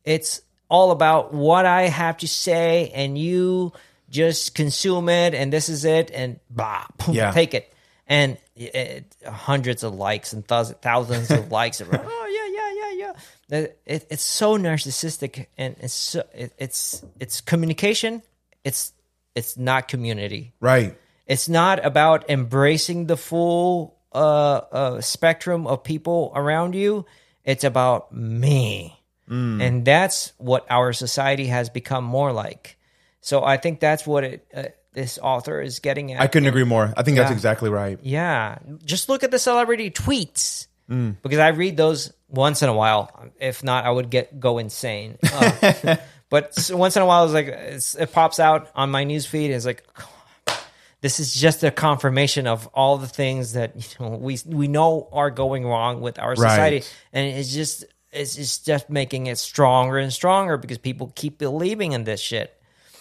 It's 0.05 0.43
all 0.69 0.90
about 0.90 1.32
what 1.32 1.65
I 1.65 1.89
have 1.89 2.19
to 2.19 2.28
say, 2.28 2.90
and 2.94 3.16
you 3.16 3.73
just 4.11 4.55
consume 4.55 5.09
it, 5.09 5.32
and 5.35 5.51
this 5.53 5.70
is 5.70 5.85
it, 5.86 6.11
and 6.12 6.39
blah, 6.51 6.85
boom, 7.07 7.15
Yeah. 7.15 7.31
take 7.32 7.55
it 7.55 7.73
and 8.07 8.39
it, 8.55 9.16
hundreds 9.27 9.83
of 9.83 9.95
likes 9.95 10.33
and 10.33 10.47
thousands, 10.47 10.78
thousands 10.81 11.31
of 11.31 11.51
likes. 11.51 11.81
oh 11.83 11.87
yeah, 11.87 11.97
yeah, 11.97 13.12
that 13.49 13.78
it, 13.85 14.07
it's 14.11 14.23
so 14.23 14.57
narcissistic 14.57 15.47
and 15.57 15.77
it's 15.81 15.95
so, 15.95 16.23
it, 16.35 16.53
it's 16.59 17.05
it's 17.20 17.41
communication. 17.41 18.23
It's 18.65 18.93
it's 19.35 19.57
not 19.57 19.89
community. 19.89 20.55
Right. 20.61 20.97
It's 21.27 21.49
not 21.49 21.85
about 21.85 22.31
embracing 22.31 23.07
the 23.07 23.16
full 23.16 23.97
uh, 24.12 24.19
uh, 24.19 25.01
spectrum 25.01 25.66
of 25.66 25.83
people 25.83 26.33
around 26.35 26.74
you. 26.74 27.05
It's 27.45 27.65
about 27.65 28.12
me, 28.12 28.99
and 29.61 29.85
that's 29.85 30.33
what 30.39 30.66
our 30.70 30.93
society 30.93 31.47
has 31.47 31.69
become 31.69 32.05
more 32.05 32.33
like. 32.33 32.77
So 33.20 33.45
I 33.45 33.57
think 33.57 33.81
that's 33.81 34.07
what 34.07 34.24
it, 34.24 34.47
uh, 34.55 34.62
this 34.97 35.18
author 35.23 35.60
is 35.60 35.78
getting 35.78 36.12
at. 36.12 36.20
I 36.20 36.27
couldn't 36.27 36.48
agree 36.48 36.64
more. 36.64 36.93
I 36.97 37.05
think 37.05 37.16
that's 37.18 37.31
exactly 37.31 37.70
right. 37.70 38.01
Yeah, 38.02 38.59
just 38.85 39.09
look 39.09 39.23
at 39.23 39.31
the 39.31 39.39
celebrity 39.39 39.90
tweets 39.93 40.66
Mm. 40.90 41.16
because 41.20 41.39
I 41.40 41.48
read 41.48 41.77
those 41.77 42.12
once 42.28 42.62
in 42.62 42.68
a 42.68 42.73
while. 42.73 43.10
If 43.40 43.62
not, 43.64 43.85
I 43.85 43.90
would 43.90 44.09
get 44.09 44.39
go 44.40 44.59
insane. 44.59 45.18
Uh, 45.32 45.97
but 46.31 46.52
once 46.70 46.97
in 46.97 47.02
a 47.02 47.06
while, 47.06 47.24
it's 47.24 47.35
like 47.35 47.47
it's, 47.48 47.94
it 47.97 48.12
pops 48.12 48.39
out 48.40 48.70
on 48.74 48.90
my 48.90 49.02
news 49.05 49.27
feed. 49.27 49.51
It's 49.51 49.66
like 49.66 49.82
this 51.01 51.20
is 51.20 51.35
just 51.35 51.62
a 51.64 51.70
confirmation 51.70 52.47
of 52.47 52.68
all 52.73 52.98
the 52.98 53.09
things 53.09 53.52
that 53.55 53.74
you 53.77 54.06
know 54.06 54.16
we 54.16 54.39
we 54.47 54.68
know 54.68 55.09
are 55.12 55.31
going 55.31 55.66
wrong 55.66 56.01
with 56.01 56.18
our 56.18 56.36
society, 56.36 56.77
Right. 56.77 56.94
and 57.12 57.27
it's 57.36 57.52
just 57.52 57.85
it's 58.12 58.59
just 58.59 58.89
making 58.89 59.27
it 59.27 59.39
stronger 59.39 59.98
and 59.98 60.12
stronger 60.12 60.56
because 60.56 60.78
people 60.78 61.12
keep 61.14 61.36
believing 61.39 61.93
in 61.93 62.05
this 62.05 62.20
shit 62.20 62.52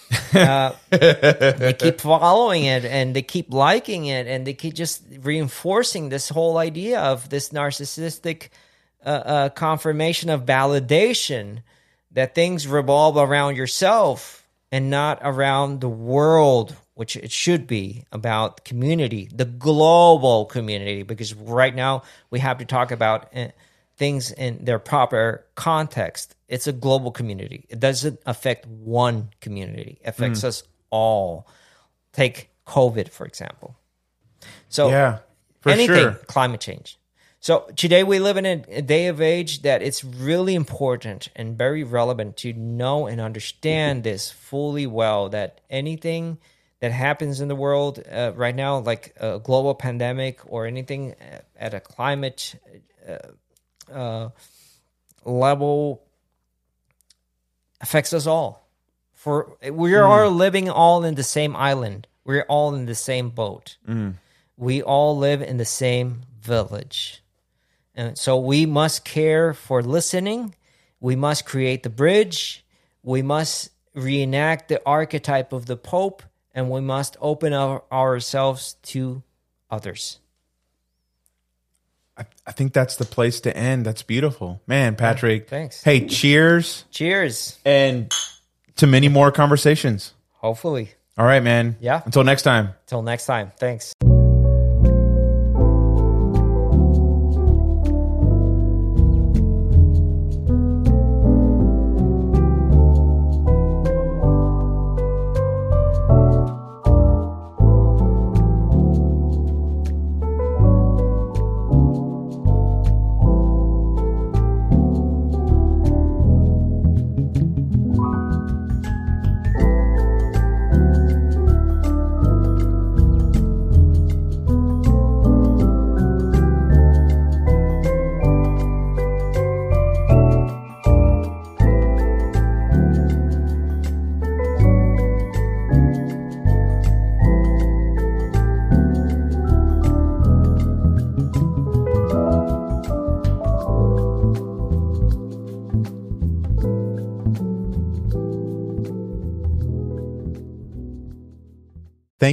they 0.89 1.75
keep 1.77 1.99
following 1.99 2.63
it 2.63 2.85
and 2.85 3.15
they 3.15 3.21
keep 3.21 3.51
liking 3.51 4.05
it 4.05 4.27
and 4.27 4.45
they 4.45 4.53
keep 4.53 4.73
just 4.73 5.03
reinforcing 5.21 6.09
this 6.09 6.29
whole 6.29 6.57
idea 6.57 6.99
of 6.99 7.29
this 7.29 7.49
narcissistic 7.49 8.49
uh, 9.05 9.09
uh, 9.09 9.49
confirmation 9.49 10.29
of 10.29 10.45
validation 10.45 11.59
that 12.11 12.35
things 12.35 12.67
revolve 12.67 13.17
around 13.17 13.55
yourself 13.55 14.47
and 14.71 14.89
not 14.89 15.19
around 15.21 15.81
the 15.81 15.89
world 15.89 16.75
which 16.93 17.17
it 17.17 17.31
should 17.31 17.67
be 17.67 18.03
about 18.11 18.63
community 18.63 19.29
the 19.33 19.45
global 19.45 20.45
community 20.45 21.03
because 21.03 21.33
right 21.33 21.75
now 21.75 22.03
we 22.29 22.39
have 22.39 22.57
to 22.59 22.65
talk 22.65 22.91
about 22.91 23.35
uh, 23.35 23.47
things 23.97 24.31
in 24.31 24.63
their 24.63 24.79
proper 24.79 25.45
context 25.55 26.34
it's 26.47 26.67
a 26.67 26.73
global 26.73 27.11
community. 27.11 27.65
It 27.69 27.79
doesn't 27.79 28.19
affect 28.25 28.67
one 28.67 29.29
community. 29.41 29.99
It 30.01 30.09
affects 30.09 30.43
us 30.43 30.63
all. 30.89 31.47
Take 32.13 32.49
covid 32.65 33.09
for 33.09 33.25
example. 33.25 33.75
So 34.69 34.89
Yeah, 34.89 35.19
for 35.61 35.69
anything 35.69 36.01
sure. 36.01 36.19
climate 36.27 36.61
change. 36.61 36.97
So 37.39 37.69
today 37.75 38.03
we 38.03 38.17
live 38.17 38.37
in 38.37 38.45
a, 38.47 38.81
day 38.81 39.05
of 39.05 39.21
age 39.21 39.61
that 39.61 39.83
it's 39.83 40.03
really 40.03 40.55
important 40.55 41.29
and 41.35 41.55
very 41.55 41.83
relevant 41.83 42.37
to 42.37 42.53
know 42.53 43.05
and 43.05 43.21
understand 43.21 44.03
this 44.03 44.31
fully 44.31 44.87
well 44.87 45.29
that 45.29 45.61
anything 45.69 46.39
that 46.79 46.91
happens 46.91 47.41
in 47.41 47.47
the 47.47 47.55
world 47.55 48.03
uh, 48.11 48.31
right 48.35 48.55
now 48.55 48.79
like 48.79 49.15
a 49.17 49.39
global 49.39 49.75
pandemic 49.75 50.41
or 50.47 50.65
anything 50.65 51.13
uh, 51.13 51.41
at 51.55 51.75
a 51.75 51.79
climate 51.79 52.55
uh, 53.93 54.29
level 55.23 56.04
affects 57.81 58.13
us 58.13 58.27
all. 58.27 58.67
For 59.13 59.57
we 59.71 59.95
are 59.95 60.25
mm. 60.25 60.35
living 60.35 60.69
all 60.69 61.03
in 61.03 61.15
the 61.15 61.23
same 61.23 61.55
island. 61.55 62.07
We're 62.23 62.45
all 62.47 62.75
in 62.75 62.85
the 62.85 62.95
same 62.95 63.29
boat. 63.29 63.77
Mm. 63.87 64.15
We 64.57 64.81
all 64.81 65.17
live 65.17 65.41
in 65.41 65.57
the 65.57 65.65
same 65.65 66.21
village. 66.41 67.23
And 67.95 68.17
so 68.17 68.37
we 68.37 68.65
must 68.65 69.05
care 69.05 69.53
for 69.53 69.81
listening. 69.81 70.55
We 70.99 71.15
must 71.15 71.45
create 71.45 71.83
the 71.83 71.89
bridge. 71.89 72.65
We 73.03 73.21
must 73.21 73.69
reenact 73.93 74.67
the 74.69 74.81
archetype 74.85 75.53
of 75.53 75.65
the 75.65 75.77
pope. 75.77 76.23
And 76.53 76.69
we 76.69 76.81
must 76.81 77.17
open 77.19 77.53
our, 77.53 77.83
ourselves 77.91 78.75
to 78.83 79.23
others 79.69 80.19
I, 82.17 82.25
I 82.47 82.51
think 82.51 82.73
that's 82.73 82.95
the 82.95 83.05
place 83.05 83.41
to 83.41 83.55
end. 83.55 83.85
That's 83.85 84.03
beautiful. 84.03 84.61
Man, 84.67 84.95
Patrick. 84.95 85.49
thanks. 85.49 85.83
Hey, 85.83 86.07
cheers 86.07 86.85
cheers 86.91 87.59
and 87.65 88.13
to 88.77 88.87
many 88.87 89.09
more 89.09 89.31
conversations. 89.31 90.13
hopefully 90.31 90.91
All 91.17 91.25
right, 91.25 91.43
man. 91.43 91.77
Yeah. 91.79 92.01
Until 92.05 92.23
next 92.23 92.43
time. 92.43 92.73
Until 92.85 93.01
next 93.01 93.25
time 93.25 93.51
thanks 93.57 93.93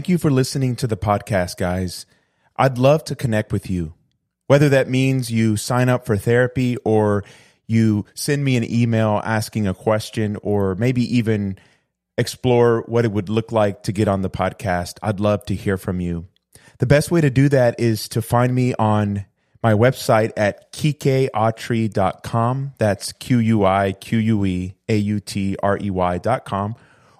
Thank 0.03 0.09
you 0.09 0.19
for 0.19 0.33
listening 0.33 0.75
to 0.77 0.89
the 0.89 0.97
podcast, 0.97 1.57
guys. 1.57 2.07
I'd 2.57 2.77
love 2.77 3.05
to 3.05 3.15
connect 3.15 3.53
with 3.53 3.71
you. 3.71 3.95
Whether 4.49 4.69
that 4.71 4.89
means 4.89 5.31
you 5.31 5.57
sign 5.57 5.89
up 5.89 6.07
for 6.07 6.17
therapy 6.17 6.77
or 6.79 7.23
you 7.69 8.07
send 8.13 8.45
me 8.45 8.57
an 8.57 8.69
email 8.69 9.23
asking 9.25 9.69
a 9.69 9.75
question 9.75 10.39
or 10.43 10.75
maybe 10.75 11.05
even 11.17 11.57
explore 12.19 12.81
what 12.89 13.05
it 13.05 13.13
would 13.13 13.29
look 13.29 13.53
like 13.53 13.85
to 13.85 13.93
get 13.93 14.09
on 14.09 14.23
the 14.23 14.29
podcast, 14.29 14.95
I'd 15.05 15.21
love 15.21 15.45
to 15.45 15.55
hear 15.55 15.77
from 15.77 16.01
you. 16.01 16.27
The 16.79 16.87
best 16.87 17.13
way 17.13 17.21
to 17.21 17.31
do 17.31 17.49
that 17.51 17.79
is 17.79 18.09
to 18.09 18.21
find 18.21 18.53
me 18.53 18.75
on 18.75 19.25
my 19.63 19.73
website 19.73 20.33
at 20.37 20.73
quiqueautrey.com. 20.73 22.73
That's 22.77 23.13
Q 23.13 23.39
U 23.39 23.65
I 23.65 23.93
Q 23.93 24.19
U 24.19 24.45
E 24.47 24.75
A 24.89 24.97
U 24.97 25.21
T 25.21 25.57
R 25.63 25.79
E 25.81 25.91
Y.com. 25.91 26.75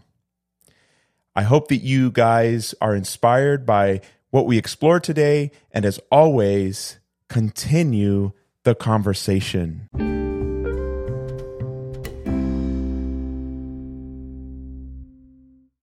I 1.34 1.42
hope 1.42 1.68
that 1.68 1.82
you 1.82 2.10
guys 2.10 2.74
are 2.80 2.94
inspired 2.94 3.66
by 3.66 4.00
what 4.30 4.46
we 4.46 4.56
explored 4.56 5.04
today. 5.04 5.50
And 5.70 5.84
as 5.84 6.00
always, 6.10 6.98
continue 7.28 8.32
the 8.64 8.74
conversation. 8.74 10.25